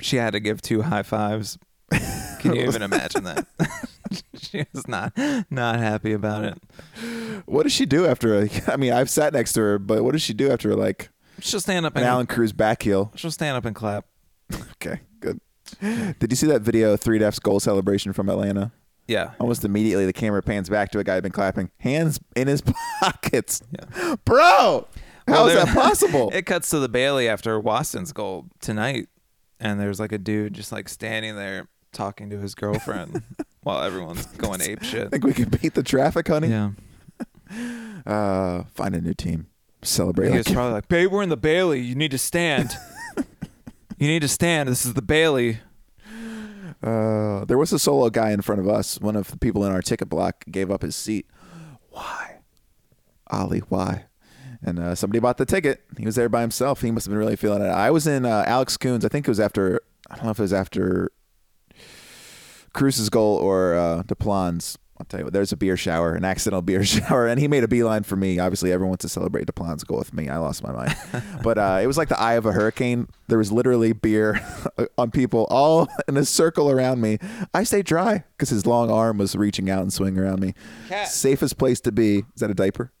she 0.00 0.16
had 0.16 0.30
to 0.32 0.40
give 0.40 0.62
two 0.62 0.82
high 0.82 1.02
fives. 1.02 1.58
Can 2.40 2.54
you 2.54 2.62
even 2.62 2.82
imagine 2.82 3.24
that? 3.24 3.46
she 4.38 4.64
was 4.72 4.86
not 4.88 5.12
not 5.50 5.76
happy 5.78 6.12
about 6.12 6.44
it. 6.44 6.58
What 7.46 7.64
does 7.64 7.72
she 7.72 7.86
do 7.86 8.06
after? 8.06 8.34
A, 8.42 8.48
I 8.72 8.76
mean, 8.76 8.92
I've 8.92 9.10
sat 9.10 9.32
next 9.32 9.52
to 9.54 9.60
her, 9.60 9.78
but 9.78 10.04
what 10.04 10.12
does 10.12 10.22
she 10.22 10.34
do 10.34 10.50
after 10.50 10.74
like 10.74 11.10
She'll 11.40 11.60
stand 11.60 11.84
up 11.86 11.94
an 11.96 12.02
and 12.02 12.08
Allan 12.08 12.26
Cruz 12.26 12.52
back 12.52 12.82
heel? 12.82 13.12
she'll 13.14 13.30
stand 13.30 13.56
up 13.56 13.64
and 13.64 13.74
clap. 13.76 14.06
Okay, 14.72 15.00
good. 15.20 15.40
Did 15.80 16.30
you 16.30 16.36
see 16.36 16.46
that 16.46 16.62
video, 16.62 16.96
three 16.96 17.18
Def's 17.18 17.38
goal 17.38 17.60
celebration 17.60 18.12
from 18.12 18.28
Atlanta? 18.28 18.72
Yeah. 19.08 19.32
Almost 19.38 19.64
immediately, 19.64 20.06
the 20.06 20.12
camera 20.12 20.42
pans 20.42 20.68
back 20.68 20.90
to 20.92 20.98
a 20.98 21.04
guy 21.04 21.14
who'd 21.14 21.22
been 21.22 21.32
clapping, 21.32 21.70
hands 21.78 22.18
in 22.34 22.48
his 22.48 22.62
pockets. 23.00 23.62
Yeah. 23.72 24.16
Bro, 24.24 24.88
how 25.28 25.32
Well, 25.44 25.46
is 25.48 25.54
that 25.64 25.74
possible? 25.74 26.30
It 26.32 26.46
cuts 26.46 26.70
to 26.70 26.78
the 26.78 26.88
Bailey 26.88 27.28
after 27.28 27.58
Waston's 27.60 28.12
goal 28.12 28.46
tonight, 28.60 29.08
and 29.60 29.78
there's 29.80 30.00
like 30.00 30.12
a 30.12 30.18
dude 30.18 30.54
just 30.54 30.72
like 30.72 30.88
standing 30.88 31.36
there 31.36 31.68
talking 31.92 32.30
to 32.30 32.38
his 32.38 32.54
girlfriend 32.54 33.22
while 33.66 33.82
everyone's 33.82 34.24
going 34.38 34.62
ape 34.62 34.80
shit. 34.84 35.06
I 35.06 35.08
think 35.08 35.24
we 35.24 35.32
can 35.32 35.48
beat 35.48 35.74
the 35.74 35.82
traffic, 35.82 36.28
honey? 36.28 36.48
Yeah. 36.48 36.70
Uh, 38.06 38.62
find 38.72 38.94
a 38.94 39.00
new 39.00 39.14
team. 39.14 39.48
Celebrate. 39.82 40.30
He 40.30 40.36
Like, 40.36 40.52
probably 40.52 40.72
like, 40.74 40.86
"Babe, 40.86 41.10
we're 41.10 41.24
in 41.24 41.28
the 41.28 41.36
Bailey. 41.36 41.80
You 41.80 41.96
need 41.96 42.12
to 42.12 42.18
stand. 42.18 42.70
you 43.98 44.06
need 44.06 44.20
to 44.20 44.28
stand. 44.28 44.68
This 44.68 44.86
is 44.86 44.94
the 44.94 45.02
Bailey." 45.02 45.58
uh, 46.84 47.44
there 47.46 47.58
was 47.58 47.72
a 47.72 47.80
solo 47.80 48.08
guy 48.08 48.30
in 48.30 48.42
front 48.42 48.60
of 48.60 48.68
us. 48.68 49.00
One 49.00 49.16
of 49.16 49.28
the 49.32 49.36
people 49.38 49.64
in 49.64 49.72
our 49.72 49.82
ticket 49.82 50.08
block 50.08 50.44
gave 50.48 50.70
up 50.70 50.82
his 50.82 50.94
seat. 50.94 51.26
Why? 51.90 52.42
Ollie, 53.28 53.64
why? 53.70 54.04
And 54.62 54.78
uh, 54.78 54.94
somebody 54.94 55.18
bought 55.18 55.38
the 55.38 55.46
ticket. 55.46 55.82
He 55.98 56.04
was 56.04 56.14
there 56.14 56.28
by 56.28 56.42
himself. 56.42 56.82
He 56.82 56.92
must 56.92 57.06
have 57.06 57.10
been 57.10 57.18
really 57.18 57.34
feeling 57.34 57.62
it. 57.62 57.66
I 57.70 57.90
was 57.90 58.06
in 58.06 58.24
uh, 58.24 58.44
Alex 58.46 58.76
Coons. 58.76 59.04
I 59.04 59.08
think 59.08 59.26
it 59.26 59.30
was 59.30 59.40
after. 59.40 59.80
I 60.08 60.14
don't 60.14 60.26
know 60.26 60.30
if 60.30 60.38
it 60.38 60.42
was 60.42 60.52
after 60.52 61.10
Cruz's 62.76 63.08
goal 63.08 63.38
or 63.38 63.74
uh, 63.74 64.02
Deplagne's. 64.02 64.78
I'll 64.98 65.04
tell 65.04 65.20
you 65.20 65.24
what. 65.24 65.32
There's 65.32 65.52
a 65.52 65.56
beer 65.56 65.76
shower, 65.76 66.14
an 66.14 66.24
accidental 66.24 66.62
beer 66.62 66.84
shower, 66.84 67.26
and 67.26 67.40
he 67.40 67.48
made 67.48 67.64
a 67.64 67.68
beeline 67.68 68.02
for 68.02 68.16
me. 68.16 68.38
Obviously, 68.38 68.70
everyone 68.72 68.90
wants 68.90 69.02
to 69.02 69.08
celebrate 69.08 69.46
Deplagne's 69.46 69.84
goal 69.84 69.98
with 69.98 70.14
me. 70.14 70.28
I 70.28 70.38
lost 70.38 70.62
my 70.62 70.72
mind, 70.72 70.96
but 71.42 71.58
uh, 71.58 71.80
it 71.82 71.86
was 71.86 71.98
like 71.98 72.08
the 72.08 72.18
eye 72.20 72.34
of 72.34 72.46
a 72.46 72.52
hurricane. 72.52 73.08
There 73.28 73.38
was 73.38 73.50
literally 73.50 73.92
beer 73.92 74.40
on 74.98 75.10
people 75.10 75.46
all 75.50 75.88
in 76.06 76.16
a 76.16 76.24
circle 76.24 76.70
around 76.70 77.00
me. 77.00 77.18
I 77.52 77.64
stayed 77.64 77.86
dry 77.86 78.24
because 78.36 78.50
his 78.50 78.66
long 78.66 78.90
arm 78.90 79.18
was 79.18 79.34
reaching 79.34 79.68
out 79.68 79.82
and 79.82 79.92
swinging 79.92 80.18
around 80.18 80.40
me. 80.40 80.54
Cat. 80.88 81.08
Safest 81.08 81.58
place 81.58 81.80
to 81.80 81.92
be. 81.92 82.18
Is 82.18 82.40
that 82.40 82.50
a 82.50 82.54
diaper? 82.54 82.92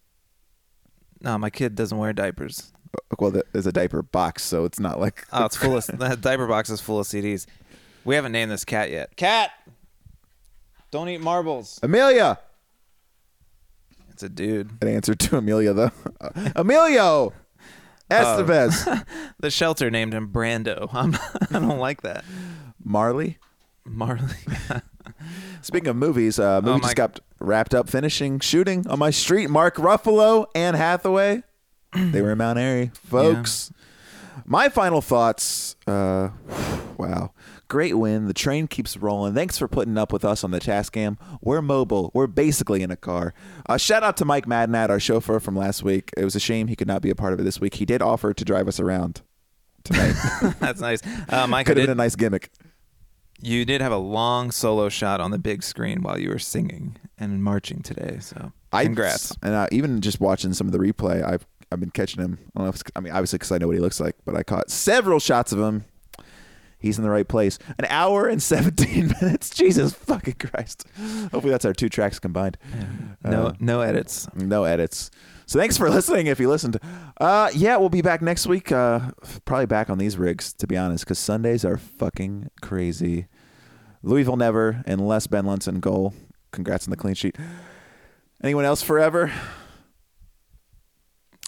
No, 1.20 1.38
my 1.38 1.50
kid 1.50 1.74
doesn't 1.74 1.96
wear 1.96 2.12
diapers. 2.12 2.72
Well, 3.18 3.42
there's 3.52 3.66
a 3.66 3.72
diaper 3.72 4.02
box, 4.02 4.42
so 4.42 4.64
it's 4.64 4.80
not 4.80 5.00
like. 5.00 5.26
Oh, 5.32 5.44
it's 5.44 5.56
full 5.56 5.76
of 5.76 5.86
that 5.86 6.20
diaper 6.20 6.46
box 6.46 6.70
is 6.70 6.80
full 6.80 6.98
of 6.98 7.06
CDs. 7.06 7.46
We 8.06 8.14
haven't 8.14 8.32
named 8.32 8.50
this 8.50 8.64
cat 8.64 8.90
yet. 8.90 9.16
Cat, 9.16 9.50
don't 10.90 11.08
eat 11.08 11.20
marbles. 11.20 11.78
Amelia. 11.82 12.38
It's 14.10 14.22
a 14.22 14.28
dude. 14.28 14.70
An 14.80 14.88
answer 14.88 15.14
to 15.14 15.36
Amelia 15.38 15.72
though. 15.74 15.90
Emilio 16.56 17.32
Estevez. 18.10 19.04
The 19.38 19.50
shelter 19.50 19.90
named 19.90 20.14
him 20.14 20.28
Brando. 20.32 20.88
I'm, 20.94 21.14
I 21.50 21.58
don't 21.58 21.78
like 21.78 22.00
that. 22.02 22.24
Marley. 22.82 23.38
Marley. 23.84 24.34
Speaking 25.60 25.88
of 25.88 25.96
movies, 25.96 26.38
uh, 26.38 26.60
movie 26.62 26.70
Oh, 26.70 26.74
my- 26.78 26.80
just 26.80 26.96
got 26.96 27.20
wrapped 27.40 27.74
up 27.74 27.90
finishing 27.90 28.40
shooting 28.40 28.86
on 28.88 28.98
my 28.98 29.10
street. 29.10 29.50
Mark 29.50 29.76
Ruffalo, 29.76 30.46
Anne 30.54 30.74
Hathaway. 30.74 31.42
they 31.94 32.22
were 32.22 32.32
in 32.32 32.38
Mount 32.38 32.58
Airy, 32.58 32.90
folks. 32.94 33.70
My 34.46 34.68
final 34.70 35.02
thoughts. 35.02 35.76
Uh, 35.86 36.30
wow. 36.96 37.32
Great 37.68 37.98
win. 37.98 38.26
The 38.28 38.34
train 38.34 38.68
keeps 38.68 38.96
rolling. 38.96 39.34
Thanks 39.34 39.58
for 39.58 39.66
putting 39.66 39.98
up 39.98 40.12
with 40.12 40.24
us 40.24 40.44
on 40.44 40.52
the 40.52 40.60
Tascam. 40.60 41.16
We're 41.42 41.60
mobile. 41.62 42.12
We're 42.14 42.28
basically 42.28 42.82
in 42.82 42.92
a 42.92 42.96
car. 42.96 43.34
Uh, 43.68 43.76
shout 43.76 44.04
out 44.04 44.16
to 44.18 44.24
Mike 44.24 44.46
Madnat, 44.46 44.88
our 44.88 45.00
chauffeur 45.00 45.40
from 45.40 45.56
last 45.56 45.82
week. 45.82 46.10
It 46.16 46.24
was 46.24 46.36
a 46.36 46.40
shame 46.40 46.68
he 46.68 46.76
could 46.76 46.86
not 46.86 47.02
be 47.02 47.10
a 47.10 47.16
part 47.16 47.32
of 47.32 47.40
it 47.40 47.42
this 47.42 47.60
week. 47.60 47.74
He 47.74 47.84
did 47.84 48.02
offer 48.02 48.32
to 48.32 48.44
drive 48.44 48.68
us 48.68 48.78
around 48.78 49.22
tonight. 49.82 50.14
That's 50.60 50.80
nice. 50.80 51.00
Uh, 51.28 51.46
Mike, 51.48 51.66
could 51.66 51.76
have 51.76 51.86
been 51.86 51.92
a 51.92 51.96
nice 51.96 52.14
gimmick. 52.14 52.50
you 53.40 53.64
did 53.64 53.80
have 53.80 53.92
a 53.92 53.96
long 53.98 54.52
solo 54.52 54.88
shot 54.88 55.20
on 55.20 55.32
the 55.32 55.38
big 55.38 55.64
screen 55.64 56.02
while 56.02 56.18
you 56.20 56.28
were 56.30 56.38
singing 56.38 56.96
and 57.18 57.42
marching 57.42 57.82
today. 57.82 58.18
So 58.20 58.52
I- 58.72 58.84
congrats. 58.84 59.36
and 59.42 59.54
uh, 59.54 59.66
even 59.72 60.00
just 60.02 60.20
watching 60.20 60.52
some 60.52 60.68
of 60.68 60.72
the 60.72 60.78
replay, 60.78 61.24
I've 61.24 61.44
I've 61.72 61.80
been 61.80 61.90
catching 61.90 62.22
him. 62.22 62.38
I 62.54 62.58
don't 62.60 62.66
know 62.66 62.68
if 62.68 62.76
it's, 62.76 62.84
I 62.94 63.00
mean 63.00 63.12
obviously 63.12 63.38
because 63.38 63.50
I 63.50 63.58
know 63.58 63.66
what 63.66 63.74
he 63.74 63.80
looks 63.82 63.98
like, 63.98 64.14
but 64.24 64.36
I 64.36 64.44
caught 64.44 64.70
several 64.70 65.18
shots 65.18 65.50
of 65.50 65.58
him. 65.58 65.84
He's 66.86 66.98
in 66.98 67.04
the 67.04 67.10
right 67.10 67.26
place. 67.28 67.58
An 67.78 67.86
hour 67.88 68.26
and 68.26 68.42
seventeen 68.42 69.12
minutes. 69.20 69.50
Jesus 69.50 69.92
fucking 69.92 70.34
Christ. 70.34 70.84
Hopefully 71.32 71.50
that's 71.50 71.64
our 71.64 71.72
two 71.74 71.88
tracks 71.88 72.18
combined. 72.18 72.56
no, 73.24 73.46
Uh, 73.48 73.52
no 73.60 73.80
edits. 73.82 74.26
no 74.34 74.64
edits. 74.64 75.10
So 75.46 75.58
thanks 75.60 75.76
for 75.76 75.88
listening. 75.90 76.26
If 76.26 76.40
you 76.40 76.48
listened, 76.48 76.78
uh, 77.20 77.50
yeah, 77.54 77.76
we'll 77.76 77.88
be 77.88 78.02
back 78.02 78.20
next 78.22 78.46
week. 78.48 78.72
Uh, 78.72 79.10
probably 79.44 79.66
back 79.66 79.88
on 79.90 79.98
these 79.98 80.16
rigs 80.18 80.52
to 80.54 80.66
be 80.66 80.76
honest, 80.76 81.04
because 81.04 81.18
Sundays 81.18 81.64
are 81.64 81.76
fucking 81.76 82.50
crazy. 82.62 83.26
Louisville 84.02 84.36
never, 84.36 84.82
unless 84.86 85.26
Ben 85.26 85.44
Lunson 85.44 85.80
goal. 85.80 86.14
Congrats 86.52 86.86
on 86.86 86.90
the 86.90 86.96
clean 86.96 87.14
sheet. 87.14 87.36
Anyone 88.42 88.64
else 88.64 88.82
forever? 88.82 89.32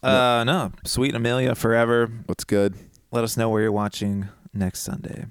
Uh, 0.02 0.44
no, 0.44 0.72
sweet 0.84 1.14
Amelia 1.14 1.54
forever. 1.54 2.06
What's 2.26 2.44
good? 2.44 2.74
Let 3.10 3.24
us 3.24 3.36
know 3.36 3.48
where 3.48 3.62
you're 3.62 3.72
watching 3.72 4.28
next 4.52 4.80
Sunday. 4.80 5.26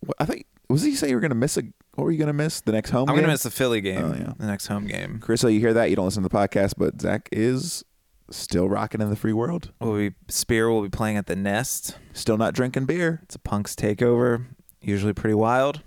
What, 0.00 0.16
I 0.18 0.24
think 0.26 0.46
was 0.68 0.82
he 0.82 0.94
say 0.94 1.08
you 1.08 1.14
were 1.14 1.20
gonna 1.20 1.34
miss 1.34 1.56
a? 1.56 1.62
What 1.94 2.04
were 2.04 2.10
you 2.10 2.18
gonna 2.18 2.32
miss? 2.32 2.60
The 2.60 2.72
next 2.72 2.90
home. 2.90 3.06
Game? 3.06 3.14
I'm 3.14 3.20
gonna 3.20 3.32
miss 3.32 3.42
the 3.42 3.50
Philly 3.50 3.80
game. 3.80 4.04
Oh, 4.04 4.14
yeah. 4.14 4.32
The 4.38 4.46
next 4.46 4.66
home 4.66 4.86
game. 4.86 5.20
Chris, 5.20 5.40
so 5.40 5.48
you 5.48 5.60
hear 5.60 5.74
that? 5.74 5.90
You 5.90 5.96
don't 5.96 6.04
listen 6.06 6.22
to 6.22 6.28
the 6.28 6.34
podcast, 6.34 6.74
but 6.76 7.00
Zach 7.00 7.28
is 7.32 7.84
still 8.30 8.68
rocking 8.68 9.00
in 9.00 9.10
the 9.10 9.16
free 9.16 9.32
world. 9.32 9.72
We'll 9.80 9.96
be 9.96 10.14
Spear 10.28 10.70
will 10.70 10.82
be 10.82 10.88
playing 10.88 11.16
at 11.16 11.26
the 11.26 11.36
Nest. 11.36 11.98
Still 12.12 12.36
not 12.36 12.54
drinking 12.54 12.86
beer. 12.86 13.20
It's 13.24 13.34
a 13.34 13.38
Punk's 13.38 13.74
takeover. 13.74 14.44
Usually 14.80 15.12
pretty 15.12 15.34
wild. 15.34 15.82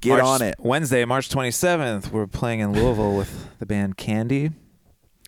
Get 0.00 0.22
March- 0.22 0.24
on 0.24 0.42
it. 0.42 0.56
Wednesday, 0.58 1.04
March 1.06 1.30
27th, 1.30 2.10
we're 2.12 2.26
playing 2.26 2.60
in 2.60 2.72
Louisville 2.72 3.16
with 3.16 3.48
the 3.58 3.64
band 3.64 3.96
Candy. 3.96 4.50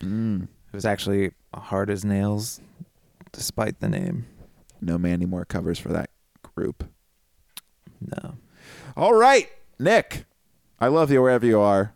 Mm. 0.01 0.43
It 0.43 0.73
was 0.73 0.85
actually 0.85 1.31
hard 1.55 1.89
as 1.89 2.05
nails, 2.05 2.61
despite 3.31 3.79
the 3.79 3.89
name. 3.89 4.27
No 4.81 4.97
Mandy 4.97 5.25
Moore 5.25 5.45
covers 5.45 5.79
for 5.79 5.89
that 5.89 6.09
group. 6.55 6.89
No. 8.01 8.35
All 8.95 9.13
right, 9.13 9.49
Nick. 9.79 10.25
I 10.79 10.87
love 10.87 11.11
you 11.11 11.21
wherever 11.21 11.45
you 11.45 11.59
are. 11.59 11.95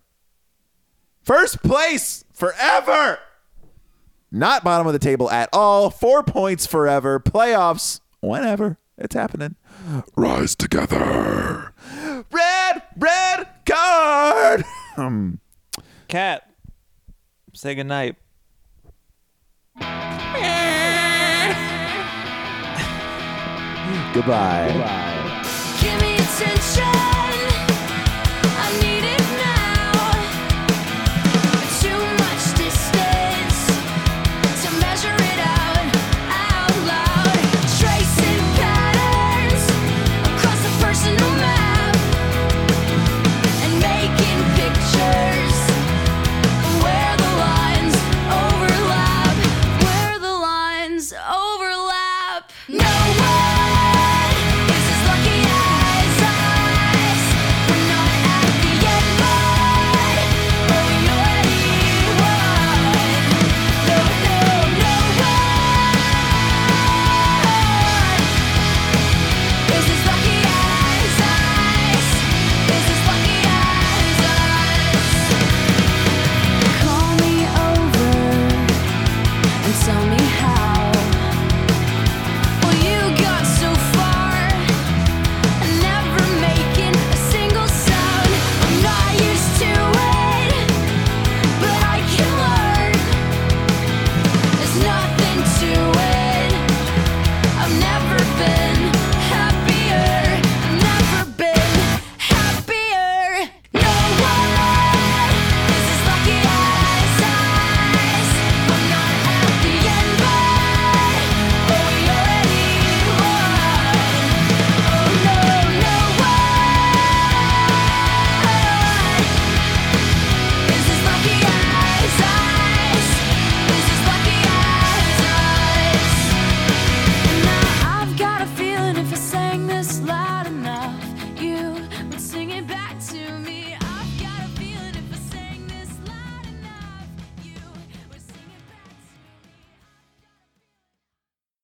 First 1.23 1.61
place 1.61 2.25
forever. 2.33 3.19
Not 4.31 4.63
bottom 4.63 4.87
of 4.87 4.93
the 4.93 4.99
table 4.99 5.29
at 5.29 5.49
all. 5.53 5.89
Four 5.89 6.23
points 6.23 6.65
forever. 6.65 7.19
Playoffs 7.19 7.99
whenever 8.21 8.77
it's 8.97 9.13
happening. 9.13 9.55
Rise 10.15 10.55
together. 10.55 11.73
Red, 12.31 12.81
red 12.97 13.47
card. 13.65 14.63
Hmm. 14.95 15.33
Cat, 16.07 16.49
say 17.53 17.75
goodnight. 17.75 18.15
Goodbye. 24.13 25.20